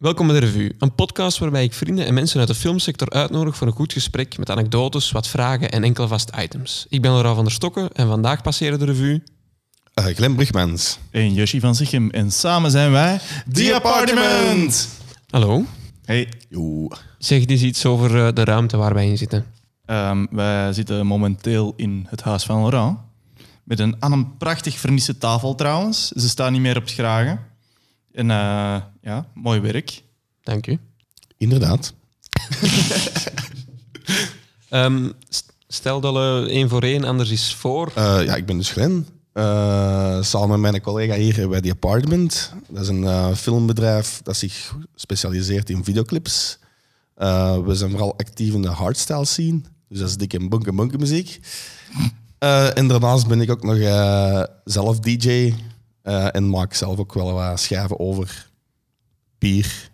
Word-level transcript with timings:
Welkom 0.00 0.26
bij 0.26 0.40
de 0.40 0.46
Revue, 0.46 0.74
een 0.78 0.94
podcast 0.94 1.38
waarbij 1.38 1.64
ik 1.64 1.72
vrienden 1.72 2.06
en 2.06 2.14
mensen 2.14 2.38
uit 2.38 2.48
de 2.48 2.54
filmsector 2.54 3.10
uitnodig 3.10 3.56
voor 3.56 3.66
een 3.66 3.72
goed 3.72 3.92
gesprek 3.92 4.38
met 4.38 4.50
anekdotes, 4.50 5.10
wat 5.10 5.28
vragen 5.28 5.70
en 5.70 5.84
enkele 5.84 6.08
vaste 6.08 6.42
items. 6.42 6.86
Ik 6.88 7.02
ben 7.02 7.10
Laura 7.10 7.34
van 7.34 7.44
der 7.44 7.52
Stokken 7.52 7.92
en 7.92 8.06
vandaag 8.06 8.42
passeren 8.42 8.78
de 8.78 8.84
revue. 8.84 9.22
Uh, 9.94 10.04
Glenn 10.04 10.34
Brugmans. 10.34 10.98
En 11.10 11.34
Yoshi 11.34 11.60
van 11.60 11.74
Zichem. 11.74 12.10
En 12.10 12.32
samen 12.32 12.70
zijn 12.70 12.90
wij... 12.90 13.20
The 13.52 13.74
Apartment! 13.74 14.88
Hallo. 15.30 15.64
Hey. 16.04 16.28
Yo. 16.48 16.88
Zeg 17.18 17.46
eens 17.46 17.62
iets 17.62 17.86
over 17.86 18.16
uh, 18.16 18.28
de 18.34 18.44
ruimte 18.44 18.76
waar 18.76 18.94
wij 18.94 19.08
in 19.08 19.18
zitten. 19.18 19.46
Um, 19.86 20.28
wij 20.30 20.72
zitten 20.72 21.06
momenteel 21.06 21.72
in 21.76 22.06
het 22.08 22.22
huis 22.22 22.44
van 22.44 22.60
Laurent. 22.60 22.98
Met 23.64 23.78
een, 23.78 23.96
aan 23.98 24.12
een 24.12 24.36
prachtig 24.36 24.78
vernisse 24.78 25.18
tafel 25.18 25.54
trouwens. 25.54 26.08
Ze 26.08 26.28
staan 26.28 26.52
niet 26.52 26.60
meer 26.60 26.76
op 26.76 26.82
het 26.82 26.92
gragen. 26.92 27.49
En 28.12 28.28
uh, 28.28 28.76
ja, 29.02 29.26
mooi 29.34 29.60
werk. 29.60 30.02
Dank 30.42 30.66
u. 30.66 30.78
Inderdaad. 31.36 31.92
um, 34.70 35.12
stel 35.68 36.00
dat 36.00 36.12
we 36.12 36.46
één 36.50 36.68
voor 36.68 36.82
één, 36.82 37.04
anders 37.04 37.30
is 37.30 37.54
voor. 37.54 37.92
Uh, 37.98 38.24
ja, 38.24 38.36
ik 38.36 38.46
ben 38.46 38.56
dus 38.56 38.70
Glenn. 38.70 39.06
Uh, 39.34 40.22
samen 40.22 40.60
met 40.60 40.70
mijn 40.70 40.82
collega 40.82 41.14
hier 41.14 41.48
bij 41.48 41.60
The 41.60 41.70
Apartment. 41.70 42.52
Dat 42.68 42.82
is 42.82 42.88
een 42.88 43.02
uh, 43.02 43.34
filmbedrijf 43.34 44.20
dat 44.22 44.36
zich 44.36 44.76
specialiseert 44.94 45.70
in 45.70 45.84
videoclips. 45.84 46.58
Uh, 47.18 47.58
we 47.58 47.74
zijn 47.74 47.90
vooral 47.90 48.18
actief 48.18 48.54
in 48.54 48.62
de 48.62 48.68
hardstyle 48.68 49.24
scene. 49.24 49.60
Dus 49.88 49.98
dat 49.98 50.08
is 50.08 50.16
dikke 50.16 50.48
bunke 50.48 50.72
bunke 50.72 50.98
muziek. 50.98 51.40
en 52.74 52.88
daarnaast 52.88 53.26
ben 53.26 53.40
ik 53.40 53.50
ook 53.50 53.62
nog 53.62 53.76
zelf 54.64 55.00
DJ. 55.00 55.54
En 56.02 56.48
maak 56.48 56.74
zelf 56.74 56.98
ook 56.98 57.14
wel 57.14 57.32
wat 57.32 57.60
schrijven 57.60 57.98
over 57.98 58.50
bier 59.38 59.90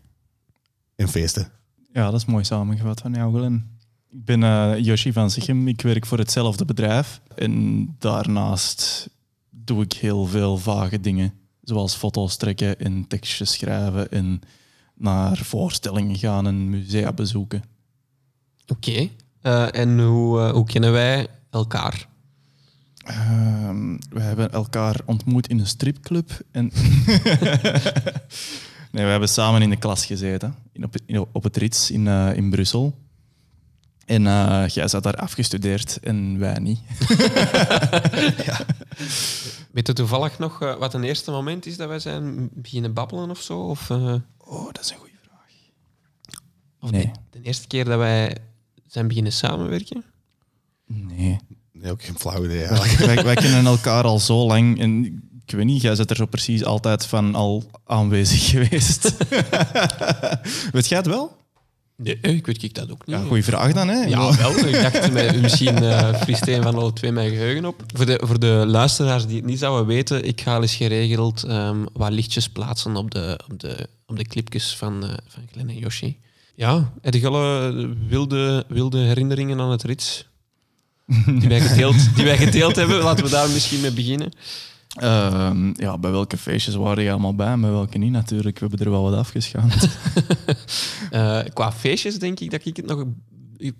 en 0.96 1.08
feesten. 1.08 1.50
Ja, 1.92 2.10
dat 2.10 2.20
is 2.20 2.24
mooi 2.24 2.44
samengevat 2.44 3.00
van 3.00 3.12
jou, 3.12 3.36
Glenn. 3.36 3.76
Ik 4.10 4.24
ben 4.24 4.42
uh, 4.42 4.78
Yoshi 4.78 5.12
van 5.12 5.30
Zichem. 5.30 5.68
Ik 5.68 5.80
werk 5.80 6.06
voor 6.06 6.18
hetzelfde 6.18 6.64
bedrijf. 6.64 7.20
En 7.34 7.86
daarnaast 7.98 9.08
doe 9.50 9.82
ik 9.82 9.92
heel 9.92 10.26
veel 10.26 10.58
vage 10.58 11.00
dingen. 11.00 11.32
Zoals 11.62 11.94
foto's 11.94 12.36
trekken 12.36 12.78
en 12.78 13.06
tekstjes 13.06 13.52
schrijven 13.52 14.10
en 14.10 14.40
naar 14.94 15.36
voorstellingen 15.36 16.16
gaan 16.16 16.46
en 16.46 16.70
musea 16.70 17.12
bezoeken. 17.12 17.62
Oké. 18.66 18.90
Okay. 18.90 19.12
Uh, 19.42 19.80
en 19.80 20.00
hoe, 20.00 20.40
uh, 20.40 20.50
hoe 20.50 20.66
kennen 20.66 20.92
wij 20.92 21.26
elkaar? 21.50 22.08
Uh, 23.10 23.70
we 24.08 24.20
hebben 24.20 24.52
elkaar 24.52 25.00
ontmoet 25.04 25.48
in 25.48 25.58
een 25.58 25.66
stripclub. 25.66 26.30
En 26.50 26.64
nee, 28.92 29.04
we 29.04 29.10
hebben 29.10 29.28
samen 29.28 29.62
in 29.62 29.70
de 29.70 29.76
klas 29.76 30.06
gezeten, 30.06 30.54
in 30.72 30.84
op, 30.84 30.94
in, 31.06 31.26
op 31.32 31.42
het 31.42 31.56
Rits 31.56 31.90
in, 31.90 32.06
uh, 32.06 32.36
in 32.36 32.50
Brussel. 32.50 32.98
En 34.04 34.24
uh, 34.24 34.68
jij 34.68 34.88
zat 34.88 35.02
daar 35.02 35.16
afgestudeerd 35.16 35.98
en 36.00 36.38
wij 36.38 36.58
niet. 36.58 36.80
ja. 38.46 38.60
Weet 39.70 39.86
je 39.86 39.92
toevallig 39.92 40.38
nog 40.38 40.62
uh, 40.62 40.76
wat 40.76 40.94
een 40.94 41.04
eerste 41.04 41.30
moment 41.30 41.66
is 41.66 41.76
dat 41.76 41.88
wij 41.88 41.98
zijn 41.98 42.48
beginnen 42.52 42.92
babbelen 42.92 43.30
of 43.30 43.40
zo? 43.40 43.60
Of. 43.60 43.90
Oh, 43.90 44.66
dat 44.72 44.80
is 44.80 44.90
een 44.90 44.96
goede 44.96 45.18
vraag. 45.22 45.50
Of 46.80 46.90
nee. 46.90 47.10
de, 47.30 47.38
de, 47.38 47.42
eerste 47.42 47.66
keer 47.66 47.84
dat 47.84 47.98
wij 47.98 48.36
zijn 48.86 49.08
beginnen 49.08 49.32
samenwerken? 49.32 50.04
Nee. 50.86 51.38
Nee, 51.86 51.94
ook 51.94 52.04
geen 52.04 52.18
flauw 52.18 52.44
idee. 52.44 52.66
wij, 52.98 53.24
wij, 53.24 53.34
kennen 53.34 53.66
elkaar 53.66 54.04
al 54.04 54.18
zo 54.18 54.46
lang. 54.46 54.80
En 54.80 55.04
ik 55.46 55.54
weet 55.54 55.64
niet, 55.64 55.82
jij 55.82 55.94
zit 55.94 56.10
er 56.10 56.16
zo 56.16 56.26
precies 56.26 56.64
altijd 56.64 57.06
van 57.06 57.34
al 57.34 57.70
aanwezig 57.84 58.48
geweest. 58.50 59.16
weet 60.72 60.88
jij 60.88 60.98
het 60.98 61.06
wel? 61.06 61.36
Nee, 61.96 62.18
ik 62.20 62.46
weet 62.46 62.62
ik 62.62 62.74
dat 62.74 62.90
ook 62.90 63.06
niet. 63.06 63.16
Ja, 63.16 63.22
goeie 63.22 63.44
vraag 63.44 63.72
dan, 63.72 63.88
hè? 63.88 64.04
Ja, 64.04 64.36
wel. 64.36 64.66
Ik 64.66 64.82
dacht, 64.82 65.12
mij, 65.12 65.38
misschien 65.40 65.82
uh, 65.82 66.14
vriest 66.14 66.46
een 66.46 66.62
van 66.62 66.74
alle 66.74 66.92
twee 66.92 67.12
mijn 67.12 67.30
geheugen 67.30 67.64
op. 67.64 67.82
Voor 67.94 68.06
de, 68.06 68.20
voor 68.24 68.38
de 68.38 68.64
luisteraars 68.66 69.26
die 69.26 69.36
het 69.36 69.46
niet 69.46 69.58
zouden 69.58 69.86
weten, 69.86 70.24
ik 70.24 70.40
ga 70.40 70.60
eens 70.60 70.74
geregeld 70.74 71.44
um, 71.48 71.86
wat 71.92 72.10
lichtjes 72.10 72.48
plaatsen 72.48 72.96
op 72.96 73.10
de, 73.10 73.40
op 73.50 73.60
de, 73.60 73.88
op 74.06 74.16
de 74.16 74.24
clipjes 74.24 74.76
van, 74.76 75.04
uh, 75.04 75.10
van 75.26 75.42
Glenn 75.52 75.68
en 75.68 75.78
Yoshi. 75.78 76.18
Ja, 76.54 76.92
heb 77.00 77.14
je 77.14 77.26
alle 77.26 77.94
wilde, 78.08 78.64
wilde 78.68 78.98
herinneringen 78.98 79.60
aan 79.60 79.70
het 79.70 79.82
rits 79.82 80.25
die 81.06 81.48
wij, 81.48 81.60
gedeeld, 81.60 82.14
die 82.14 82.24
wij 82.24 82.36
gedeeld 82.36 82.76
hebben? 82.80 83.02
Laten 83.02 83.24
we 83.24 83.30
daar 83.30 83.50
misschien 83.50 83.80
mee 83.80 83.92
beginnen. 83.92 84.32
Uh, 85.02 85.50
ja, 85.72 85.98
bij 85.98 86.10
welke 86.10 86.36
feestjes 86.36 86.74
waren 86.74 87.04
je 87.04 87.10
allemaal 87.10 87.34
bij, 87.34 87.58
bij 87.58 87.70
welke 87.70 87.98
niet 87.98 88.12
natuurlijk. 88.12 88.58
We 88.58 88.66
hebben 88.66 88.86
er 88.86 88.92
wel 88.92 89.02
wat 89.02 89.14
afgeschaamd. 89.14 89.88
uh, 91.12 91.40
qua 91.54 91.72
feestjes 91.72 92.18
denk 92.18 92.40
ik 92.40 92.50
dat 92.50 92.64
ik 92.64 92.76
het 92.76 92.86
nog 92.86 93.04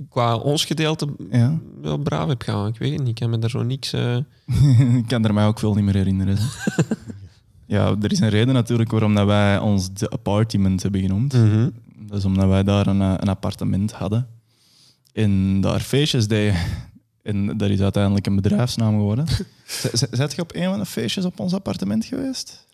qua 0.08 0.36
ons 0.36 0.64
gedeelte 0.64 1.08
ja. 1.30 1.58
wel 1.80 1.98
braaf 1.98 2.28
heb 2.28 2.42
gehouden. 2.42 2.72
Ik 2.72 2.78
weet 2.78 2.90
het 2.90 2.98
niet, 2.98 3.08
ik 3.08 3.14
kan 3.14 3.30
me 3.30 3.38
daar 3.38 3.50
zo 3.50 3.62
niks... 3.62 3.94
Uh... 3.94 4.16
ik 5.00 5.06
kan 5.06 5.24
er 5.24 5.34
mij 5.34 5.46
ook 5.46 5.58
veel 5.58 5.74
niet 5.74 5.84
meer 5.84 5.94
herinneren. 5.94 6.38
ja, 7.66 7.96
er 8.02 8.12
is 8.12 8.20
een 8.20 8.28
reden 8.28 8.54
natuurlijk 8.54 8.90
waarom 8.90 9.14
dat 9.14 9.26
wij 9.26 9.58
ons 9.58 9.92
de 9.92 10.08
appartement 10.08 10.82
hebben 10.82 11.00
genoemd. 11.00 11.32
Mm 11.32 11.50
-hmm. 11.50 11.72
Dat 12.06 12.18
is 12.18 12.24
omdat 12.24 12.48
wij 12.48 12.62
daar 12.62 12.86
een, 12.86 13.00
een 13.00 13.28
appartement 13.28 13.92
hadden. 13.92 14.26
En 15.12 15.60
daar 15.60 15.80
feestjes 15.80 16.28
deden. 16.28 16.56
En 17.26 17.56
dat 17.56 17.70
is 17.70 17.80
uiteindelijk 17.80 18.26
een 18.26 18.36
bedrijfsnaam 18.36 18.94
geworden. 18.94 19.26
Zet 20.10 20.34
je 20.34 20.42
op 20.42 20.54
een 20.54 20.64
van 20.70 20.78
de 20.78 20.86
feestjes 20.86 21.24
op 21.24 21.40
ons 21.40 21.54
appartement 21.54 22.04
geweest? 22.04 22.66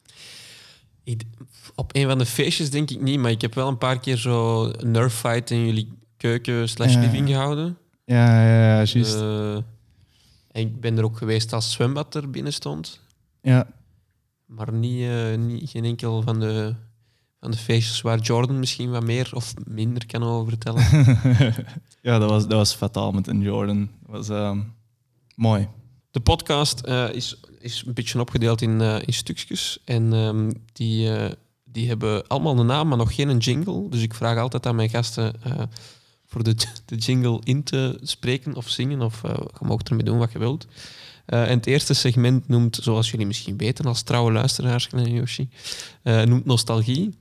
Ik, 1.04 1.22
op 1.74 1.96
een 1.96 2.08
van 2.08 2.18
de 2.18 2.26
feestjes 2.26 2.70
denk 2.70 2.90
ik 2.90 3.00
niet, 3.00 3.18
maar 3.18 3.30
ik 3.30 3.40
heb 3.40 3.54
wel 3.54 3.68
een 3.68 3.78
paar 3.78 4.00
keer 4.00 4.16
zo 4.16 4.64
een 4.64 4.90
nerf 4.90 5.14
fight 5.14 5.50
in 5.50 5.66
jullie 5.66 5.92
keuken 6.16 6.68
slash 6.68 6.94
living 6.94 7.28
ja. 7.28 7.34
gehouden. 7.34 7.78
Ja, 8.04 8.44
ja, 8.44 8.58
ja 8.58 8.84
juist. 8.84 9.16
Uh, 9.16 9.54
en 9.54 9.64
ik 10.52 10.80
ben 10.80 10.98
er 10.98 11.04
ook 11.04 11.16
geweest 11.16 11.52
als 11.52 11.72
zwembad 11.72 12.14
er 12.14 12.30
binnen 12.30 12.52
stond. 12.52 13.00
Ja. 13.42 13.66
Maar 14.46 14.72
niet, 14.72 15.00
uh, 15.00 15.36
niet, 15.36 15.70
geen 15.70 15.84
enkel 15.84 16.22
van 16.22 16.40
de, 16.40 16.74
van 17.42 17.50
de 17.50 17.56
feestjes 17.56 18.00
waar 18.00 18.18
Jordan 18.18 18.58
misschien 18.58 18.90
wat 18.90 19.04
meer 19.04 19.30
of 19.34 19.54
minder 19.64 20.06
kan 20.06 20.22
over 20.22 20.48
vertellen. 20.48 20.82
ja, 22.08 22.18
dat 22.18 22.30
was, 22.30 22.42
dat 22.42 22.52
was 22.52 22.74
fataal 22.74 23.12
met 23.12 23.26
een 23.26 23.40
Jordan. 23.40 23.88
Dat 24.06 24.16
was 24.16 24.28
uh, 24.28 24.58
mooi. 25.34 25.68
De 26.10 26.20
podcast 26.20 26.86
uh, 26.86 27.12
is, 27.12 27.40
is 27.58 27.82
een 27.86 27.94
beetje 27.94 28.20
opgedeeld 28.20 28.62
in, 28.62 28.80
uh, 28.80 28.96
in 29.04 29.12
stukjes. 29.12 29.78
En 29.84 30.12
um, 30.12 30.52
die, 30.72 31.08
uh, 31.08 31.30
die 31.64 31.88
hebben 31.88 32.26
allemaal 32.26 32.58
een 32.58 32.66
naam, 32.66 32.88
maar 32.88 32.96
nog 32.96 33.14
geen 33.14 33.38
jingle. 33.38 33.88
Dus 33.88 34.02
ik 34.02 34.14
vraag 34.14 34.38
altijd 34.38 34.66
aan 34.66 34.76
mijn 34.76 34.90
gasten 34.90 35.34
voor 36.26 36.42
de, 36.42 36.54
de 36.84 36.96
jingle 36.96 37.40
in 37.44 37.62
te 37.62 37.98
spreken 38.02 38.54
of 38.54 38.68
zingen. 38.68 39.00
Of 39.00 39.22
je 39.22 39.66
mag 39.66 39.82
ermee 39.82 40.04
doen 40.04 40.18
wat 40.18 40.32
je 40.32 40.38
wilt. 40.38 40.66
en 41.26 41.56
het 41.56 41.66
eerste 41.66 41.94
segment 41.94 42.48
noemt, 42.48 42.78
zoals 42.82 43.10
jullie 43.10 43.26
misschien 43.26 43.56
weten 43.56 43.84
als 43.84 44.02
trouwe 44.02 44.32
luisteraars, 44.32 44.88
Yoshi, 45.04 45.48
noemt 46.02 46.44
nostalgie. 46.44 47.20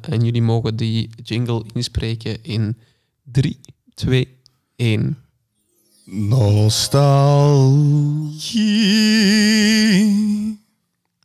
En 0.00 0.24
jullie 0.24 0.42
mogen 0.42 0.76
die 0.76 1.10
jingle 1.22 1.64
inspreken 1.72 2.44
in 2.44 2.76
3, 3.22 3.60
2, 3.94 4.28
1. 4.76 5.16
Nostalgie. 6.04 6.94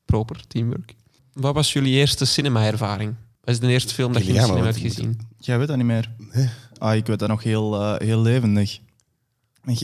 Proper, 0.06 0.48
teamwork. 0.48 0.96
Wat 1.34 1.54
was 1.54 1.74
jullie 1.74 1.94
eerste 1.94 2.26
cinema-ervaring? 2.26 3.16
Wat 3.42 3.54
is 3.54 3.60
de 3.60 3.68
eerste 3.68 3.94
film 3.94 4.14
dat 4.14 4.22
je 4.22 4.28
in 4.28 4.34
de 4.36 4.42
cinema 4.42 4.64
hebt 4.64 4.78
gezien? 4.78 5.20
Jij 5.38 5.58
weet 5.58 5.68
dat 5.68 5.78
niet 5.78 5.86
meer. 5.86 6.12
Nee. 6.34 6.50
Ah, 6.78 6.96
ik 6.96 7.06
weet 7.06 7.20
dat 7.20 7.30
nog 7.30 7.44
heel, 7.44 7.82
uh, 7.82 7.96
heel 7.98 8.22
levendig. 8.22 8.80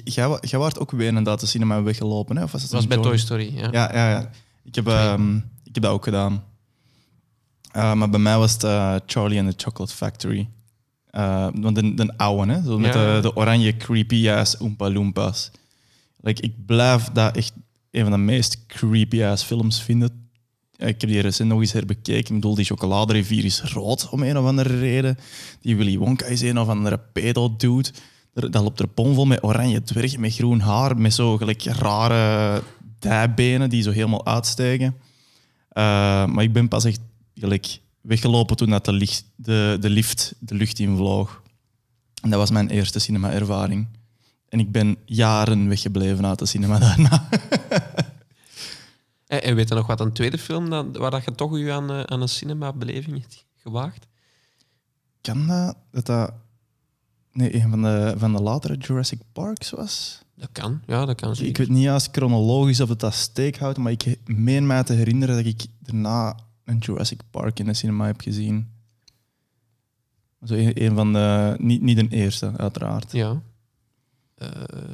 Jij, 0.03 0.37
jij 0.41 0.59
waart 0.59 0.79
ook 0.79 0.91
weer 0.91 1.07
inderdaad 1.07 1.39
de 1.39 1.45
cinema 1.45 1.83
weggelopen, 1.83 2.37
hè? 2.37 2.43
Of 2.43 2.51
was 2.51 2.61
het 2.61 2.71
dat 2.71 2.79
was 2.79 2.89
bij 2.89 2.97
Toy 3.03 3.17
Story, 3.17 3.53
ja. 3.55 3.67
Ja, 3.71 3.93
ja, 3.93 4.09
ja. 4.09 4.29
Ik, 4.63 4.75
heb, 4.75 4.87
um, 4.87 5.35
ik 5.63 5.73
heb 5.73 5.83
dat 5.83 5.91
ook 5.91 6.03
gedaan. 6.03 6.43
Uh, 7.75 7.93
maar 7.93 8.09
bij 8.09 8.19
mij 8.19 8.37
was 8.37 8.53
het 8.53 8.63
uh, 8.63 8.95
Charlie 9.05 9.39
and 9.39 9.49
the 9.49 9.63
Chocolate 9.63 9.95
Factory. 9.95 10.49
Uh, 11.11 11.47
de, 11.51 11.93
de 11.93 12.17
oude, 12.17 12.51
hè? 12.51 12.63
Zo 12.63 12.79
met 12.79 12.93
ja. 12.93 13.15
de, 13.15 13.21
de, 13.21 13.35
oranje 13.35 13.77
creepy-ass 13.77 14.59
Oompa 14.59 14.91
Loompas. 14.91 15.51
Like, 16.21 16.41
ik 16.41 16.65
blijf 16.65 17.09
dat 17.13 17.35
echt 17.35 17.53
een 17.91 18.01
van 18.01 18.11
de 18.11 18.17
meest 18.17 18.65
creepy-ass 18.67 19.43
films 19.43 19.81
vinden. 19.81 20.29
Ik 20.75 21.01
heb 21.01 21.09
die 21.09 21.19
recent 21.19 21.49
nog 21.49 21.59
eens 21.59 21.71
herbekeken. 21.71 22.35
Ik 22.35 22.41
bedoel, 22.41 22.55
die 22.55 22.65
chocoladerivier 22.65 23.45
is 23.45 23.61
rood 23.61 24.09
om 24.09 24.23
een 24.23 24.37
of 24.37 24.45
andere 24.45 24.79
reden. 24.79 25.17
Die 25.61 25.75
Willy 25.75 25.97
Wonka 25.97 26.25
is 26.25 26.41
een 26.41 26.59
of 26.59 26.67
andere 26.67 26.99
pedo-dude. 27.13 27.89
Dat 28.33 28.63
loopt 28.63 28.79
er 28.79 28.87
pomvol 28.87 29.25
met 29.25 29.43
oranje 29.43 29.83
dwergen, 29.83 30.19
met 30.19 30.33
groen 30.33 30.59
haar, 30.59 30.97
met 30.97 31.13
zo 31.13 31.37
gelijk 31.37 31.63
rare 31.63 32.63
dijbenen 32.99 33.69
die 33.69 33.81
zo 33.81 33.91
helemaal 33.91 34.25
uitstijgen. 34.25 34.95
Uh, 35.73 35.83
maar 36.25 36.43
ik 36.43 36.53
ben 36.53 36.67
pas 36.67 36.85
echt 36.85 36.99
gelijk 37.39 37.79
weggelopen 38.01 38.55
toen 38.55 38.69
dat 38.69 38.85
de, 38.85 38.93
licht, 38.93 39.25
de, 39.35 39.77
de 39.79 39.89
lift 39.89 40.35
de 40.39 40.55
lucht 40.55 40.79
invloog. 40.79 41.41
En 42.21 42.29
dat 42.29 42.39
was 42.39 42.51
mijn 42.51 42.69
eerste 42.69 42.99
cinema-ervaring. 42.99 43.87
En 44.49 44.59
ik 44.59 44.71
ben 44.71 44.97
jaren 45.05 45.67
weggebleven 45.67 46.25
uit 46.25 46.39
de 46.39 46.45
cinema 46.45 46.79
daarna. 46.95 47.29
en, 49.27 49.43
en 49.43 49.55
weet 49.55 49.69
je 49.69 49.75
nog 49.75 49.87
wat 49.87 49.99
een 49.99 50.13
tweede 50.13 50.37
film 50.37 50.69
dat, 50.69 50.97
waar 50.97 51.11
dat 51.11 51.23
je 51.23 51.35
toch 51.35 51.57
je 51.57 51.71
aan, 51.71 52.09
aan 52.09 52.21
een 52.21 52.29
cinema-beleving 52.29 53.21
hebt 53.21 53.45
gewaagd? 53.55 54.07
kan 55.21 55.47
dat, 55.47 55.75
dat 55.91 56.05
dat 56.05 56.33
nee, 57.31 57.55
een 57.55 57.69
van 57.69 57.81
de, 57.81 58.13
van 58.17 58.33
de 58.33 58.41
latere 58.41 58.77
Jurassic 58.77 59.19
Parks 59.31 59.69
was. 59.69 60.21
Dat 60.35 60.49
kan, 60.51 60.81
ja, 60.85 61.05
dat 61.05 61.15
kan 61.15 61.29
Ik 61.29 61.35
zeker. 61.35 61.65
weet 61.65 61.75
niet 61.75 61.83
juist 61.83 62.09
chronologisch 62.11 62.81
of 62.81 62.89
het 62.89 62.99
dat 62.99 63.13
steek 63.13 63.57
houdt, 63.57 63.77
maar 63.77 63.91
ik 63.91 64.17
meen 64.25 64.67
mij 64.67 64.83
te 64.83 64.93
herinneren 64.93 65.35
dat 65.35 65.45
ik 65.45 65.65
daarna 65.79 66.39
een 66.67 66.77
Jurassic 66.77 67.19
Park 67.31 67.59
in 67.59 67.65
de 67.65 67.73
cinema 67.73 68.05
heb 68.05 68.21
gezien. 68.21 68.71
Zo 70.43 70.53
een, 70.53 70.83
een 70.83 70.95
van 70.95 71.13
de... 71.13 71.55
Niet, 71.59 71.81
niet 71.81 71.97
de 71.97 72.07
eerste, 72.07 72.57
uiteraard. 72.57 73.11
Ja. 73.11 73.41
Eh, 74.35 74.49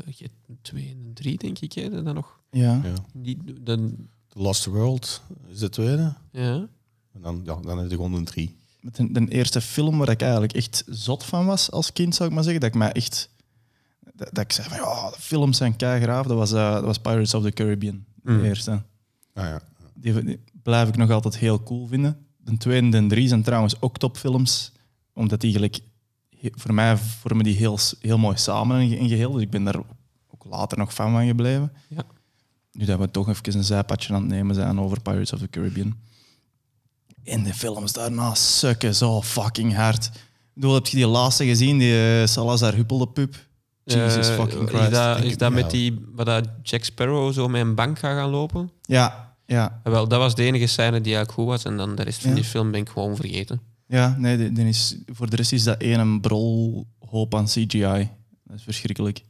je 0.06 0.24
hebt 0.24 0.36
een 0.48 0.58
twee 0.62 0.90
en 0.90 1.06
een 1.06 1.14
drie, 1.14 1.38
denk 1.38 1.60
ik, 1.60 1.74
hè, 1.74 1.90
dat 1.90 2.06
dan 2.06 2.16
nog 2.16 2.40
Ja. 2.52 2.82
Ja. 2.84 2.94
niet... 3.14 3.40
Dan, 3.66 3.96
The 4.28 4.40
Lost 4.40 4.66
World 4.66 5.22
is 5.52 5.60
de 5.60 5.70
tweede. 5.70 6.14
ja. 6.32 6.68
En 7.14 7.22
dan, 7.22 7.42
ja, 7.44 7.56
dan 7.62 7.78
is 7.80 7.86
er 7.86 7.96
gewoon 7.96 8.14
een 8.14 8.26
drie. 8.26 8.56
Met 8.82 8.96
de, 8.96 9.12
de 9.12 9.28
eerste 9.28 9.62
film 9.62 9.98
waar 9.98 10.10
ik 10.10 10.22
eigenlijk 10.22 10.54
echt 10.54 10.84
zot 10.88 11.24
van 11.24 11.46
was 11.46 11.72
als 11.72 11.94
kind, 11.94 12.16
zou 12.16 12.30
ik 12.30 12.36
maar 12.36 12.44
zeggen. 12.44 12.62
Dat 12.62 12.70
ik 12.70 12.76
mij 12.78 12.92
echt... 12.92 13.30
Dat, 14.14 14.30
dat 14.34 14.44
ik 14.44 14.52
zei 14.52 14.68
van, 14.70 14.78
ja, 14.78 15.10
de 15.10 15.20
films 15.20 15.58
zijn 15.58 15.76
keigraaf. 15.76 16.26
Dat 16.28 16.38
was, 16.38 16.52
eh, 16.52 16.74
dat 16.74 16.84
was 16.84 17.00
Pirates 17.00 17.34
of 17.34 17.44
the 17.44 17.52
Caribbean, 17.52 18.06
de 18.24 18.32
Mm. 18.32 18.44
eerste. 18.44 18.72
Ah, 19.34 19.44
ja. 19.44 19.62
Die, 19.94 20.24
die 20.24 20.40
blijf 20.64 20.88
ik 20.88 20.98
nog 20.98 21.10
altijd 21.10 21.38
heel 21.38 21.64
cool 21.64 21.88
vinden. 21.88 22.26
De 22.38 22.58
tweede 22.58 22.98
en 22.98 23.08
de 23.08 23.16
drie 23.16 23.28
zijn 23.28 23.44
trouwens 23.44 23.82
ook 23.82 23.98
topfilms. 23.98 24.72
Omdat 25.14 25.42
die 25.42 25.52
gelijk... 25.52 25.80
he- 26.40 26.50
Voor 26.56 26.74
mij 26.74 26.98
vormen 26.98 27.44
die 27.44 27.56
heel, 27.56 27.78
heel 28.00 28.18
mooi 28.18 28.38
samen 28.38 28.82
in, 28.92 29.08
geheel. 29.10 29.32
Dus 29.32 29.42
ik 29.42 29.50
ben 29.50 29.64
daar 29.64 29.78
ook 30.28 30.46
later 30.50 30.78
nog 30.78 30.94
fan 30.94 31.12
van 31.12 31.28
gebleven. 31.28 31.72
Ja. 31.90 32.04
Nu 32.72 32.86
dat 32.86 33.00
we 33.00 33.12
toch 33.12 33.30
even 33.30 33.56
een 33.58 33.64
zijpadje 33.64 34.14
aan 34.14 34.22
het 34.22 34.30
nemen 34.32 34.56
zijn 34.56 34.80
over 34.80 35.02
Pirates 35.02 35.34
of 35.34 35.40
the 35.40 35.50
Caribbean. 35.50 35.96
En 37.24 37.44
de 37.44 37.54
films 37.54 37.94
daarna 37.94 38.34
sukken 38.34 38.96
zo 38.96 39.22
fucking 39.22 39.76
hard. 39.76 40.06
Ik 40.06 40.12
bedoel, 40.54 40.74
heb 40.74 40.88
je 40.88 40.98
die 40.98 41.08
laatste 41.08 41.46
gezien? 41.46 41.78
Die 41.78 42.20
eh, 42.22 42.28
Salazar 42.28 42.74
Huppelde 42.76 43.08
pup? 43.08 43.36
Jesus 43.84 44.28
Eh, 44.30 44.36
fucking 44.36 44.64
Is 44.64 44.70
Christ. 44.70 44.92
dat, 44.92 45.22
is 45.24 45.38
dat 45.38 45.52
met 45.52 45.70
die... 45.70 46.06
Waar 46.16 46.26
dat 46.26 46.48
Jack 46.64 46.84
Sparrow 46.84 47.34
zo 47.34 47.48
met 47.48 47.62
een 47.62 47.76
bank 47.76 48.00
gaat 48.00 48.18
gaan 48.18 48.30
lopen? 48.30 48.72
Ja, 48.82 49.33
ja. 49.54 49.80
Wel, 49.84 50.08
dat 50.08 50.20
was 50.20 50.36
de 50.36 50.44
enige 50.44 50.68
scène 50.68 51.02
die 51.02 51.16
eigenlijk 51.16 51.32
goed 51.32 51.46
was. 51.46 51.64
En 51.66 51.78
dan 51.78 51.96
de 51.96 52.04
rest 52.04 52.22
van 52.22 52.30
Ja. 52.30 52.36
die 52.36 52.46
film 52.46 52.72
ben 52.72 52.80
ik 52.82 52.90
gewoon 52.90 53.16
vergeten. 53.16 53.62
Ja, 53.88 54.16
nee, 54.18 54.52
die 54.52 54.68
is, 54.68 54.96
voor 55.06 55.30
de 55.30 55.36
rest 55.36 55.52
is 55.52 55.64
dat 55.64 55.82
één 55.82 56.00
een 56.00 56.22
brol 56.22 56.88
hoop 57.00 57.36
aan 57.36 57.46
CGI. 57.46 58.10
Dat 58.44 58.58
is 58.58 58.64
verschrikkelijk. 58.64 59.22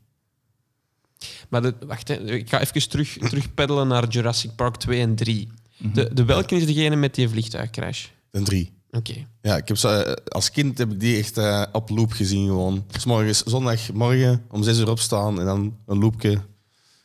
Maar 1.50 1.62
de, 1.62 1.76
wacht, 1.88 2.08
hè, 2.08 2.14
ik 2.16 2.50
ga 2.50 2.60
even 2.62 2.90
terug, 2.90 3.18
terug 3.30 3.54
peddelen 3.54 3.88
naar 3.88 4.08
Jurassic 4.08 4.56
Park 4.56 4.76
2 4.78 5.00
en 5.02 5.16
3. 5.16 5.48
Mhm. 5.78 5.94
De, 5.94 6.14
de 6.14 6.26
welke 6.26 6.56
is 6.56 6.66
degene 6.66 6.96
met 6.96 7.16
die 7.16 7.30
vliegtuigcrash? 7.30 8.08
Een 8.32 8.44
drie. 8.44 8.72
Oké. 8.92 9.14
Ja, 9.42 9.58
ik 9.58 9.68
heb 9.68 9.78
ze, 9.78 9.88
eh, 9.90 10.26
als 10.28 10.52
kind 10.52 10.78
heb 10.78 10.92
ik 10.92 11.00
die 11.00 11.18
echt 11.18 11.38
eh, 11.38 11.64
op 11.72 11.90
loop 11.90 12.12
gezien 12.12 12.48
gewoon. 12.48 12.86
's 12.98 13.06
morgens, 13.06 13.44
zondagmorgen 13.44 14.44
om 14.50 14.64
zes 14.64 14.80
uur 14.80 14.90
opstaan 14.90 15.40
en 15.40 15.46
dan 15.46 15.78
een 15.86 15.98
loopje. 16.00 16.42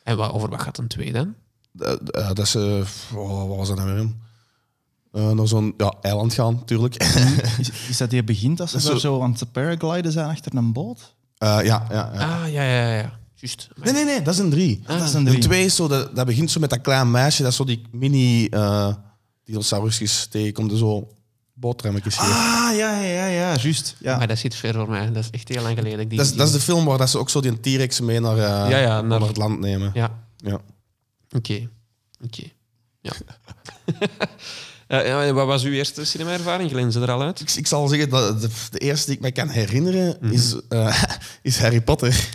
En 0.03 0.17
wat, 0.17 0.31
over 0.31 0.49
wat 0.49 0.61
gaat 0.61 0.77
een 0.77 0.87
2 0.87 1.11
dan? 1.11 1.35
Eh, 1.79 1.91
eh, 2.11 2.33
dat 2.33 2.47
ze, 2.47 2.83
oh, 3.15 3.47
wat 3.47 3.57
was 3.57 3.67
dat 3.67 3.77
nou 3.77 3.89
weer? 3.89 3.99
in? 3.99 4.21
Eh, 5.11 5.31
naar 5.31 5.47
zo'n 5.47 5.73
ja, 5.77 5.93
eiland 6.01 6.33
gaan, 6.33 6.53
natuurlijk. 6.53 6.95
Is, 7.59 7.69
is 7.89 7.97
dat 7.97 8.09
die 8.09 8.23
begint 8.23 8.61
als 8.61 8.71
ze 8.71 8.79
zo- 8.79 8.97
zo 8.97 9.21
aan 9.21 9.31
het 9.31 9.51
paragliden 9.51 10.11
zijn 10.11 10.29
achter 10.29 10.55
een 10.55 10.73
boot? 10.73 11.15
Eh, 11.37 11.47
ja, 11.63 11.85
ja, 11.89 12.11
ja. 12.13 12.41
Ah, 12.43 12.51
ja, 12.51 12.63
ja, 12.63 12.95
ja. 12.95 13.19
Juist. 13.35 13.67
Nee, 13.83 13.93
nee, 13.93 14.05
nee, 14.05 14.21
dat 14.21 14.33
is 14.33 14.39
een 14.39 14.49
drie. 14.49 14.81
dat 14.87 15.01
is 15.01 15.13
een 15.13 15.23
De 15.23 15.29
drie. 15.29 15.41
twee 15.41 15.65
is 15.65 15.75
zo, 15.75 15.87
dat, 15.87 16.15
dat 16.15 16.25
begint 16.25 16.51
zo 16.51 16.59
met 16.59 16.69
dat 16.69 16.81
klein 16.81 17.11
meisje, 17.11 17.43
dat 17.43 17.53
zo 17.53 17.63
die 17.63 17.81
mini 17.91 18.45
eh 18.47 18.93
dinosaurusjes 19.45 20.27
tegenkomt, 20.29 20.71
en 20.71 20.77
zo 20.77 21.07
bootrammetjes 21.53 22.15
geeft. 22.17 22.29
Ah, 22.31 22.69
ja, 22.77 23.01
ja, 23.01 23.01
ja, 23.01 23.25
ja, 23.25 23.55
juist. 23.55 23.95
Ja. 23.99 24.17
Maar 24.17 24.27
dat 24.27 24.37
zit 24.37 24.55
ver 24.55 24.73
voor 24.73 24.89
mij. 24.89 25.11
Dat 25.11 25.23
is 25.23 25.29
echt 25.29 25.47
heel 25.47 25.61
lang 25.61 25.77
geleden. 25.77 26.07
die 26.07 26.17
Dat 26.17 26.25
is, 26.27 26.33
dat 26.33 26.47
is 26.47 26.53
de 26.53 26.59
film 26.59 26.85
waar 26.85 26.97
dat 26.97 27.09
ze 27.09 27.17
ook 27.17 27.29
zo 27.29 27.41
die 27.41 27.59
T-Rex 27.59 27.99
mee 27.99 28.19
naar, 28.19 28.37
eh, 28.37 28.69
Ja, 28.69 28.77
ja, 28.77 29.01
naar- 29.01 29.19
naar 29.19 29.27
het 29.27 29.37
land 29.37 29.59
nemen. 29.59 29.91
Ja, 29.93 30.19
Ja. 30.37 30.59
Oké. 31.35 31.69
Oké. 32.23 32.43
Ja. 33.01 33.11
Eh, 34.89 35.05
ja, 35.07 35.33
wat 35.33 35.45
was 35.47 35.63
uw 35.63 35.71
eerste 35.71 36.05
cinema-ervaring? 36.05 36.69
Glen 36.71 36.91
ze 36.91 36.99
er 37.01 37.11
al 37.11 37.21
uit? 37.21 37.39
Ik, 37.39 37.51
ik 37.51 37.67
zal 37.67 37.87
zeggen, 37.87 38.09
dat 38.09 38.41
de, 38.41 38.49
de 38.71 38.77
eerste 38.77 39.05
die 39.05 39.15
ik 39.15 39.21
me 39.21 39.31
kan 39.31 39.47
herinneren 39.47 40.17
Mhm. 40.21 40.33
is, 40.33 40.55
eh, 40.69 41.03
is 41.41 41.59
Harry 41.59 41.81
Potter. 41.81 42.29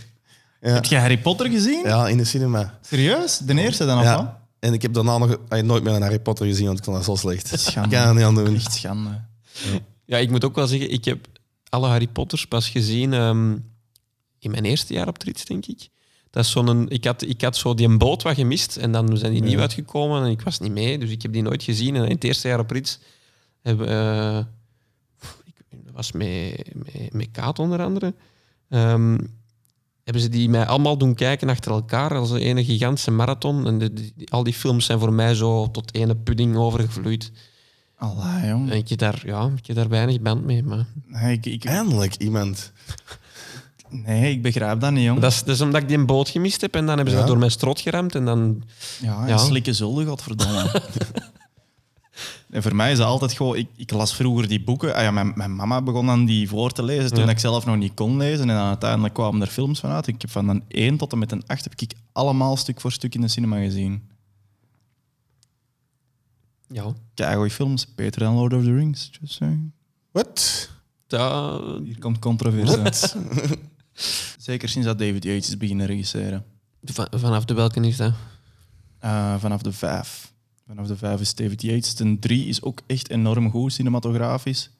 Ja, 0.61 0.69
Heb 0.73 0.85
je 0.85 0.97
Harry 0.97 1.19
Potter 1.19 1.51
gezien? 1.51 1.83
ja, 1.85 2.09
in 2.09 2.17
de 2.17 2.25
cinema. 2.25 2.79
Serieus? 2.83 3.39
De 3.39 3.61
eerste 3.61 3.87
dan 3.87 3.99
of 3.99 4.05
wat? 4.05 4.13
Ja. 4.15 4.43
En 4.59 4.73
ik 4.73 4.83
heb 4.83 4.93
daarna 4.95 5.19
nog 5.19 5.37
eh, 5.49 5.63
nooit 5.63 5.83
meer 5.83 5.95
een 5.95 6.03
Harry 6.03 6.21
Potter 6.21 6.47
gezien, 6.47 6.67
want 6.67 6.79
ik 6.79 6.85
vond 6.85 6.97
dat 6.97 7.05
zo 7.05 7.15
slecht. 7.17 7.53
Ik 7.53 7.59
Schande. 7.59 7.97
kan 7.97 8.07
er 8.09 8.15
niet 8.15 8.25
aan 8.25 8.35
doen. 8.35 8.55
Echt 8.55 8.73
schande. 8.75 9.21
Ja, 10.05 10.17
ik 10.19 10.31
moet 10.31 10.45
ook 10.45 10.55
wel 10.55 10.67
zeggen, 10.67 10.91
ik 10.91 11.05
heb 11.05 11.27
alle 11.69 11.89
Harry 11.89 12.07
Potters 12.09 12.47
pas 12.47 12.69
gezien 12.69 13.13
ehm, 13.13 13.53
in 14.39 14.51
mijn 14.51 14.65
eerste 14.65 14.95
jaar 14.95 15.09
op 15.09 15.19
Trits, 15.19 15.45
denk 15.45 15.67
ik. 15.67 15.89
Dat 16.35 16.45
is 16.45 16.51
zo'n, 16.51 16.89
ik, 16.89 17.05
had, 17.05 17.23
ik 17.23 17.41
had 17.43 17.57
zo 17.57 17.75
die 17.75 17.87
een 17.87 17.99
boot 17.99 18.23
wat 18.23 18.35
gemist 18.35 18.77
en 18.77 18.93
dan 18.93 19.17
zijn 19.17 19.33
die 19.33 19.43
nieuw 19.43 19.61
uitgekomen 19.61 20.25
en 20.25 20.31
ik 20.31 20.41
was 20.41 20.59
niet 20.61 20.73
mee, 20.73 20.99
dus 20.99 21.11
ik 21.11 21.23
heb 21.23 21.33
die 21.33 21.43
nooit 21.43 21.63
gezien. 21.63 21.97
En 21.97 22.05
in 22.05 22.11
het 22.15 22.25
eerste 22.25 22.49
jaar 22.49 22.59
op 22.59 22.71
Rits 22.71 22.99
hebben, 23.63 23.89
eh, 23.89 24.39
ik, 25.45 25.55
dat 25.85 25.95
was 25.95 26.13
met, 26.13 26.65
met, 26.75 27.13
met 27.13 27.29
Kaat 27.31 27.59
onder 27.59 27.83
andere, 27.83 28.15
ehm, 28.69 29.19
hebben 30.05 30.23
ze 30.23 30.29
die 30.29 30.49
mij 30.49 30.67
allemaal 30.67 30.99
doen 30.99 31.15
kijken 31.15 31.49
achter 31.49 31.73
elkaar 31.73 32.15
als 32.15 32.31
een 32.31 32.39
ene 32.39 32.65
gigantische 32.65 33.11
marathon. 33.11 33.67
En 33.67 33.79
de, 33.79 33.93
die- 33.93 34.13
al 34.31 34.43
die 34.43 34.55
films 34.55 34.85
zijn 34.87 34.99
voor 34.99 35.13
mij 35.13 35.35
zo 35.35 35.71
tot 35.71 35.95
ene 35.95 36.17
pudding 36.17 36.57
overgevloeid. 36.57 37.31
Allah, 37.97 38.45
jong. 38.49 38.71
En 38.71 38.77
ik 38.77 38.89
heb 38.89 38.99
daar, 38.99 39.23
ja, 39.27 39.51
ik 39.57 39.67
heb 39.67 39.77
daar 39.77 39.89
weinig 39.89 40.21
band 40.21 40.45
mee, 40.45 40.63
maar... 40.63 40.87
Nee, 41.07 41.33
ik, 41.33 41.47
ik, 41.47 41.65
Eindelijk 41.65 42.15
iemand. 42.17 42.73
Nee, 44.03 44.31
ik 44.33 44.43
begrijp 44.43 44.81
dat 44.81 44.93
niet, 44.93 45.05
jong. 45.05 45.21
Dat 45.21 45.33
is, 45.33 45.39
dat 45.45 45.55
is 45.55 45.61
omdat 45.61 45.83
ik 45.83 45.89
die 45.89 45.97
een 45.97 46.07
boot 46.07 46.29
gemist 46.29 46.61
heb 46.61 46.75
en 46.75 46.87
dan 46.87 46.95
hebben 46.97 47.07
ze 47.07 47.13
Ja. 47.15 47.19
dat 47.19 47.27
door 47.29 47.39
mijn 47.39 47.51
strot 47.51 47.81
geramd 47.81 48.15
en 48.15 48.25
dan... 48.25 48.63
Ja, 49.01 49.21
en 49.23 49.29
Ja. 49.29 49.37
slikken 49.39 49.75
zullen, 49.75 50.07
godverdomme. 50.07 50.83
en 52.51 52.63
voor 52.63 52.75
mij 52.77 52.93
is 52.93 52.99
dat 52.99 53.07
altijd 53.07 53.33
gewoon... 53.33 53.57
Ik, 53.57 53.69
ik 53.77 53.91
las 53.93 54.15
vroeger 54.15 54.49
die 54.49 54.65
boeken. 54.65 54.95
Ah 54.95 55.03
ja, 55.03 55.11
mijn, 55.11 55.33
mijn 55.35 55.57
mama 55.57 55.83
begon 55.83 56.07
dan 56.07 56.25
die 56.25 56.49
voor 56.49 56.73
te 56.73 56.83
lezen 56.83 57.13
toen 57.13 57.25
Ja. 57.25 57.31
ik 57.31 57.39
zelf 57.39 57.67
nog 57.67 57.77
niet 57.77 57.95
kon 57.95 58.17
lezen. 58.17 58.51
En 58.51 58.57
dan 58.57 58.67
uiteindelijk 58.67 59.15
kwamen 59.15 59.41
er 59.41 59.47
films 59.47 59.81
vanuit. 59.81 60.07
Ik 60.07 60.21
heb 60.21 60.31
van 60.31 60.49
een 60.49 60.65
1 60.69 60.97
tot 60.97 61.13
en 61.13 61.19
met 61.19 61.33
een 61.33 61.43
8 61.47 61.65
heb 61.65 61.73
ik 61.81 61.93
allemaal 62.13 62.57
stuk 62.57 62.81
voor 62.81 62.93
stuk 62.93 63.15
in 63.15 63.21
de 63.21 63.29
cinema 63.29 63.57
gezien. 63.59 64.03
Ja, 66.69 66.85
Keigoeie 67.15 67.51
films. 67.51 67.87
Beter 67.95 68.21
dan 68.21 68.35
Lord 68.35 68.53
of 68.53 68.63
the 68.65 68.75
Rings. 68.75 69.11
Just 69.21 69.35
saying. 69.35 69.71
Wat? 70.13 70.71
dat, 71.07 71.63
Hier 71.85 71.99
komt 71.99 72.19
controverse. 72.19 72.79
Zeker 74.39 74.69
sinds 74.69 74.87
dat 74.87 74.99
David 74.99 75.25
Yates 75.25 75.49
is 75.49 75.57
beginnen 75.57 75.87
regisseren. 75.87 76.45
van- 76.85 77.09
vanaf 77.11 77.45
de 77.45 77.55
welke 77.55 77.81
is 77.81 77.97
dat? 77.97 78.13
Eh, 78.99 79.35
vanaf 79.39 79.63
de 79.63 79.73
vijf. 79.73 80.33
Vanaf 80.67 80.87
de 80.87 80.97
vijf 80.97 81.21
is 81.21 81.35
David 81.35 81.63
Yates. 81.63 81.95
De 81.95 82.19
drie 82.19 82.47
is 82.47 82.63
ook 82.63 82.81
echt 82.87 83.11
enorm 83.11 83.51
goed 83.51 83.73
cinematografisch. 83.73 84.71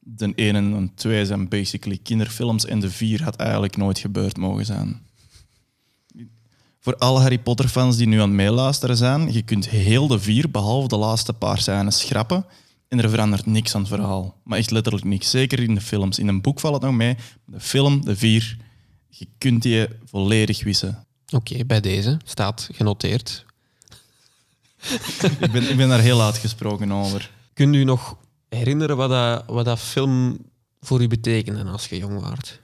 De 0.00 0.32
één 0.34 0.56
en 0.56 0.72
de 0.72 0.90
twee 0.94 1.26
zijn 1.26 1.48
basically 1.48 1.98
kinderfilms. 2.02 2.64
En 2.64 2.80
de 2.80 2.90
vier 2.90 3.22
had 3.22 3.36
eigenlijk 3.36 3.76
nooit 3.76 3.98
gebeurd 3.98 4.36
mogen 4.36 4.64
zijn. 4.66 5.02
Voor 6.80 6.96
alle 6.96 7.20
Harry 7.20 7.38
Potter 7.38 7.68
fans 7.68 7.96
die 7.96 8.06
nu 8.06 8.20
aan 8.20 8.28
het 8.28 8.36
meeluisteren 8.36 8.96
zijn, 8.96 9.32
je 9.32 9.42
kunt 9.42 9.68
heel 9.68 10.06
de 10.06 10.18
vier, 10.18 10.50
behalve 10.50 10.88
de 10.88 10.96
laatste 10.96 11.32
paar 11.32 11.60
scènes, 11.60 11.98
schrappen. 11.98 12.46
En 12.88 12.98
er 13.02 13.10
verandert 13.10 13.46
niks 13.46 13.74
aan 13.74 13.80
het 13.80 13.90
verhaal. 13.90 14.40
Maar 14.44 14.58
echt 14.58 14.70
letterlijk 14.70 15.04
niks. 15.04 15.30
Zeker 15.30 15.60
in 15.60 15.74
de 15.74 15.80
films. 15.80 16.18
In 16.18 16.28
een 16.28 16.40
boek 16.40 16.60
valt 16.60 16.74
het 16.74 16.82
nog 16.82 16.94
mee. 16.94 17.16
De 17.44 17.60
film, 17.60 18.04
de 18.04 18.16
vier, 18.16 18.56
je 19.08 19.26
kunt 19.38 19.62
die 19.62 19.86
volledig 20.04 20.64
wissen. 20.64 21.06
Oké, 21.32 21.64
bij 21.64 21.80
deze 21.80 22.20
staat 22.24 22.68
genoteerd. 22.72 23.44
ik, 25.40 25.50
ben, 25.52 25.70
ik 25.70 25.76
ben 25.76 25.88
daar 25.88 26.00
heel 26.00 26.22
uitgesproken 26.22 26.92
over. 26.92 27.30
Kunt 27.52 27.74
u 27.74 27.84
nog 27.84 28.16
herinneren 28.48 28.96
wat 28.96 29.08
dat, 29.10 29.44
wat 29.46 29.64
dat 29.64 29.78
film 29.80 30.38
voor 30.80 31.02
u 31.02 31.08
betekende 31.08 31.64
als 31.64 31.86
je 31.86 31.96
jong 31.98 32.20
waart? 32.20 32.60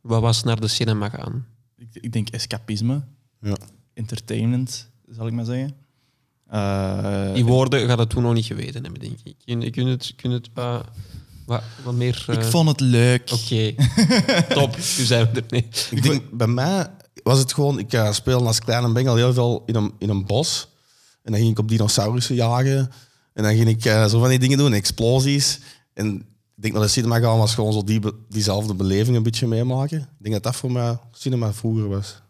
Wat 0.00 0.20
was 0.20 0.42
naar 0.42 0.60
de 0.60 0.68
cinema 0.68 1.08
gaan? 1.08 1.46
Ik, 1.76 1.88
ik 1.92 2.12
denk 2.12 2.28
escapisme, 2.28 3.04
Ja. 3.40 3.56
entertainment, 3.94 4.90
zal 5.08 5.26
ik 5.26 5.32
maar 5.32 5.44
zeggen. 5.44 5.76
Eh, 6.48 7.32
Die 7.34 7.44
woorden 7.44 7.88
gaat 7.88 7.98
het 7.98 8.10
toen 8.10 8.22
nog 8.22 8.34
niet 8.34 8.44
geweten 8.46 8.82
hebben, 8.82 9.00
denk 9.00 9.18
ik. 9.24 9.36
Kun, 9.44 9.70
kun 9.70 9.86
het, 9.86 10.12
kun 10.16 10.30
het 10.30 10.48
wat, 10.54 10.84
wat, 11.46 11.62
wat 11.84 11.94
meer... 11.94 12.24
ik 12.28 12.36
eh, 12.36 12.44
vond 12.44 12.68
het 12.68 12.80
leuk. 12.80 13.30
Oké, 13.32 13.74
top. 14.54 14.76
Nu 14.76 15.04
zijn 15.04 15.28
we 15.32 15.40
er 15.40 15.46
nee. 15.48 15.68
Ik 15.90 16.02
denk, 16.02 16.22
bij 16.32 16.46
mij 16.46 16.86
was 17.22 17.38
het 17.38 17.54
gewoon, 17.54 17.78
ik 17.78 17.92
uh, 17.92 18.12
speelde 18.12 18.46
als 18.46 18.58
kleine 18.58 18.92
bengel 18.92 19.16
heel 19.16 19.32
veel 19.32 19.62
in 19.66 19.74
een, 19.74 19.92
in 19.98 20.08
een 20.08 20.26
bos. 20.26 20.68
En 21.22 21.32
dan 21.32 21.40
ging 21.40 21.52
ik 21.52 21.58
op 21.58 21.68
dinosaurussen 21.68 22.34
jagen. 22.34 22.90
En 23.32 23.42
dan 23.42 23.54
ging 23.54 23.68
ik 23.68 23.84
eh, 23.84 24.06
zo 24.06 24.20
van 24.20 24.28
die 24.28 24.38
dingen 24.38 24.58
doen, 24.58 24.72
explosies. 24.72 25.60
En 25.94 26.14
ik 26.56 26.62
denk 26.62 26.74
dat 26.74 26.82
de 26.82 26.88
cinema 26.88 27.18
gaan 27.20 27.38
was 27.38 27.54
gewoon 27.54 27.72
zo 27.72 27.84
die, 27.84 28.00
diezelfde 28.28 28.74
beleving 28.74 29.16
een 29.16 29.22
beetje 29.22 29.46
meemaken. 29.46 29.98
Ik 29.98 30.06
denk 30.18 30.34
dat 30.34 30.42
dat 30.42 30.56
voor 30.56 30.72
mij 30.72 30.98
cinema 31.12 31.52
vroeger 31.52 31.88
was. 31.88 32.20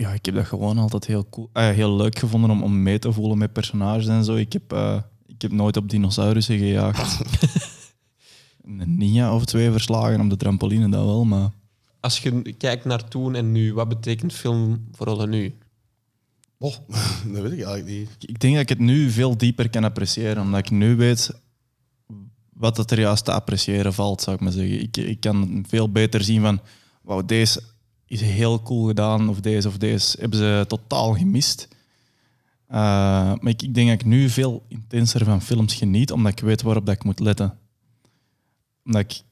Ja, 0.00 0.12
ik 0.12 0.24
heb 0.24 0.34
dat 0.34 0.46
gewoon 0.46 0.78
altijd 0.78 1.06
heel, 1.06 1.28
cool, 1.28 1.50
eh, 1.52 1.68
heel 1.68 1.96
leuk 1.96 2.18
gevonden 2.18 2.50
om, 2.50 2.62
om 2.62 2.82
mee 2.82 2.98
te 2.98 3.12
voelen 3.12 3.38
met 3.38 3.52
personages 3.52 4.06
en 4.06 4.24
zo. 4.24 4.34
Ik 4.36 4.52
heb, 4.52 4.72
eh, 4.72 5.02
ik 5.26 5.42
heb 5.42 5.52
nooit 5.52 5.76
op 5.76 5.90
dinosaurussen 5.90 6.58
gejaagd. 6.58 7.20
een 8.64 8.96
ninja 8.96 9.34
of 9.34 9.44
twee 9.44 9.70
verslagen 9.70 10.20
op 10.20 10.30
de 10.30 10.36
trampoline, 10.36 10.88
dat 10.88 11.04
wel. 11.04 11.24
Maar 11.24 11.50
Als 12.00 12.18
je 12.18 12.52
kijkt 12.52 12.84
naar 12.84 13.08
toen 13.08 13.34
en 13.34 13.52
nu, 13.52 13.74
wat 13.74 13.88
betekent 13.88 14.32
film 14.32 14.88
vooral 14.92 15.26
nu? 15.26 15.54
Oh, 16.58 16.74
dat 17.32 17.42
weet 17.42 17.52
ik 17.52 17.64
eigenlijk 17.64 17.86
niet. 17.86 18.08
ik 18.18 18.40
denk 18.40 18.52
dat 18.52 18.62
ik 18.62 18.68
het 18.68 18.78
nu 18.78 19.10
veel 19.10 19.36
dieper 19.36 19.70
kan 19.70 19.84
appreciëren, 19.84 20.42
omdat 20.42 20.60
ik 20.60 20.70
nu 20.70 20.96
weet 20.96 21.30
wat 22.52 22.76
het 22.76 22.90
er 22.90 23.00
juist 23.00 23.24
te 23.24 23.32
appreciëren 23.32 23.94
valt, 23.94 24.22
zou 24.22 24.36
ik 24.36 24.42
maar 24.42 24.52
zeggen. 24.52 24.80
Ik, 24.80 24.96
ik 24.96 25.20
kan 25.20 25.64
veel 25.68 25.92
beter 25.92 26.24
zien 26.24 26.40
van, 26.40 26.60
wauw, 27.02 27.24
deze 27.24 27.62
is 28.10 28.20
heel 28.20 28.62
cool 28.62 28.86
gedaan, 28.86 29.28
of 29.28 29.40
deze 29.40 29.68
of 29.68 29.76
deze 29.76 30.16
hebben 30.20 30.38
ze 30.38 30.64
totaal 30.68 31.14
gemist. 31.14 31.68
Uh, 32.68 32.76
maar 32.76 33.48
ik, 33.48 33.62
ik 33.62 33.74
denk 33.74 33.88
dat 33.88 34.00
ik 34.00 34.06
nu 34.06 34.28
veel 34.28 34.64
intenser 34.68 35.24
van 35.24 35.42
films 35.42 35.74
geniet, 35.74 36.12
omdat 36.12 36.32
ik 36.32 36.40
weet 36.40 36.62
waarop 36.62 36.86
dat 36.86 36.94
ik 36.94 37.04
moet 37.04 37.20
letten. 37.20 37.58
Omdat 38.84 39.00
ik 39.00 39.22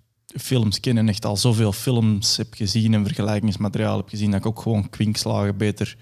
films 0.40 0.80
ken 0.80 0.98
en 0.98 1.08
echt 1.08 1.24
al 1.24 1.36
zoveel 1.36 1.72
films 1.72 2.36
heb 2.36 2.54
gezien 2.54 2.94
en 2.94 3.04
vergelijkingsmateriaal 3.04 3.96
heb 3.96 4.08
gezien, 4.08 4.30
dat 4.30 4.40
ik 4.40 4.46
ook 4.46 4.60
gewoon 4.60 4.90
kwinkslagen 4.90 5.56
beter 5.56 5.96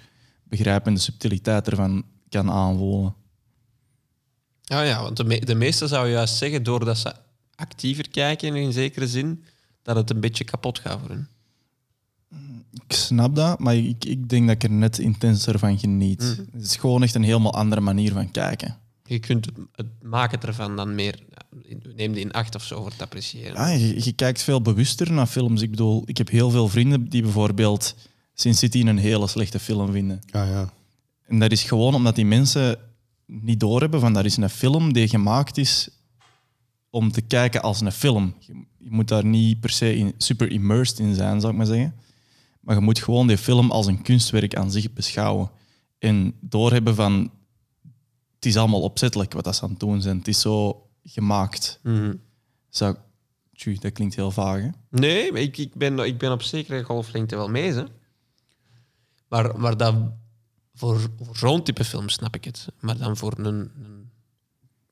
begrijp 0.45 0.87
en 0.87 0.95
de 0.95 1.01
subtiliteit 1.01 1.69
ervan 1.69 2.05
kan 2.29 2.51
aanvoelen. 2.51 3.15
Ja, 4.63 4.83
ja 4.83 5.03
want 5.03 5.17
de, 5.17 5.25
me 5.25 5.45
de 5.45 5.55
meesten 5.55 5.89
zou 5.89 6.09
juist 6.09 6.37
zeggen, 6.37 6.63
doordat 6.63 6.99
ze 6.99 7.15
actiever 7.55 8.09
kijken 8.09 8.57
in 8.57 8.73
zekere 8.73 9.09
zin, 9.09 9.45
dat 9.83 9.97
het 9.97 10.11
een 10.11 10.21
beetje 10.21 10.45
kapot 10.45 10.79
gaat 10.79 11.01
voor 11.01 11.09
hen. 11.09 11.29
Ik 12.85 12.97
snap 12.97 13.37
dat, 13.37 13.59
maar 13.59 13.77
ik, 13.77 14.05
ik 14.05 14.29
denk 14.29 14.47
dat 14.47 14.55
ik 14.55 14.63
er 14.63 14.71
net 14.71 14.99
intenser 14.99 15.59
van 15.59 15.79
geniet. 15.79 16.21
Mhm. 16.21 16.57
Het 16.59 16.63
is 16.63 16.77
gewoon 16.77 17.03
echt 17.03 17.15
een 17.15 17.23
helemaal 17.23 17.55
andere 17.55 17.81
manier 17.81 18.13
van 18.13 18.31
kijken. 18.31 18.77
Je 19.05 19.19
kunt 19.19 19.47
het, 19.47 19.55
het 19.73 19.87
maken 20.03 20.41
ervan 20.43 20.77
dan 20.77 20.95
meer, 20.95 21.19
neem 21.97 22.13
die 22.13 22.25
in 22.25 22.33
acht 22.33 22.55
of 22.55 22.63
zo 22.63 22.83
voor 22.83 22.97
te 22.97 23.05
appreciëren. 23.05 23.55
Ja, 23.55 23.69
je, 23.69 24.05
je 24.05 24.13
kijkt 24.13 24.43
veel 24.43 24.63
bewuster 24.63 25.13
naar 25.13 25.27
films. 25.27 25.63
Ik 25.63 25.71
bedoel, 25.71 26.03
ik 26.07 26.19
heb 26.19 26.29
heel 26.29 26.51
veel 26.51 26.69
vrienden 26.69 27.09
die 27.09 27.23
bijvoorbeeld 27.23 27.95
Sin 28.35 28.55
City 28.55 28.81
een 28.81 28.99
hele 28.99 29.27
slechte 29.27 29.59
film 29.59 29.93
vinden. 29.93 30.21
Ja, 30.27 30.45
ja. 30.45 30.73
En 31.27 31.39
dat 31.39 31.53
is 31.53 31.63
gewoon 31.63 31.95
omdat 31.95 32.15
die 32.15 32.27
mensen 32.27 32.79
niet 33.27 33.61
doorhebben 33.61 34.01
van 34.01 34.13
dat 34.13 34.25
is 34.25 34.37
een 34.37 34.51
film 34.51 34.93
die 34.93 35.09
gemaakt 35.09 35.59
is 35.59 35.89
om 36.91 37.13
te 37.13 37.21
kijken 37.21 37.63
als 37.63 37.81
een 37.81 37.93
film. 37.93 38.35
Je, 38.39 38.65
je 38.79 38.91
moet 38.91 39.09
daar 39.09 39.25
niet 39.25 39.61
per 39.61 39.71
se 39.71 39.97
in, 39.97 40.15
super 40.19 40.51
immersed 40.51 40.99
in 40.99 41.15
zijn, 41.15 41.41
zou 41.41 41.53
ik 41.53 41.59
maar 41.59 41.67
zeggen. 41.67 41.95
Maar 42.67 42.75
je 42.75 42.81
moet 42.81 42.99
gewoon 42.99 43.27
die 43.27 43.39
film 43.39 43.71
als 43.71 43.87
een 43.87 44.03
kunstwerk 44.03 44.57
aan 44.57 44.71
zich 44.71 44.93
beschouwen. 44.93 45.51
En 45.99 46.35
doorhebben 46.41 46.95
van... 46.95 47.31
Het 48.35 48.47
is 48.47 48.57
allemaal 48.57 48.83
opzettelijk 48.83 49.33
wat 49.33 49.45
dat 49.45 49.57
ze 49.57 49.63
aan 49.63 49.71
het 49.71 49.81
doen 49.81 50.03
zijn. 50.03 50.19
Het 50.19 50.29
is 50.29 50.41
zo 50.41 50.87
gemaakt. 51.03 51.81
Mhm. 51.83 52.15
Zou, 52.69 52.97
dat 53.81 53.93
klinkt 53.93 54.15
heel 54.15 54.31
vaag, 54.31 54.61
hè? 54.61 54.69
Nee, 54.91 55.31
ik, 55.33 55.59
ik, 55.59 55.75
ben, 55.75 55.99
ik 55.99 56.19
ben 56.19 56.33
op 56.33 56.43
zekere 56.43 56.83
golflengte 56.83 57.37
wel 57.37 57.49
mee. 57.49 57.73
Hè. 57.73 57.85
Maar, 59.29 59.61
maar 59.61 59.77
dat, 59.77 59.95
voor, 60.75 61.11
voor 61.21 61.37
zo'n 61.37 61.63
type 61.63 61.85
film 61.85 62.09
snap 62.09 62.35
ik 62.35 62.45
het. 62.45 62.67
Maar 62.81 62.97
dan 62.97 63.17
voor 63.17 63.39
een, 63.39 63.71
een 63.85 64.11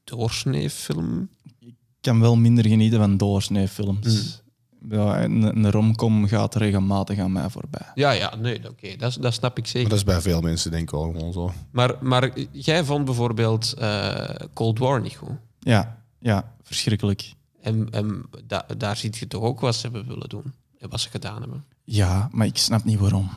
doorsnee 0.04 0.70
film... 0.70 1.28
Ik 1.58 1.74
kan 2.00 2.20
wel 2.20 2.36
minder 2.36 2.66
genieten 2.66 2.98
van 2.98 3.16
doorsneefilms. 3.16 4.42
Ja, 4.88 5.22
een, 5.22 5.42
een 5.42 5.70
romcom 5.70 6.26
gaat 6.26 6.54
regelmatig 6.54 7.18
aan 7.18 7.32
mij 7.32 7.50
voorbij. 7.50 7.86
Ja, 7.94 8.10
ja, 8.10 8.34
nee, 8.36 8.68
oké, 8.68 8.96
dat, 8.96 9.16
dat 9.20 9.34
snap 9.34 9.58
ik 9.58 9.62
Maar 9.62 9.72
zeker. 9.72 9.88
dat 9.88 9.98
is 9.98 10.04
bij 10.04 10.20
veel 10.20 10.40
mensen 10.40 10.70
denk 10.70 10.82
ik 10.90 10.94
ook 10.98 11.16
gewoon 11.16 11.32
zo. 11.32 11.52
Maar, 11.70 11.94
maar 12.00 12.30
jij 12.50 12.84
vond 12.84 13.04
bijvoorbeeld 13.04 13.72
eh, 13.72 14.24
Cold 14.54 14.78
War 14.78 15.00
niet 15.00 15.14
goed. 15.16 15.36
Ja, 15.60 16.02
ja 16.18 16.52
verschrikkelijk. 16.62 17.32
En, 17.60 17.88
en 17.90 18.24
da- 18.46 18.66
daar 18.76 18.96
ziet 18.96 19.16
je 19.16 19.26
toch 19.26 19.42
ook 19.42 19.60
wat 19.60 19.74
ze 19.74 19.80
hebben 19.82 20.06
willen 20.06 20.28
doen. 20.28 20.52
En 20.78 20.88
wat 20.90 21.00
ze 21.00 21.10
gedaan 21.10 21.40
hebben. 21.40 21.64
Ja, 21.84 22.28
maar 22.32 22.46
ik 22.46 22.56
snap 22.58 22.84
niet 22.84 22.98
waarom. 22.98 23.30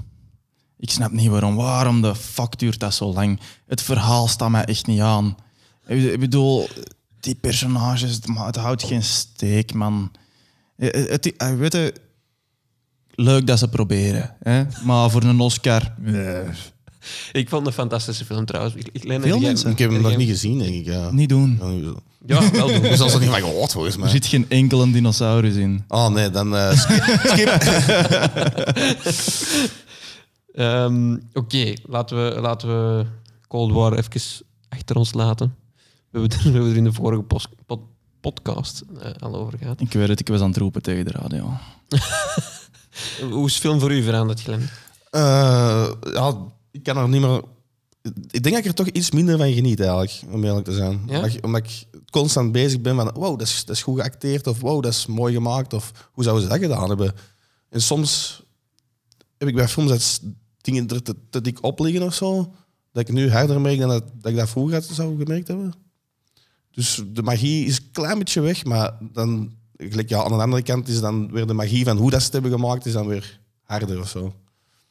Ik 0.77 0.89
snap 0.89 1.11
niet 1.11 1.27
waarom. 1.29 1.55
Waarom 1.55 2.01
de 2.01 2.15
fuck 2.15 2.57
duurt 2.59 2.79
dat 2.79 2.93
zo 2.93 3.13
lang? 3.13 3.39
Het 3.67 3.81
verhaal 3.81 4.27
staat 4.27 4.49
mij 4.49 4.65
echt 4.65 4.87
niet 4.87 5.01
aan. 5.01 5.35
Ik 5.85 6.03
ik 6.03 6.19
bedoel, 6.19 6.67
die 7.19 7.35
personages, 7.35 8.25
maar 8.25 8.45
het 8.45 8.55
houdt 8.55 8.83
geen 8.83 9.03
steek, 9.03 9.73
man. 9.73 10.11
Eh, 10.77 10.91
Het, 11.09 11.33
het, 11.37 11.57
weet 11.57 11.73
je, 11.73 11.93
leuk 13.15 13.47
dat 13.47 13.59
ze 13.59 13.67
proberen, 13.69 14.35
hè? 14.39 14.63
maar 14.85 15.09
voor 15.09 15.23
een 15.23 15.39
Oscar... 15.39 15.93
nee. 15.99 16.43
Ik 17.31 17.49
vond 17.49 17.65
het 17.65 17.75
een 17.75 17.81
fantastische 17.81 18.25
film 18.25 18.45
trouwens. 18.45 18.75
Ik, 18.75 18.89
ik, 18.91 19.03
Lennart, 19.03 19.29
Veel 19.31 19.37
jij- 19.39 19.47
mensen. 19.47 19.71
Ik 19.71 19.77
heb 19.79 19.89
hem 19.91 20.01
nog 20.01 20.09
jij- 20.09 20.19
niet 20.19 20.29
gezien, 20.29 20.59
denk 20.59 20.75
ik. 20.75 20.85
Ja. 20.85 21.11
Niet 21.11 21.29
doen. 21.29 21.59
Ja, 22.25 22.51
wel 22.51 22.67
doen. 22.67 22.83
Er 22.83 22.97
zal 22.97 23.09
er 23.11 23.19
niet 23.19 23.29
van 23.29 23.39
gehoord 23.39 23.71
volgens 23.71 23.93
Er 23.95 23.99
mij. 23.99 24.09
zit 24.09 24.25
geen 24.25 24.45
enkele 24.49 24.91
dinosaurus 24.91 25.55
in. 25.55 25.83
Oh 25.87 26.07
nee, 26.09 26.29
dan 26.29 26.55
eh, 26.55 26.71
skip. 27.23 27.47
Ehm, 30.53 31.17
Oké, 31.33 31.73
laten, 31.85 32.17
we, 32.35 32.41
laten 32.41 32.67
we 32.69 33.05
Cold 33.47 33.71
War 33.71 33.93
even 33.97 34.21
achter 34.69 34.95
ons 34.95 35.13
laten. 35.13 35.55
We 36.11 36.19
hebben, 36.19 36.31
het- 36.31 36.43
we 36.43 36.51
hebben 36.51 36.69
er 36.71 36.77
in 36.77 36.83
de 36.83 36.93
vorige 36.93 37.21
pos- 37.23 37.47
pod- 37.65 37.81
podcast 38.31 38.83
eh, 39.01 39.11
al 39.19 39.35
over 39.35 39.57
gehad. 39.57 39.81
Ik 39.81 39.93
weet 39.93 40.07
het, 40.07 40.19
ik 40.19 40.27
was 40.27 40.41
aan 40.41 40.49
het 40.49 40.57
roepen 40.57 40.81
tegen 40.81 41.05
de 41.05 41.11
radio. 41.11 41.53
Hoe 43.31 43.45
is 43.45 43.57
film 43.57 43.79
voor 43.79 43.91
u 43.91 44.03
veranderd, 44.03 44.41
Glenn? 44.41 44.69
Eh, 45.09 45.91
ja, 46.13 46.37
ik 46.71 46.83
kan 46.83 46.97
er 46.97 47.09
niet 47.09 47.21
meer... 47.21 47.41
Ik 48.31 48.43
denk 48.43 48.55
dat 48.55 48.57
ik 48.57 48.65
er 48.65 48.73
toch 48.73 48.87
iets 48.87 49.11
minder 49.11 49.37
van 49.37 49.53
geniet, 49.53 49.79
eigenlijk, 49.79 50.21
om 50.31 50.43
eerlijk 50.43 50.65
te 50.65 50.73
zijn. 50.73 51.03
Ja? 51.07 51.15
Omdat, 51.15 51.33
ik, 51.33 51.45
omdat 51.45 51.63
ik 51.63 51.87
constant 52.09 52.51
bezig 52.51 52.81
ben 52.81 52.95
van, 52.95 53.11
wow, 53.13 53.39
dat 53.39 53.47
is, 53.47 53.65
dat 53.65 53.75
is 53.75 53.83
goed 53.83 53.99
geacteerd, 53.99 54.47
of 54.47 54.59
wow, 54.59 54.83
dat 54.83 54.93
is 54.93 55.05
mooi 55.05 55.33
gemaakt, 55.33 55.73
of 55.73 56.09
hoe 56.11 56.23
zouden 56.23 56.43
ze 56.43 56.49
dat 56.49 56.61
gedaan 56.61 56.87
hebben? 56.87 57.13
En 57.69 57.81
soms 57.81 58.41
heb 59.37 59.47
ik 59.47 59.55
bij 59.55 59.67
films 59.67 59.89
dat 59.89 60.21
dingen 60.61 60.87
er 60.87 61.03
te, 61.03 61.15
te 61.29 61.41
dik 61.41 61.63
op 61.63 61.79
liggen 61.79 62.03
of 62.03 62.13
zo, 62.13 62.53
dat 62.91 63.07
ik 63.07 63.13
nu 63.13 63.31
harder 63.31 63.61
merk 63.61 63.79
dan 63.79 63.89
dat, 63.89 64.03
dat 64.21 64.31
ik 64.31 64.37
dat 64.37 64.49
vroeger 64.49 64.73
had 64.73 64.83
zou 64.83 65.17
gemerkt 65.17 65.47
hebben. 65.47 65.73
Dus 66.77 67.03
de 67.07 67.21
magie 67.23 67.65
is 67.65 67.77
een 67.77 67.91
klein 67.91 68.17
beetje 68.17 68.41
weg, 68.41 68.65
maar 68.65 68.97
dan, 69.13 69.53
gelijk, 69.77 70.09
ja, 70.09 70.23
aan 70.23 70.31
de 70.37 70.43
andere 70.43 70.61
kant 70.61 70.87
is 70.87 70.99
dan 70.99 71.31
weer 71.31 71.47
de 71.47 71.53
magie 71.53 71.83
van 71.85 71.97
hoe 71.97 72.09
dat 72.09 72.19
ze 72.19 72.25
het 72.25 72.33
hebben 72.33 72.51
gemaakt, 72.51 72.85
is 72.85 72.93
dan 72.93 73.07
weer 73.07 73.39
harder 73.63 73.99
of 73.99 74.09
zo. 74.09 74.33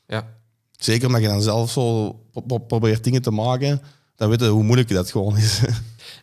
Ja. 0.06 0.34
Zeker 0.76 1.06
omdat 1.06 1.22
je 1.22 1.28
dan 1.28 1.42
zelf 1.42 1.70
zo 1.70 2.12
pro- 2.32 2.40
pro- 2.40 2.58
probeert 2.58 3.04
dingen 3.04 3.22
te 3.22 3.30
maken, 3.30 3.80
dan 4.16 4.28
weet 4.28 4.40
je 4.40 4.46
hoe 4.48 4.62
moeilijk 4.62 4.88
dat 4.88 5.10
gewoon 5.10 5.36
is. 5.36 5.60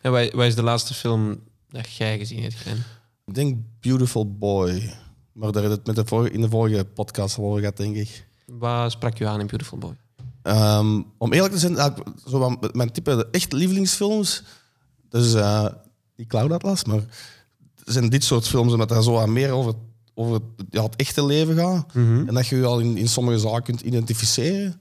En 0.02 0.12
wat, 0.12 0.32
wat 0.32 0.44
is 0.46 0.54
de 0.54 0.62
laatste 0.62 0.94
film 0.94 1.40
dat 1.68 1.92
jij 1.92 2.18
gezien 2.18 2.42
hebt, 2.42 2.54
Glenn? 2.54 2.82
ik 3.26 3.34
denk 3.34 3.56
Beautiful 3.80 4.36
Boy. 4.36 4.92
Maar 5.32 5.52
daar 5.52 5.62
heb 5.62 5.70
je 5.70 5.76
het 5.78 5.86
met 5.86 5.96
de 5.96 6.04
vorige, 6.06 6.34
in 6.34 6.40
de 6.40 6.48
vorige 6.48 6.84
podcast 6.84 7.38
al 7.38 7.44
over 7.44 7.58
gehad, 7.58 7.76
denk 7.76 7.96
ik. 7.96 8.26
Wat 8.46 8.92
sprak 8.92 9.18
je 9.18 9.26
aan 9.26 9.40
in 9.40 9.46
Beautiful 9.46 9.78
Boy? 9.78 9.96
Ehm, 10.42 11.02
om 11.18 11.32
eerlijk 11.32 11.52
te 11.54 11.58
zijn, 11.58 11.94
zo 12.26 12.56
mijn 12.72 12.92
type 12.92 13.28
echt 13.30 13.52
lievelingsfilms, 13.52 14.42
dus 15.22 15.34
eh 15.34 15.66
niet 16.16 16.28
Cloud 16.28 16.52
Atlas, 16.52 16.84
maar 16.84 17.04
zijn 17.84 18.08
dit 18.08 18.24
soort 18.24 18.48
films 18.48 18.72
omdat 18.72 18.88
dat 18.88 19.04
zo 19.04 19.18
aan 19.18 19.32
meer 19.32 19.50
over, 19.50 19.74
over 20.14 20.34
het, 20.34 20.42
ja, 20.70 20.82
het 20.82 20.96
echte 20.96 21.24
leven 21.24 21.56
gaat. 21.56 21.92
En 22.26 22.34
dat 22.34 22.46
je 22.46 22.56
je 22.56 22.64
al 22.64 22.80
in, 22.80 22.96
in 22.96 23.08
sommige 23.08 23.38
zaken 23.38 23.62
kunt 23.62 23.80
identificeren. 23.80 24.80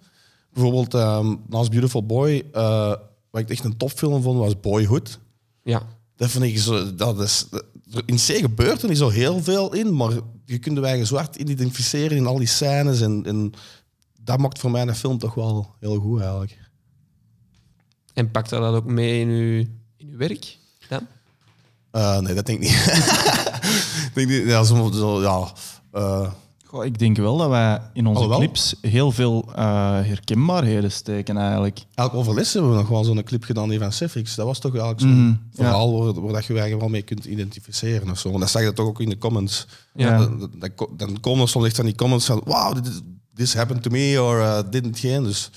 Bijvoorbeeld 0.53 0.93
ehm, 0.93 1.35
naast 1.47 1.69
Beautiful 1.69 2.05
Boy, 2.05 2.45
eh, 2.51 2.93
wat 3.29 3.41
ik 3.41 3.49
echt 3.49 3.63
een 3.63 3.77
topfilm 3.77 4.21
vond, 4.21 4.39
was 4.39 4.59
Boyhood. 4.59 5.19
Ja. 5.63 5.87
Dat 6.15 6.29
vind 6.29 6.43
ik 6.43 6.59
zo. 6.59 6.95
Dat 6.95 7.21
is, 7.21 7.45
in 8.05 8.15
C 8.15 8.21
gebeurt 8.21 8.81
er 8.81 8.89
niet 8.89 8.97
zo 8.97 9.09
heel 9.09 9.43
veel 9.43 9.73
in, 9.73 9.95
maar 9.95 10.11
je 10.45 10.59
kunt 10.59 10.77
je 10.77 10.85
eigen 10.85 11.07
zwart 11.07 11.35
identificeren 11.35 12.17
in 12.17 12.25
al 12.25 12.37
die 12.37 12.47
scènes. 12.47 13.01
En, 13.01 13.25
en 13.25 13.53
dat 14.19 14.39
maakt 14.39 14.59
voor 14.59 14.71
mij 14.71 14.81
een 14.81 14.95
film 14.95 15.17
toch 15.17 15.33
wel 15.33 15.75
heel 15.79 15.99
goed 15.99 16.19
eigenlijk. 16.19 16.57
En 18.13 18.31
pakt 18.31 18.49
dat 18.49 18.75
ook 18.75 18.85
mee 18.85 19.19
in 19.19 19.27
uw, 19.27 19.59
in 19.59 19.82
uw 20.13 20.19
werk? 20.19 20.57
Dan? 20.89 21.07
Eh, 21.91 22.19
nee, 22.19 22.33
dat 22.33 22.45
denk 22.45 22.61
ik 22.61 22.69
niet. 22.69 22.73
ik 24.07 24.11
denk 24.13 24.29
niet 24.29 24.45
ja, 24.45 24.63
zo, 24.63 24.91
zo, 24.91 25.21
ja, 25.21 25.51
eh, 25.91 26.31
Goh, 26.65 26.85
ik 26.85 26.99
denk 26.99 27.17
wel 27.17 27.37
dat 27.37 27.49
wij 27.49 27.81
in 27.93 28.07
onze 28.07 28.21
Alhoewel. 28.21 28.39
clips 28.39 28.75
heel 28.81 29.11
veel 29.11 29.49
eh, 29.55 29.63
herkenbaarheden 30.01 30.91
steken 30.91 31.37
eigenlijk. 31.37 31.77
Eigenlijk 31.77 32.13
over 32.13 32.33
les 32.33 32.53
hebben 32.53 32.71
we 32.71 32.77
nog 32.77 32.87
wel 32.87 33.03
zo'n 33.03 33.23
clip 33.23 33.43
gedaan 33.43 33.69
die 33.69 33.79
van 33.79 33.91
Cefix. 33.91 34.35
Dat 34.35 34.45
was 34.45 34.59
toch 34.59 34.71
eigenlijk 34.71 35.01
zo'n 35.01 35.27
ja. 35.27 35.37
verhaal 35.55 36.03
waar, 36.03 36.21
waar 36.21 36.33
dat 36.33 36.45
je 36.45 36.53
je 36.53 36.59
eigenlijk 36.59 36.79
wel 36.79 36.89
mee 36.89 37.01
kunt 37.01 37.25
identificeren 37.25 38.09
of 38.09 38.19
zo. 38.19 38.29
Want 38.29 38.41
dat 38.41 38.51
zag 38.51 38.61
je 38.61 38.73
toch 38.73 38.85
ook 38.87 38.99
in 38.99 39.09
de 39.09 39.17
comments. 39.17 39.67
Ja. 39.93 40.17
Dan, 40.17 40.49
dan, 40.57 40.71
dan 40.97 41.19
komen 41.19 41.41
er 41.41 41.49
soms 41.49 41.65
echt 41.65 41.75
van 41.75 41.85
die 41.85 41.95
comments 41.95 42.25
van 42.25 42.41
wow, 42.45 42.83
this, 42.83 43.01
this 43.33 43.53
happened 43.53 43.83
to 43.83 43.89
me 43.89 44.21
or 44.21 44.39
uh, 44.39 44.59
didn't 44.69 44.99
geen. 44.99 45.23
Dus 45.23 45.49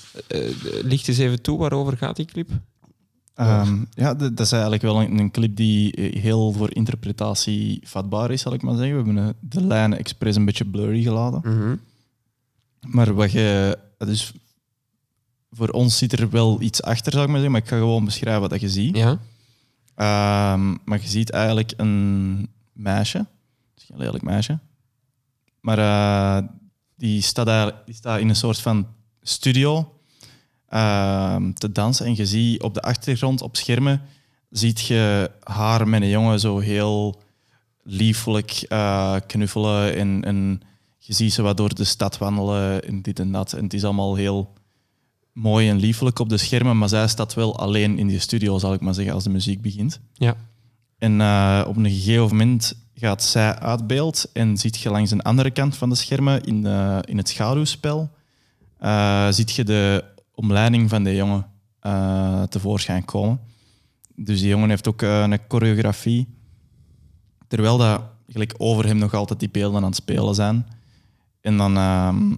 licht 0.81 1.07
eens 1.07 1.17
even 1.17 1.41
toe, 1.41 1.57
waarover 1.57 1.97
gaat 1.97 2.15
die 2.15 2.25
clip? 2.25 2.49
Ehm, 3.37 3.83
ja, 3.93 4.13
dat 4.13 4.39
is 4.39 4.51
eigenlijk 4.51 4.81
wel 4.81 5.01
een, 5.01 5.19
een 5.19 5.31
clip 5.31 5.55
die 5.55 5.93
eh, 5.93 6.21
heel 6.21 6.51
voor 6.51 6.75
interpretatie 6.75 7.79
vatbaar 7.83 8.31
is, 8.31 8.41
zal 8.41 8.53
ik 8.53 8.61
maar 8.61 8.75
zeggen. 8.75 8.97
We 8.97 9.03
hebben 9.03 9.23
eh, 9.27 9.33
de 9.39 9.61
lijnen 9.61 9.97
expres 9.97 10.35
een 10.35 10.45
beetje 10.45 10.65
blurry 10.65 11.01
gelaten. 11.01 11.41
Mhm. 11.43 11.75
Maar 12.79 13.13
wat 13.13 13.31
je... 13.31 13.77
Dus 13.97 14.33
voor 15.51 15.69
ons 15.69 15.97
zit 15.97 16.19
er 16.19 16.29
wel 16.29 16.61
iets 16.61 16.81
achter, 16.81 17.11
zou 17.11 17.23
ik 17.23 17.29
maar 17.29 17.39
zeggen. 17.41 17.51
Maar 17.51 17.61
ik 17.61 17.69
ga 17.69 17.77
gewoon 17.77 18.05
beschrijven 18.05 18.49
wat 18.49 18.61
je 18.61 18.69
ziet. 18.69 18.97
Ja. 18.97 19.19
Ehm, 19.95 20.75
maar 20.85 21.01
je 21.01 21.07
ziet 21.07 21.29
eigenlijk 21.29 21.73
een 21.77 22.49
meisje 22.73 23.17
Het 23.17 23.27
is 23.77 23.83
geen 23.83 23.97
lelijk 23.97 24.23
meisje. 24.23 24.59
Maar 25.59 25.77
eh, 25.77 26.47
die, 26.95 27.21
staat 27.21 27.47
eigenlijk, 27.47 27.85
die 27.85 27.95
staat 27.95 28.19
in 28.19 28.29
een 28.29 28.35
soort 28.35 28.61
van 28.61 28.87
studio 29.21 29.96
ehm, 30.69 31.53
te 31.53 31.71
dansen. 31.71 32.05
En 32.05 32.15
je 32.15 32.25
ziet 32.25 32.61
op 32.61 32.73
de 32.73 32.81
achtergrond, 32.81 33.41
op 33.41 33.55
schermen, 33.55 34.01
ziet 34.49 34.79
je 34.79 35.31
haar 35.43 35.87
met 35.87 36.01
een 36.01 36.09
jongen 36.09 36.39
zo 36.39 36.59
heel 36.59 37.21
liefelijk 37.83 38.65
eh, 38.67 39.15
knuffelen. 39.27 39.95
En, 39.95 40.23
en 40.23 40.61
je 40.97 41.13
ziet 41.13 41.33
ze 41.33 41.41
wat 41.41 41.57
door 41.57 41.75
de 41.75 41.83
stad 41.83 42.17
wandelen 42.17 42.83
en 42.83 43.01
dit 43.01 43.19
en 43.19 43.31
dat. 43.31 43.53
En 43.53 43.63
het 43.63 43.73
is 43.73 43.83
allemaal 43.83 44.15
heel 44.15 44.53
mooi 45.33 45.69
en 45.69 45.77
liefelijk 45.77 46.19
op 46.19 46.29
de 46.29 46.37
schermen, 46.37 46.77
maar 46.77 46.89
zij 46.89 47.07
staat 47.07 47.33
wel 47.33 47.59
alleen 47.59 47.97
in 47.97 48.07
die 48.07 48.19
studio, 48.19 48.57
zal 48.57 48.73
ik 48.73 48.81
maar 48.81 48.93
zeggen, 48.93 49.13
als 49.13 49.23
de 49.23 49.29
muziek 49.29 49.61
begint. 49.61 49.99
Ja. 50.13 50.35
En 50.97 51.21
eh, 51.21 51.63
op 51.67 51.77
een 51.77 51.89
gegeven 51.89 52.27
moment 52.27 52.75
gaat 52.95 53.23
zij 53.23 53.55
uit 53.55 53.87
beeld 53.87 54.29
en 54.33 54.57
ziet 54.57 54.77
je 54.77 54.89
langs 54.89 55.11
een 55.11 55.21
andere 55.21 55.51
kant 55.51 55.75
van 55.75 55.89
de 55.89 55.95
schermen, 55.95 56.43
in, 56.43 56.61
de, 56.61 57.03
in 57.05 57.17
het 57.17 57.29
schaduwspel, 57.29 58.09
uh, 58.81 59.27
ziet 59.29 59.51
je 59.51 59.63
de 59.63 60.03
omleiding 60.37 60.89
van 60.89 61.03
de 61.03 61.15
jongen 61.15 61.45
uh, 61.81 62.43
tevoorschijn 62.43 63.05
komen. 63.05 63.39
Dus 64.15 64.39
die 64.39 64.49
jongen 64.49 64.69
heeft 64.69 64.87
ook 64.87 65.01
een 65.01 65.39
choreografie. 65.47 66.27
Terwijl 67.47 67.77
dat 67.77 68.01
gelijk 68.27 68.53
over 68.57 68.85
hem 68.85 68.97
nog 68.97 69.13
altijd 69.13 69.39
die 69.39 69.49
beelden 69.49 69.81
aan 69.81 69.87
het 69.87 69.95
spelen 69.95 70.35
zijn. 70.35 70.67
En 71.41 71.57
dan 71.57 71.77
ehm, 71.77 72.35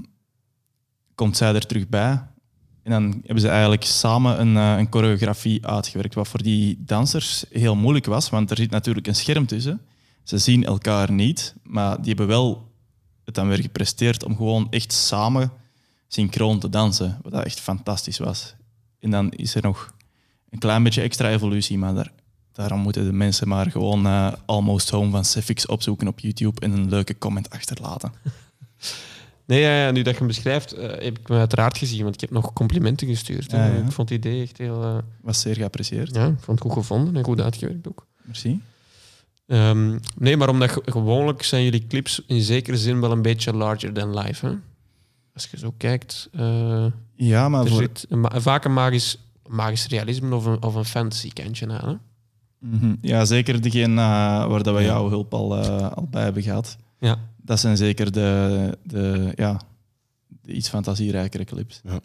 komt 1.15 1.37
zij 1.37 1.53
er 1.53 1.65
terug 1.65 1.89
bij 1.89 2.21
en 2.89 2.91
dan 2.91 3.21
hebben 3.25 3.39
ze 3.39 3.49
eigenlijk 3.49 3.83
samen 3.83 4.39
een, 4.39 4.55
uh, 4.55 4.77
een 4.77 4.87
choreografie 4.89 5.67
uitgewerkt, 5.67 6.15
wat 6.15 6.27
voor 6.27 6.43
die 6.43 6.83
dansers 6.85 7.45
heel 7.49 7.75
moeilijk 7.75 8.05
was, 8.05 8.29
want 8.29 8.51
er 8.51 8.57
zit 8.57 8.71
natuurlijk 8.71 9.07
een 9.07 9.15
scherm 9.15 9.45
tussen. 9.45 9.81
Ze 10.23 10.37
zien 10.37 10.63
elkaar 10.63 11.11
niet, 11.11 11.55
maar 11.63 11.97
die 11.97 12.07
hebben 12.07 12.27
wel 12.27 12.71
het 13.25 13.35
dan 13.35 13.47
weer 13.47 13.61
gepresteerd 13.61 14.23
om 14.23 14.35
gewoon 14.35 14.67
echt 14.69 14.93
samen 14.93 15.51
synchroon 16.09 16.59
te 16.59 16.69
dansen, 16.69 17.19
wat 17.21 17.43
echt 17.43 17.59
fantastisch 17.59 18.17
was. 18.17 18.55
En 18.99 19.11
dan 19.11 19.31
is 19.31 19.55
er 19.55 19.61
nog 19.61 19.93
een 20.49 20.59
klein 20.59 20.83
beetje 20.83 21.01
extra 21.01 21.29
evolutie, 21.29 21.77
maar 21.77 21.93
daar, 21.93 22.11
daarom 22.51 22.79
moeten 22.79 23.05
de 23.05 23.13
mensen 23.13 23.47
maar 23.47 23.71
gewoon 23.71 24.05
uh, 24.05 24.33
Almost 24.45 24.89
Home 24.89 25.11
van 25.11 25.25
Cefix 25.25 25.65
opzoeken 25.65 26.07
op 26.07 26.19
YouTube 26.19 26.61
en 26.61 26.71
een 26.71 26.89
leuke 26.89 27.17
comment 27.17 27.49
achterlaten. 27.49 28.11
Nee, 29.49 29.61
ja, 29.61 29.85
ja, 29.85 29.91
nu 29.91 30.01
dat 30.01 30.13
je 30.13 30.19
hem 30.19 30.27
beschrijft, 30.27 30.77
uh, 30.77 30.81
heb 30.81 31.19
ik 31.19 31.29
me 31.29 31.37
uiteraard 31.37 31.77
gezien, 31.77 32.03
want 32.03 32.13
ik 32.13 32.21
heb 32.21 32.31
nog 32.31 32.53
complimenten 32.53 33.07
gestuurd. 33.07 33.51
Ja, 33.51 33.65
ja. 33.65 33.71
Ik 33.71 33.91
vond 33.91 34.09
het 34.09 34.17
idee 34.17 34.41
echt 34.41 34.57
heel... 34.57 34.83
Uh, 34.83 34.97
Was 35.21 35.41
zeer 35.41 35.55
geapprecieerd. 35.55 36.15
Ja, 36.15 36.25
ik 36.25 36.39
vond 36.39 36.59
het 36.59 36.67
goed 36.67 36.77
gevonden 36.77 37.15
en 37.15 37.23
goed 37.23 37.41
uitgewerkt 37.41 37.87
ook. 37.87 38.05
Merci. 38.21 38.61
Um, 39.45 39.99
nee, 40.17 40.37
maar 40.37 40.49
omdat 40.49 40.71
ge 40.71 40.81
gewoonlijk 40.85 41.43
zijn 41.43 41.63
jullie 41.63 41.87
clips 41.87 42.21
in 42.27 42.41
zekere 42.41 42.77
zin 42.77 42.99
wel 42.99 43.11
een 43.11 43.21
beetje 43.21 43.53
larger 43.53 43.93
than 43.93 44.17
life. 44.19 44.45
Hè? 44.45 44.53
Als 45.41 45.51
je 45.51 45.57
zo 45.57 45.73
kijkt... 45.77 46.29
Uh, 46.35 46.85
ja, 47.15 47.49
maar 47.49 47.63
er 47.63 47.69
voor... 47.69 47.79
zit 47.79 48.05
een, 48.09 48.41
vaak 48.41 48.65
een 48.65 48.73
magisch, 48.73 49.17
magisch 49.47 49.87
realisme 49.87 50.35
of 50.35 50.45
een, 50.45 50.63
of 50.63 50.75
een 50.75 50.85
fantasy 50.85 51.29
kantje 51.29 51.67
aan. 51.67 51.89
Hè? 51.89 51.95
Mm 52.67 52.79
-hmm. 52.79 52.97
Ja, 53.01 53.25
zeker 53.25 53.61
degene 53.61 53.95
waar 54.47 54.63
dat 54.63 54.75
we 54.75 54.83
jouw 54.83 55.09
hulp 55.09 55.33
al, 55.33 55.57
al 55.89 56.07
bij 56.09 56.23
hebben 56.23 56.43
gehad. 56.43 56.77
Ja 56.99 57.17
dat 57.49 57.59
zijn 57.59 57.77
zeker 57.77 58.11
de, 58.11 58.77
de, 58.83 59.31
ja, 59.35 59.61
de 60.27 60.53
iets 60.53 60.69
fantasierijkere 60.69 61.43
clips. 61.43 61.81
Ja. 61.83 62.01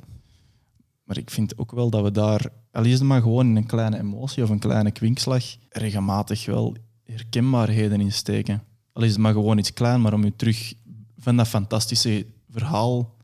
Maar 1.04 1.18
ik 1.18 1.30
vind 1.30 1.58
ook 1.58 1.72
wel 1.72 1.90
dat 1.90 2.02
we 2.02 2.10
daar, 2.10 2.48
al 2.72 2.84
is 2.84 2.92
het 2.92 3.02
maar 3.02 3.22
gewoon 3.22 3.46
in 3.46 3.56
een 3.56 3.66
kleine 3.66 3.98
emotie 3.98 4.42
of 4.42 4.50
een 4.50 4.58
kleine 4.58 4.90
kwinkslag, 4.90 5.44
regelmatig 5.68 6.46
wel 6.46 6.76
herkenbaarheden 7.04 8.00
in 8.00 8.12
steken. 8.12 8.62
Al 8.92 9.02
is 9.02 9.10
het 9.10 9.20
maar 9.20 9.32
gewoon 9.32 9.58
iets 9.58 9.72
klein, 9.72 10.00
maar 10.00 10.12
om 10.12 10.24
je 10.24 10.36
terug 10.36 10.74
van 11.18 11.36
dat 11.36 11.48
fantastische 11.48 12.26
verhaal 12.50 13.14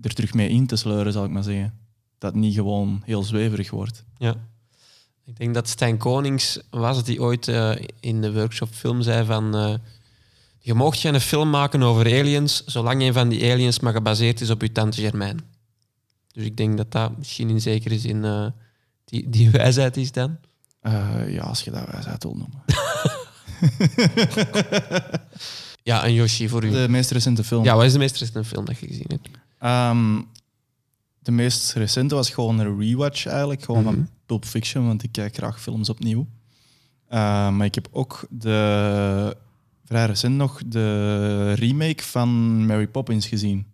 er 0.00 0.14
terug 0.14 0.34
mee 0.34 0.48
in 0.48 0.66
te 0.66 0.76
sleuren, 0.76 1.12
zal 1.12 1.24
ik 1.24 1.30
maar 1.30 1.42
zeggen. 1.42 1.74
Dat 2.18 2.32
het 2.32 2.40
niet 2.40 2.54
gewoon 2.54 3.02
heel 3.04 3.22
zweverig 3.22 3.70
wordt. 3.70 4.04
Ja. 4.16 4.34
Ik 5.24 5.36
denk 5.36 5.54
dat 5.54 5.68
Stijn 5.68 5.96
Konings 5.96 6.60
was 6.70 6.96
het 6.96 7.06
die 7.06 7.22
ooit 7.22 7.48
uh, 7.48 7.76
in 8.00 8.20
de 8.20 8.32
workshop 8.32 8.68
film 8.72 9.02
zei 9.02 9.24
van... 9.24 9.56
Uh, 9.56 9.74
je 10.58 10.74
mocht 10.74 10.98
geen 10.98 11.20
film 11.20 11.50
maken 11.50 11.82
over 11.82 12.04
aliens, 12.04 12.64
zolang 12.64 13.02
een 13.02 13.12
van 13.12 13.28
die 13.28 13.52
aliens 13.52 13.80
maar 13.80 13.92
gebaseerd 13.92 14.40
is 14.40 14.50
op 14.50 14.62
je 14.62 14.72
tante 14.72 15.00
Germain. 15.00 15.40
Dus 16.32 16.44
ik 16.44 16.56
denk 16.56 16.76
dat 16.76 16.92
dat 16.92 17.18
misschien 17.18 17.50
in 17.50 17.60
zekere 17.60 17.98
zin 17.98 18.24
uh, 18.24 18.46
die, 19.04 19.28
die 19.28 19.50
wijsheid 19.60 19.96
is 19.96 20.12
dan. 20.12 20.36
Ja, 21.26 21.40
als 21.40 21.62
je 21.62 21.70
dat 21.70 21.90
wijsheid 21.90 22.22
wil 22.22 22.36
noemen. 22.36 22.62
ja, 25.82 26.04
en 26.04 26.12
Yoshi, 26.12 26.48
voor 26.48 26.64
u. 26.64 26.70
De 26.70 26.88
meest 26.88 27.10
recente 27.10 27.44
film. 27.44 27.64
Ja, 27.64 27.76
wat 27.76 27.84
is 27.84 27.92
de 27.92 27.98
meest 27.98 28.16
recente 28.16 28.44
film 28.44 28.64
dat 28.64 28.78
je 28.78 28.86
gezien 28.86 29.06
hebt? 29.08 29.28
Um, 29.64 30.28
de 31.18 31.30
meest 31.30 31.72
recente 31.72 32.14
was 32.14 32.30
gewoon 32.30 32.58
een 32.58 32.78
rewatch 32.78 33.26
eigenlijk. 33.26 33.62
Gewoon 33.62 33.80
mm 33.82 33.86
-hmm. 33.86 33.96
van 33.96 34.08
Pulp 34.26 34.44
Fiction, 34.44 34.86
want 34.86 35.02
ik 35.02 35.12
kijk 35.12 35.34
graag 35.34 35.60
films 35.60 35.88
opnieuw. 35.88 36.26
Uh, 37.10 37.50
maar 37.50 37.64
ik 37.64 37.74
heb 37.74 37.88
ook 37.92 38.26
de 38.30 39.36
vrij 39.84 40.06
recent 40.06 40.36
nog 40.36 40.60
de 40.66 41.52
remake 41.52 42.02
van 42.02 42.28
Mary 42.66 42.86
Poppins 42.86 43.26
gezien. 43.26 43.66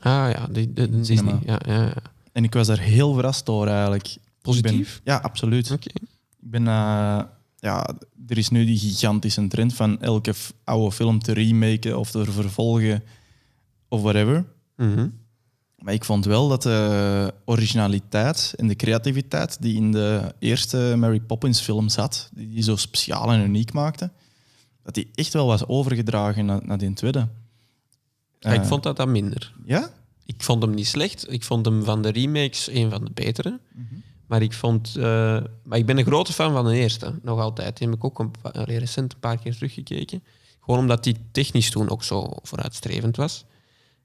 Ah 0.00 0.30
ja, 0.32 0.46
die, 0.50 0.72
die, 0.72 1.00
Disney. 1.00 1.38
Ja, 1.44 1.60
ja, 1.66 1.82
ja. 1.82 1.94
En 2.32 2.44
ik 2.44 2.54
was 2.54 2.66
daar 2.66 2.78
heel 2.78 3.14
verrast 3.14 3.46
door 3.46 3.66
eigenlijk. 3.66 4.16
Positief? 4.42 5.00
Ben, 5.04 5.14
ja, 5.14 5.20
absoluut. 5.20 5.70
Okay. 5.70 5.92
Ik 6.40 6.50
ben, 6.50 6.62
uh, 6.62 7.22
ja, 7.56 7.94
er 8.28 8.38
is 8.38 8.48
nu 8.48 8.64
die 8.64 8.78
gigantische 8.78 9.48
trend 9.48 9.74
van 9.74 10.00
elke 10.00 10.34
oude 10.64 10.92
film 10.92 11.18
te 11.18 11.32
remaken 11.32 11.98
of 11.98 12.10
te 12.10 12.24
vervolgen 12.24 13.02
of 13.88 14.02
whatever. 14.02 14.44
Mm 14.80 14.94
-hmm. 14.94 15.18
Maar 15.76 15.94
ik 15.94 16.04
vond 16.04 16.24
wel 16.24 16.48
dat 16.48 16.62
de 16.62 17.34
originaliteit 17.44 18.54
en 18.56 18.68
de 18.68 18.76
creativiteit 18.76 19.62
die 19.62 19.76
in 19.76 19.92
de 19.92 20.34
eerste 20.38 20.94
Mary 20.96 21.20
Poppins 21.20 21.60
film 21.60 21.88
zat, 21.88 22.30
die, 22.34 22.48
die 22.48 22.62
zo 22.62 22.76
speciaal 22.76 23.32
en 23.32 23.40
uniek 23.40 23.72
maakte, 23.72 24.10
dat 24.82 24.94
die 24.94 25.10
echt 25.14 25.32
wel 25.32 25.46
was 25.46 25.66
overgedragen 25.66 26.46
naar, 26.46 26.66
naar 26.66 26.78
die 26.78 26.92
tweede. 26.92 27.28
Ja, 28.38 28.52
ik 28.52 28.64
vond 28.64 28.82
dat 28.82 28.96
dan 28.96 29.12
minder. 29.12 29.52
Ja? 29.64 29.90
Ik 30.26 30.42
vond 30.42 30.62
hem 30.62 30.74
niet 30.74 30.86
slecht. 30.86 31.32
Ik 31.32 31.44
vond 31.44 31.66
hem 31.66 31.84
van 31.84 32.02
de 32.02 32.10
remakes 32.10 32.68
een 32.70 32.90
van 32.90 33.04
de 33.04 33.10
betere. 33.14 33.50
Mm 33.50 33.86
-hmm. 33.90 34.02
Maar 34.26 34.42
ik 34.42 34.52
vond... 34.52 34.94
Uh, 34.96 35.04
maar 35.62 35.78
ik 35.78 35.86
ben 35.86 35.98
een 35.98 36.04
grote 36.04 36.32
fan 36.32 36.52
van 36.52 36.64
de 36.64 36.76
eerste. 36.76 37.18
Nog 37.22 37.40
altijd. 37.40 37.78
Die 37.78 37.88
heb 37.88 37.96
ik 37.96 38.04
ook 38.04 38.18
een 38.18 38.30
paar, 38.42 38.70
recent 38.70 39.12
een 39.12 39.18
paar 39.18 39.38
keer 39.38 39.52
teruggekeken. 39.54 40.22
Gewoon 40.60 40.80
omdat 40.80 41.04
die 41.04 41.16
technisch 41.32 41.70
toen 41.70 41.90
ook 41.90 42.04
zo 42.04 42.28
vooruitstrevend 42.42 43.16
was. 43.16 43.44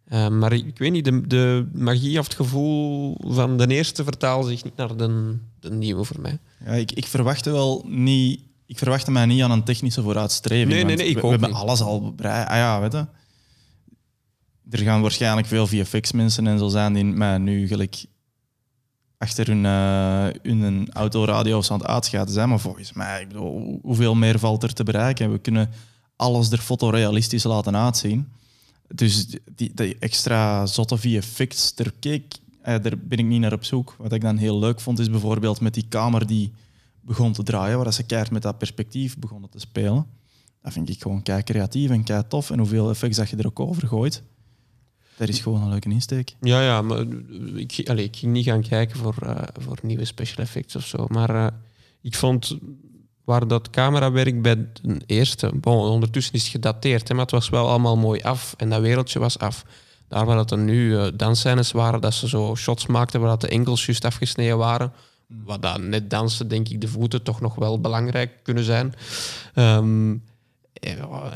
Uh, 0.09 0.27
maar 0.27 0.53
ik, 0.53 0.77
weet 0.77 0.91
niet, 0.91 1.05
de, 1.05 1.27
de, 1.27 1.67
magie 1.73 2.19
of 2.19 2.25
het 2.25 2.35
gevoel 2.35 3.17
van 3.27 3.57
de 3.57 3.67
eerste 3.67 4.03
vertaalt 4.03 4.47
zich 4.47 4.63
niet 4.63 4.75
naar 4.75 4.97
de, 4.97 5.37
de 5.59 5.71
nieuwe 5.71 6.03
voor 6.03 6.21
mij. 6.21 6.39
Ja, 6.65 6.71
ik, 6.71 6.91
ik 6.91 7.05
verwachtte 7.05 7.51
wel 7.51 7.85
niet 7.87 8.39
ik 8.65 8.77
verwachtte 8.77 9.11
mij 9.11 9.25
niet 9.25 9.41
aan 9.41 9.51
een 9.51 9.63
technische 9.63 10.01
vooruitstreving. 10.01 10.69
Nee, 10.69 10.83
nee, 10.83 10.95
nee, 10.95 11.07
ik 11.07 11.15
we, 11.15 11.21
ook 11.21 11.33
we 11.33 11.39
hebben 11.39 11.59
alles 11.59 11.81
al 11.81 12.13
bereid. 12.13 12.47
Ah 12.47 12.55
ja, 12.55 12.79
weet 12.79 12.91
je. 12.91 13.05
Er 14.69 14.79
gaan 14.79 15.01
waarschijnlijk 15.01 15.47
veel 15.47 15.67
VFX-mensen 15.67 16.47
en 16.47 16.59
zo 16.59 16.67
zijn 16.67 16.93
die 16.93 17.03
mij 17.03 17.37
nu 17.37 17.67
gelijk 17.67 18.05
achter 19.17 19.47
hun, 19.47 19.63
uh, 19.63 20.55
hun 20.61 20.89
autoradio 20.93 21.61
aan 21.69 21.77
het 21.77 21.87
uitschaten 21.87 22.33
zijn. 22.33 22.49
Maar 22.49 22.59
volgens 22.59 22.93
mij, 22.93 23.21
ik 23.21 23.27
bedoel, 23.27 23.79
hoeveel 23.81 24.15
meer 24.15 24.39
valt 24.39 24.63
er 24.63 24.73
te 24.73 24.83
bereiken? 24.83 25.31
We 25.31 25.39
kunnen 25.39 25.69
alles 26.15 26.51
er 26.51 26.57
fotorealistisch 26.57 27.43
laten 27.43 27.75
uitzien. 27.75 28.31
Dus 28.87 29.27
die, 29.55 29.71
die 29.73 29.97
extra 29.99 30.65
zotte 30.65 30.97
VFX, 30.97 31.75
daar, 31.75 31.91
keek, 31.99 32.35
uh, 32.59 32.65
daar 32.65 32.97
ben 32.97 33.17
ik 33.17 33.25
niet 33.25 33.41
naar 33.41 33.53
op 33.53 33.63
zoek. 33.63 33.95
Wat 33.97 34.13
ik 34.13 34.21
dan 34.21 34.37
heel 34.37 34.59
leuk 34.59 34.79
vond, 34.79 34.99
is 34.99 35.09
bijvoorbeeld 35.09 35.61
met 35.61 35.73
die 35.73 35.85
kamer 35.89 36.27
die 36.27 36.51
begon 37.01 37.33
te 37.33 37.43
draaien, 37.43 37.77
waar 37.77 37.93
ze 37.93 38.03
keihard 38.03 38.31
met 38.31 38.41
dat 38.41 38.57
perspectief 38.57 39.17
begonnen 39.17 39.49
te 39.49 39.59
spelen. 39.59 40.05
Dat 40.61 40.73
vind 40.73 40.89
ik 40.89 41.01
gewoon 41.01 41.21
kei 41.21 41.43
creatief 41.43 41.89
en 41.89 42.03
kei 42.03 42.23
tof. 42.27 42.51
En 42.51 42.59
hoeveel 42.59 42.89
effects 42.89 43.17
dat 43.17 43.29
je 43.29 43.35
er 43.35 43.45
ook 43.45 43.59
over 43.59 43.87
gooit, 43.87 44.23
dat 45.17 45.27
is 45.27 45.39
gewoon 45.39 45.61
een 45.61 45.69
leuke 45.69 45.89
insteek. 45.89 46.35
Ja, 46.41 46.61
ja, 46.61 46.81
maar 46.81 47.05
ik, 47.55 47.81
allez, 47.85 48.05
ik 48.05 48.15
ging 48.15 48.31
niet 48.31 48.45
gaan 48.45 48.61
kijken 48.61 48.97
voor, 48.97 49.15
uh, 49.23 49.41
voor 49.59 49.79
nieuwe 49.81 50.05
special 50.05 50.43
effects 50.43 50.75
of 50.75 50.85
zo. 50.85 51.05
Maar 51.07 51.35
uh, 51.35 51.47
ik 52.01 52.15
vond 52.15 52.57
waar 53.25 53.47
dat 53.47 53.69
camerawerk 53.69 54.41
bij 54.41 54.67
de 54.81 55.01
eerste... 55.05 55.51
Ondertussen 55.63 56.33
is 56.33 56.41
het 56.41 56.51
gedateerd, 56.51 57.07
hè, 57.07 57.13
maar 57.13 57.23
het 57.23 57.33
was 57.33 57.49
wel 57.49 57.69
allemaal 57.69 57.97
mooi 57.97 58.21
af. 58.21 58.53
En 58.57 58.69
dat 58.69 58.81
wereldje 58.81 59.19
was 59.19 59.39
af. 59.39 59.65
Daar 60.07 60.25
waar 60.25 60.35
dat 60.35 60.51
er 60.51 60.57
nu 60.57 60.89
uh, 60.89 61.07
dansscènes 61.13 61.71
waren, 61.71 62.01
dat 62.01 62.13
ze 62.13 62.27
zo 62.27 62.55
shots 62.55 62.85
maakten 62.85 63.19
waar 63.19 63.29
dat 63.29 63.41
de 63.41 63.47
enkels 63.47 63.85
juist 63.85 64.05
afgesneden 64.05 64.57
waren 64.57 64.91
wat 65.27 65.61
dan 65.61 65.89
net 65.89 66.09
dansen, 66.09 66.47
denk 66.47 66.69
ik, 66.69 66.81
de 66.81 66.87
voeten 66.87 67.23
toch 67.23 67.41
nog 67.41 67.55
wel 67.55 67.81
belangrijk 67.81 68.31
kunnen 68.43 68.63
zijn. 68.63 68.93
Um, 69.55 70.23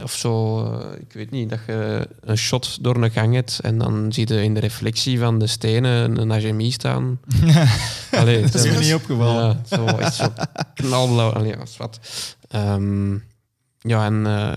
of 0.03 0.11
zo, 0.11 0.63
ik 0.99 1.13
weet 1.13 1.31
niet, 1.31 1.49
dat 1.49 1.59
je 1.67 2.07
een 2.21 2.37
shot 2.37 2.83
door 2.83 2.95
een 3.03 3.11
gang 3.11 3.33
hebt 3.33 3.59
en 3.63 3.77
dan 3.77 4.13
zie 4.13 4.33
je 4.33 4.43
in 4.43 4.53
de 4.53 4.59
reflectie 4.59 5.19
van 5.19 5.39
de 5.39 5.47
stenen 5.47 6.17
een 6.21 6.31
Ajemi 6.31 6.71
staan. 6.71 7.19
Allee, 8.11 8.41
dat 8.41 8.53
is 8.53 8.71
me 8.71 8.79
niet 8.79 8.93
opgevallen. 8.93 9.61
Ja, 9.69 9.77
zo, 9.77 9.85
echt 9.85 10.13
zo 10.13 10.33
knalblauw. 10.73 11.31
Allee, 11.31 11.55
was 11.57 11.77
wat. 11.77 11.99
Um, 12.55 13.23
ja, 13.79 14.05
en 14.05 14.13
uh, 14.13 14.51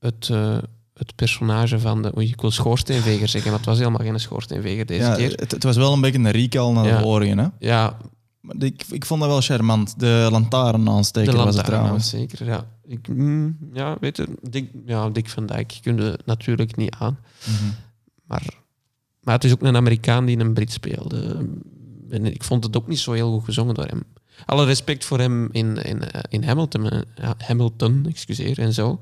het, 0.00 0.28
eh, 0.30 0.58
het 0.94 1.14
personage 1.14 1.78
van 1.80 2.02
de... 2.02 2.16
Oei, 2.16 2.28
ik 2.28 2.40
wil 2.40 2.50
schoorsteenveger 2.50 3.28
zeggen, 3.28 3.50
maar 3.50 3.58
het 3.60 3.68
was 3.68 3.78
helemaal 3.78 4.06
geen 4.06 4.20
schoorsteenveger 4.20 4.86
deze 4.86 5.02
Ja, 5.02 5.14
keer. 5.14 5.30
het, 5.30 5.50
het 5.50 5.62
was 5.62 5.76
wel 5.76 5.92
een 5.92 6.00
beetje 6.00 6.18
een 6.18 6.30
recall 6.30 6.72
naar 6.72 6.86
Ja. 6.86 6.96
de 6.96 7.02
vorige. 7.02 7.34
Hè? 7.40 7.46
Ja, 7.58 7.96
ik, 8.58 8.84
ik 8.90 9.04
vond 9.04 9.20
dat 9.20 9.30
wel 9.30 9.40
charmant. 9.40 10.00
De 10.00 10.28
lantaarn 10.30 10.88
aansteken 10.88 11.36
was 11.36 11.56
het 11.56 11.64
trouwens. 11.64 12.08
zeker. 12.08 12.46
Ja, 12.46 12.66
ik, 12.86 13.08
mm, 13.08 13.56
ja 13.72 13.96
weet 14.00 14.16
je, 14.16 14.28
Dick, 14.42 14.70
ja, 14.86 15.08
Dick 15.10 15.28
van 15.28 15.46
Dijk 15.46 15.78
kun 15.82 15.96
je 15.96 16.18
natuurlijk 16.24 16.76
niet 16.76 16.94
aan. 16.98 17.18
Mhm. 17.44 17.70
Maar, 18.26 18.54
maar 19.22 19.34
het 19.34 19.44
is 19.44 19.52
ook 19.52 19.62
een 19.62 19.76
Amerikaan 19.76 20.24
die 20.24 20.38
een 20.38 20.52
Brit 20.52 20.72
speelde. 20.72 21.48
En 22.10 22.24
ik 22.24 22.42
vond 22.44 22.64
het 22.64 22.76
ook 22.76 22.88
niet 22.88 22.98
zo 22.98 23.12
heel 23.12 23.32
goed 23.32 23.44
gezongen 23.44 23.74
door 23.74 23.86
hem. 23.86 24.02
Alle 24.46 24.64
respect 24.64 25.04
voor 25.04 25.18
hem 25.18 25.48
in, 25.52 25.76
in, 25.76 26.02
eh, 26.02 26.20
in 26.28 26.42
Hamilton, 26.42 26.90
eh, 26.90 27.00
ja, 27.14 27.34
Hamilton 27.38 28.06
excuseer, 28.08 28.58
en 28.58 28.72
zo. 28.72 29.00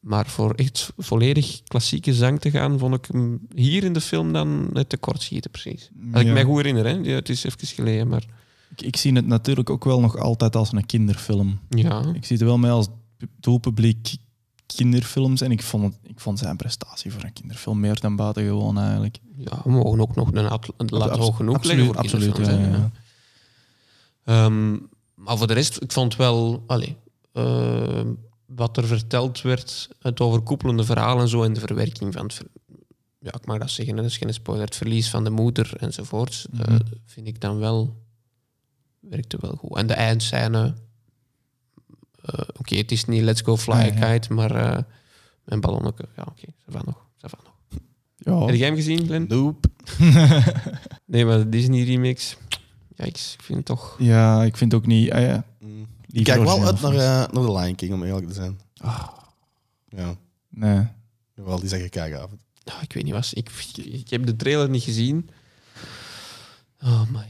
Maar 0.00 0.26
voor 0.26 0.54
echt 0.54 0.92
volledig 0.96 1.62
klassieke 1.66 2.14
zang 2.14 2.40
te 2.40 2.50
gaan, 2.50 2.78
vond 2.78 2.94
ik 2.94 3.04
hem 3.12 3.40
hier 3.54 3.84
in 3.84 3.92
de 3.92 4.00
film 4.00 4.32
dan 4.32 4.68
net 4.72 4.88
te 4.88 4.96
kort 4.96 5.22
schieten, 5.22 5.50
precies. 5.50 5.90
Als 6.12 6.22
ik 6.22 6.32
mij 6.32 6.44
goed 6.44 6.56
herinner, 6.56 6.84
hè. 6.84 6.98
Ja, 7.02 7.14
het 7.14 7.28
is 7.28 7.44
even 7.44 7.66
geleden, 7.66 8.08
maar 8.08 8.24
Ik, 8.76 8.82
ik 8.82 8.96
zie 8.96 9.12
het 9.12 9.26
natuurlijk 9.26 9.70
ook 9.70 9.84
wel 9.84 10.00
nog 10.00 10.16
altijd 10.18 10.56
als 10.56 10.72
een 10.72 10.86
kinderfilm. 10.86 11.60
ja. 11.68 12.04
Ik 12.14 12.24
zie 12.24 12.36
het 12.36 12.46
wel 12.46 12.58
mee 12.58 12.70
als 12.70 12.88
doelpubliek 13.40 14.16
kinderfilms. 14.66 15.40
En 15.40 15.50
ik 15.50 15.62
vond, 15.62 15.84
het, 15.84 15.98
ik 16.02 16.20
vond 16.20 16.38
zijn 16.38 16.56
prestatie 16.56 17.12
voor 17.12 17.22
een 17.24 17.32
kinderfilm 17.32 17.80
meer 17.80 18.00
dan 18.00 18.16
buitengewoon 18.16 18.78
eigenlijk. 18.78 19.18
Ja, 19.36 19.60
we 19.64 19.70
mogen 19.70 20.00
ook 20.00 20.14
nog 20.14 20.28
een 20.32 20.46
Abs- 20.48 20.68
hoog 21.18 21.36
genoeg 21.36 21.54
absoluut, 21.56 21.86
voor 21.86 21.96
absoluut, 21.96 22.36
ja. 22.36 22.90
Ehm, 24.24 24.72
maar 25.14 25.36
voor 25.38 25.46
de 25.46 25.52
rest, 25.52 25.82
ik 25.82 25.92
vond 25.92 26.16
wel... 26.16 26.64
Allee, 26.66 26.96
eh, 27.32 28.00
wat 28.46 28.76
er 28.76 28.86
verteld 28.86 29.42
werd, 29.42 29.88
het 29.98 30.20
overkoepelende 30.20 30.84
verhaal 30.84 31.20
en 31.20 31.28
zo, 31.28 31.42
en 31.42 31.52
de 31.52 31.60
verwerking 31.60 32.12
van 32.12 32.22
het... 32.22 32.34
ver- 32.34 32.46
ja, 33.18 33.32
ik 33.34 33.46
mag 33.46 33.58
dat 33.58 33.70
zeggen, 33.70 33.96
dat 33.96 34.04
is 34.04 34.16
geen 34.16 34.34
spoiler. 34.34 34.64
Het 34.64 34.76
verlies 34.76 35.10
van 35.10 35.24
de 35.24 35.30
moeder 35.30 35.72
enzovoort, 35.76 36.46
eh, 36.52 36.58
Mhm. 36.66 36.78
vind 37.06 37.26
ik 37.26 37.40
dan 37.40 37.58
wel... 37.58 38.00
Werkte 39.02 39.36
wel 39.40 39.56
goed. 39.56 39.76
En 39.76 39.86
de 39.86 39.94
eindscène... 39.94 40.74
eh, 42.22 42.40
oké, 42.58 42.76
het 42.76 42.92
is 42.92 43.04
niet 43.04 43.22
Let's 43.22 43.40
Go 43.40 43.56
Fly 43.56 43.74
ja. 43.94 44.12
Kite, 44.12 44.32
maar... 44.32 44.54
eh 44.54 44.82
mijn 45.44 45.60
ballonnetje, 45.60 46.08
ja, 46.16 46.22
oké, 46.28 46.44
va 46.68 46.82
nog. 46.84 47.06
nog. 47.20 47.52
Ja. 48.16 48.46
Heb 48.46 48.54
jij 48.54 48.66
hem 48.66 48.76
gezien, 48.76 49.04
Glenn? 49.06 49.24
Nope. 49.28 49.68
Nee, 51.04 51.24
maar 51.24 51.38
de 51.38 51.48
Disney 51.48 51.84
remix... 51.84 52.36
Ja, 52.96 53.04
ik 53.04 53.16
vind 53.16 53.56
het 53.58 53.64
toch... 53.66 53.96
ja, 53.98 54.42
ik 54.44 54.56
vind 54.56 54.74
ook 54.74 54.86
niet... 54.86 55.10
ah 55.12 55.20
ja, 55.20 55.44
Mm. 55.58 55.86
Ik 56.10 56.24
kijk 56.24 56.42
wel 56.42 56.64
uit 56.66 56.80
naar, 56.80 56.92
eh, 56.92 56.98
naar 56.98 57.28
The 57.30 57.52
Lion 57.52 57.74
King, 57.74 57.92
om 57.92 58.02
eerlijk 58.04 58.26
te 58.28 58.34
zijn. 58.34 58.60
Ah, 58.76 59.08
Ja, 59.88 60.14
nee. 60.48 60.86
wel 61.34 61.60
die 61.60 61.68
zeggen 61.68 61.90
kijkavond. 61.90 62.40
Nou, 62.64 62.82
ik 62.82 62.92
weet 62.92 63.04
niet, 63.04 63.12
was, 63.12 63.32
ik, 63.32 63.50
ik 63.76 64.10
heb 64.10 64.26
de 64.26 64.36
trailer 64.36 64.68
niet 64.68 64.82
gezien. 64.82 65.30
Oh, 66.82 67.10
maar 67.10 67.26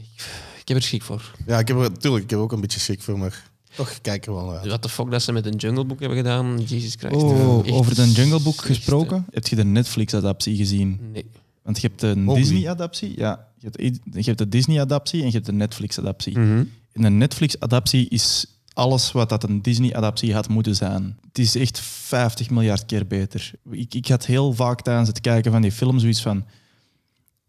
ik, 0.63 0.67
heb 0.67 0.77
er 0.77 0.83
schrik 0.83 1.03
voor. 1.03 1.31
Ja, 1.47 1.59
ik 1.59 1.67
heb 1.67 1.77
er, 1.77 1.97
tuurlijk, 1.97 2.23
ik 2.23 2.29
heb 2.29 2.39
ook 2.39 2.51
een 2.51 2.61
beetje 2.61 2.79
schrik 2.79 3.01
voor, 3.01 3.17
maar 3.17 3.43
toch 3.75 4.01
kijk 4.01 4.25
er 4.25 4.33
wel 4.33 4.45
naar 4.45 4.57
uit. 4.57 4.69
Wat 4.69 4.83
de 4.83 4.89
fuck 4.89 5.11
dat 5.11 5.21
ze 5.21 5.31
met 5.31 5.45
een 5.45 5.55
Jungle 5.55 5.85
Book 5.85 5.99
hebben 5.99 6.17
gedaan, 6.17 6.61
Jesus 6.65 6.95
Christ. 6.95 7.15
Oh, 7.15 7.59
Echt 7.65 7.71
over 7.71 7.95
de 7.95 8.11
Jungle 8.11 8.39
Book 8.39 8.61
gesproken. 8.61 9.25
Heb 9.31 9.47
je 9.47 9.55
de 9.55 9.63
Netflix-adaptie 9.65 10.55
gezien? 10.55 10.99
Nee. 11.11 11.25
Want 11.63 11.81
je 11.81 11.87
hebt 11.87 11.99
de 11.99 12.23
Oh? 12.25 12.35
Disney-adaptie. 12.35 13.13
Ja, 13.17 13.47
je 13.57 13.69
hebt, 13.71 13.99
je 14.13 14.23
hebt 14.23 14.37
de 14.37 14.49
Disney-adaptie 14.49 15.19
en 15.19 15.27
je 15.27 15.33
hebt 15.33 15.45
de 15.45 15.53
Netflix-adaptie. 15.53 16.39
Mhm. 16.39 16.63
In 16.91 17.03
een 17.03 17.17
Netflix-adaptie 17.17 18.09
is 18.09 18.45
alles 18.73 19.11
wat 19.11 19.29
dat 19.29 19.43
een 19.43 19.61
Disney-adaptie 19.61 20.33
had 20.33 20.49
moeten 20.49 20.75
zijn. 20.75 21.17
Het 21.27 21.39
is 21.39 21.55
echt 21.55 21.79
50 21.79 22.49
miljard 22.49 22.85
keer 22.85 23.07
beter. 23.07 23.51
Ik, 23.71 23.93
ik 23.93 24.07
had 24.07 24.25
heel 24.25 24.53
vaak 24.53 24.81
tijdens 24.81 25.07
het 25.07 25.21
kijken 25.21 25.51
van 25.51 25.61
die 25.61 25.71
film 25.71 25.99
zoiets 25.99 26.21
van... 26.21 26.45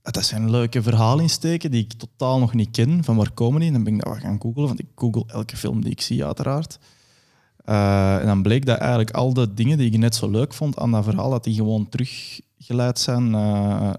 "Ah, 0.04 0.12
Dat 0.12 0.24
zijn 0.24 0.50
leuke 0.50 0.82
verhaalinsteken 0.82 1.70
die 1.70 1.82
ik 1.84 1.92
totaal 1.92 2.38
nog 2.38 2.54
niet 2.54 2.70
ken. 2.70 3.04
Van 3.04 3.16
waar 3.16 3.32
komen 3.32 3.60
die? 3.60 3.72
Dan 3.72 3.84
ben 3.84 3.94
ik 3.94 4.00
dat 4.04 4.12
wat 4.12 4.22
gaan 4.22 4.40
googlen, 4.40 4.66
want 4.66 4.80
ik 4.80 4.86
google 4.94 5.24
elke 5.26 5.56
film 5.56 5.82
die 5.82 5.90
ik 5.90 6.00
zie 6.00 6.24
uiteraard. 6.24 6.78
Eh, 7.64 8.16
en 8.20 8.26
dan 8.26 8.42
bleek 8.42 8.66
dat 8.66 8.78
eigenlijk 8.78 9.10
al 9.10 9.34
de 9.34 9.54
dingen 9.54 9.78
die 9.78 9.90
ik 9.90 9.98
net 9.98 10.14
zo 10.14 10.30
leuk 10.30 10.54
vond 10.54 10.78
aan 10.78 10.90
dat 10.90 11.04
verhaal, 11.04 11.30
dat 11.30 11.44
die 11.44 11.54
gewoon 11.54 11.88
teruggeleid 11.88 12.98
zijn, 12.98 13.34
eh, 13.34 13.92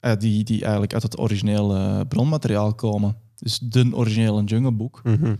eh, 0.00 0.18
die, 0.18 0.44
die 0.44 0.62
eigenlijk 0.62 0.92
uit 0.92 1.02
het 1.02 1.18
originele 1.18 2.06
bronmateriaal 2.06 2.74
komen. 2.74 3.16
Dus 3.36 3.58
de 3.58 3.88
originele 3.92 4.44
Jungle 4.44 4.72
Book. 4.72 5.00
Mhm. 5.04 5.34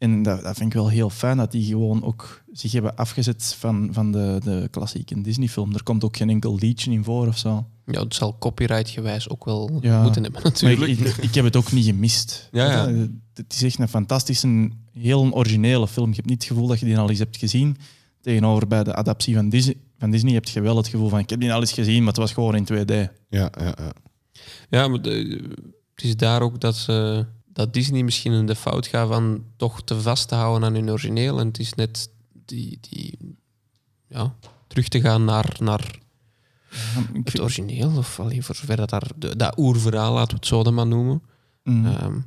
En 0.00 0.22
dat, 0.22 0.42
dat 0.42 0.56
vind 0.56 0.68
ik 0.68 0.78
wel 0.78 0.88
heel 0.88 1.10
fijn, 1.10 1.36
dat 1.36 1.52
die 1.52 1.64
gewoon 1.64 2.04
ook 2.04 2.42
zich 2.52 2.72
hebben 2.72 2.96
afgezet 2.96 3.54
van, 3.58 3.88
van 3.92 4.12
de, 4.12 4.40
de 4.44 4.68
klassieke 4.70 5.20
Disney-film. 5.20 5.74
Er 5.74 5.82
komt 5.82 6.04
ook 6.04 6.16
geen 6.16 6.30
enkel 6.30 6.56
liedje 6.58 6.90
in 6.90 7.04
voor 7.04 7.26
of 7.26 7.38
zo. 7.38 7.66
Ja, 7.86 8.00
het 8.02 8.14
zal 8.14 8.38
copyright-gewijs 8.38 9.28
ook 9.28 9.44
wel 9.44 9.78
Ja. 9.80 10.02
moeten 10.02 10.22
hebben, 10.22 10.42
Maar 10.42 10.50
natuurlijk. 10.52 10.90
ik, 10.90 10.98
ik, 10.98 11.16
ik 11.16 11.34
heb 11.34 11.44
het 11.44 11.56
ook 11.56 11.72
niet 11.72 11.84
gemist. 11.84 12.48
Ja, 12.52 12.70
ja. 12.70 12.88
Het, 12.94 13.10
het 13.34 13.52
is 13.52 13.62
echt 13.62 13.78
een 13.78 13.88
fantastische, 13.88 14.70
heel 14.92 15.22
een 15.22 15.34
originele 15.34 15.88
film. 15.88 16.08
Je 16.08 16.14
hebt 16.14 16.28
niet 16.28 16.42
het 16.42 16.52
gevoel 16.52 16.66
dat 16.66 16.80
je 16.80 16.86
die 16.86 16.98
al 16.98 17.10
eens 17.10 17.18
hebt 17.18 17.36
gezien. 17.36 17.76
Tegenover 18.20 18.66
bij 18.66 18.84
de 18.84 18.94
adaptie 18.94 19.34
van 19.34 19.48
Disney, 19.48 19.76
van 19.98 20.10
Disney 20.10 20.32
heb 20.32 20.44
je 20.48 20.60
wel 20.60 20.76
het 20.76 20.88
gevoel 20.88 21.08
van 21.08 21.18
ik 21.18 21.30
heb 21.30 21.40
die 21.40 21.52
al 21.52 21.60
eens 21.60 21.72
gezien, 21.72 21.98
maar 21.98 22.06
het 22.12 22.16
was 22.16 22.32
gewoon 22.32 22.54
in 22.56 22.64
2D. 22.72 22.90
Ja, 23.28 23.52
ja, 23.58 23.74
ja. 23.78 23.92
Ja, 24.70 24.88
maar 24.88 25.02
de- 25.02 25.48
het 25.94 26.04
is 26.04 26.16
daar 26.16 26.42
ook 26.42 26.60
dat, 26.60 26.76
ze, 26.76 27.26
dat 27.52 27.74
Disney 27.74 28.02
misschien 28.02 28.32
in 28.32 28.46
de 28.46 28.54
fout 28.54 28.86
gaat 28.86 29.08
van 29.08 29.44
toch 29.56 29.82
te 29.82 30.00
vast 30.00 30.28
te 30.28 30.34
houden 30.34 30.68
aan 30.68 30.74
hun 30.74 30.90
origineel. 30.90 31.38
En 31.38 31.46
het 31.46 31.58
is 31.58 31.74
net 31.74 32.10
die, 32.44 32.78
die 32.90 33.36
ja, 34.06 34.34
terug 34.66 34.88
te 34.88 35.00
gaan 35.00 35.24
naar, 35.24 35.56
naar 35.60 35.98
het 37.24 37.40
origineel. 37.40 37.96
Of 37.96 38.20
alleen 38.20 38.42
voor 38.42 38.54
zover 38.54 38.76
dat 38.76 38.90
daar, 38.90 39.10
de, 39.16 39.36
dat 39.36 39.58
oerverhaal, 39.58 40.12
laten 40.12 40.30
we 40.30 40.36
het 40.36 40.46
zo 40.46 40.62
dan 40.62 40.74
maar 40.74 40.86
noemen. 40.86 41.22
Mm. 41.62 41.86
Ehm, 41.86 42.20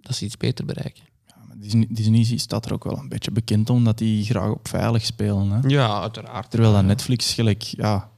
dat 0.00 0.16
ze 0.16 0.24
iets 0.24 0.36
beter 0.36 0.64
bereiken. 0.64 1.04
Ja, 1.26 1.34
maar 1.48 1.58
Disney, 1.58 1.86
Disney 1.90 2.38
staat 2.38 2.66
er 2.66 2.72
ook 2.72 2.84
wel 2.84 2.98
een 2.98 3.08
beetje 3.08 3.30
bekend 3.30 3.70
om 3.70 3.84
dat 3.84 3.98
die 3.98 4.24
graag 4.24 4.50
op 4.50 4.68
veilig 4.68 5.04
spelen. 5.04 5.50
Hè? 5.50 5.68
Ja, 5.68 6.00
uiteraard. 6.00 6.50
Terwijl 6.50 6.72
dat. 6.72 6.84
Netflix 6.84 7.34
gelijk, 7.34 7.62
ja, 7.62 8.10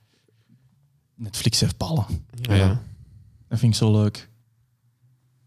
Netflix 1.15 1.61
heeft 1.61 1.77
ballen. 1.77 2.07
Ja, 2.41 2.55
ja, 2.55 2.83
Dat 3.49 3.59
vind 3.59 3.73
ik 3.73 3.79
zo 3.79 3.93
leuk. 3.93 4.29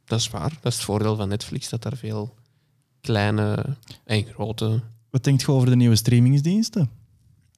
Dat 0.10 0.20
is 0.20 0.30
waar. 0.30 0.50
Dat 0.62 0.72
is 0.72 0.76
het 0.76 0.84
voordeel 0.86 1.16
van 1.16 1.28
Netflix, 1.28 1.70
dat 1.70 1.82
daar 1.82 1.98
veel 1.98 2.34
kleine 3.02 3.66
en 4.06 4.24
grote... 4.26 4.82
Wat 5.10 5.24
denkt 5.24 5.42
je 5.42 5.52
over 5.52 5.70
de 5.70 5.76
nieuwe 5.76 5.96
streamingsdiensten? 5.96 6.90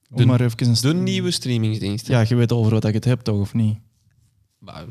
Om 0.10 0.18
De- 0.18 0.26
maar 0.26 0.42
even 0.42 0.68
een 0.68 0.76
st- 0.76 0.82
De 0.82 0.94
nieuwe 0.94 1.32
streamingsdiensten. 1.32 2.14
Ja, 2.14 2.26
je 2.28 2.36
weet 2.36 2.52
over 2.52 2.72
wat 2.72 2.86
ik 2.86 2.94
het 2.94 3.06
heb, 3.06 3.20
toch, 3.22 3.40
of 3.40 3.54
niet? 3.54 3.78
Maar, 4.60 4.86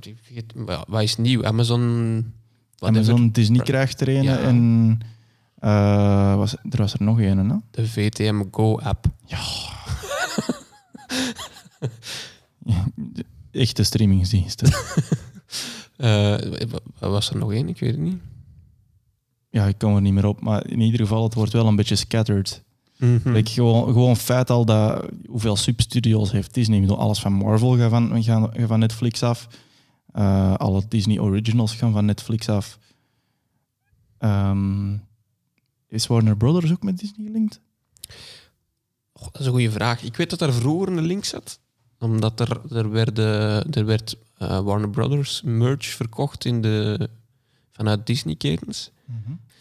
wat 0.88 1.02
is 1.02 1.16
nieuw? 1.16 1.44
Amazon... 1.44 2.32
whatever. 2.76 3.10
Amazon 3.12 3.30
Disney 3.30 3.64
krijgt 3.64 4.00
er 4.00 4.08
een 4.08 4.22
Ja. 4.22 4.38
en 4.38 4.98
eh, 5.58 6.34
was, 6.36 6.52
er 6.70 6.78
was 6.78 6.92
er 6.94 7.02
nog 7.02 7.20
een, 7.20 7.50
hè? 7.50 7.56
De 7.70 7.86
VTM 7.88 8.42
Go-app. 8.50 9.06
Echte 13.50 13.82
streamingsdiensten. 13.82 14.72
Wat 16.98 17.10
was 17.10 17.30
er 17.30 17.36
nog 17.36 17.52
één? 17.52 17.68
Ik 17.68 17.78
weet 17.78 17.90
het 17.90 18.00
niet. 18.00 18.20
ja, 19.50 19.66
ik 19.66 19.78
kom 19.78 19.94
er 19.94 20.00
niet 20.00 20.12
meer 20.12 20.26
op, 20.26 20.40
maar 20.40 20.66
in 20.66 20.80
ieder 20.80 21.00
geval, 21.00 21.22
het 21.22 21.34
wordt 21.34 21.52
wel 21.52 21.66
een 21.66 21.76
beetje 21.76 21.96
scattered. 21.96 22.62
Hm. 22.96 23.18
Like, 23.24 23.50
gewoon, 23.50 23.92
gewoon 23.92 24.16
feit 24.16 24.50
al 24.50 24.64
dat 24.64 25.06
hoeveel 25.26 25.56
substudio's 25.56 26.32
heeft 26.32 26.54
Disney. 26.54 26.76
Ik 26.76 26.82
bedoel, 26.82 26.98
alles 26.98 27.20
van 27.20 27.32
Marvel 27.32 27.76
gaat 27.76 27.90
van, 27.90 28.22
gaan, 28.22 28.50
van 28.58 28.78
Netflix 28.78 29.22
af. 29.22 29.48
Eh, 30.12 30.54
alle 30.54 30.82
Disney 30.88 31.18
Originals 31.18 31.74
gaan 31.74 31.92
van 31.92 32.04
Netflix 32.04 32.48
af. 32.48 32.78
Ehm, 34.18 34.96
is 35.88 36.06
Warner 36.06 36.36
Brothers 36.36 36.72
ook 36.72 36.82
met 36.82 36.98
Disney 36.98 37.26
gelinkt? 37.26 37.60
Dat 39.12 39.40
is 39.40 39.46
een 39.46 39.52
goede 39.52 39.70
vraag. 39.70 40.02
Ik 40.02 40.16
weet 40.16 40.30
dat 40.30 40.40
er 40.40 40.52
vroeger 40.52 40.88
een 40.88 41.04
link 41.04 41.24
zat. 41.24 41.60
Omdat 41.98 42.40
er, 42.40 42.60
er, 42.76 42.90
werden, 42.90 43.70
er 43.70 43.84
werd 43.84 44.16
eh, 44.40 44.60
Warner 44.60 44.90
Brothers 44.90 45.42
merch 45.44 45.84
verkocht 45.86 46.44
in 46.44 46.60
de, 46.60 47.08
vanuit 47.72 48.06
Disney-ketens. 48.06 48.90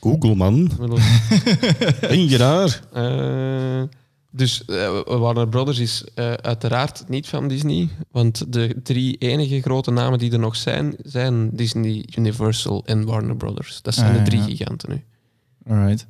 Google, 0.01 0.35
man. 0.35 0.71
Ben 2.01 2.27
je 2.29 2.37
daar? 2.37 2.81
eh, 2.93 3.83
dus 4.31 4.65
eh, 4.65 5.01
Warner 5.05 5.47
Brothers 5.47 5.79
is 5.79 6.03
eh, 6.15 6.33
uiteraard 6.33 7.03
niet 7.07 7.27
van 7.27 7.47
Disney. 7.47 7.89
Want 8.11 8.53
de 8.53 8.75
drie 8.83 9.17
enige 9.17 9.61
grote 9.61 9.91
namen 9.91 10.19
die 10.19 10.31
er 10.31 10.39
nog 10.39 10.55
zijn, 10.55 10.95
zijn 11.03 11.49
Disney, 11.55 12.05
Universal 12.17 12.83
en 12.85 13.05
Warner 13.05 13.35
Brothers. 13.35 13.81
Dat 13.81 13.93
zijn 13.93 14.11
Ah, 14.11 14.17
de 14.17 14.29
drie 14.29 14.39
ja. 14.39 14.45
giganten 14.45 14.89
nu. 14.89 15.03
Alright. 15.73 16.07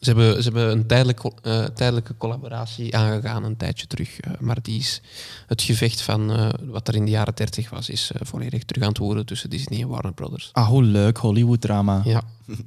Ze 0.00 0.10
hebben, 0.10 0.42
ze 0.42 0.48
hebben 0.50 0.70
een 0.70 0.86
tijdelijk, 0.86 1.24
eh, 1.24 1.64
tijdelijke 1.64 2.16
collaboratie 2.16 2.96
aangegaan 2.96 3.44
een 3.44 3.56
tijdje 3.56 3.86
terug. 3.86 4.20
eh, 4.20 4.32
maar 4.38 4.62
die 4.62 4.78
is 4.78 5.00
het 5.46 5.62
gevecht 5.62 6.00
van 6.02 6.30
eh, 6.32 6.48
wat 6.64 6.88
er 6.88 6.94
in 6.94 7.04
de 7.04 7.10
jaren 7.10 7.34
30 7.34 7.70
was, 7.70 7.88
is 7.88 8.10
volledig 8.20 8.64
terug 8.64 8.82
aan 8.82 8.88
het 8.88 8.98
worden 8.98 9.26
tussen 9.26 9.50
Disney 9.50 9.80
en 9.80 9.88
Warner 9.88 10.12
Brothers. 10.12 10.48
Ah, 10.52 10.68
hoe 10.68 10.82
leuk, 10.82 11.16
Hollywood-drama. 11.16 12.00
Ja. 12.04 12.22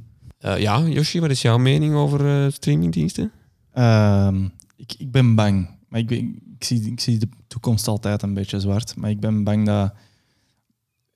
Eh, 0.43 0.60
ja, 0.60 0.80
Yoshi, 0.80 1.19
wat 1.19 1.30
is 1.30 1.41
jouw 1.41 1.58
mening 1.58 1.96
over 1.96 2.52
streamingdiensten? 2.52 3.32
Ehm, 3.74 4.43
ik, 4.76 4.93
ik 4.98 5.12
ben 5.12 5.36
bang. 5.36 5.69
Maar 5.88 6.00
ik, 6.00 6.10
ik, 6.10 6.30
ik 6.58 6.63
zie, 6.63 6.91
ik 6.91 7.00
zie 7.00 7.17
de 7.17 7.30
toekomst 7.48 7.88
altijd 7.88 8.22
een 8.22 8.34
beetje 8.34 8.60
zwart. 8.60 8.96
Maar 8.96 9.10
ik 9.10 9.19
ben 9.19 9.43
bang 9.43 9.65
dat, 9.65 9.93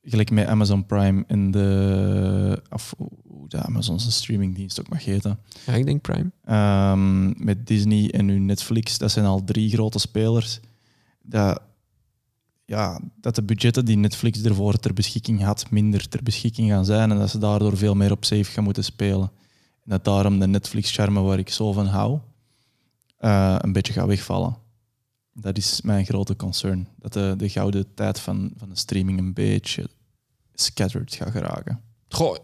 gelijk 0.01 0.31
met 0.31 0.47
Amazon 0.47 0.85
Prime 0.85 1.23
en 1.27 1.51
de, 1.51 2.61
of 2.69 2.93
hoe 3.49 3.59
de 3.59 3.67
Amazonse 3.67 4.11
streamingdienst 4.11 4.79
ook 4.79 4.89
mag 4.89 5.05
heten, 5.05 5.39
Ja, 5.65 5.73
ik 5.73 5.85
denk 5.85 6.01
Prime. 6.01 6.31
Ehm, 6.43 7.45
met 7.45 7.67
Disney 7.67 8.11
en 8.11 8.25
nu 8.25 8.39
Netflix, 8.39 8.97
dat 8.97 9.11
zijn 9.11 9.25
al 9.25 9.43
drie 9.43 9.69
grote 9.69 9.99
spelers. 9.99 10.59
Dat, 11.21 11.61
ja, 12.65 13.01
dat 13.21 13.35
de 13.35 13.43
budgetten 13.43 13.85
die 13.85 13.97
Netflix 13.97 14.43
ervoor 14.43 14.77
ter 14.77 14.93
beschikking 14.93 15.41
had, 15.41 15.69
minder 15.69 16.07
ter 16.09 16.23
beschikking 16.23 16.69
gaan 16.69 16.85
zijn. 16.85 17.11
En 17.11 17.17
dat 17.17 17.29
ze 17.29 17.37
daardoor 17.37 17.77
veel 17.77 17.95
meer 17.95 18.11
op 18.11 18.25
safe 18.25 18.51
gaan 18.51 18.63
moeten 18.63 18.83
spelen. 18.83 19.31
En 19.83 19.89
dat 19.89 20.05
daarom 20.05 20.39
de 20.39 20.47
Netflix-charme 20.47 21.21
waar 21.21 21.39
ik 21.39 21.49
zo 21.49 21.71
van 21.71 21.85
hou, 21.85 22.19
eh, 23.17 23.55
een 23.59 23.71
beetje 23.71 23.93
gaat 23.93 24.07
wegvallen. 24.07 24.57
Dat 25.33 25.57
is 25.57 25.81
mijn 25.81 26.05
grote 26.05 26.35
concern. 26.35 26.87
Dat 26.99 27.13
de, 27.13 27.33
de 27.37 27.49
gouden 27.49 27.93
tijd 27.93 28.19
van, 28.19 28.51
van 28.57 28.69
de 28.69 28.77
streaming 28.77 29.19
een 29.19 29.33
beetje 29.33 29.89
scattered 30.53 31.15
gaat 31.15 31.31
geraken. 31.31 31.81
Goh, 32.09 32.35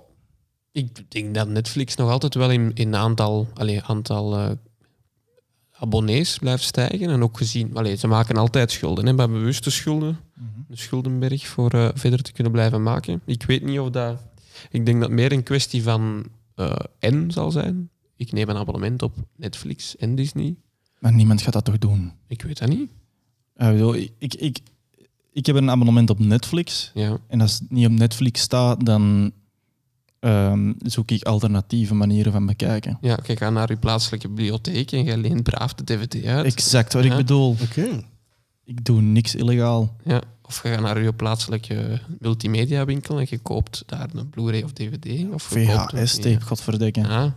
ik 0.74 1.12
denk 1.12 1.36
dat 1.36 1.48
Netflix 1.48 1.96
nog 1.96 2.10
altijd 2.10 2.34
wel 2.34 2.52
in, 2.52 2.72
in 2.74 2.96
aantal, 2.96 3.48
allee, 3.54 3.82
aantal 3.82 4.38
eh, 4.38 4.52
abonnees 5.72 6.38
blijft 6.38 6.64
stijgen. 6.64 7.10
En 7.10 7.24
ook 7.24 7.38
gezien, 7.38 7.76
allee, 7.76 7.96
ze 7.96 8.08
maken 8.08 8.38
altijd 8.38 8.72
schulden, 8.72 9.06
hè, 9.06 9.14
maar 9.14 9.30
bewuste 9.30 9.70
schulden. 9.70 10.18
Een 10.70 10.78
schuldenberg 10.78 11.48
voor 11.48 11.72
eh, 11.72 11.90
verder 11.94 12.22
te 12.22 12.32
kunnen 12.32 12.52
blijven 12.52 12.84
maken. 12.84 13.22
Ik 13.26 13.44
weet 13.44 13.64
niet 13.64 13.80
of 13.80 13.90
dat. 13.90 14.22
Ik 14.70 14.86
denk 14.86 15.00
dat 15.00 15.10
het 15.10 15.20
meer 15.20 15.32
een 15.32 15.44
kwestie 15.44 15.84
van 15.84 16.26
eh 16.56 16.76
en 17.00 17.32
zal 17.32 17.52
zijn. 17.52 17.90
Ik 18.16 18.32
neem 18.32 18.50
een 18.50 18.58
abonnement 18.58 19.02
op 19.02 19.16
Netflix 19.36 19.98
en 19.98 20.16
Disney. 20.16 20.56
Maar 21.00 21.14
niemand 21.14 21.42
gaat 21.42 21.54
dat 21.54 21.66
toch 21.66 21.78
doen? 21.78 22.12
Ik 22.28 22.42
weet 22.42 22.60
dat 22.60 22.70
niet. 22.70 22.92
Eh, 23.56 23.68
ik 23.68 23.74
bedoel, 23.74 23.96
ik, 23.96 24.12
ik, 24.18 24.34
ik, 24.34 24.60
ik 25.32 25.46
heb 25.46 25.56
een 25.56 25.70
abonnement 25.70 26.10
op 26.10 26.20
Netflix. 26.20 26.92
Ja. 26.94 27.18
En 27.28 27.42
als 27.42 27.60
het 27.60 27.72
niet 27.72 27.86
op 27.86 27.92
Netflix 27.92 28.42
staat, 28.42 28.86
dan 28.86 29.32
ehm, 30.24 30.74
zoek 30.78 31.12
ik 31.12 31.24
alternatieve 31.24 31.94
manieren 31.94 32.32
van 32.32 32.46
bekijken. 32.46 32.98
ja, 33.02 33.18
je 33.26 33.38
gaat 33.38 33.54
naar 33.54 33.70
je 33.70 33.78
plaatselijke 33.78 34.28
bibliotheek 34.28 34.92
en 34.92 35.04
je 35.04 35.18
leent 35.18 35.44
braaf 35.44 35.74
de 35.74 35.84
DVD 35.84 36.26
uit. 36.26 36.46
Exact 36.46 36.94
wat 36.94 37.04
Ja. 37.04 37.12
ik 37.12 37.18
bedoel. 37.18 37.56
Oké. 37.62 38.04
Ik 38.66 38.86
doe 38.86 39.02
niks 39.02 39.36
illegaal. 39.36 39.96
Ja. 40.04 40.22
Of 40.42 40.64
je 40.64 40.70
gaat 40.70 40.82
naar 40.82 41.04
je 41.04 41.14
plaatselijke 41.14 42.00
multimedia 42.20 42.86
winkel 42.86 43.20
en 43.20 43.26
je 43.30 43.38
koopt 43.38 43.84
daar 43.86 44.10
een 44.14 44.30
Blu-ray 44.30 44.62
of 44.62 44.72
DVD. 44.74 45.26
Of 45.34 45.44
VHS-tape, 45.44 46.42
godverdikke. 46.42 47.00
Ja. 47.02 47.36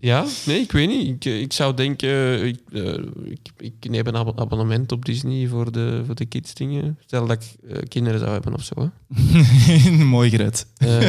Ja, 0.00 0.26
nee, 0.46 0.60
ik 0.60 0.72
weet 0.72 0.88
niet. 0.88 1.08
Ik, 1.08 1.24
eh, 1.24 1.40
ik 1.40 1.52
zou 1.52 1.74
denken, 1.74 2.46
ik, 2.46 2.58
eh, 2.72 2.94
ik, 3.24 3.38
ik 3.58 3.90
neem 3.90 4.06
een 4.06 4.16
abo- 4.16 4.32
abonnement 4.36 4.92
op 4.92 5.04
Disney 5.04 5.48
voor 5.48 5.72
de, 5.72 6.02
voor 6.06 6.14
de 6.14 6.26
kids 6.26 6.54
dingen. 6.54 6.98
Stel 7.06 7.26
dat 7.26 7.42
ik 7.42 7.70
eh, 7.70 7.82
kinderen 7.88 8.18
zou 8.18 8.32
hebben 8.32 8.54
of 8.54 8.62
zo. 8.64 8.74
Hè. 8.74 9.90
Mooi 10.04 10.30
gered. 10.30 10.66
Eh, 10.76 11.00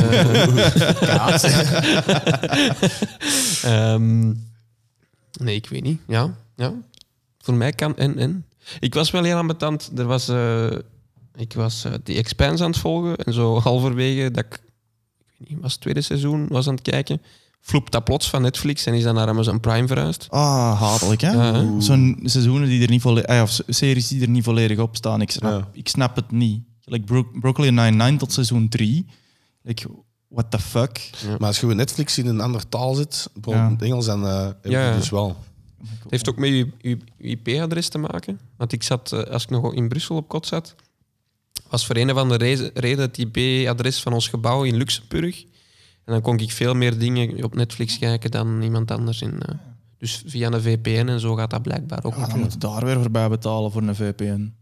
Ehm, 3.63 4.27
nee, 5.39 5.55
ik 5.55 5.67
weet 5.69 5.83
niet. 5.83 5.99
Ja, 6.07 6.35
ja. 6.55 6.73
Voor 7.39 7.53
mij 7.53 7.71
kan 7.71 7.97
en 7.97 8.17
en. 8.17 8.45
Ik 8.79 8.93
was 8.93 9.11
wel 9.11 9.23
heel 9.23 9.37
ambetant. 9.37 9.91
Er 9.97 10.05
was, 10.05 10.27
eh, 10.29 10.71
ik 11.35 11.53
was 11.53 11.83
eh, 11.85 11.93
die 12.03 12.17
Expanse 12.17 12.63
aan 12.63 12.69
het 12.71 12.79
volgen 12.79 13.15
en 13.17 13.33
zo 13.33 13.59
halverwege 13.59 14.31
dat 14.31 14.45
ik, 14.45 14.53
ik 14.53 15.35
weet 15.37 15.49
niet, 15.49 15.59
was 15.61 15.71
het 15.71 15.81
tweede 15.81 16.01
seizoen 16.01 16.47
was 16.47 16.67
aan 16.67 16.73
het 16.73 16.83
kijken. 16.83 17.21
Vloept 17.61 17.91
dat 17.91 18.03
plots 18.03 18.29
van 18.29 18.41
Netflix 18.41 18.85
en 18.85 18.93
is 18.93 19.03
dan 19.03 19.15
naar 19.15 19.27
Amazon 19.27 19.59
Prime 19.59 19.87
verhuisd. 19.87 20.27
Ah, 20.29 20.81
hatelijk, 20.81 21.21
hè? 21.21 21.31
Ja, 21.31 21.53
hè? 21.53 21.81
Zo'n 21.81 22.19
seizoenen 22.23 22.67
die 22.69 22.81
er 22.83 22.89
niet 22.89 23.01
volledig... 23.01 23.29
Ah, 23.29 23.41
of 23.41 23.59
series 23.67 24.07
die 24.07 24.21
er 24.21 24.29
niet 24.29 24.43
volledig 24.43 24.77
op 24.79 24.95
staan. 24.95 25.21
Ik 25.21 25.31
snap, 25.31 25.51
Ja. 25.51 25.67
ik 25.73 25.87
snap 25.87 26.15
het 26.15 26.31
niet. 26.31 26.63
Like 26.83 27.05
Bro 27.05 27.23
Brooklyn 27.39 27.73
Nine-Nine 27.73 28.17
tot 28.17 28.31
seizoen 28.33 28.69
3. 28.69 29.05
Like, 29.61 29.87
what 30.27 30.51
the 30.51 30.59
fuck? 30.59 31.09
Maar 31.39 31.47
als 31.47 31.59
je 31.59 31.65
bij 31.65 31.75
Netflix 31.75 32.17
in 32.17 32.25
een 32.25 32.41
andere 32.41 32.69
taal 32.69 32.93
zit, 32.93 33.29
bijvoorbeeld 33.33 33.63
Ja. 33.65 33.69
in 33.69 33.73
het 33.73 33.81
Engels, 33.83 34.05
dan 34.05 34.25
eh 34.27 34.43
heb 34.45 34.57
je 34.71 34.93
dus 34.97 35.09
wel. 35.09 35.37
Het 36.01 36.11
heeft 36.11 36.29
ook 36.29 36.37
met 36.37 36.49
je, 36.49 36.69
je, 36.81 36.97
je 37.17 37.27
IP-adres 37.29 37.87
te 37.89 37.97
maken. 37.97 38.39
Want 38.57 38.71
ik 38.71 38.83
zat, 38.83 39.11
eh, 39.11 39.19
als 39.23 39.43
ik 39.43 39.49
nog 39.49 39.73
in 39.73 39.87
Brussel 39.87 40.15
op 40.15 40.27
kot 40.27 40.47
zat, 40.47 40.75
was 41.69 41.85
voor 41.85 41.95
een 41.95 42.11
of 42.11 42.17
andere 42.17 42.43
reze- 42.43 42.71
reden 42.73 42.99
het 43.05 43.17
IP-adres 43.17 44.01
van 44.01 44.13
ons 44.13 44.27
gebouw 44.27 44.63
in 44.63 44.75
Luxemburg. 44.75 45.45
En 46.05 46.13
dan 46.13 46.21
kon 46.21 46.37
ik 46.39 46.51
veel 46.51 46.73
meer 46.73 46.97
dingen 46.99 47.43
op 47.43 47.55
Netflix 47.55 47.99
kijken 47.99 48.31
dan 48.31 48.61
iemand 48.61 48.91
anders. 48.91 49.21
In, 49.21 49.41
eh, 49.41 49.55
dus 49.97 50.23
via 50.25 50.51
een 50.51 50.61
VPN 50.61 51.07
en 51.07 51.19
zo 51.19 51.35
gaat 51.35 51.49
dat 51.49 51.61
blijkbaar 51.61 52.03
ook. 52.03 52.15
Ja, 52.15 52.27
dan 52.27 52.39
moet 52.39 52.53
je 52.53 52.57
daar 52.59 52.85
weer 52.85 52.99
voorbij 53.01 53.29
betalen 53.29 53.71
voor 53.71 53.81
een 53.81 53.95
VPN. 53.95 54.53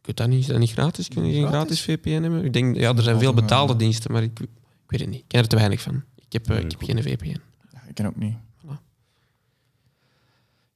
Ik 0.00 0.06
weet 0.06 0.16
dat 0.16 0.28
niet. 0.28 0.40
Is 0.40 0.46
dat 0.46 0.58
niet 0.58 0.72
gratis? 0.72 1.08
Kun 1.08 1.26
je 1.26 1.32
geen 1.32 1.46
gratis 1.46 1.82
Gratis? 1.82 2.00
VPN 2.02 2.22
hebben? 2.22 2.44
Ik 2.44 2.52
denk, 2.52 2.76
ja, 2.76 2.94
er 2.94 3.02
zijn 3.02 3.18
veel 3.18 3.34
betaalde 3.34 3.76
diensten, 3.76 4.12
maar 4.12 4.22
ik, 4.22 4.40
ik 4.40 4.48
weet 4.86 5.00
het 5.00 5.08
niet. 5.08 5.18
Ik 5.20 5.28
ken 5.28 5.40
er 5.40 5.48
te 5.48 5.56
weinig 5.56 5.80
van. 5.80 6.02
Ik 6.14 6.32
heb, 6.32 6.50
eh, 6.50 6.58
ik 6.58 6.70
heb 6.70 6.82
geen 6.82 7.02
VPN. 7.02 7.40
Ja, 7.72 7.82
ik 7.88 7.94
ken 7.94 8.06
ook 8.06 8.16
niet. 8.16 8.34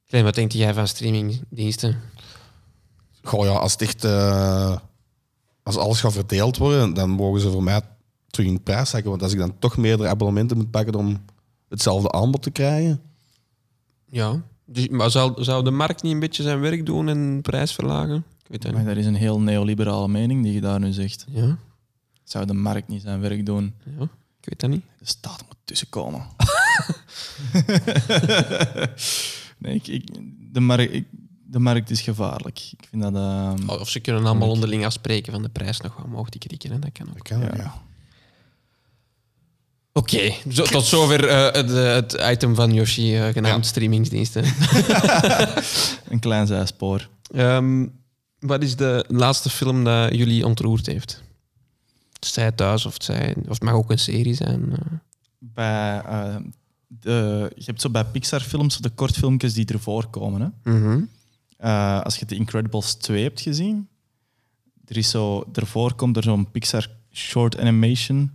Klein, 0.05 0.23
wat 0.25 0.35
denk 0.35 0.51
jij 0.51 0.73
van 0.73 0.87
streamingdiensten? 0.87 1.99
Goh 3.23 3.45
ja, 3.45 3.51
als 3.51 3.71
het 3.71 3.81
echt... 3.81 4.03
eh, 4.03 4.77
als 5.63 5.77
alles 5.77 5.99
gaat 5.99 6.13
verdeeld 6.13 6.57
worden, 6.57 6.93
dan 6.93 7.09
mogen 7.09 7.41
ze 7.41 7.51
voor 7.51 7.63
mij 7.63 7.81
terug 8.31 8.49
in 8.49 8.63
prijs 8.63 8.89
zakken. 8.89 9.09
Want 9.09 9.23
als 9.23 9.33
ik 9.33 9.39
dan 9.39 9.59
toch 9.59 9.77
meerdere 9.77 10.09
abonnementen 10.09 10.57
moet 10.57 10.71
pakken 10.71 10.95
om 10.95 11.21
hetzelfde 11.69 12.11
aanbod 12.11 12.41
te 12.41 12.51
krijgen... 12.51 13.01
Ja. 14.09 14.41
Dus, 14.65 14.87
maar 14.87 15.11
zou, 15.11 15.43
zou 15.43 15.63
de 15.63 15.71
markt 15.71 16.03
niet 16.03 16.13
een 16.13 16.19
beetje 16.19 16.43
zijn 16.43 16.59
werk 16.59 16.85
doen 16.85 17.09
en 17.09 17.39
prijs 17.41 17.73
verlagen? 17.73 18.15
Ik 18.43 18.47
weet 18.47 18.61
dat 18.61 18.71
Maar 18.71 18.79
niet. 18.81 18.89
dat 18.89 18.97
is 18.99 19.05
een 19.05 19.15
heel 19.15 19.39
neoliberale 19.39 20.07
mening 20.07 20.43
die 20.43 20.53
je 20.53 20.61
daar 20.61 20.79
nu 20.79 20.91
zegt. 20.91 21.25
Ja, 21.29 21.57
Zou 22.23 22.45
de 22.45 22.53
markt 22.53 22.87
niet 22.87 23.01
zijn 23.01 23.19
werk 23.21 23.45
doen? 23.45 23.73
ja, 23.97 24.03
ik 24.39 24.45
weet 24.49 24.59
dat 24.59 24.69
niet. 24.69 24.83
De 24.99 25.05
staat 25.05 25.43
moet 25.47 25.55
tussenkomen. 25.65 26.25
nee, 29.57 29.75
ik, 29.75 29.87
ik, 29.87 30.07
de, 30.53 30.59
markt, 30.59 30.93
ik, 30.93 31.05
de 31.45 31.59
markt 31.59 31.89
is 31.89 32.01
gevaarlijk. 32.01 32.59
Ik 32.77 32.87
vind 32.89 33.01
dat... 33.01 33.15
ehm, 33.15 33.69
Of 33.69 33.89
ze 33.89 33.99
kunnen 33.99 34.25
allemaal 34.25 34.49
onderling 34.49 34.85
afspreken 34.85 35.33
van 35.33 35.41
de 35.41 35.49
prijs 35.49 35.81
nog 35.81 35.95
wat 35.95 36.05
omhoog 36.05 36.29
te 36.29 36.37
krikken. 36.37 36.71
hè, 36.71 36.79
Dat 36.79 36.91
kan 36.91 37.07
ook. 37.09 37.13
Dat 37.13 37.23
kan, 37.27 37.39
ja. 37.39 37.49
ja. 37.55 37.81
Oké, 39.93 40.33
zo, 40.49 40.63
tot 40.63 40.85
zover 40.85 41.27
eh, 41.27 41.43
het, 41.43 41.71
eh, 41.73 41.93
het 41.93 42.17
item 42.31 42.55
van 42.55 42.73
Yoshi, 42.73 43.15
eh, 43.17 43.27
genaamd 43.33 43.63
Ja. 43.63 43.69
streamingsdiensten. 43.69 44.43
Een 46.09 46.19
klein 46.19 46.47
zijspoor. 46.47 47.09
Ehm, 47.33 47.85
wat 48.39 48.63
is 48.63 48.75
de 48.75 49.05
laatste 49.07 49.49
film 49.49 49.83
dat 49.83 50.15
jullie 50.15 50.45
ontroerd 50.45 50.85
heeft? 50.85 51.21
Zij 52.19 52.51
thuis 52.51 52.85
of 52.85 52.93
het, 52.93 53.03
zij, 53.03 53.35
of 53.41 53.53
het 53.53 53.61
mag 53.63 53.73
ook 53.73 53.91
een 53.91 53.99
serie 53.99 54.33
zijn. 54.33 54.73
Bij, 55.39 56.01
de, 56.87 57.51
je 57.55 57.63
hebt 57.65 57.81
zo 57.81 57.89
bij 57.89 58.05
Pixar-films 58.05 58.77
de 58.77 58.89
kortfilmpjes 58.89 59.53
die 59.53 59.65
ervoor 59.65 60.07
komen. 60.07 60.41
Hè? 60.63 60.71
Mhm. 60.71 61.01
Als 62.03 62.15
je 62.17 62.25
The 62.25 62.35
Incredibles 62.35 62.93
2 62.93 63.23
hebt 63.23 63.41
gezien, 63.41 63.87
er 64.85 64.97
is 64.97 65.09
zo, 65.09 65.45
ervoor 65.53 65.93
komt 65.93 66.17
er 66.17 66.23
zo'n 66.23 66.51
Pixar 66.51 66.87
short 67.11 67.59
animation 67.59 68.31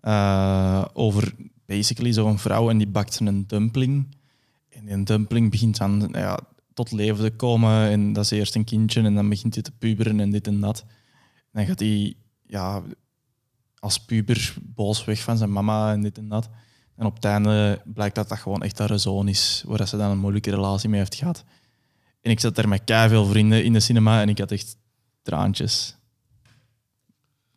eh, 0.00 0.84
over 0.92 1.34
basically 1.66 2.12
zo'n 2.12 2.38
vrouw 2.38 2.70
en 2.70 2.78
die 2.78 2.86
bakt 2.86 3.20
een 3.20 3.46
dumpling. 3.46 4.16
En 4.68 4.84
die 4.84 5.02
dumpling 5.02 5.50
begint 5.50 5.76
dan 5.76 5.98
nou 5.98 6.18
ja, 6.18 6.40
tot 6.74 6.92
leven 6.92 7.24
te 7.24 7.30
komen 7.30 7.90
en 7.90 8.12
dat 8.12 8.24
is 8.24 8.30
eerst 8.30 8.54
een 8.54 8.64
kindje 8.64 9.02
en 9.02 9.14
dan 9.14 9.28
begint 9.28 9.54
hij 9.54 9.62
te 9.62 9.72
puberen 9.72 10.20
en 10.20 10.30
dit 10.30 10.46
en 10.46 10.60
dat. 10.60 10.84
En 11.34 11.50
dan 11.52 11.66
gaat 11.66 11.80
hij 11.80 12.14
ja, 12.46 12.82
als 13.78 14.04
puber 14.04 14.54
boos 14.62 15.04
weg 15.04 15.20
van 15.20 15.36
zijn 15.36 15.52
mama 15.52 15.92
en 15.92 16.02
dit 16.02 16.18
en 16.18 16.28
dat. 16.28 16.48
En 16.96 17.06
op 17.06 17.14
het 17.14 17.24
einde 17.24 17.82
blijkt 17.84 18.14
dat 18.14 18.28
dat 18.28 18.38
gewoon 18.38 18.62
echt 18.62 18.78
haar 18.78 18.98
zoon 18.98 19.28
is, 19.28 19.64
waar 19.66 19.88
ze 19.88 19.96
dan 19.96 20.10
een 20.10 20.18
moeilijke 20.18 20.50
relatie 20.50 20.88
mee 20.88 20.98
heeft 20.98 21.14
gehad. 21.14 21.44
En 22.20 22.30
ik 22.30 22.40
zat 22.40 22.54
daar 22.54 22.68
met 22.68 22.82
veel 22.84 23.24
vrienden 23.24 23.64
in 23.64 23.72
de 23.72 23.80
cinema 23.80 24.20
en 24.20 24.28
ik 24.28 24.38
had 24.38 24.50
echt 24.50 24.76
traantjes. 25.22 25.96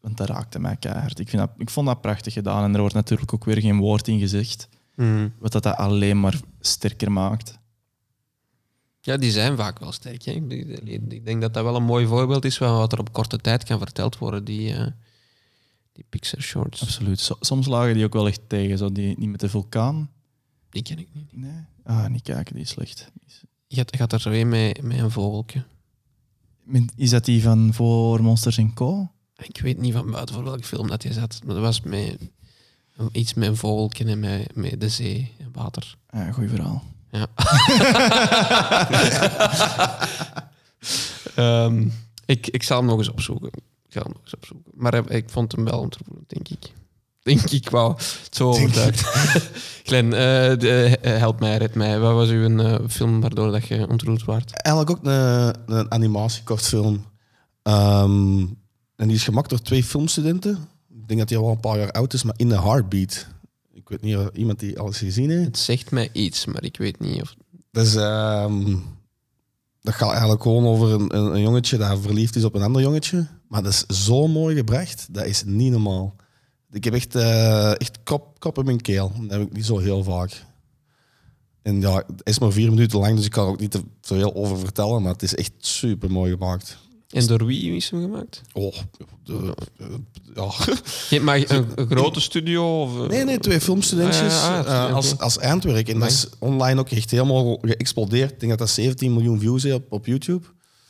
Want 0.04 0.18
dat 0.18 0.28
raakte 0.30 0.60
mij 0.60 0.76
keihard. 0.76 1.20
Ik, 1.20 1.30
vind 1.30 1.42
dat, 1.42 1.52
ik 1.58 1.70
vond 1.70 1.88
dat 1.88 2.02
prachtig 2.02 2.34
gedaan. 2.34 2.64
En 2.64 2.74
er 2.74 2.80
wordt 2.80 2.94
natuurlijk 2.96 3.34
ook 3.34 3.46
weer 3.46 3.62
geen 3.62 3.78
woord 3.78 4.08
in 4.08 4.20
gezegd. 4.20 4.68
Mhm. 4.96 5.30
Wat 5.40 5.52
dat, 5.52 5.64
dat 5.64 5.76
alleen 5.78 6.20
maar 6.20 6.40
sterker 6.60 7.12
maakt. 7.12 7.60
Ja, 9.02 9.18
die 9.18 9.32
zijn 9.32 9.58
vaak 9.58 9.80
wel 9.80 9.92
sterk. 9.92 10.24
Hè? 10.24 10.32
Ik, 10.32 10.52
ik- 10.52 11.12
ik 11.14 11.26
denk 11.26 11.42
dat 11.42 11.54
dat 11.54 11.64
wel 11.64 11.76
een 11.76 11.84
mooi 11.84 12.06
voorbeeld 12.06 12.46
is 12.46 12.58
van 12.58 12.78
wat 12.78 12.92
er 12.92 13.00
op 13.00 13.14
korte 13.14 13.38
tijd 13.38 13.64
kan 13.64 13.80
verteld 13.80 14.18
worden, 14.18 14.44
die, 14.46 14.74
eh, 14.74 14.88
die 15.92 16.06
Pixar 16.10 16.42
shorts. 16.42 16.82
Absoluut. 16.82 17.20
So- 17.20 17.38
soms 17.40 17.68
lagen 17.68 17.94
die 17.94 18.06
ook 18.06 18.14
wel 18.14 18.28
echt 18.28 18.42
tegen. 18.48 18.78
Zo 18.78 18.92
die, 18.92 19.16
die 19.20 19.28
met 19.30 19.40
de 19.40 19.50
vulkaan. 19.50 20.10
Die 20.70 20.82
ken 20.84 21.00
ik 21.00 21.08
niet. 21.14 21.36
Nee. 21.38 21.66
Ah, 21.84 22.08
niet 22.08 22.22
kijken, 22.24 22.54
die 22.54 22.64
is 22.64 22.70
slecht. 22.70 23.12
Je 23.68 23.76
gaat, 23.76 23.96
gaat 23.96 24.14
er 24.14 24.20
zo 24.22 24.30
een 24.30 24.50
met, 24.50 24.80
een 24.84 25.12
vogeltje. 25.12 25.64
Is 26.96 27.10
dat 27.10 27.26
die 27.26 27.42
van 27.42 27.74
voor 27.74 28.24
Monsters 28.24 28.60
Co? 28.74 29.12
Ik 29.48 29.62
weet 29.62 29.78
niet 29.78 29.94
van 29.94 30.12
buiten 30.12 30.36
voor 30.36 30.44
welke 30.44 30.64
film 30.64 30.88
dat 30.88 31.04
je 31.04 31.14
zat. 31.14 31.40
Maar 31.46 31.56
dat 31.56 31.64
was 31.64 31.82
met, 31.82 32.18
iets 33.12 33.34
met 33.34 33.48
een 33.48 33.56
vogeltje 33.56 34.06
en 34.06 34.20
met, 34.20 34.56
met 34.56 34.82
de 34.82 34.90
zee 34.90 35.34
en 35.40 35.50
water. 35.54 35.96
Ja, 36.10 36.32
goeie 36.32 36.50
verhaal. 36.50 36.84
Ja. 37.12 37.28
Ehm, 41.36 41.88
ik, 42.26 42.48
ik 42.48 42.64
zal 42.64 42.78
hem 42.78 42.86
nog 42.86 42.98
eens 42.98 43.12
opzoeken. 43.12 43.50
Ik 43.86 43.92
zal 43.94 44.02
hem 44.04 44.12
nog 44.12 44.22
eens 44.24 44.36
opzoeken. 44.36 44.72
Maar 44.76 45.12
ik 45.12 45.30
vond 45.30 45.52
hem 45.52 45.64
wel 45.64 45.80
ontroerend, 45.80 46.30
denk 46.30 46.48
ik. 46.48 46.72
Denk 47.22 47.42
ik 47.50 47.70
wel. 47.70 47.90
Het 47.96 48.28
zo 48.36 48.50
overtuigd. 48.50 49.02
Glenn, 49.88 50.14
eh, 50.14 50.20
de- 50.60 50.98
eh, 51.02 51.18
help 51.18 51.40
mij, 51.40 51.58
red 51.58 51.76
mij. 51.76 52.00
Wat 52.00 52.14
was 52.14 52.30
uw 52.30 52.58
eh, 52.60 52.80
film 52.90 53.22
waardoor 53.22 53.52
dat 53.52 53.68
je 53.68 53.88
ontroerd 53.88 54.26
werd? 54.26 54.52
Eigenlijk 54.52 54.98
ook 54.98 55.06
een, 55.06 55.76
een 55.78 55.92
animatiekortfilm. 55.92 57.06
Ehm, 57.62 58.46
en 59.04 59.10
die 59.10 59.18
is 59.18 59.24
gemaakt 59.24 59.50
door 59.50 59.62
twee 59.62 59.84
filmstudenten. 59.84 60.58
Ik 60.90 61.08
denk 61.08 61.20
dat 61.20 61.30
hij 61.30 61.38
al 61.38 61.52
een 61.52 61.60
paar 61.60 61.78
jaar 61.78 61.92
oud 61.92 62.14
is, 62.14 62.24
maar 62.24 62.34
in 62.38 62.50
de 62.50 62.62
Heartbeat. 62.62 63.28
Ik 63.74 63.90
weet 63.90 64.02
niet 64.02 64.16
of 64.16 64.30
iemand 64.34 64.60
die 64.60 64.80
alles 64.80 64.98
gezien 64.98 65.30
heeft. 65.30 65.46
Het 65.46 65.58
zegt 65.58 65.92
mij 65.92 66.10
iets, 66.14 66.46
maar 66.46 66.64
ik 66.64 66.78
weet 66.78 67.00
niet 67.00 67.22
of... 67.22 67.36
Dus, 67.72 67.96
ehm, 67.96 68.76
dat 69.82 69.94
gaat 69.94 70.12
eigenlijk 70.12 70.42
gewoon 70.42 70.66
over 70.66 70.92
een, 70.92 71.16
een, 71.18 71.34
een 71.36 71.42
jongetje 71.42 71.78
dat 71.78 72.00
verliefd 72.00 72.36
is 72.36 72.44
op 72.44 72.56
een 72.56 72.62
ander 72.62 72.82
jongetje. 72.82 73.28
Maar 73.48 73.64
dat 73.64 73.72
is 73.72 74.06
zo 74.06 74.28
mooi 74.28 74.56
gebracht, 74.56 75.08
dat 75.12 75.26
is 75.26 75.44
niet 75.46 75.72
normaal. 75.72 76.16
Ik 76.72 76.84
heb 76.84 76.94
echt, 76.94 77.16
eh, 77.16 77.80
echt 77.82 78.00
kop, 78.04 78.40
kop 78.40 78.58
in 78.58 78.66
mijn 78.66 78.82
keel. 78.82 79.12
Dat 79.22 79.32
heb 79.32 79.42
ik 79.42 79.54
niet 79.54 79.66
zo 79.66 79.78
heel 79.78 80.04
vaak. 80.04 80.46
En 81.62 81.82
ja, 81.82 81.96
het 81.96 82.22
is 82.24 82.40
maar 82.40 82.52
vier 82.52 82.70
minuten 82.70 83.00
lang, 83.00 83.16
dus 83.16 83.26
ik 83.26 83.32
kan 83.32 83.46
er 83.46 83.52
ook 83.52 83.60
niet 83.60 83.72
te 83.72 83.84
veel 84.02 84.36
over 84.36 84.60
vertellen. 84.60 85.02
Maar 85.02 85.14
het 85.14 85.24
is 85.24 85.36
echt 85.36 85.54
super 85.58 86.12
mooi 86.12 86.32
gemaakt. 86.32 86.78
En 87.14 87.28
door 87.28 87.46
wie 87.46 87.76
is 87.76 87.90
hem 87.90 88.02
gemaakt? 88.02 88.42
Oh, 88.54 88.76
de- 89.24 89.54
de- 89.78 90.00
ja. 90.36 90.52
Je- 91.10 91.20
Maar 91.20 91.38
een, 91.52 91.68
een 91.76 91.88
grote 91.90 92.20
studio? 92.20 92.82
Of, 92.82 93.02
eh, 93.02 93.08
Nee, 93.10 93.24
nee, 93.24 93.40
twee 93.40 93.62
filmstudentjes 93.62 94.34
Ah, 94.44 94.50
ja, 94.50 94.60
ah, 94.84 94.90
eh, 94.90 94.96
als, 94.96 95.18
als 95.18 95.38
eindwerk. 95.38 95.90
En 95.90 96.00
dat 96.00 96.10
is 96.12 96.28
online 96.40 96.80
ook 96.80 96.90
echt 96.90 97.12
helemaal 97.12 97.58
geëxplodeerd. 97.62 98.32
Ik 98.32 98.40
denk 98.40 98.50
dat 98.52 98.60
dat 98.60 98.70
17 98.70 99.14
miljoen 99.14 99.40
views 99.40 99.64
heeft 99.64 99.76
op, 99.76 99.92
op 99.92 100.06
YouTube. 100.06 100.46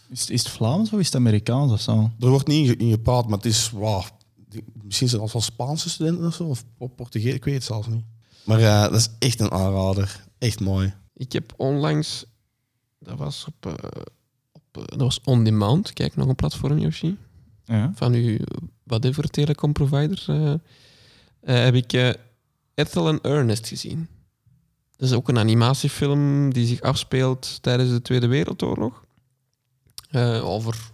Is, 0.10 0.30
is 0.30 0.44
het 0.44 0.52
Vlaams 0.52 0.92
of 0.94 1.00
is 1.00 1.06
het 1.06 1.16
Amerikaans 1.16 1.72
of 1.72 1.82
zo? 1.82 2.12
Er 2.20 2.30
wordt 2.30 2.48
niet 2.48 2.60
in, 2.68 2.72
ge- 2.74 2.78
in 2.86 2.92
gepraat, 2.92 3.28
maar 3.28 3.38
het 3.38 3.46
is... 3.46 3.70
Wow, 3.70 4.04
misschien 4.84 5.10
zijn 5.10 5.22
het 5.22 5.34
wel 5.34 5.42
Spaanse 5.42 5.90
studenten 5.90 6.26
of 6.26 6.34
zo, 6.36 6.44
of 6.44 6.64
Por- 6.78 6.90
Portugees, 6.90 7.34
ik 7.34 7.44
weet 7.46 7.54
het 7.54 7.64
zelfs 7.64 7.88
niet. 7.88 8.04
Maar 8.46 8.60
eh, 8.60 8.82
dat 8.82 8.96
is 8.96 9.10
echt 9.20 9.40
een 9.40 9.52
aanrader. 9.52 10.26
Echt 10.38 10.60
mooi. 10.60 10.94
Ik 11.16 11.32
heb 11.32 11.54
onlangs... 11.58 12.26
Dat 13.00 13.18
was 13.18 13.46
op... 13.48 13.66
eh, 13.66 13.74
op 13.74 13.84
eh, 13.96 14.02
dat 14.74 15.00
was 15.00 15.20
On 15.24 15.44
Demand. 15.44 15.94
Kijk, 15.94 16.16
nog 16.16 16.28
een 16.28 16.36
platform, 16.36 16.78
Yoshi. 16.78 17.18
Ja. 17.66 17.92
Van 17.96 18.14
uw 18.14 18.38
whatever 18.84 19.30
telecom 19.30 19.74
provider. 19.74 20.24
eh, 20.28 20.52
eh, 20.54 21.64
heb 21.64 21.74
ik 21.76 21.94
eh, 21.94 22.10
Ethel 22.76 23.08
en 23.08 23.22
Ernest 23.22 23.68
gezien. 23.68 24.08
Dat 24.98 25.10
is 25.10 25.16
ook 25.16 25.28
een 25.30 25.38
animatiefilm 25.38 26.54
die 26.54 26.66
zich 26.68 26.82
afspeelt 26.82 27.62
tijdens 27.62 27.90
de 27.90 28.02
Tweede 28.02 28.28
Wereldoorlog. 28.28 29.04
Eh, 30.10 30.46
over 30.50 30.92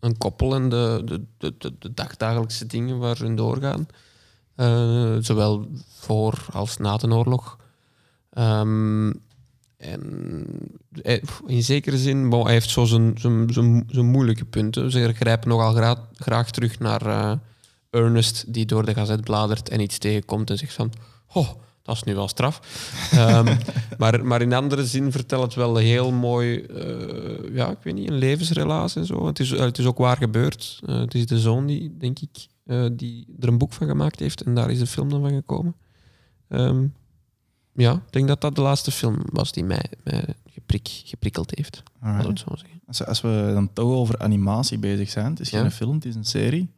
een 0.00 0.18
koppel 0.18 0.54
en 0.54 0.68
de, 0.68 1.02
de, 1.38 1.54
de, 1.58 1.94
dagdagelijkse 1.94 2.66
dingen 2.66 2.98
waar 2.98 3.18
hun 3.18 3.36
doorgaan. 3.36 3.86
Eh, 4.54 5.16
zowel 5.20 5.68
voor 5.88 6.46
als 6.52 6.76
na 6.76 6.96
de 6.96 7.14
oorlog. 7.14 7.58
Ehm, 8.30 9.12
en 9.84 10.44
eh, 11.02 11.22
in 11.46 11.62
zekere 11.62 11.98
zin, 11.98 12.28
bon, 12.28 12.44
hij 12.44 12.52
heeft 12.52 12.70
zo 12.70 12.84
zijn, 12.84 13.14
zijn, 13.18 13.52
zijn, 13.52 13.84
zijn 13.88 14.06
moeilijke 14.06 14.44
punten. 14.44 14.90
Ze 14.90 15.12
grijpen 15.14 15.48
nogal 15.48 15.72
gra- 15.72 16.08
graag 16.12 16.50
terug 16.50 16.78
naar 16.78 17.06
eh, 17.06 17.32
Ernest, 17.90 18.52
die 18.52 18.66
door 18.66 18.84
de 18.84 18.94
gazet 18.94 19.20
bladert 19.20 19.68
en 19.68 19.80
iets 19.80 19.98
tegenkomt 19.98 20.50
en 20.50 20.58
zegt 20.58 20.74
van... 20.74 20.92
Oh, 21.32 21.48
dat 21.82 21.94
is 21.94 22.02
nu 22.02 22.14
wel 22.14 22.28
straf. 22.28 22.60
Ehm, 23.12 23.56
maar, 23.98 24.26
maar 24.26 24.42
in 24.42 24.52
andere 24.52 24.86
zin 24.86 25.12
vertelt 25.12 25.42
het 25.42 25.54
wel 25.54 25.76
heel 25.76 26.12
mooi, 26.12 26.58
eh, 26.60 27.54
ja, 27.54 27.70
ik 27.70 27.78
weet 27.82 27.94
niet, 27.94 28.08
een 28.08 28.18
levensrelaas 28.18 28.96
en 28.96 29.06
zo. 29.06 29.26
Het 29.26 29.38
is, 29.38 29.50
het 29.50 29.78
is 29.78 29.86
ook 29.86 29.98
waar 29.98 30.16
gebeurd. 30.16 30.80
Het 30.86 31.14
is 31.14 31.26
de 31.26 31.38
zoon 31.38 31.66
die, 31.66 31.96
denk 31.98 32.18
ik, 32.18 32.46
die 32.92 33.26
er 33.40 33.48
een 33.48 33.58
boek 33.58 33.72
van 33.72 33.86
gemaakt 33.86 34.20
heeft 34.20 34.42
en 34.42 34.54
daar 34.54 34.70
is 34.70 34.80
een 34.80 34.86
film 34.86 35.08
dan 35.08 35.20
van 35.20 35.30
gekomen. 35.30 35.74
Ehm, 36.48 36.84
ja, 37.74 37.92
ik 37.92 38.12
denk 38.12 38.28
dat 38.28 38.40
dat 38.40 38.54
de 38.54 38.60
laatste 38.62 38.90
film 38.90 39.16
was 39.24 39.52
die 39.52 39.64
mij, 39.64 39.84
mij 40.04 40.24
geprik, 40.46 40.88
geprikkeld 41.04 41.52
heeft. 41.54 41.82
Het 42.00 42.38
zo 42.38 42.46
zeggen. 42.56 42.80
Als, 42.86 42.98
we- 42.98 43.06
als 43.06 43.20
we 43.20 43.50
dan 43.54 43.72
toch 43.72 43.90
over 43.92 44.18
animatie 44.18 44.78
bezig 44.78 45.10
zijn, 45.10 45.30
het 45.30 45.40
is 45.40 45.50
Ja. 45.50 45.60
geen 45.60 45.70
film, 45.70 45.94
het 45.94 46.04
is 46.04 46.14
een 46.14 46.24
serie. 46.24 46.68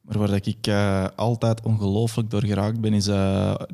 Maar 0.00 0.18
waar 0.18 0.28
dat 0.28 0.46
ik 0.46 0.66
eh, 0.66 1.06
altijd 1.16 1.62
ongelooflijk 1.62 2.30
door 2.30 2.44
geraakt 2.44 2.80
ben, 2.80 2.92
is 2.92 3.06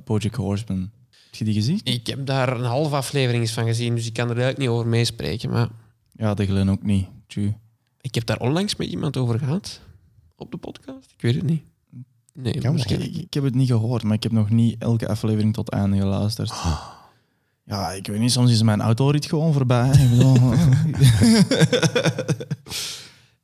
Bojack 0.05 0.35
Horseman. 0.35 0.91
Heb 1.11 1.35
je 1.35 1.45
die 1.45 1.55
gezien? 1.55 1.81
Ik 1.85 2.07
heb 2.07 2.27
daar 2.27 2.57
een 2.59 2.65
halve 2.65 2.97
aflevering 2.97 3.51
van 3.51 3.65
gezien, 3.65 3.95
dus 3.95 4.07
ik 4.07 4.13
kan 4.13 4.25
er 4.25 4.35
eigenlijk 4.37 4.59
niet 4.59 4.69
over 4.69 4.87
meespreken. 4.87 5.51
Maar 5.51 5.69
Ja, 6.13 6.35
de 6.35 6.47
Glen 6.47 6.69
ook 6.69 6.83
niet. 6.83 7.07
Tju. 7.27 7.55
ik 8.01 8.15
heb 8.15 8.27
daar 8.27 8.41
onlangs 8.41 8.77
met 8.77 8.89
iemand 8.89 9.17
over 9.17 9.39
gehad. 9.39 9.81
Op 10.37 10.51
de 10.51 10.57
podcast? 10.57 11.11
Ik 11.17 11.21
weet 11.23 11.35
het 11.35 11.45
niet. 11.45 11.63
Nee, 12.37 12.59
Kan 12.61 12.79
Ik, 12.79 12.91
ik, 12.91 13.35
heb 13.35 13.45
het 13.45 13.55
niet 13.55 13.69
gehoord, 13.69 14.03
maar 14.03 14.15
ik 14.15 14.23
heb 14.23 14.33
nog 14.33 14.51
niet 14.51 14.77
elke 14.79 15.09
aflevering 15.09 15.55
tot 15.55 15.69
einde 15.71 15.97
geluisterd. 15.97 16.53
Ja, 17.65 17.91
ik 17.93 18.07
weet 18.07 18.19
niet, 18.19 18.33
soms 18.33 18.51
is 18.51 18.63
mijn 18.63 18.81
autorit 18.81 19.27
gewoon 19.27 19.53
voorbij. 19.53 19.91
Ik 19.91 20.11
bedoel, 20.11 20.37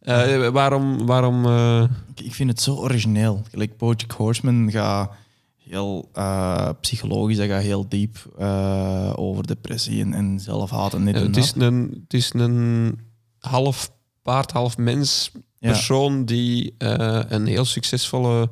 Eh, 0.02 0.48
waarom... 0.48 1.06
waarom 1.06 1.46
eh, 1.46 1.84
ik, 2.14 2.20
ik 2.24 2.34
vind 2.34 2.50
het 2.50 2.60
zo 2.60 2.74
origineel. 2.74 3.42
Gelijk 3.50 3.76
Bojack 3.76 4.10
Horseman 4.10 4.70
gaat 4.70 5.10
heel 5.58 6.08
eh, 6.12 6.68
psychologisch, 6.80 7.36
dat 7.36 7.48
gaat 7.48 7.62
heel 7.62 7.88
diep 7.88 8.32
eh, 8.38 9.12
over 9.16 9.46
depressie 9.46 10.00
en, 10.00 10.14
en 10.14 10.40
zelfhaat 10.40 10.94
en 10.94 11.04
dit 11.04 11.14
en 11.14 11.22
het, 11.22 11.34
dat. 11.34 11.44
is 11.44 11.52
een, 11.56 12.00
het 12.02 12.14
is 12.14 12.32
een 12.32 12.98
half 13.38 13.92
paard, 14.22 14.50
half 14.52 14.76
mens 14.78 15.30
Ja. 15.58 15.68
persoon 15.70 16.24
die 16.24 16.74
eh, 16.78 17.20
een 17.28 17.46
heel 17.46 17.64
succesvolle 17.64 18.50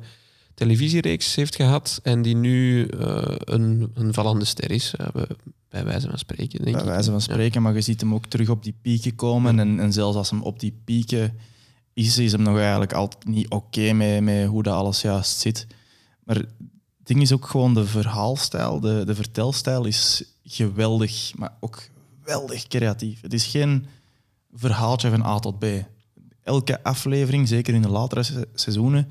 televisiereeks 0.65 1.35
heeft 1.35 1.55
gehad 1.55 1.99
en 2.03 2.21
die 2.21 2.35
nu 2.35 2.85
eh, 2.85 3.21
een, 3.37 3.91
een 3.93 4.13
vallende 4.13 4.45
ster 4.45 4.71
is, 4.71 4.93
eh, 4.95 5.07
bij- 5.69 5.83
wijze 5.85 6.09
van 6.09 6.17
spreken. 6.17 6.63
Denk 6.63 6.75
bij 6.75 6.85
wijze 6.85 7.03
van 7.11 7.13
Ja. 7.13 7.19
spreken, 7.19 7.61
maar 7.61 7.73
je 7.73 7.81
ziet 7.81 8.01
hem 8.01 8.13
ook 8.13 8.25
terug 8.25 8.49
op 8.49 8.63
die 8.63 8.75
pieken 8.81 9.15
komen. 9.15 9.59
En, 9.59 9.79
en 9.79 9.93
zelfs 9.93 10.17
als 10.17 10.29
hem 10.29 10.41
op 10.41 10.59
die 10.59 10.73
pieken 10.85 11.37
is, 11.93 12.17
is 12.17 12.31
hem 12.31 12.41
nog 12.41 12.57
eigenlijk 12.57 12.93
altijd 12.93 13.25
niet 13.25 13.49
oké 13.49 13.93
mee 13.93 14.21
met 14.21 14.47
hoe 14.47 14.63
dat 14.63 14.73
alles 14.73 15.01
juist 15.01 15.39
zit. 15.39 15.67
Maar 16.23 16.35
het 16.35 16.47
ding 17.03 17.21
is 17.21 17.31
ook 17.31 17.47
gewoon 17.47 17.73
de 17.73 17.85
verhaalstijl, 17.85 18.79
de, 18.79 19.03
de 19.05 19.15
vertelstijl 19.15 19.85
is 19.85 20.23
geweldig, 20.43 21.31
maar 21.35 21.53
ook 21.59 21.89
geweldig 22.23 22.67
creatief. 22.67 23.21
Het 23.21 23.33
is 23.33 23.45
geen 23.45 23.85
verhaaltje 24.53 25.09
van 25.09 25.23
A 25.25 25.39
tot 25.39 25.59
B. 25.59 25.65
Elke 26.43 26.83
aflevering, 26.83 27.47
zeker 27.47 27.73
in 27.73 27.81
de 27.81 27.89
latere 27.89 28.23
se- 28.23 28.47
seizoenen, 28.53 29.07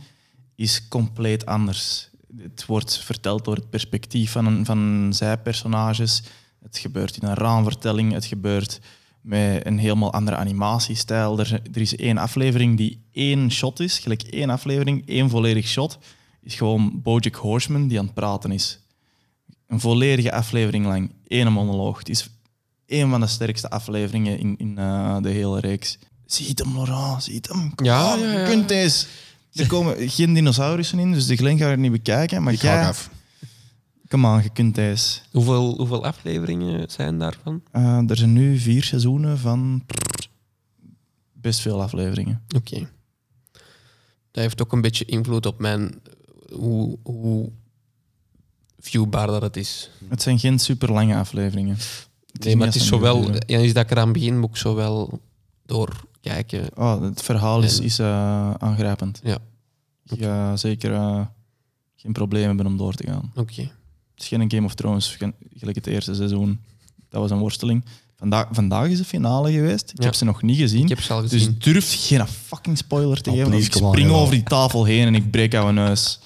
is 0.60 0.88
compleet 0.88 1.46
anders. 1.46 2.10
Het 2.36 2.66
wordt 2.66 2.98
verteld 2.98 3.44
door 3.44 3.54
het 3.54 3.70
perspectief 3.70 4.30
van, 4.30 4.46
een, 4.46 4.64
van 4.64 5.10
zijpersonages. 5.14 6.22
Het 6.62 6.78
gebeurt 6.78 7.16
in 7.16 7.28
een 7.28 7.34
raamvertelling. 7.34 8.12
Het 8.12 8.24
gebeurt 8.24 8.80
met 9.20 9.66
een 9.66 9.78
helemaal 9.78 10.12
andere 10.12 10.36
animatiestijl. 10.36 11.38
Er, 11.38 11.60
er 11.72 11.80
is 11.80 11.96
één 11.96 12.18
aflevering 12.18 12.76
die 12.76 13.02
één 13.12 13.50
shot 13.50 13.80
is. 13.80 13.98
Gelijk 13.98 14.22
één 14.22 14.50
aflevering, 14.50 15.08
één 15.08 15.30
volledig 15.30 15.66
shot. 15.66 15.98
Is 16.42 16.54
gewoon 16.54 17.02
Bojack 17.02 17.34
Horseman 17.34 17.88
die 17.88 17.98
aan 17.98 18.04
het 18.04 18.14
praten 18.14 18.52
is. 18.52 18.78
Een 19.66 19.80
volledige 19.80 20.32
aflevering 20.32 20.86
lang. 20.86 21.12
één 21.26 21.52
monoloog. 21.52 21.98
Het 21.98 22.08
is 22.08 22.30
een 22.86 23.10
van 23.10 23.20
de 23.20 23.26
sterkste 23.26 23.70
afleveringen 23.70 24.38
in, 24.38 24.54
in 24.58 24.78
eh, 24.78 25.16
de 25.20 25.30
hele 25.30 25.60
reeks. 25.60 25.98
Ziet 26.26 26.58
hem, 26.58 26.74
Laurent. 26.74 27.22
Ziet 27.22 27.48
hem. 27.48 27.74
Kom 27.74 27.86
Ja, 27.86 28.14
ja, 28.14 28.38
Je 28.38 28.44
kunt 28.44 28.68
deze... 28.68 29.06
Er 29.52 29.66
komen 29.66 30.08
geen 30.10 30.34
dinosaurussen 30.34 30.98
in, 30.98 31.12
dus 31.12 31.26
de 31.26 31.36
Glen 31.36 31.58
gaat 31.58 31.70
het 31.70 31.78
niet 31.78 31.92
bekijken. 31.92 32.42
Maar 32.42 32.52
Ik 32.52 32.60
ga 32.60 32.74
jij... 32.74 32.86
af. 32.86 33.10
Kom 34.08 34.26
aan, 34.26 34.42
je 34.42 34.50
kunt 34.50 34.74
deze. 34.74 35.18
Hoeveel, 35.32 35.76
hoeveel 35.76 36.04
afleveringen 36.04 36.90
zijn 36.90 37.18
daarvan? 37.18 37.62
Eh, 37.72 38.10
er 38.10 38.16
zijn 38.16 38.32
nu 38.32 38.58
vier 38.58 38.82
seizoenen 38.84 39.38
van 39.38 39.84
best 41.32 41.60
veel 41.60 41.82
afleveringen. 41.82 42.42
Oké. 42.56 42.88
Dat 44.30 44.42
heeft 44.42 44.62
ook 44.62 44.72
een 44.72 44.80
beetje 44.80 45.04
invloed 45.04 45.46
op 45.46 45.58
mijn 45.58 46.00
hoe, 46.52 46.98
hoe 47.02 47.50
viewbaar 48.78 49.26
dat 49.26 49.42
het 49.42 49.56
is. 49.56 49.90
Het 50.08 50.22
zijn 50.22 50.38
geen 50.38 50.58
super 50.58 50.92
lange 50.92 51.16
afleveringen. 51.16 51.76
Nee, 52.32 52.56
maar 52.56 52.66
het 52.66 52.76
is 52.76 52.86
zowel, 52.86 53.30
ja, 53.46 53.58
is 53.58 53.72
dat 53.72 53.84
ik 53.84 53.90
eraan 53.90 54.12
begin, 54.12 54.38
moet 54.38 54.50
ik 54.50 54.56
zowel 54.56 55.20
doorkijken. 55.66 56.68
Oh, 56.76 57.02
het 57.02 57.22
verhaal 57.22 57.62
is, 57.62 57.78
En- 57.78 57.84
is 57.84 57.98
eh, 57.98 58.50
aangrijpend. 58.54 59.20
Ja. 59.22 59.38
Ik 60.10 60.22
ga 60.22 60.56
zeker 60.56 60.92
eh, 60.92 61.20
geen 61.96 62.12
probleem 62.12 62.46
hebben 62.46 62.66
om 62.66 62.76
door 62.76 62.94
te 62.94 63.06
gaan. 63.06 63.32
Oké. 63.34 63.60
Het 63.62 63.70
is 64.22 64.28
geen 64.28 64.50
Game 64.50 64.66
of 64.66 64.74
Thrones, 64.74 65.16
gelijk 65.56 65.76
het 65.76 65.86
eerste 65.86 66.14
seizoen. 66.14 66.60
Dat 67.08 67.20
was 67.20 67.30
een 67.30 67.38
worsteling. 67.38 67.84
Vandaag, 68.16 68.46
vandaag 68.52 68.86
is 68.88 68.98
de 68.98 69.04
finale 69.04 69.52
geweest. 69.52 69.90
Ik 69.90 69.98
Ja. 69.98 70.04
heb 70.04 70.14
ze 70.14 70.24
nog 70.24 70.42
niet 70.42 70.58
gezien. 70.58 70.82
Ik 70.82 70.88
heb 70.88 71.00
ze 71.00 71.12
al 71.12 71.20
gezien. 71.20 71.38
Dus 71.38 71.58
durf 71.72 72.06
geen 72.06 72.26
fucking 72.26 72.78
spoiler 72.78 73.22
te 73.22 73.30
Oh, 73.30 73.36
geven. 73.36 73.50
please, 73.50 73.66
Ik 73.66 73.82
on, 73.84 73.88
spring 73.92 74.10
over 74.10 74.34
die 74.34 74.42
tafel 74.42 74.84
heen 74.84 75.06
en 75.06 75.14
ik 75.14 75.30
breek 75.30 75.52
jouw 75.52 75.70
neus. 75.70 76.20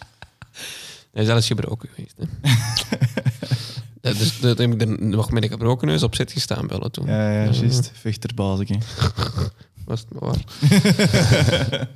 Hij 1.13 1.23
is 1.23 1.29
alles 1.29 1.47
gebroken 1.47 1.89
geweest. 1.95 2.15
Hè? 2.17 2.25
Dat, 4.01 4.19
dus, 4.19 4.41
dat 4.41 4.59
heb 4.59 4.73
ik 4.73 4.81
er 4.83 5.03
nog 5.05 5.31
met 5.31 5.43
een 5.43 5.49
gebroken 5.49 5.87
neus 5.89 6.03
op 6.03 6.15
zet 6.15 6.33
gestaan 6.33 6.67
bellen 6.67 6.91
toen. 6.93 7.07
Ja, 7.07 7.31
ja, 7.45 7.51
juist. 7.53 7.91
Vechterbazeke. 7.95 8.79
Was 9.85 10.01
het 10.01 10.09
maar 10.13 10.23
waar. 10.31 10.45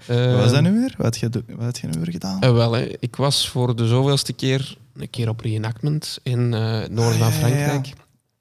Wat 0.06 0.36
was 0.40 0.50
dat 0.52 0.54
Eh, 0.54 0.60
nu 0.60 0.72
weer? 0.72 0.94
Wat 0.96 1.04
had 1.06 1.18
je, 1.18 1.42
wat 1.48 1.64
had 1.64 1.78
je 1.78 1.86
nu 1.86 1.98
weer 2.00 2.12
gedaan? 2.12 2.40
eh, 2.42 2.52
wel, 2.52 2.72
hè. 2.72 2.86
ik 3.00 3.16
was 3.16 3.48
voor 3.48 3.76
de 3.76 3.86
zoveelste 3.88 4.32
keer 4.32 4.76
een 4.94 5.10
keer 5.10 5.28
op 5.28 5.40
reenactment 5.40 6.18
in 6.22 6.54
eh, 6.54 6.80
het 6.80 6.90
noorden 6.92 7.22
Ah, 7.22 7.32
van 7.32 7.50
ja, 7.50 7.56
ja, 7.56 7.60
ja. 7.62 7.68
Frankrijk. 7.68 7.96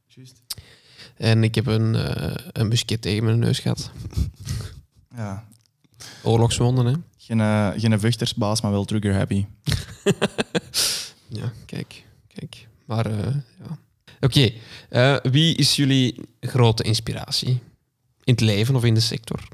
Juist. 0.08 0.42
En 1.18 1.44
ik 1.44 1.56
heb 1.56 1.66
een, 1.66 1.96
eh 1.96 2.36
een 2.52 2.68
musket 2.68 3.02
tegen 3.02 3.24
mijn 3.24 3.40
neus 3.40 3.60
gehad. 3.60 3.92
Ja. 5.16 5.48
Oorlogswonden, 6.24 6.86
hè. 6.86 6.94
Geen, 7.18 7.42
eh, 7.42 7.70
geen 7.78 8.00
vechtersbaas, 8.00 8.62
maar 8.62 8.72
wel 8.72 8.86
trigger 8.86 9.16
happy. 9.16 9.46
Ja, 11.30 11.52
kijk, 11.66 12.04
kijk. 12.34 12.68
Maar 12.86 13.06
eh, 13.06 13.36
ja. 13.60 13.78
Oké, 14.20 14.52
eh, 14.90 15.16
wie 15.32 15.56
is 15.56 15.76
jullie 15.76 16.22
grote 16.40 16.84
inspiratie? 16.84 17.60
In 18.28 18.34
het 18.34 18.42
leven 18.42 18.76
of 18.76 18.84
in 18.84 18.94
de 18.94 19.00
sector? 19.00 19.48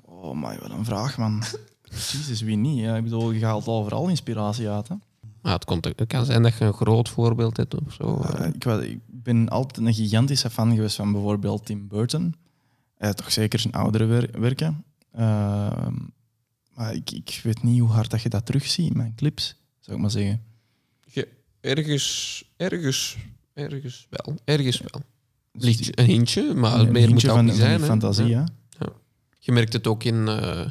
Oh, 0.00 0.34
maar 0.34 0.58
wat 0.60 0.70
een 0.70 0.84
vraag, 0.84 1.18
man. 1.18 1.42
Jezus, 1.90 2.40
wie 2.40 2.56
niet? 2.56 2.78
Ja, 2.78 2.96
ik 2.96 3.02
bedoel, 3.02 3.30
je 3.30 3.44
haalt 3.44 3.66
overal 3.66 4.08
inspiratie 4.08 4.68
uit. 4.68 4.88
Hè? 4.88 4.94
Het, 5.42 5.64
komt, 5.64 5.84
het 5.84 6.04
kan 6.06 6.24
zijn 6.24 6.42
dat 6.42 6.58
je 6.58 6.64
een 6.64 6.72
groot 6.72 7.08
voorbeeld 7.08 7.56
hebt 7.56 7.74
of 7.86 7.92
zo. 7.92 8.20
ik, 8.54 8.64
ik 8.64 8.98
ben 9.06 9.48
altijd 9.48 9.86
een 9.86 9.94
gigantische 9.94 10.50
fan 10.50 10.74
geweest 10.74 10.96
van 10.96 11.12
bijvoorbeeld 11.12 11.66
Tim 11.66 11.88
Burton. 11.88 12.34
Eh, 12.96 13.10
toch 13.10 13.32
zeker 13.32 13.58
zijn 13.58 13.72
oudere 13.74 14.04
wer- 14.04 14.40
werken. 14.40 14.84
Ehm, 15.12 15.94
maar 16.74 16.94
ik, 16.94 17.10
ik 17.10 17.40
weet 17.42 17.62
niet 17.62 17.80
hoe 17.80 17.90
hard 17.90 18.10
dat 18.10 18.22
je 18.22 18.28
dat 18.28 18.46
terugziet 18.46 18.90
in 18.90 18.96
mijn 18.96 19.14
clips, 19.14 19.56
zou 19.80 19.96
ik 19.96 20.02
maar 20.02 20.10
zeggen. 20.10 20.42
Je- 21.04 21.28
ergens, 21.60 22.44
ergens, 22.56 23.16
ergens 23.54 24.06
wel. 24.10 24.36
Ergens 24.44 24.80
wel. 24.80 25.02
Dus 25.52 25.64
Ligt 25.64 25.98
een 25.98 26.04
hintje, 26.06 26.54
maar 26.54 26.72
een 26.80 26.92
meer 26.92 27.00
moet 27.00 27.08
hintje 27.08 27.26
dat 27.26 27.36
van, 27.36 27.44
niet 27.44 27.54
zijn. 27.54 27.80
hè. 27.80 27.86
fantasie, 27.86 28.26
Ja. 28.26 28.46
hè? 28.78 28.86
Je 29.38 29.52
merkt 29.52 29.72
het 29.72 29.86
ook 29.86 30.04
in... 30.04 30.28
eh, 30.28 30.66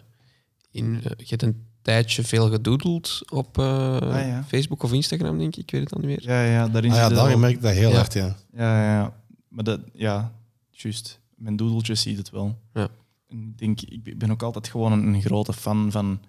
in 0.72 0.96
eh, 0.96 1.12
je 1.18 1.26
hebt 1.28 1.42
een 1.42 1.66
tijdje 1.82 2.24
veel 2.24 2.50
gedoodeld 2.50 3.22
op 3.32 3.58
eh, 3.58 3.98
ja. 4.02 4.44
Facebook 4.48 4.84
of 4.84 4.94
Instagram, 4.94 5.38
denk 5.38 5.56
ik. 5.56 5.64
Ik 5.64 5.72
weet 5.72 5.82
het 5.82 5.94
al 5.94 6.00
niet 6.00 6.08
meer. 6.08 6.22
Ja, 6.24 6.44
ja, 6.44 6.68
daarin 6.68 6.92
Ah, 6.92 6.98
ja, 6.98 7.10
daar 7.10 7.28
wel- 7.28 7.38
merk 7.38 7.54
ik 7.56 7.62
dat 7.62 7.72
heel 7.72 7.90
Ja. 7.90 7.96
hard, 7.96 8.14
ja. 8.14 8.36
Ja, 8.54 8.84
ja, 8.84 8.94
ja. 8.94 9.14
Maar 9.48 9.64
dat, 9.64 9.80
ja, 9.94 10.32
juist. 10.70 11.20
Mijn 11.36 11.56
doedeltjes 11.56 12.02
ziet 12.02 12.18
het 12.18 12.30
wel. 12.30 12.60
Ja. 12.74 12.88
En 13.28 13.38
ik 13.42 13.58
denk, 13.58 13.82
ik 13.82 14.18
ben 14.18 14.32
ook 14.32 14.44
altijd 14.44 14.68
gewoon 14.68 14.92
een, 14.92 15.14
een 15.14 15.22
grote 15.22 15.54
fan 15.54 15.92
van. 15.92 16.20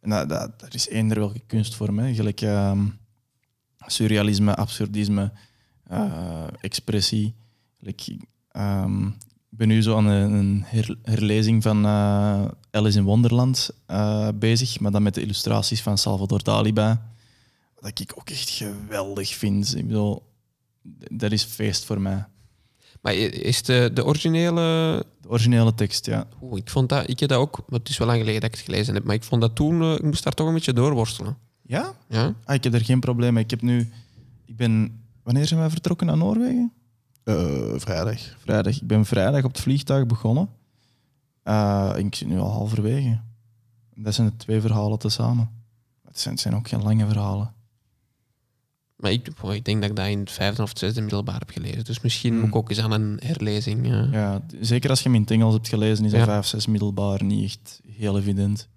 En 0.00 0.10
dat, 0.10 0.28
dat, 0.28 0.60
dat 0.60 0.74
is 0.74 0.88
eender 0.88 1.18
welke 1.18 1.40
kunstvorm, 1.46 1.98
hè. 1.98 2.14
Gelijk 2.14 2.40
ehm, 2.40 2.84
surrealisme, 3.86 4.54
absurdisme, 4.54 5.32
eh, 5.86 6.44
expressie. 6.60 7.34
Ehm, 8.50 9.06
ik 9.50 9.58
ben 9.58 9.68
nu 9.68 9.82
zo 9.82 9.96
aan 9.96 10.06
een, 10.06 10.32
een 10.32 10.62
her- 10.66 10.98
herlezing 11.02 11.62
van 11.62 11.84
eh, 11.84 12.44
Alice 12.70 12.98
in 12.98 13.04
Wonderland 13.04 13.70
eh, 13.86 14.28
bezig, 14.34 14.80
maar 14.80 14.92
dan 14.92 15.02
met 15.02 15.14
de 15.14 15.20
illustraties 15.22 15.82
van 15.82 15.98
Salvador 15.98 16.42
Dali 16.42 16.72
bij. 16.72 16.98
Wat 17.80 18.00
ik 18.00 18.12
ook 18.18 18.30
echt 18.30 18.48
geweldig 18.50 19.34
vind. 19.34 19.76
Ik 19.76 19.86
bedoel, 19.86 20.22
dat 21.10 21.32
is 21.32 21.44
feest 21.44 21.84
voor 21.84 22.00
mij. 22.00 22.24
Maar 23.00 23.14
is 23.14 23.62
de, 23.62 23.90
de 23.94 24.04
originele... 24.04 25.04
De 25.20 25.28
originele 25.28 25.74
tekst, 25.74 26.06
ja. 26.06 26.26
Oeh, 26.42 26.58
ik 26.58 26.70
vond 26.70 26.88
dat... 26.88 27.08
Ik 27.08 27.20
heb 27.20 27.28
dat 27.28 27.38
ook... 27.38 27.62
maar 27.68 27.78
Het 27.78 27.88
is 27.88 27.98
wel 27.98 28.06
lang 28.06 28.18
geleden 28.20 28.40
dat 28.40 28.50
ik 28.50 28.56
het 28.56 28.64
gelezen 28.66 28.94
heb, 28.94 29.04
maar 29.04 29.14
ik 29.14 29.24
vond 29.24 29.40
dat 29.40 29.54
toen... 29.54 29.82
eh, 29.82 29.92
ik 29.92 30.02
moest 30.02 30.24
daar 30.24 30.32
toch 30.32 30.46
een 30.46 30.54
beetje 30.54 30.72
doorworstelen. 30.72 31.36
Ja? 31.62 31.92
Ja? 32.08 32.34
Ah, 32.44 32.54
ik 32.54 32.64
heb 32.64 32.74
er 32.74 32.84
geen 32.84 33.00
probleem 33.00 33.32
mee. 33.34 33.44
Ik 33.44 33.50
heb 33.50 33.62
nu... 33.62 33.90
Ik 34.44 34.56
ben... 34.56 35.00
Wanneer 35.22 35.46
zijn 35.46 35.60
wij 35.60 35.70
vertrokken 35.70 36.06
naar 36.06 36.16
Noorwegen? 36.16 36.72
Eh, 37.24 37.72
vrijdag. 37.76 38.20
Vrijdag. 38.38 38.80
Ik 38.80 38.86
ben 38.86 39.04
vrijdag 39.04 39.44
op 39.44 39.52
het 39.52 39.60
vliegtuig 39.60 40.06
begonnen. 40.06 40.48
Eh, 41.42 41.92
en 41.96 42.06
ik 42.06 42.14
zit 42.14 42.28
nu 42.28 42.38
al 42.38 42.50
halverwege. 42.50 43.20
Dat 43.94 44.14
zijn 44.14 44.26
de 44.28 44.36
twee 44.36 44.60
verhalen 44.60 44.98
tezamen. 44.98 45.50
Het 46.06 46.18
zijn, 46.20 46.34
het 46.34 46.42
zijn 46.42 46.54
ook 46.56 46.68
geen 46.68 46.82
lange 46.82 47.06
verhalen. 47.06 47.52
Maar 48.96 49.10
ik, 49.12 49.40
boah, 49.40 49.54
ik 49.54 49.64
denk 49.64 49.80
dat 49.80 49.90
ik 49.90 49.96
dat 49.96 50.06
in 50.06 50.18
het 50.18 50.30
vijfde 50.30 50.62
of 50.62 50.68
het 50.68 50.78
zesde 50.78 51.00
middelbaar 51.00 51.38
heb 51.38 51.50
gelezen. 51.50 51.84
Dus 51.84 52.00
misschien 52.00 52.30
Hmm. 52.32 52.40
moet 52.40 52.48
ik 52.48 52.56
ook 52.56 52.68
eens 52.70 52.78
aan 52.80 52.92
een 52.92 53.20
herlezing... 53.22 53.90
eh. 53.92 54.12
Ja, 54.12 54.42
zeker 54.60 54.90
als 54.90 54.98
je 54.98 55.04
hem 55.04 55.14
in 55.14 55.20
het 55.20 55.30
Engels 55.30 55.54
hebt 55.54 55.68
gelezen, 55.68 56.04
is 56.04 56.12
een 56.12 56.18
Ja. 56.18 56.24
5, 56.24 56.46
6 56.46 56.66
middelbaar 56.66 57.24
niet 57.24 57.44
echt 57.44 57.80
heel 57.86 58.18
evident. 58.18 58.68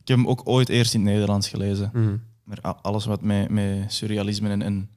Ik 0.00 0.08
heb 0.08 0.16
hem 0.16 0.26
ook 0.28 0.40
ooit 0.44 0.68
eerst 0.68 0.94
in 0.94 1.00
het 1.00 1.10
Nederlands 1.10 1.48
gelezen. 1.48 1.90
Hmm. 1.92 2.22
Maar 2.44 2.60
alles 2.60 3.04
wat 3.04 3.22
met, 3.22 3.50
met 3.50 3.92
surrealisme 3.92 4.48
en, 4.48 4.62
en 4.62 4.88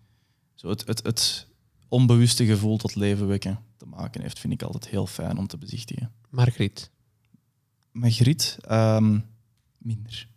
zo 0.55 0.69
het, 0.69 0.87
het, 0.87 1.03
het 1.03 1.47
onbewuste 1.91 2.45
gevoel 2.45 2.77
tot 2.77 2.95
leven 2.95 3.27
wekken 3.27 3.59
te 3.77 3.85
maken 3.85 4.21
heeft, 4.21 4.39
vind 4.39 4.53
ik 4.53 4.61
altijd 4.61 4.87
heel 4.87 5.07
fijn 5.07 5.37
om 5.37 5.47
te 5.47 5.57
bezichtigen. 5.57 6.11
Margriet. 6.29 6.89
Maar 7.91 8.11
Griet, 8.11 8.57
ehm, 8.61 9.19
minder. 9.77 10.27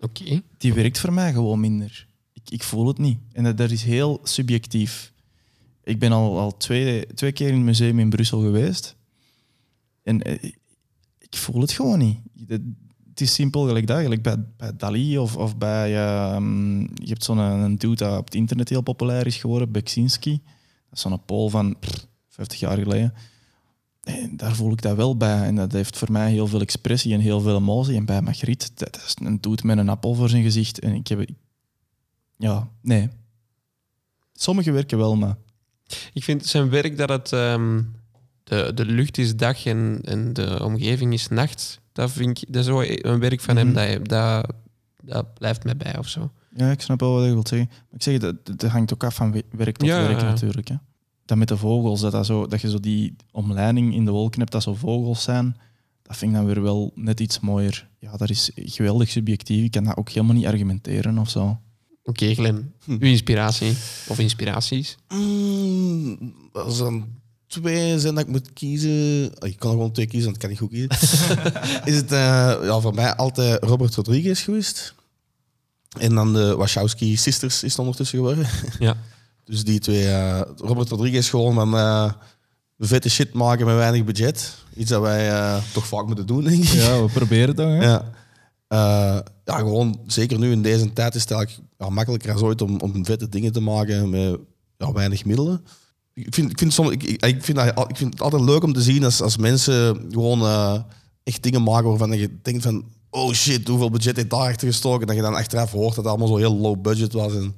Oké. 0.00 0.42
Die 0.58 0.74
werkt 0.74 0.98
voor 0.98 1.12
mij 1.12 1.32
gewoon 1.32 1.60
minder. 1.60 2.06
Ik, 2.32 2.50
ik 2.50 2.62
voel 2.62 2.86
het 2.86 2.98
niet. 2.98 3.18
En 3.32 3.44
dat, 3.44 3.56
dat 3.56 3.70
is 3.70 3.82
heel 3.82 4.20
subjectief. 4.22 5.12
Ik 5.84 5.98
ben 5.98 6.12
al, 6.12 6.38
al 6.38 6.56
twee, 6.56 7.06
twee 7.06 7.32
keer 7.32 7.48
in 7.48 7.54
het 7.54 7.64
museum 7.64 7.98
in 7.98 8.10
Brussel 8.10 8.40
geweest. 8.40 8.96
En 10.02 10.22
eh, 10.22 10.42
ik 11.18 11.36
voel 11.36 11.60
het 11.60 11.72
gewoon 11.72 11.98
niet. 11.98 12.18
Dat- 12.32 12.60
het 13.08 13.20
is 13.20 13.34
simpel 13.34 13.66
gelijk 13.66 13.86
dat. 13.86 14.00
Gelijk 14.00 14.22
bij, 14.22 14.36
bij 14.56 14.76
Dali 14.76 15.18
of, 15.18 15.36
of 15.36 15.56
bij... 15.56 15.96
ehm, 15.96 16.80
je 16.80 17.08
hebt 17.08 17.24
zo'n 17.24 17.38
een 17.38 17.78
dude 17.78 17.96
dat 17.96 18.18
op 18.18 18.24
het 18.24 18.34
internet 18.34 18.68
heel 18.68 18.80
populair 18.82 19.26
is 19.26 19.36
geworden, 19.36 19.72
Beksinski. 19.72 20.40
Dat 20.92 21.04
is 21.04 21.10
zo'n 21.10 21.24
Pool 21.24 21.48
van 21.48 21.76
pff, 21.78 22.06
50 22.28 22.58
jaar 22.60 22.78
geleden. 22.78 23.14
En 24.02 24.36
daar 24.36 24.54
voel 24.54 24.72
ik 24.72 24.82
dat 24.82 24.96
wel 24.96 25.16
bij. 25.16 25.42
En 25.42 25.54
dat 25.54 25.72
heeft 25.72 25.98
voor 25.98 26.12
mij 26.12 26.30
heel 26.30 26.46
veel 26.46 26.60
expressie 26.60 27.14
en 27.14 27.20
heel 27.20 27.40
veel 27.40 27.56
emotie. 27.56 27.96
En 27.96 28.04
bij 28.04 28.22
Magritte, 28.22 28.68
dat 28.74 28.96
is 28.96 29.14
een 29.24 29.40
dude 29.40 29.66
met 29.66 29.78
een 29.78 29.88
appel 29.88 30.14
voor 30.14 30.28
zijn 30.28 30.42
gezicht. 30.42 30.78
En 30.80 30.94
ik 30.94 31.06
heb... 31.08 31.28
Ja, 32.36 32.68
nee. 32.80 33.08
Sommige 34.32 34.70
werken 34.72 34.98
wel, 34.98 35.16
maar... 35.16 35.36
Ik 36.12 36.24
vind 36.24 36.46
zijn 36.46 36.70
werk 36.70 36.96
dat 36.96 37.08
het... 37.08 37.32
ehm, 37.32 37.82
de, 38.44 38.72
de 38.74 38.84
lucht 38.84 39.18
is 39.18 39.36
dag 39.36 39.64
en, 39.66 40.00
en 40.04 40.32
de 40.32 40.64
omgeving 40.64 41.12
is 41.12 41.28
nacht. 41.28 41.80
Dat 41.92 42.10
vind 42.10 42.42
ik... 42.42 42.52
Dat 42.52 42.60
is 42.62 42.66
zo 42.68 42.80
een 42.82 43.18
werk 43.20 43.40
van 43.40 43.54
Mhm. 43.54 43.64
hem 43.64 43.74
dat, 43.74 43.88
je- 43.90 44.02
dat, 44.02 44.52
dat 45.02 45.34
blijft 45.34 45.64
mij 45.64 45.76
bij 45.76 45.98
of 45.98 46.08
zo. 46.08 46.30
Ja, 46.56 46.70
ik 46.70 46.80
snap 46.80 47.00
wel 47.00 47.12
wat 47.14 47.24
je 47.24 47.32
wilt 47.32 47.48
zeggen. 47.48 47.68
Maar 47.70 47.94
ik 47.94 48.02
zeg, 48.02 48.18
dat, 48.18 48.46
dat 48.46 48.62
hangt 48.70 48.92
ook 48.94 49.04
af 49.04 49.14
van 49.14 49.32
we- 49.32 49.44
werk 49.50 49.76
tot 49.76 49.88
Ja, 49.88 50.00
werk 50.02 50.20
ja. 50.20 50.26
natuurlijk. 50.28 50.68
Hè. 50.68 50.74
Dat 51.24 51.38
met 51.38 51.48
de 51.48 51.56
vogels, 51.56 52.00
dat, 52.00 52.12
dat, 52.12 52.26
zo, 52.26 52.46
dat 52.46 52.60
je 52.60 52.70
zo 52.70 52.80
die 52.80 53.16
omleiding 53.30 53.94
in 53.94 54.04
de 54.04 54.10
wolken 54.10 54.40
hebt, 54.40 54.52
dat 54.52 54.62
zo 54.62 54.74
vogels 54.74 55.22
zijn, 55.22 55.56
dat 56.02 56.16
vind 56.16 56.30
ik 56.30 56.36
dan 56.36 56.46
weer 56.46 56.62
wel 56.62 56.92
net 56.94 57.20
iets 57.20 57.40
mooier. 57.40 57.88
Ja, 57.98 58.16
dat 58.16 58.30
is 58.30 58.50
geweldig 58.54 59.08
subjectief. 59.10 59.64
Ik 59.64 59.70
kan 59.70 59.84
dat 59.84 59.96
ook 59.96 60.08
helemaal 60.10 60.34
niet 60.36 60.46
argumenteren 60.46 61.18
of 61.18 61.30
zo. 61.30 61.58
Oké, 62.04 62.34
Glenn. 62.34 62.72
Uw 62.86 62.98
inspiratie. 62.98 63.70
Of 64.08 64.18
inspiraties. 64.18 64.96
Mm, 65.08 66.34
als 66.52 66.78
er 66.78 66.84
dan 66.84 67.06
twee 67.46 67.98
zijn 68.00 68.14
dat 68.14 68.24
ik 68.24 68.30
moet 68.30 68.52
kiezen... 68.52 69.30
Oh, 69.40 69.48
ik 69.48 69.56
kan 69.58 69.70
er 69.70 69.76
gewoon 69.76 69.92
twee 69.92 70.06
kiezen, 70.06 70.32
want 70.32 70.34
ik 70.34 70.40
kan 70.40 70.50
niet 70.50 70.58
goed 70.58 70.70
kiezen. 70.70 70.90
is 71.92 71.96
het 71.96 72.12
eh, 72.12 72.18
ja, 72.62 72.80
voor 72.80 72.94
mij 72.94 73.14
altijd 73.16 73.64
Robert 73.64 73.94
Rodriguez 73.94 74.44
geweest. 74.44 74.94
En 75.98 76.14
dan 76.14 76.32
de 76.32 76.56
Wachowski 76.56 77.16
Sisters 77.16 77.62
is 77.62 77.70
het 77.70 77.78
ondertussen 77.78 78.18
geworden. 78.18 78.46
Ja. 78.78 78.96
Dus 79.44 79.64
die 79.64 79.78
twee... 79.80 80.08
eh, 80.08 80.40
Robert 80.56 80.88
Rodriguez 80.88 81.30
gewoon 81.30 81.54
van 81.54 81.76
eh, 81.76 82.12
vette 82.78 83.10
shit 83.10 83.32
maken 83.32 83.66
met 83.66 83.74
weinig 83.74 84.04
budget. 84.04 84.54
Iets 84.76 84.90
dat 84.90 85.00
wij 85.00 85.30
eh, 85.30 85.62
toch 85.72 85.86
vaak 85.86 86.06
moeten 86.06 86.26
doen, 86.26 86.44
denk 86.44 86.62
ik. 86.62 86.68
Ja, 86.68 87.02
we 87.02 87.10
proberen 87.12 87.54
toch. 87.54 87.66
Hè? 87.66 87.84
Ja. 87.84 88.12
Eh, 88.68 89.18
ja, 89.44 89.56
gewoon 89.58 90.00
zeker 90.06 90.38
nu 90.38 90.50
in 90.50 90.62
deze 90.62 90.92
tijd 90.92 91.14
is 91.14 91.20
het 91.20 91.30
eigenlijk 91.30 91.68
ja, 91.78 91.88
makkelijker 91.88 92.32
als 92.32 92.42
ooit 92.42 92.62
om, 92.62 92.80
om 92.80 93.04
vette 93.04 93.28
dingen 93.28 93.52
te 93.52 93.60
maken 93.60 94.10
met 94.10 94.38
ja, 94.78 94.92
weinig 94.92 95.24
middelen. 95.24 95.64
Ik 96.14 96.34
vind, 96.34 96.50
ik, 96.50 96.58
vind 96.58 96.72
soms, 96.72 96.90
ik, 96.90 97.02
ik, 97.02 97.44
vind 97.44 97.58
dat, 97.58 97.88
ik 97.90 97.96
vind 97.96 98.12
het 98.12 98.22
altijd 98.22 98.42
leuk 98.42 98.62
om 98.62 98.72
te 98.72 98.82
zien 98.82 99.04
als, 99.04 99.20
als 99.22 99.36
mensen 99.36 100.06
gewoon 100.10 100.40
eh, 100.40 100.80
echt 101.22 101.42
dingen 101.42 101.62
maken 101.62 101.88
waarvan 101.88 102.18
je 102.18 102.38
denkt 102.42 102.62
van 102.62 102.84
oh 103.12 103.32
shit, 103.32 103.68
hoeveel 103.68 103.90
budget 103.90 104.16
heeft 104.16 104.30
daar 104.30 104.48
achter 104.48 104.68
gestoken? 104.68 105.06
Dat 105.06 105.16
je 105.16 105.22
dan 105.22 105.34
achteraf 105.34 105.70
hoort 105.70 105.94
dat 105.94 105.96
het 105.96 106.06
allemaal 106.06 106.28
zo 106.28 106.36
heel 106.36 106.56
low 106.56 106.80
budget 106.80 107.12
was. 107.12 107.34
En 107.34 107.56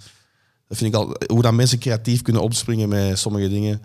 dat 0.69 0.79
vind 0.79 0.95
ik 0.95 1.01
al, 1.01 1.17
hoe 1.27 1.43
dat 1.43 1.55
mensen 1.55 1.79
creatief 1.79 2.23
kunnen 2.23 2.43
opspringen 2.43 2.89
met 2.89 3.19
sommige 3.19 3.49
dingen. 3.49 3.83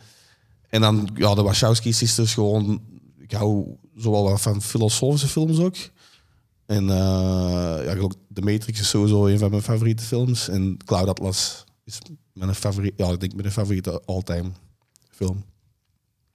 En 0.70 0.82
dan 0.82 1.10
ja, 1.16 1.36
de 1.36 1.42
Wachowski 1.42 1.94
sisters 1.94 2.34
gewoon, 2.34 2.82
ik 3.18 3.32
hou 3.32 3.76
zowel 3.96 4.24
wel 4.24 4.38
van 4.38 4.62
filosofische 4.62 5.28
films 5.28 5.60
ook. 5.60 5.76
En 6.66 6.90
eh, 6.90 7.86
ja, 7.86 7.96
ook 7.98 8.14
The 8.34 8.42
Matrix 8.42 8.80
is 8.80 8.90
sowieso 8.90 9.26
een 9.26 9.40
van 9.40 9.50
mijn 9.50 9.62
favoriete 9.62 10.04
films. 10.04 10.48
En 10.48 10.78
Cloud 10.86 11.08
Atlas 11.08 11.64
is 11.84 12.00
mijn 12.34 12.56
favoriet, 12.56 12.94
ja, 12.96 13.12
ik 13.12 13.20
denk 13.20 13.36
mijn 13.36 13.52
favoriete 13.52 14.02
all-time 14.06 14.52
film. 15.10 15.44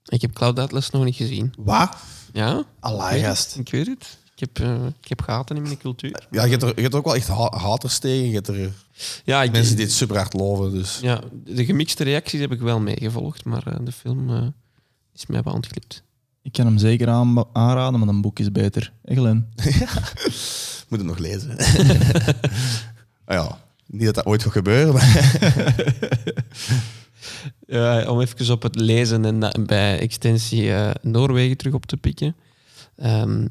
Ik 0.05 0.21
heb 0.21 0.33
Cloud 0.33 0.59
Atlas 0.59 0.89
nog 0.89 1.03
niet 1.03 1.15
gezien. 1.15 1.53
Wat? 1.57 1.97
Ja? 2.33 2.65
Allee, 2.79 3.23
gast. 3.23 3.55
Ik 3.57 3.69
weet 3.69 3.87
het. 3.87 4.17
Ik 4.35 4.39
heb, 4.39 4.59
eh, 4.59 4.85
ik 5.01 5.07
heb 5.07 5.21
gaten 5.21 5.55
in 5.55 5.61
mijn 5.61 5.77
cultuur. 5.77 6.23
Ja, 6.31 6.43
je 6.43 6.49
hebt 6.49 6.63
er, 6.63 6.71
je 6.75 6.81
hebt 6.81 6.93
er 6.93 6.99
ook 6.99 7.05
wel 7.05 7.15
echt 7.15 7.27
ha- 7.27 7.57
haters 7.57 7.99
tegen. 7.99 8.27
Je 8.27 8.33
hebt 8.33 8.47
er 8.47 8.71
Ja, 9.23 9.43
ik, 9.43 9.51
mensen 9.51 9.75
die 9.75 9.85
het 9.85 9.93
super 9.93 10.15
hard 10.15 10.33
loven. 10.33 10.71
Dus. 10.71 10.99
ja, 11.01 11.21
de 11.45 11.65
gemixte 11.65 12.03
reacties 12.03 12.39
heb 12.39 12.51
ik 12.51 12.59
wel 12.59 12.79
meegevolgd, 12.79 13.45
maar 13.45 13.67
eh, 13.67 13.75
de 13.83 13.91
film 13.91 14.29
eh, 14.29 14.47
is 15.13 15.25
mij 15.25 15.41
wel 15.41 15.53
ontglipt. 15.53 16.03
Ik 16.41 16.51
kan 16.51 16.65
hem 16.65 16.77
zeker 16.77 17.07
aan, 17.09 17.43
aanraden, 17.53 17.99
maar 17.99 18.07
een 18.09 18.21
boek 18.21 18.39
is 18.39 18.51
beter. 18.51 18.91
Echt, 19.03 19.19
Glenn? 19.19 19.47
Moet 20.89 20.99
het 20.99 21.03
nog 21.07 21.17
lezen. 21.17 21.57
ah 23.25 23.35
ja, 23.35 23.59
niet 23.87 24.05
dat 24.05 24.15
dat 24.15 24.25
ooit 24.25 24.43
gaat 24.43 24.51
gebeuren, 24.51 24.93
maar 24.93 25.37
Ja, 27.67 28.09
om 28.09 28.21
even 28.21 28.53
op 28.53 28.61
het 28.61 28.75
lezen 28.75 29.43
en 29.43 29.65
bij 29.65 29.99
extensie 29.99 30.73
eh, 30.73 30.91
Noorwegen 31.01 31.57
terug 31.57 31.73
op 31.73 31.85
te 31.85 31.97
pikken. 31.97 32.35
Ehm 32.95 33.45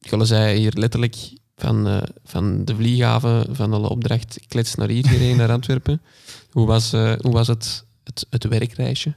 Golle 0.00 0.24
zei 0.24 0.58
hier 0.58 0.72
letterlijk 0.72 1.32
van, 1.56 1.86
eh, 1.86 2.02
van 2.24 2.64
de 2.64 2.74
vlieghaven 2.74 3.56
van 3.56 3.72
alle 3.72 3.88
opdracht 3.88 4.40
klets 4.48 4.74
naar 4.74 4.88
hier 4.88 5.06
gereden, 5.06 5.36
naar 5.36 5.50
Antwerpen. 5.50 6.00
Hoe 6.50 6.66
was, 6.66 6.92
eh, 6.92 7.12
hoe 7.18 7.32
was 7.32 7.46
het, 7.46 7.84
het, 8.04 8.26
het 8.30 8.44
werkreisje? 8.44 9.14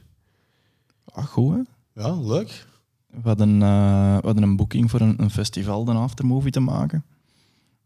Ah, 1.04 1.24
goed, 1.24 1.54
hè? 1.54 2.02
ja, 2.02 2.20
leuk. 2.20 2.66
We 3.12 3.28
hadden, 3.28 3.62
eh, 3.62 4.16
we 4.16 4.26
hadden 4.26 4.42
een 4.42 4.56
boeking 4.56 4.90
voor 4.90 5.00
een, 5.00 5.22
een 5.22 5.30
festival, 5.30 5.88
een 5.88 5.96
aftermovie 5.96 6.50
te 6.50 6.60
maken. 6.60 7.04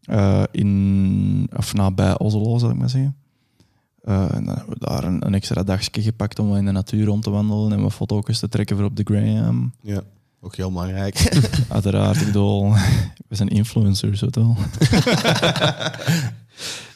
Eh, 0.01 0.43
in, 0.51 1.49
of 1.55 1.73
nabij 1.73 2.17
Oslo, 2.19 2.57
zal 2.57 2.69
ik 2.69 2.75
maar 2.77 2.89
zeggen. 2.89 3.15
Eh, 4.01 4.33
en 4.35 4.45
dan 4.45 4.55
hebben 4.55 4.73
we 4.79 4.85
daar 4.85 5.03
een, 5.03 5.25
een 5.25 5.33
extra 5.33 5.63
dagje 5.63 6.01
gepakt 6.01 6.39
om 6.39 6.55
in 6.55 6.65
de 6.65 6.71
natuur 6.71 7.05
rond 7.05 7.23
te 7.23 7.29
wandelen 7.29 7.71
en 7.71 7.81
wat 7.81 7.93
foto's 7.93 8.39
te 8.39 8.49
trekken 8.49 8.77
voor 8.77 8.85
op 8.85 8.95
de 8.95 9.03
Graham. 9.03 9.73
Ja, 9.81 10.01
ook 10.47 10.55
heel 10.55 10.71
belangrijk. 10.71 11.15
Uiteraard, 11.69 12.19
ik 12.19 12.25
bedoel, 12.25 12.73
we 13.27 13.35
zijn 13.35 13.49
influencers, 13.49 14.21
weet 14.21 14.35
wel. 14.35 14.57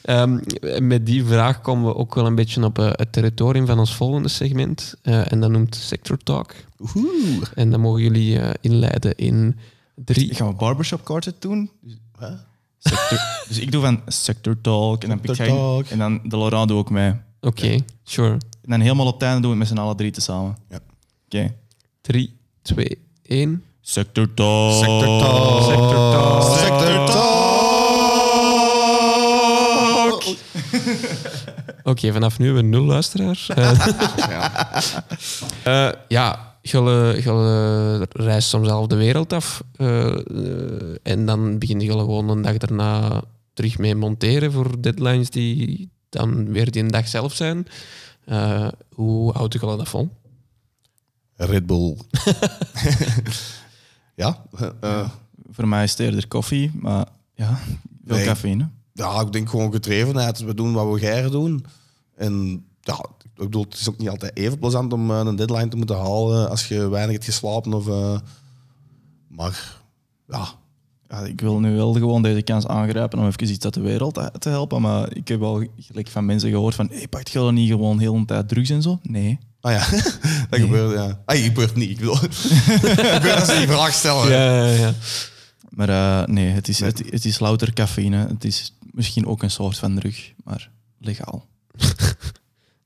Ehm, 0.01 0.39
met 0.87 1.05
die 1.05 1.25
vraag 1.25 1.61
komen 1.61 1.85
we 1.85 1.95
ook 1.95 2.15
wel 2.15 2.25
een 2.25 2.35
beetje 2.35 2.63
op 2.63 2.79
eh, 2.79 2.89
het 2.91 3.11
territorium 3.11 3.65
van 3.65 3.79
ons 3.79 3.95
volgende 3.95 4.27
segment. 4.29 4.93
Eh, 5.01 5.31
en 5.31 5.39
dat 5.39 5.49
noemt 5.49 5.75
Sector 5.75 6.17
Talk. 6.17 6.53
Oeh. 6.95 7.43
En 7.55 7.71
dan 7.71 7.79
mogen 7.79 8.01
jullie 8.01 8.39
eh, 8.39 8.49
inleiden 8.61 9.15
in 9.15 9.57
drie. 9.95 10.35
Gaan 10.35 10.47
we 10.47 10.53
barbershop 10.53 11.03
quartet 11.03 11.41
doen? 11.41 11.71
Huh? 12.19 12.29
Sector- 12.77 13.19
dus 13.47 13.59
ik 13.59 13.71
doe 13.71 13.81
van 13.81 14.01
sector 14.07 14.61
talk 14.61 15.03
en 15.03 15.09
dan 15.09 15.19
Sector 15.23 15.47
talk. 15.47 15.85
en 15.85 15.97
dan 15.97 16.19
de 16.23 16.37
Laurent 16.37 16.67
doe 16.67 16.77
ook 16.77 16.89
mee. 16.89 17.13
Oké, 17.41 17.77
sure. 18.03 18.31
En 18.31 18.69
dan 18.69 18.79
helemaal 18.79 19.07
op 19.07 19.13
het 19.13 19.23
einde 19.23 19.41
doen 19.41 19.51
we 19.51 19.57
het 19.57 19.67
met 19.69 19.77
z'n 19.77 19.83
allen 19.83 19.97
drie 19.97 20.11
tezamen. 20.11 20.57
Ja. 20.69 20.79
Oké. 21.25 21.53
Drie, 22.01 22.37
twee, 22.61 22.97
één. 23.31 23.63
Sector 23.81 24.33
talk. 24.33 24.73
Sector 24.73 25.19
talk. 25.19 25.63
Sector 25.63 26.11
talk. 26.11 26.57
Sector 26.57 27.05
talk. 27.05 27.31
Oké, 31.83 32.11
vanaf 32.11 32.39
nu 32.39 32.45
hebben 32.45 32.63
we 32.63 32.69
nul 32.69 32.85
luisteraars. 32.85 33.49
Eh, 33.49 33.87
eh, 35.87 35.91
ja, 36.07 36.51
Gulle, 36.71 37.17
Gulle 37.21 38.07
reist 38.09 38.49
soms 38.49 38.67
half 38.67 38.87
de 38.87 38.95
wereld 38.95 39.33
af. 39.33 39.63
Eh, 39.75 40.15
en 41.03 41.25
dan 41.25 41.59
begint 41.59 41.83
Gulle 41.83 42.03
gewoon 42.03 42.29
een 42.29 42.41
dag 42.41 42.57
daarna 42.57 43.21
terug 43.53 43.77
mee 43.77 43.95
monteren 43.95 44.51
voor 44.51 44.81
deadlines 44.81 45.29
die 45.29 45.89
dan 46.09 46.51
weer 46.51 46.71
die 46.71 46.85
dag 46.85 47.07
zelf 47.07 47.35
zijn. 47.35 47.67
Eh, 48.25 48.67
hoe 48.93 49.31
houdt 49.33 49.57
Gulle 49.57 49.77
dat 49.77 49.89
vol? 49.89 50.09
Red 51.45 51.65
Bull. 51.65 51.97
ja, 54.15 54.41
eh, 54.79 55.09
Voor 55.51 55.67
mij 55.67 55.83
is 55.83 55.91
het 55.91 55.99
eerder 55.99 56.27
koffie, 56.27 56.71
maar 56.73 57.05
ja, 57.35 57.59
veel 58.05 58.15
Nee. 58.15 58.25
cafeïne. 58.25 58.69
ja, 58.93 59.21
ik 59.21 59.31
denk 59.31 59.49
gewoon 59.49 59.71
gedrevenheid. 59.71 60.39
We 60.39 60.53
doen 60.53 60.73
wat 60.73 60.93
we 60.93 60.99
graag 60.99 61.29
doen. 61.29 61.65
En 62.15 62.65
ja, 62.81 63.05
ik 63.23 63.33
bedoel, 63.33 63.63
het 63.63 63.73
is 63.73 63.89
ook 63.89 63.97
niet 63.97 64.09
altijd 64.09 64.37
even 64.37 64.59
plezant 64.59 64.93
om 64.93 65.11
eh, 65.11 65.21
een 65.25 65.35
deadline 65.35 65.67
te 65.67 65.77
moeten 65.77 65.97
halen 65.97 66.49
als 66.49 66.67
je 66.67 66.89
weinig 66.89 67.11
hebt 67.13 67.25
geslapen. 67.25 67.73
Of, 67.73 67.87
eh, 67.87 68.19
maar 69.27 69.77
ja, 70.27 70.47
Ja, 71.09 71.19
ik 71.19 71.41
wil 71.41 71.59
nu 71.59 71.75
wel 71.75 71.93
gewoon 71.93 72.21
deze 72.21 72.41
kans 72.41 72.67
aangrijpen 72.67 73.19
om 73.19 73.25
even 73.27 73.49
iets 73.49 73.65
uit 73.65 73.73
de 73.73 73.81
wereld 73.81 74.13
te, 74.13 74.31
te 74.39 74.49
helpen. 74.49 74.81
Maar 74.81 75.15
ik 75.15 75.27
heb 75.27 75.39
wel 75.39 75.63
gelijk 75.79 76.07
van 76.07 76.25
mensen 76.25 76.49
gehoord 76.49 76.75
van, 76.75 76.87
hey, 76.91 77.07
pakt 77.07 77.29
je 77.29 77.39
dan 77.39 77.53
niet 77.53 77.69
gewoon 77.69 77.99
heel 77.99 78.19
de 78.19 78.25
tijd 78.25 78.47
drugs 78.47 78.69
en 78.69 78.81
zo? 78.81 78.99
Nee. 79.03 79.39
Ah 79.61 79.71
ja, 79.71 79.89
dat 80.49 80.59
gebeurt. 80.59 80.93
Ja. 80.93 81.21
Ah, 81.25 81.43
gebeurt 81.43 81.75
niet. 81.75 81.89
Ik 81.89 81.97
bedoel, 81.97 82.19
het 82.19 82.35
gebeurt 82.35 83.39
als 83.39 83.49
ze 83.49 83.57
die 83.57 83.67
vraag 83.67 83.93
stellen. 83.93 84.29
Ja, 84.31 84.65
ja, 84.65 84.73
ja. 84.73 84.93
Maar 85.69 85.89
eh, 85.89 86.27
nee, 86.27 86.49
het 86.49 86.67
is, 86.67 86.79
het, 86.79 87.03
het 87.09 87.25
is 87.25 87.39
louter 87.39 87.73
cafeïne. 87.73 88.27
Het 88.27 88.43
is 88.43 88.75
misschien 88.91 89.25
ook 89.25 89.43
een 89.43 89.51
soort 89.51 89.77
van 89.77 89.95
drug, 89.95 90.31
maar 90.43 90.71
legaal. 90.99 91.45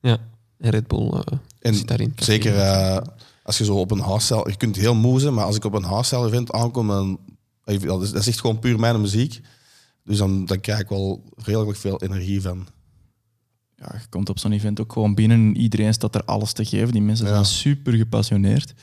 ja. 0.01 0.17
En 0.57 0.69
Red 0.69 0.87
Bull 0.87 1.09
eh, 1.09 1.37
En 1.59 1.75
zit 1.75 1.87
daarin. 1.87 2.13
Zeker 2.15 2.57
eh, 2.57 2.97
als 3.43 3.57
je 3.57 3.63
zo 3.63 3.75
op 3.75 3.91
een 3.91 3.99
hardstyle... 3.99 4.49
Je 4.49 4.57
kunt 4.57 4.75
heel 4.75 4.95
moe 4.95 5.19
zijn, 5.19 5.33
maar 5.33 5.45
als 5.45 5.55
ik 5.55 5.63
op 5.63 5.73
een 5.73 5.83
hardstyle 5.83 6.27
event 6.27 6.51
aankom, 6.51 6.87
dan... 6.87 7.19
ja, 7.63 7.77
Dat 7.77 8.01
is, 8.01 8.11
dat 8.11 8.21
is 8.21 8.27
echt 8.27 8.39
gewoon 8.39 8.59
puur 8.59 8.79
mijn 8.79 9.01
muziek. 9.01 9.41
Dus 10.03 10.17
dan, 10.17 10.45
dan 10.45 10.59
krijg 10.59 10.79
ik 10.79 10.89
wel 10.89 11.23
redelijk 11.35 11.77
veel 11.77 12.01
energie 12.01 12.41
van. 12.41 12.67
Ja, 13.77 13.89
je 13.93 14.07
komt 14.09 14.29
op 14.29 14.39
zo'n 14.39 14.51
event 14.51 14.79
ook 14.79 14.93
gewoon 14.93 15.15
binnen 15.15 15.37
en 15.37 15.57
iedereen 15.57 15.93
staat 15.93 16.15
er 16.15 16.23
alles 16.23 16.53
te 16.53 16.65
geven. 16.65 16.91
Die 16.91 17.01
mensen 17.01 17.25
Ja. 17.25 17.31
zijn 17.31 17.45
super 17.45 17.93
gepassioneerd. 17.93 18.73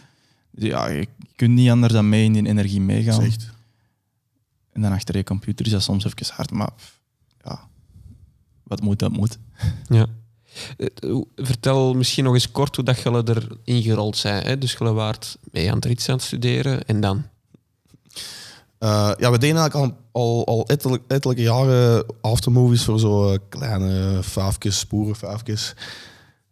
Dus 0.50 0.68
ja, 0.68 0.88
je 0.88 1.08
kunt 1.36 1.50
niet 1.54 1.70
anders 1.70 1.92
dan 1.92 2.08
mee 2.08 2.24
in 2.24 2.32
die 2.32 2.46
energie 2.46 2.80
meegaan. 2.80 3.22
echt... 3.22 3.50
En 4.72 4.80
dan 4.82 4.92
achter 4.92 5.16
je 5.16 5.24
computer 5.24 5.66
is 5.66 5.72
dat 5.72 5.82
soms 5.82 6.04
even 6.04 6.34
hard, 6.34 6.50
maar 6.50 6.70
ja, 7.44 7.68
wat 8.62 8.80
moet, 8.82 8.98
dat 8.98 9.12
moet. 9.12 9.38
Ja. 9.88 10.06
Vertel 11.36 11.94
misschien 11.94 12.24
nog 12.24 12.34
eens 12.34 12.50
kort 12.50 12.76
hoe 12.76 12.84
dat 12.84 13.00
jullie 13.00 13.22
erin 13.64 13.82
gerold 13.82 14.16
zijn. 14.16 14.42
Hè? 14.44 14.58
Dus 14.58 14.72
jullie 14.72 14.92
waart 14.92 15.38
mee 15.50 15.68
aan 15.68 15.74
het 15.76 15.84
rits 15.84 16.08
aan 16.08 16.14
het 16.14 16.24
studeren 16.24 16.84
en 16.86 17.00
dan? 17.00 17.24
Eh, 18.82 19.10
ja, 19.18 19.30
we 19.30 19.38
deden 19.38 19.56
eigenlijk 19.56 19.74
al, 19.74 19.96
al, 20.22 20.46
al 20.46 20.66
ettelijk- 20.66 21.02
ettelijke 21.08 21.42
jaren 21.42 22.04
aftermovies 22.20 22.84
voor 22.84 22.98
zo 22.98 23.32
eh, 23.32 23.38
kleine 23.48 24.18
vijfjes, 24.22 24.78
sporen 24.78 25.16
vijfjes. 25.16 25.74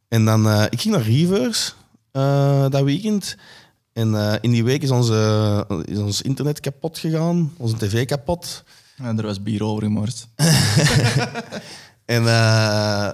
En 0.08 0.24
dan, 0.24 0.48
eh, 0.48 0.64
ik 0.70 0.80
ging 0.80 0.94
naar 0.94 1.04
Rivers 1.04 1.74
dat 2.70 2.82
weekend. 2.82 3.36
En 3.92 4.38
in 4.40 4.50
die 4.50 4.64
week 4.64 4.82
is, 4.82 4.90
onze, 4.90 5.66
is 5.84 5.98
ons 5.98 6.22
internet 6.22 6.60
kapot 6.60 6.98
gegaan, 6.98 7.52
onze 7.56 7.76
tv 7.76 8.06
kapot. 8.06 8.64
En 8.96 9.18
er 9.18 9.24
was 9.26 9.42
bier 9.42 9.64
over 9.64 9.82
gemorst. 9.82 10.26
En 12.04 12.22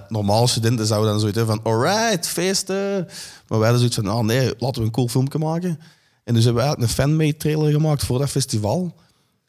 normale 0.09 0.47
studenten 0.47 0.87
zouden 0.87 1.11
dan 1.11 1.21
zoiets 1.21 1.39
hebben 1.39 1.57
van, 1.63 1.73
alright, 1.73 2.29
feesten. 2.29 3.09
Maar 3.49 3.59
wij 3.59 3.69
hadden 3.71 3.79
zoiets 3.79 3.97
van, 3.97 4.11
oh 4.11 4.25
nee, 4.25 4.55
laten 4.59 4.81
we 4.81 4.87
een 4.87 4.93
cool 4.93 5.09
filmpje 5.09 5.39
maken. 5.39 5.81
En 6.25 6.35
dus 6.35 6.45
hebben 6.45 6.63
we 6.63 6.69
eigenlijk 6.69 6.81
een 6.99 7.05
fanmade 7.05 7.37
trailer 7.37 7.73
gemaakt 7.73 8.05
voor 8.05 8.19
dat 8.19 8.31
festival. 8.31 8.95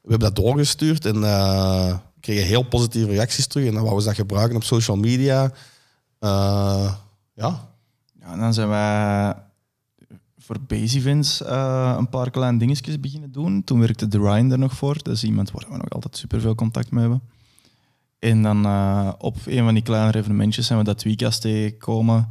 We 0.08 0.14
hebben 0.14 0.34
dat 0.34 0.46
doorgestuurd 0.46 1.06
en 1.06 1.24
eh, 1.24 1.98
kregen 2.20 2.46
heel 2.46 2.64
positieve 2.64 3.08
reacties 3.10 3.48
terug. 3.48 3.68
En 3.68 3.74
dan 3.74 3.84
wouden 3.84 4.04
we 4.04 4.10
dat 4.10 4.20
gebruiken 4.20 4.56
op 4.56 4.64
social 4.64 4.98
media. 4.98 5.52
Eh, 6.20 6.94
ja, 7.34 7.70
en 8.20 8.40
dan 8.40 8.54
zijn 8.54 8.68
wij 8.68 9.36
voor 10.38 10.58
base 10.68 10.98
events 10.98 11.42
eh, 11.42 11.96
een 11.98 12.10
paar 12.10 12.30
kleine 12.30 12.58
dingetjes 12.58 13.00
beginnen 13.00 13.32
doen. 13.32 13.64
Toen 13.64 13.80
werkte 13.80 14.08
The 14.08 14.18
Ryan 14.18 14.52
er 14.52 14.60
nog 14.60 14.74
voor. 14.74 15.04
Dat 15.04 15.14
is 15.14 15.24
iemand 15.24 15.52
waar 15.52 15.66
we 15.70 15.78
nog 15.78 15.90
altijd 15.90 16.18
superveel 16.18 16.56
contact 16.56 16.92
mee 16.92 17.02
hebben. 17.02 17.22
En 18.20 18.42
dan 18.42 18.66
op 19.18 19.38
een 19.46 19.64
van 19.64 19.74
die 19.74 19.84
kleinere 19.84 20.18
evenementjes 20.18 20.66
zijn 20.66 20.80
we 20.80 20.86
dat 20.86 20.98
Tweecast 20.98 21.42
tegengekomen. 21.42 22.28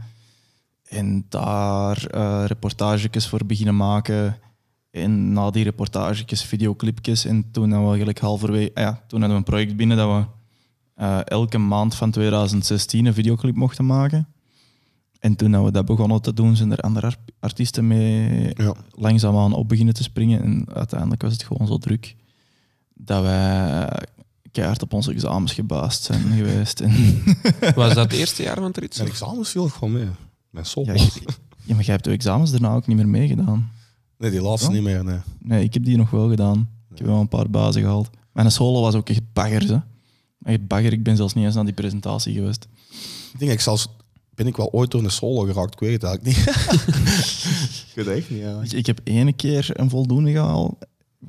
En 0.89 1.27
daar 1.29 2.07
reportagetjes 2.47 3.29
voor 3.29 3.47
beginnen 3.47 3.77
maken. 3.77 4.39
En 5.03 5.33
na 5.33 5.51
die 5.51 5.65
reportagetjes, 5.65 6.43
videoclipjes. 6.43 7.25
En 7.25 7.51
toen 7.51 7.63
hadden 7.63 7.81
we 7.81 7.87
eigenlijk 7.87 8.19
halverwege... 8.19 8.71
ah 8.75 8.83
ja, 8.83 9.03
toen 9.07 9.21
hadden 9.21 9.29
we 9.29 9.45
een 9.45 9.53
project 9.53 9.77
binnen 9.77 9.97
dat 9.97 10.09
we 10.09 10.25
eh, 10.95 11.19
elke 11.25 11.59
maand 11.59 11.95
van 11.95 12.11
2016 12.11 13.07
een 13.07 13.15
videoclip 13.15 13.55
mochten 13.55 13.87
maken. 13.87 14.29
En 15.19 15.37
toen 15.37 15.51
dat 15.51 15.65
we 15.65 15.71
dat 15.71 15.85
begonnen 15.85 16.23
te 16.23 16.33
doen, 16.35 16.57
zijn 16.57 16.73
er 16.73 16.79
andere 16.79 17.07
ar- 17.07 17.17
artiesten 17.41 17.87
mee 17.87 18.51
ja. 18.55 18.75
langzaamaan 18.91 19.53
op 19.53 19.69
beginnen 19.69 19.95
te 19.95 20.03
springen. 20.03 20.43
En 20.43 20.67
uiteindelijk 20.75 21.23
was 21.23 21.33
het 21.33 21.43
gewoon 21.43 21.67
zo 21.67 21.79
druk 21.79 22.17
dat 22.95 23.23
wij 23.23 23.89
keihard 24.53 24.83
op 24.83 24.93
onze 24.93 25.13
examens 25.13 25.53
gebaasd 25.53 26.03
zijn 26.03 26.23
geweest. 26.37 26.81
En, 26.81 26.93
Was 27.75 27.95
dat 27.95 28.11
het 28.11 28.13
eerste 28.13 28.43
jaar 28.43 28.55
van 28.55 28.65
het 28.65 28.77
rits? 28.77 28.99
Mijn 28.99 29.11
examens 29.11 29.51
viel 29.51 29.69
gewoon 29.69 29.93
mee. 29.93 30.09
Mijn 30.51 30.67
sol. 30.67 30.85
ja, 30.85 30.93
ja, 31.63 31.75
maar 31.75 31.85
jij 31.85 31.95
hebt 31.95 32.05
de 32.05 32.11
examens 32.11 32.51
daarna 32.51 32.75
ook 32.75 32.87
niet 32.87 32.97
meer 32.97 33.09
meegedaan. 33.09 33.71
Nee, 34.19 34.31
die 34.31 34.41
laatste 34.43 34.69
Ja? 34.69 34.75
niet 34.75 34.83
meer. 34.83 35.05
Nee. 35.05 35.19
Nee, 35.43 35.65
ik 35.65 35.75
heb 35.75 35.85
die 35.85 35.97
nog 35.97 36.11
wel 36.11 36.29
gedaan. 36.29 36.69
Ik 36.91 36.99
heb 36.99 37.07
wel 37.07 37.21
een 37.21 37.29
paar 37.29 37.51
bazen 37.51 37.83
gehaald. 37.83 38.11
Mijn 38.33 38.51
solo 38.51 38.81
was 38.81 38.95
ook 38.95 39.09
echt 39.09 39.21
bagger, 39.33 39.67
hè. 39.69 39.79
Echt 40.53 40.67
bagger. 40.67 40.93
Ik 40.93 41.03
ben 41.03 41.17
zelfs 41.17 41.35
niet 41.35 41.45
eens 41.45 41.55
naar 41.55 41.65
die 41.65 41.75
presentatie 41.75 42.35
geweest. 42.35 42.67
Ik 43.33 43.39
denk, 43.39 43.51
ik 43.53 43.61
zelfs, 43.61 43.89
ben 44.35 44.47
ik 44.47 44.57
wel 44.57 44.73
ooit 44.73 44.91
door 44.91 45.05
een 45.05 45.11
solo 45.11 45.45
geraakt? 45.45 45.73
Ik 45.73 45.81
weet 45.81 46.03
het 46.03 46.03
eigenlijk 46.03 46.37
niet. 46.37 46.47
ik 47.89 47.93
weet 47.95 48.07
het 48.07 48.17
echt 48.17 48.31
niet, 48.31 48.41
ja. 48.41 48.61
Ik, 48.63 48.73
ik 48.73 48.87
heb 48.87 49.01
ene 49.05 49.33
keer 49.33 49.69
een 49.73 49.91
voldoende 49.91 50.31
gehaald. 50.31 50.75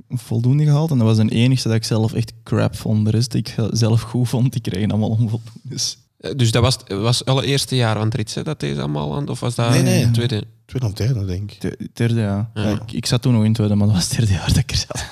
voldoende 0.10 0.64
gehaald. 0.64 0.92
En 0.92 0.98
dat 0.98 1.08
was 1.08 1.18
de 1.18 1.30
enige 1.36 1.68
dat 1.68 1.78
ik 1.78 1.84
zelf 1.84 2.14
echt 2.14 2.34
crap 2.44 2.76
vond. 2.76 3.06
De 3.06 3.12
rest 3.12 3.32
die 3.32 3.40
ik 3.42 3.56
zelf 3.72 4.02
goed 4.02 4.30
vond, 4.30 4.52
die 4.52 4.62
kregen 4.62 4.90
allemaal 4.92 5.10
onvoldoendes. 5.10 5.98
Eh, 6.18 6.32
Dus 6.36 6.52
dat 6.52 6.62
was, 6.62 6.78
was 6.88 7.26
alle 7.26 7.46
eerste 7.46 7.76
jaar 7.76 7.98
van 7.98 8.12
het 8.16 8.40
dat 8.46 8.60
deze 8.60 8.80
allemaal 8.80 9.16
aan, 9.16 9.28
of 9.28 9.40
was 9.40 9.56
dat 9.56 9.70
Nee, 9.70 9.82
nee. 9.82 10.04
het 10.04 10.14
tweede? 10.14 10.44
Tweede 10.68 10.88
of 10.88 10.94
derde, 10.94 11.26
denk 11.26 11.52
ik. 11.52 11.62
De- 11.62 11.90
Derde, 11.94 12.20
ja. 12.20 12.52
Ik, 12.54 12.92
ik 12.92 13.06
zat 13.06 13.22
toen 13.22 13.32
nog 13.32 13.42
in 13.42 13.48
het 13.48 13.56
tweede, 13.56 13.76
maar 13.76 13.88
dat 13.88 13.96
was 13.96 14.08
het 14.08 14.18
derde 14.18 14.32
jaar 14.34 14.48
dat 14.48 14.58
ik 14.58 14.72
er 14.72 14.78
zat. 14.78 15.06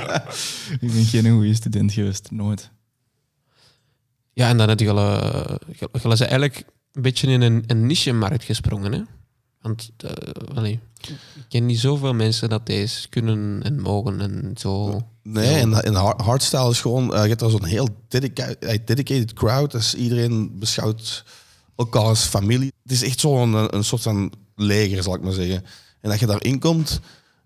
ik 0.80 0.92
ben 0.92 1.04
geen 1.04 1.30
goede 1.32 1.54
student 1.54 1.92
geweest, 1.92 2.30
nooit. 2.30 2.70
Ja, 4.32 4.48
en 4.48 4.56
dan 4.56 4.68
had 4.68 4.80
je 4.80 4.90
al, 4.90 4.98
eh, 4.98 5.54
je- 5.78 5.88
je 6.02 6.08
was 6.08 6.20
eigenlijk 6.20 6.64
een 6.92 7.02
beetje 7.02 7.26
in 7.28 7.40
een, 7.40 7.62
een 7.66 7.86
niche-markt 7.86 8.44
gesprongen, 8.44 8.92
hè? 8.92 9.00
Want 9.60 9.90
eh, 9.96 10.56
allee, 10.56 10.80
ik 11.00 11.14
ken 11.48 11.66
niet 11.66 11.78
zoveel 11.80 12.14
mensen 12.14 12.48
dat 12.48 12.66
deze 12.66 13.08
kunnen 13.08 13.62
en 13.62 13.80
mogen 13.80 14.20
en 14.20 14.52
zo. 14.58 15.00
Nee, 15.22 15.54
en, 15.54 15.82
en 15.82 15.94
hard- 15.94 16.20
hardstyle 16.20 16.70
is 16.70 16.80
gewoon... 16.80 17.14
eh, 17.14 17.22
je 17.22 17.28
hebt 17.28 17.40
daar 17.40 17.50
zo'n 17.50 17.64
heel 17.64 17.88
dedica- 18.08 18.54
dedicated 18.84 19.32
crowd. 19.32 19.70
Dus 19.70 19.94
iedereen 19.94 20.58
beschouwt 20.58 21.24
elkaar 21.76 22.02
als 22.02 22.24
familie. 22.24 22.72
Het 22.82 22.92
is 22.92 23.02
echt 23.02 23.20
zo'n 23.20 23.52
een, 23.54 23.74
een 23.76 23.84
soort 23.84 24.02
van 24.02 24.32
leger, 24.60 25.02
zal 25.02 25.14
ik 25.14 25.22
maar 25.22 25.32
zeggen. 25.32 25.64
En 26.00 26.10
dat 26.10 26.20
je 26.20 26.26
daarin 26.26 26.58
komt... 26.58 27.00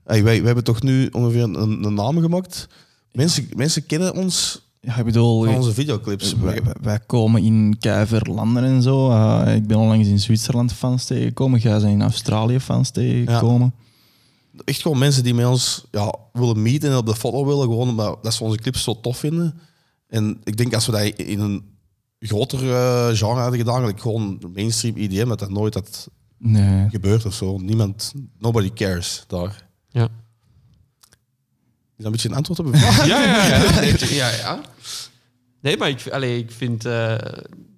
eh, 0.04 0.22
wij, 0.22 0.22
wij 0.22 0.46
hebben 0.46 0.64
toch 0.64 0.82
nu 0.82 1.08
ongeveer 1.12 1.42
een, 1.42 1.84
een 1.84 1.94
naam 1.94 2.20
gemaakt. 2.20 2.68
Mensen, 3.12 3.48
mensen 3.56 3.86
kennen 3.86 4.14
ons 4.14 4.62
Ja, 4.80 4.96
ik 4.96 5.04
bedoel, 5.04 5.44
van 5.44 5.54
onze 5.54 5.72
videoclips. 5.74 6.34
wij, 6.80 6.98
komen 7.06 7.42
in 7.42 7.76
keiveel 7.78 8.34
landen 8.34 8.64
en 8.64 8.82
zo. 8.82 9.10
Eh, 9.10 9.54
ik 9.54 9.66
ben 9.66 9.76
onlangs 9.76 10.08
in 10.08 10.20
Zwitserland 10.20 10.72
fans 10.72 11.04
tegengekomen. 11.04 11.60
Jij 11.60 11.78
zijn 11.80 11.92
in 11.92 12.02
Australië 12.02 12.60
fans 12.60 12.90
tegengekomen. 12.90 13.74
echt 14.64 14.82
gewoon 14.82 14.98
mensen 14.98 15.22
die 15.24 15.34
met 15.34 15.46
ons 15.46 15.84
ja, 15.90 16.14
willen 16.32 16.62
meeten 16.62 16.90
en 16.90 16.96
op 16.96 17.06
de 17.06 17.16
foto 17.16 17.46
willen, 17.46 17.62
gewoon 17.62 17.88
omdat 17.88 18.18
dat 18.22 18.34
ze 18.34 18.44
onze 18.44 18.56
clips 18.58 18.82
zo 18.82 19.00
tof 19.00 19.16
vinden. 19.18 19.58
En 20.08 20.40
ik 20.44 20.56
denk 20.56 20.74
als 20.74 20.86
we 20.86 20.92
dat 20.92 21.02
in 21.02 21.40
een 21.40 21.62
groter 22.18 22.58
eh, 22.58 23.06
genre 23.06 23.40
hadden 23.40 23.58
gedaan, 23.58 23.84
like 23.84 24.00
gewoon 24.00 24.40
mainstream 24.54 24.96
EDM, 24.96 25.28
dat 25.28 25.38
dat 25.38 25.50
nooit 25.50 25.74
had 25.74 26.08
Nee. 26.44 26.88
gebeurd 26.90 27.24
of 27.26 27.34
zo. 27.34 27.58
Niemand, 27.58 28.12
nobody 28.38 28.72
cares 28.72 29.24
daar. 29.26 29.68
Ja. 29.88 30.04
Is 30.04 30.08
dat 31.96 32.06
een 32.06 32.12
beetje 32.12 32.28
een 32.28 32.34
antwoord 32.34 32.58
op 32.58 32.66
uw 32.66 32.72
vraag? 32.74 33.06
Ja, 33.12 33.22
ja, 33.24 33.46
ja. 33.46 33.70
Nee, 33.80 34.14
ja, 34.14 34.30
ja. 34.30 34.60
Nee, 35.60 35.76
maar 35.76 35.88
ik, 35.88 36.08
allee, 36.08 36.38
ik 36.38 36.50
vind... 36.50 36.84
eh, 36.84 37.14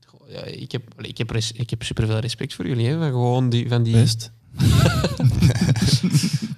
goh, 0.06 0.30
ja, 0.30 0.42
ik, 0.44 0.72
heb, 0.72 0.82
allee, 0.96 1.10
ik, 1.10 1.18
heb 1.18 1.30
res- 1.30 1.52
ik 1.52 1.70
heb 1.70 1.82
superveel 1.82 2.18
respect 2.18 2.54
voor 2.54 2.66
jullie. 2.66 2.86
Hè, 2.86 2.98
van 2.98 3.08
gewoon 3.10 3.48
die, 3.48 3.68
van 3.68 3.82
die, 3.82 3.92
Best. 3.92 4.30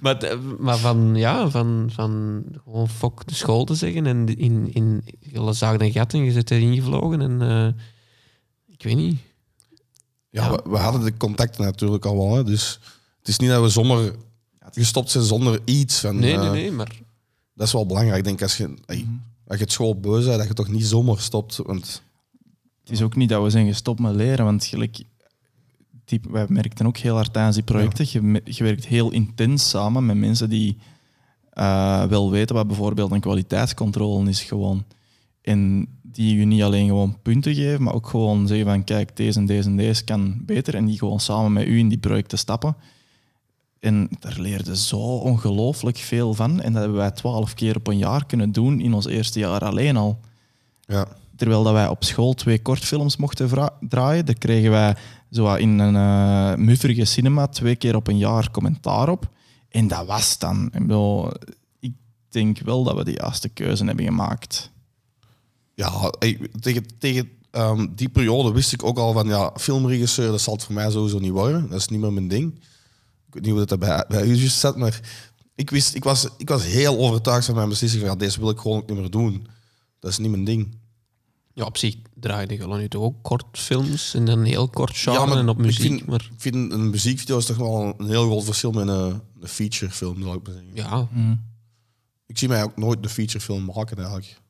maar, 0.01 0.19
d- 0.19 0.59
maar 0.59 0.77
van, 0.77 1.15
ja, 1.15 1.49
van, 1.49 1.89
van 1.93 2.43
gewoon 2.63 2.89
fok 2.89 3.27
de 3.27 3.33
school 3.33 3.63
te 3.65 3.75
zeggen 3.75 4.05
en 4.05 4.37
in, 4.37 4.73
in 4.73 5.03
je 5.19 5.53
zagen 5.53 5.81
een 5.81 5.91
gat 5.91 6.13
en 6.13 6.23
je 6.23 6.31
zit 6.31 6.51
erin 6.51 6.75
gevlogen 6.75 7.21
en 7.21 7.41
eh, 7.41 7.67
ik 8.67 8.83
weet 8.83 8.95
niet. 8.95 9.19
Ja, 10.29 10.43
Ja. 10.43 10.51
We, 10.51 10.69
we 10.69 10.77
hadden 10.77 11.03
de 11.03 11.17
contacten 11.17 11.63
natuurlijk 11.63 12.05
al 12.05 12.17
wel. 12.17 12.35
Hè, 12.35 12.43
dus 12.43 12.79
het 13.17 13.27
is 13.27 13.37
niet 13.37 13.49
dat 13.49 13.61
we 13.61 13.69
zomaar 13.69 14.11
gestopt 14.71 15.11
zijn 15.11 15.23
zonder 15.23 15.61
iets. 15.65 15.99
Van, 15.99 16.19
Nee, 16.19 16.37
nee, 16.37 16.45
eh, 16.45 16.51
nee, 16.51 16.71
maar 16.71 17.01
Dat 17.53 17.67
is 17.67 17.73
wel 17.73 17.85
belangrijk. 17.85 18.17
Ik 18.17 18.23
denk 18.23 18.41
als 18.41 18.57
je, 18.57 18.73
ey, 18.85 19.07
als 19.47 19.57
je 19.57 19.63
het 19.63 19.71
school 19.71 19.99
beu 19.99 20.23
bent, 20.23 20.37
dat 20.37 20.47
je 20.47 20.53
toch 20.53 20.67
niet 20.67 20.85
zomaar 20.85 21.19
stopt. 21.19 21.57
Want 21.57 22.01
Het 22.81 22.91
is 22.91 23.01
ook 23.01 23.15
niet 23.15 23.29
dat 23.29 23.43
we 23.43 23.49
zijn 23.49 23.67
gestopt 23.67 23.99
met 23.99 24.15
leren, 24.15 24.45
want 24.45 24.65
gelijk, 24.65 25.03
die, 26.05 26.21
wij 26.29 26.45
merkten 26.49 26.85
ook 26.85 26.97
heel 26.97 27.15
hard 27.15 27.33
tijdens 27.33 27.55
die 27.55 27.65
projecten. 27.65 28.07
Je, 28.43 28.63
werkt 28.63 28.85
heel 28.85 29.11
intens 29.11 29.69
samen 29.69 30.05
met 30.05 30.17
mensen 30.17 30.49
die 30.49 30.77
eh, 31.49 32.03
wel 32.03 32.31
weten 32.31 32.55
wat 32.55 32.67
bijvoorbeeld 32.67 33.11
een 33.11 33.19
kwaliteitscontrole 33.19 34.29
is 34.29 34.41
gewoon. 34.41 34.85
En 35.47 35.87
die 36.01 36.37
je 36.37 36.45
niet 36.45 36.63
alleen 36.63 36.87
gewoon 36.87 37.17
punten 37.21 37.55
geven, 37.55 37.83
maar 37.83 37.93
ook 37.93 38.07
gewoon 38.07 38.47
zeggen 38.47 38.65
van 38.65 38.83
kijk, 38.83 39.15
deze 39.15 39.39
en 39.39 39.45
deze 39.45 39.69
en 39.69 39.77
deze 39.77 40.03
kan 40.03 40.45
beter. 40.45 40.75
En 40.75 40.85
die 40.85 40.97
gewoon 40.97 41.19
samen 41.19 41.53
met 41.53 41.67
u 41.67 41.77
in 41.77 41.87
die 41.87 41.97
projecten 41.97 42.37
stappen. 42.37 42.75
En 43.79 44.09
daar 44.19 44.35
leerde 44.39 44.77
zo 44.77 44.97
ongelooflijk 44.97 45.97
veel 45.97 46.33
van. 46.33 46.61
En 46.61 46.71
dat 46.71 46.81
hebben 46.81 46.99
wij 46.99 47.11
twaalf 47.11 47.53
keer 47.53 47.75
op 47.75 47.87
een 47.87 47.97
jaar 47.97 48.25
kunnen 48.25 48.51
doen 48.51 48.79
in 48.79 48.93
ons 48.93 49.05
eerste 49.05 49.39
jaar 49.39 49.63
alleen 49.63 49.97
al. 49.97 50.19
ja, 50.85 51.07
Terwijl 51.35 51.63
dat 51.63 51.73
wij 51.73 51.87
op 51.87 52.03
school 52.03 52.33
twee 52.33 52.61
kortfilms 52.61 53.17
mochten 53.17 53.71
draaien, 53.79 54.25
daar 54.25 54.37
kregen 54.37 54.71
wij 54.71 54.95
zo 55.31 55.53
in 55.53 55.79
een 55.79 55.95
eh 55.95 56.55
mufferige 56.65 57.05
cinema 57.05 57.47
twee 57.47 57.75
keer 57.75 57.95
op 57.95 58.07
een 58.07 58.17
jaar 58.17 58.51
commentaar 58.51 59.09
op. 59.09 59.29
En 59.69 59.87
dat 59.87 60.05
was 60.05 60.37
dan. 60.37 60.65
Ik, 60.65 60.81
bedoel, 60.81 61.31
ik 61.79 61.93
denk 62.29 62.59
wel 62.59 62.83
dat 62.83 62.95
we 62.95 63.03
de 63.03 63.17
juiste 63.17 63.49
keuze 63.49 63.85
hebben 63.85 64.05
gemaakt. 64.05 64.75
Ja 65.77 66.09
tegen, 66.59 66.85
tegen 66.97 67.29
ehm, 67.51 67.87
die 67.95 68.09
periode 68.09 68.51
wist 68.51 68.73
ik 68.73 68.83
ook 68.83 68.97
al 68.97 69.13
van 69.13 69.27
ja, 69.27 69.53
filmregisseur, 69.59 70.31
dat 70.31 70.41
zal 70.41 70.53
het 70.53 70.63
voor 70.63 70.73
mij 70.73 70.91
sowieso 70.91 71.19
niet 71.19 71.31
worden. 71.31 71.69
Dat 71.69 71.79
is 71.79 71.87
niet 71.87 71.99
meer 71.99 72.13
mijn 72.13 72.27
ding. 72.27 72.53
Ik 73.27 73.33
weet 73.33 73.43
niet 73.43 73.51
hoe 73.51 73.65
dat 73.65 73.79
bij, 73.79 74.05
bij 74.07 74.25
u 74.25 74.33
juist 74.33 74.57
zat, 74.59 74.77
maar 74.77 74.99
ik, 75.55 75.69
wist, 75.69 75.95
ik, 75.95 76.03
was, 76.03 76.27
ik 76.37 76.49
was 76.49 76.63
heel 76.65 76.97
overtuigd 76.97 77.45
van 77.45 77.55
mijn 77.55 77.69
beslissing 77.69 78.01
van 78.01 78.11
ja, 78.11 78.17
deze 78.17 78.39
wil 78.39 78.49
ik 78.49 78.59
gewoon 78.59 78.77
ook 78.77 78.89
niet 78.89 78.97
meer 78.99 79.09
doen. 79.09 79.47
Dat 79.99 80.11
is 80.11 80.17
niet 80.17 80.29
mijn 80.31 80.43
ding. 80.43 80.75
ja, 81.53 81.65
op 81.65 81.77
zich 81.77 81.95
draaide 82.15 82.53
je 82.57 82.67
nu 82.67 82.87
toch 82.87 83.01
ook 83.03 83.23
kortfilms 83.23 84.13
en 84.13 84.25
dan 84.25 84.43
heel 84.43 84.69
kort 84.69 84.97
genre 84.97 85.19
Ja, 85.19 85.25
maar 85.25 85.37
en 85.37 85.49
op 85.49 85.57
ik 85.59 85.65
muziek. 85.65 85.81
vind- 85.81 86.05
maar 86.05 86.29
Ik 86.33 86.41
vind 86.41 86.71
een 86.71 86.89
muziekvideo 86.89 87.37
is 87.37 87.45
toch 87.45 87.57
wel 87.57 87.93
een 87.97 88.07
heel 88.07 88.25
groot 88.25 88.43
verschil 88.43 88.71
met 88.71 88.87
een, 88.87 89.21
een 89.41 89.47
featurefilm, 89.47 90.21
zou 90.21 90.37
ik 90.37 90.43
maar 90.47 90.53
zeggen. 90.55 90.71
ja, 90.73 91.07
Ik 92.25 92.37
zie 92.37 92.47
mij 92.47 92.63
ook 92.63 92.77
nooit 92.77 93.03
een 93.03 93.09
featurefilm 93.09 93.65
maken 93.75 93.97
eigenlijk. 93.97 94.41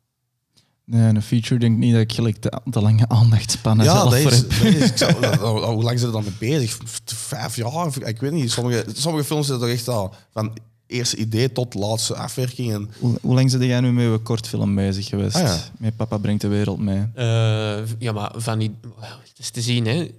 Nee, 0.89 1.01
een 1.15 1.21
feature 1.21 1.59
denk 1.59 1.73
ik 1.73 1.79
niet 1.79 1.91
dat 1.93 2.01
ik 2.01 2.11
gelijk 2.13 2.41
de, 2.41 2.61
de 2.65 2.81
lange 2.81 3.07
aandachtspannen 3.09 3.85
Ja, 3.85 3.93
zelf 3.93 4.11
dat 4.11 4.21
voor 4.21 4.31
is, 4.31 4.37
heb. 4.37 4.49
dat 4.49 4.61
is- 4.81 4.89
ik 4.89 4.97
zou- 4.97 5.13
dat- 5.21 5.39
dat- 5.39 5.63
hoe 5.63 5.83
lang 5.83 5.99
zijn 5.99 6.13
er 6.13 6.21
dan 6.21 6.23
mee 6.39 6.51
bezig? 6.57 6.77
Vijf 7.05 7.55
jaar? 7.55 8.07
Ik 8.07 8.19
weet 8.19 8.31
niet. 8.31 8.51
Sommige, 8.51 8.85
sommige 8.93 9.23
films 9.25 9.47
zitten 9.47 9.65
toch 9.67 9.75
echt 9.75 9.87
al 9.87 10.13
van 10.31 10.57
eerste 10.87 11.17
idee 11.17 11.51
tot 11.51 11.73
laatste 11.73 12.15
afwerking. 12.15 12.73
En, 12.73 12.89
Hoe, 12.99 13.17
hoe 13.21 13.33
lang 13.35 13.51
zit 13.51 13.63
jij 13.63 13.79
nu 13.79 13.91
met 13.93 14.05
een 14.05 14.23
kortfilm 14.23 14.75
bezig 14.75 15.05
geweest? 15.07 15.35
Ah, 15.35 15.41
ja. 15.41 15.57
Met 15.77 15.95
Papa 15.95 16.17
brengt 16.17 16.41
de 16.41 16.47
wereld 16.47 16.79
mee. 16.79 17.05
Eh, 17.13 17.79
ja, 17.99 18.11
maar 18.11 18.31
van 18.35 18.59
die, 18.59 18.75
het 18.99 19.39
is 19.39 19.49
te 19.49 19.61
zien, 19.61 19.85
hè. 19.85 20.11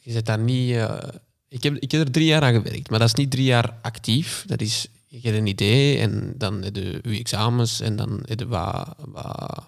Je 0.00 0.12
zit 0.12 0.26
daar 0.26 0.38
niet. 0.38 0.74
eh, 0.74 0.94
ik, 1.48 1.62
heb, 1.62 1.76
ik 1.76 1.90
heb 1.90 2.00
er 2.00 2.10
drie 2.10 2.26
jaar 2.26 2.42
aan 2.42 2.52
gewerkt, 2.54 2.90
maar 2.90 2.98
dat 2.98 3.08
is 3.08 3.14
niet 3.14 3.30
drie 3.30 3.44
jaar 3.44 3.74
actief. 3.82 4.44
Dat 4.46 4.60
is, 4.60 4.86
je 5.06 5.18
hebt 5.22 5.36
een 5.38 5.46
idee 5.46 5.98
en 5.98 6.34
dan 6.38 6.62
heb 6.62 6.76
je 6.76 7.00
je 7.02 7.18
examens 7.18 7.80
en 7.80 7.96
dan 7.96 8.20
heb 8.24 8.38
je 8.38 8.46
wat, 8.46 8.94
wat 8.98 9.64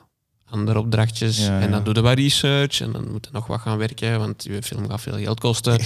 andere 0.51 0.79
opdrachtjes. 0.79 1.39
Ja, 1.39 1.61
en 1.61 1.71
dan 1.71 1.79
ja. 1.79 1.85
doe 1.85 1.95
je 1.95 2.01
wat 2.01 2.19
research 2.19 2.81
en 2.81 2.93
dan 2.93 3.11
moet 3.11 3.25
je 3.25 3.33
nog 3.33 3.47
wat 3.47 3.61
gaan 3.61 3.79
werken, 3.79 4.19
want 4.19 4.45
je 4.45 4.63
film 4.63 4.89
gaat 4.89 5.01
veel 5.01 5.19
geld 5.19 5.41
kosten. 5.41 5.81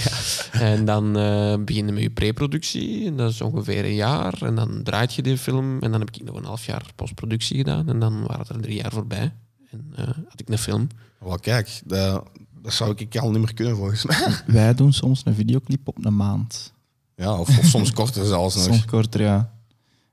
En 0.51 0.85
dan 0.85 1.17
eh 1.17 1.55
begin 1.65 1.85
je 1.85 1.91
met 1.91 2.01
je 2.01 2.09
preproductie, 2.09 3.05
en 3.05 3.17
dat 3.17 3.31
is 3.31 3.41
ongeveer 3.41 3.85
een 3.85 3.93
jaar. 3.93 4.41
En 4.41 4.55
dan 4.55 4.83
draait 4.83 5.13
je 5.13 5.21
die 5.21 5.37
film 5.37 5.79
en 5.81 5.91
dan 5.91 5.99
heb 5.99 6.09
ik 6.09 6.23
nog 6.23 6.35
een 6.35 6.45
half 6.45 6.65
jaar 6.65 6.85
postproductie 6.95 7.57
gedaan. 7.57 7.89
En 7.89 7.99
dan 7.99 8.27
waren 8.27 8.45
er 8.47 8.61
drie 8.61 8.75
jaar 8.75 8.91
voorbij. 8.91 9.33
En 9.71 9.93
eh, 9.95 10.05
had 10.05 10.39
ik 10.39 10.49
een 10.49 10.57
film. 10.57 10.87
wel, 11.19 11.39
kijk, 11.39 11.81
dat, 11.85 12.23
dat 12.61 12.73
zou 12.73 12.93
ik 12.95 13.17
al 13.17 13.31
niet 13.31 13.39
meer 13.39 13.53
kunnen 13.53 13.75
volgens 13.75 14.05
mij. 14.05 14.41
Wij 14.55 14.73
doen 14.73 14.93
soms 14.93 15.21
een 15.25 15.35
videoclip 15.35 15.87
op 15.87 16.05
een 16.05 16.15
maand. 16.15 16.73
Ja, 17.15 17.39
of, 17.39 17.59
of 17.59 17.65
soms 17.65 17.91
korter 17.91 18.25
zelfs 18.25 18.55
nog. 18.55 18.63
Soms 18.63 18.85
korter, 18.85 19.21
ja. 19.21 19.60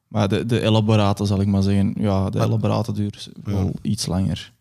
Maar 0.08 0.28
de, 0.28 0.46
de 0.46 0.60
elaborate, 0.60 1.24
zal 1.24 1.40
ik 1.40 1.46
maar 1.46 1.62
zeggen. 1.62 1.94
Ja, 1.98 2.30
de 2.30 2.40
elaborate 2.40 2.92
duurt 2.92 3.30
wel 3.44 3.72
iets 3.82 4.06
langer. 4.06 4.52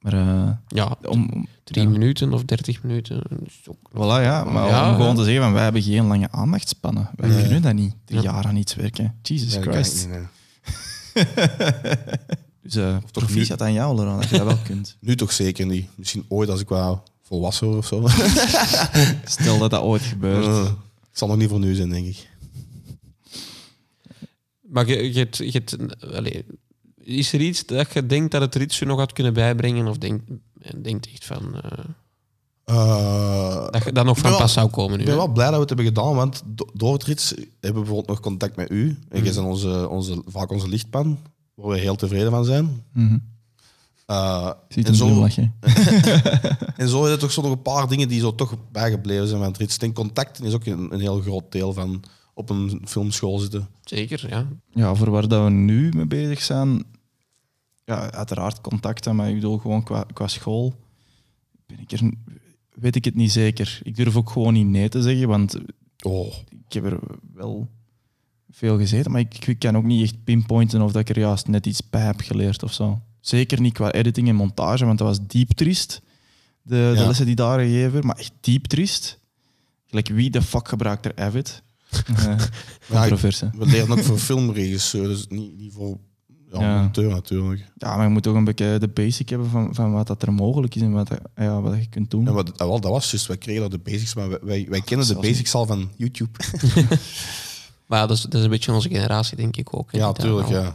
Maar 0.00 0.12
eh, 0.12 0.50
Ja, 0.68 0.96
om, 1.04 1.28
om- 1.32 1.46
drie 1.64 1.82
ja. 1.84 1.88
minuten 1.90 2.32
of 2.32 2.44
dertig 2.44 2.82
minuten. 2.82 3.22
is 3.46 3.60
ook- 3.68 3.90
Voilà, 3.92 4.22
ja. 4.24 4.44
Maar 4.44 4.68
Ja, 4.68 4.90
om 4.90 4.96
gewoon 4.96 5.16
te 5.16 5.24
zeggen, 5.24 5.42
van, 5.42 5.52
wij 5.52 5.62
hebben 5.62 5.82
geen 5.82 6.06
lange 6.06 6.30
aandachtspannen. 6.30 7.10
Wij 7.16 7.28
Nee. 7.28 7.42
kunnen 7.42 7.62
dat 7.62 7.74
niet. 7.74 7.94
Drie 8.04 8.22
Ja. 8.22 8.32
jaar 8.32 8.44
aan 8.46 8.56
iets 8.56 8.74
werken. 8.74 9.14
Jesus 9.22 9.52
dat 9.54 9.62
Christ. 9.62 10.08
niet, 10.08 10.16
nee. 10.18 10.26
Dus 12.62 12.76
uh, 12.76 12.96
toch 12.96 13.10
proficiat 13.24 13.62
aan 13.62 13.72
jou, 13.72 13.94
Laurent, 13.96 14.20
dat 14.20 14.30
je 14.30 14.36
dat 14.36 14.46
wel 14.46 14.58
kunt. 14.64 14.96
Nu 15.00 15.16
toch 15.16 15.32
zeker 15.32 15.66
niet. 15.66 15.88
Misschien 15.94 16.24
ooit 16.28 16.48
als 16.48 16.60
ik 16.60 16.68
wel 16.68 17.02
volwassen 17.22 17.66
word 17.66 17.78
of 17.78 17.86
zo. 17.86 18.08
Stel 19.24 19.58
dat 19.58 19.70
dat 19.70 19.82
ooit 19.82 20.02
gebeurt. 20.02 20.44
Eh, 20.46 20.64
Het 20.64 21.18
zal 21.20 21.28
nog 21.28 21.36
niet 21.36 21.48
voor 21.48 21.58
nu 21.58 21.74
zijn, 21.74 21.88
denk 21.88 22.06
ik. 22.06 22.30
Maar 24.72 24.86
je, 24.88 25.12
je, 25.12 25.18
hebt- 25.18 25.36
je, 25.36 26.44
is 27.00 27.32
er 27.32 27.40
iets 27.40 27.66
dat 27.66 27.92
je 27.92 28.06
denkt 28.06 28.30
dat 28.32 28.40
het 28.40 28.54
ritje 28.54 28.86
nog 28.86 28.98
had 28.98 29.12
kunnen 29.12 29.32
bijbrengen? 29.34 29.86
Of 29.86 29.98
denk, 29.98 30.20
en 30.60 30.82
denkt 30.82 31.08
echt 31.12 31.24
van... 31.24 31.60
eh, 31.62 31.84
Eh, 32.64 33.66
dat 33.70 33.84
je 33.84 33.92
dat 33.92 34.04
nog 34.04 34.18
van 34.18 34.30
pas 34.30 34.38
wel- 34.38 34.48
zou 34.48 34.70
komen 34.70 34.92
nu? 34.92 34.98
Ik 34.98 35.04
ben 35.04 35.14
hè? 35.14 35.20
wel 35.20 35.32
blij 35.32 35.44
dat 35.46 35.54
we 35.54 35.60
het 35.60 35.68
hebben 35.68 35.86
gedaan, 35.86 36.14
want 36.14 36.42
do- 36.46 36.68
door 36.74 36.92
het 36.92 37.04
rits 37.04 37.28
hebben 37.30 37.46
we 37.60 37.72
bijvoorbeeld 37.72 38.06
nog 38.06 38.20
contact 38.20 38.56
met 38.56 38.70
u. 38.70 38.98
En 39.08 39.22
jij 39.24 39.32
bent 39.34 39.46
onze, 39.46 39.88
onze, 39.88 40.22
vaak 40.26 40.50
onze 40.50 40.68
lichtpan, 40.68 41.18
waar 41.54 41.68
we 41.68 41.78
heel 41.78 41.94
tevreden 41.96 42.30
van 42.30 42.44
zijn. 42.44 42.84
Mhm. 42.92 43.18
Eh, 44.06 44.50
Ziet 44.68 44.84
en, 44.84 44.90
een 44.90 44.96
zo, 44.96 45.04
glimlachje. 45.06 45.50
en 46.76 46.88
zo 46.88 47.00
zijn 47.00 47.12
er 47.12 47.18
toch 47.18 47.32
zo 47.32 47.42
nog 47.42 47.50
een 47.50 47.62
paar 47.62 47.88
dingen 47.88 48.08
die 48.08 48.20
zo 48.20 48.34
toch 48.34 48.54
bijgebleven 48.72 49.26
zijn 49.26 49.38
van 49.40 49.48
het 49.48 49.58
rits. 49.58 49.76
En 49.78 49.92
contacten 49.92 50.44
is 50.44 50.54
ook 50.54 50.64
een, 50.66 50.92
een 50.94 51.00
heel 51.00 51.20
groot 51.20 51.52
deel 51.52 51.72
van 51.72 52.02
op 52.34 52.50
een 52.50 52.82
filmschool 52.84 53.38
zitten. 53.38 53.68
Zeker, 53.80 54.28
ja. 54.28 54.48
Ja, 54.72 54.94
voor 54.94 55.10
waar 55.10 55.28
dat 55.28 55.44
we 55.44 55.50
nu 55.50 55.92
mee 55.94 56.06
bezig 56.06 56.42
zijn, 56.42 56.84
ja, 57.84 58.10
uiteraard 58.10 58.60
contacten, 58.60 59.16
maar 59.16 59.28
ik 59.28 59.34
bedoel 59.34 59.58
gewoon 59.58 59.82
qua, 59.82 60.04
qua 60.12 60.28
school, 60.28 60.74
ben 61.66 61.80
ik 61.80 61.92
er, 61.92 62.12
weet 62.74 62.96
ik 62.96 63.04
het 63.04 63.14
niet 63.14 63.32
zeker. 63.32 63.80
Ik 63.82 63.96
durf 63.96 64.16
ook 64.16 64.30
gewoon 64.30 64.52
niet 64.52 64.66
nee 64.66 64.88
te 64.88 65.02
zeggen, 65.02 65.28
want 65.28 65.60
Oh, 66.02 66.34
ik 66.66 66.72
heb 66.72 66.84
er 66.84 66.98
wel 67.34 67.68
veel 68.50 68.78
gezeten, 68.78 69.10
maar 69.10 69.20
ik, 69.20 69.46
ik 69.46 69.58
kan 69.58 69.76
ook 69.76 69.84
niet 69.84 70.02
echt 70.02 70.24
pinpointen 70.24 70.82
of 70.82 70.92
dat 70.92 71.00
ik 71.00 71.08
er 71.08 71.18
juist 71.18 71.48
net 71.48 71.66
iets 71.66 71.90
bij 71.90 72.04
heb 72.04 72.20
geleerd 72.20 72.62
of 72.62 72.72
zo. 72.72 73.00
Zeker 73.20 73.60
niet 73.60 73.72
qua 73.72 73.92
editing 73.92 74.28
en 74.28 74.34
montage, 74.34 74.84
want 74.84 74.98
dat 74.98 75.06
was 75.06 75.26
diep 75.26 75.50
triest. 75.50 76.02
De, 76.62 76.92
lessen 76.96 77.26
die 77.26 77.34
daar 77.34 77.58
gegeven 77.58 77.82
werden, 77.92 78.06
maar 78.06 78.18
echt 78.18 78.32
diep 78.40 78.66
triest. 78.66 79.18
Gelijk, 79.86 80.08
wie 80.08 80.30
de 80.30 80.42
fuck 80.42 80.68
gebruikt 80.68 81.04
er 81.04 81.16
Avid? 81.16 81.62
Ja, 82.90 83.04
ik- 83.04 83.14
we 83.58 83.66
leren 83.66 83.90
ook 83.90 84.02
voor 84.02 84.18
filmregisseur, 84.18 85.08
dus 85.08 85.26
niet, 85.28 85.56
niet 85.58 85.72
voor 85.72 85.98
ja, 86.52 86.60
Ja. 86.60 86.80
monteur 86.80 87.10
natuurlijk. 87.10 87.70
Ja, 87.76 87.96
maar 87.96 88.04
je 88.06 88.12
moet 88.12 88.22
toch 88.22 88.34
een 88.34 88.44
beetje 88.44 88.76
de 88.80 88.88
basic 88.88 89.28
hebben 89.28 89.48
van, 89.50 89.74
van 89.74 89.92
wat 89.92 90.06
dat 90.06 90.22
er 90.22 90.32
mogelijk 90.32 90.74
is 90.74 90.82
en 90.82 90.92
wat, 90.92 91.08
dat- 91.08 91.20
ja, 91.36 91.60
wat 91.60 91.74
je 91.74 91.88
kunt 91.88 92.10
doen. 92.10 92.26
En 92.26 92.34
wat, 92.34 92.58
ah, 92.58 92.66
wel, 92.68 92.80
dat 92.80 92.90
was 92.90 93.10
juist, 93.10 93.26
wij 93.26 93.36
kregen 93.36 93.70
de 93.70 93.78
basics, 93.78 94.14
maar 94.14 94.28
wij, 94.28 94.38
wij, 94.42 94.66
wij 94.68 94.80
kennen 94.80 95.06
de 95.06 95.14
basics 95.14 95.54
al 95.54 95.66
van 95.66 95.90
YouTube. 95.96 96.30
Maar 97.86 98.00
ja, 98.00 98.06
dat, 98.06 98.16
is, 98.16 98.22
dat 98.22 98.34
is 98.34 98.44
een 98.44 98.50
beetje 98.50 98.72
onze 98.72 98.88
generatie, 98.88 99.36
denk 99.36 99.56
ik 99.56 99.76
ook. 99.76 99.90
Ja, 99.92 100.06
natuurlijk, 100.06 100.48
ja. 100.48 100.74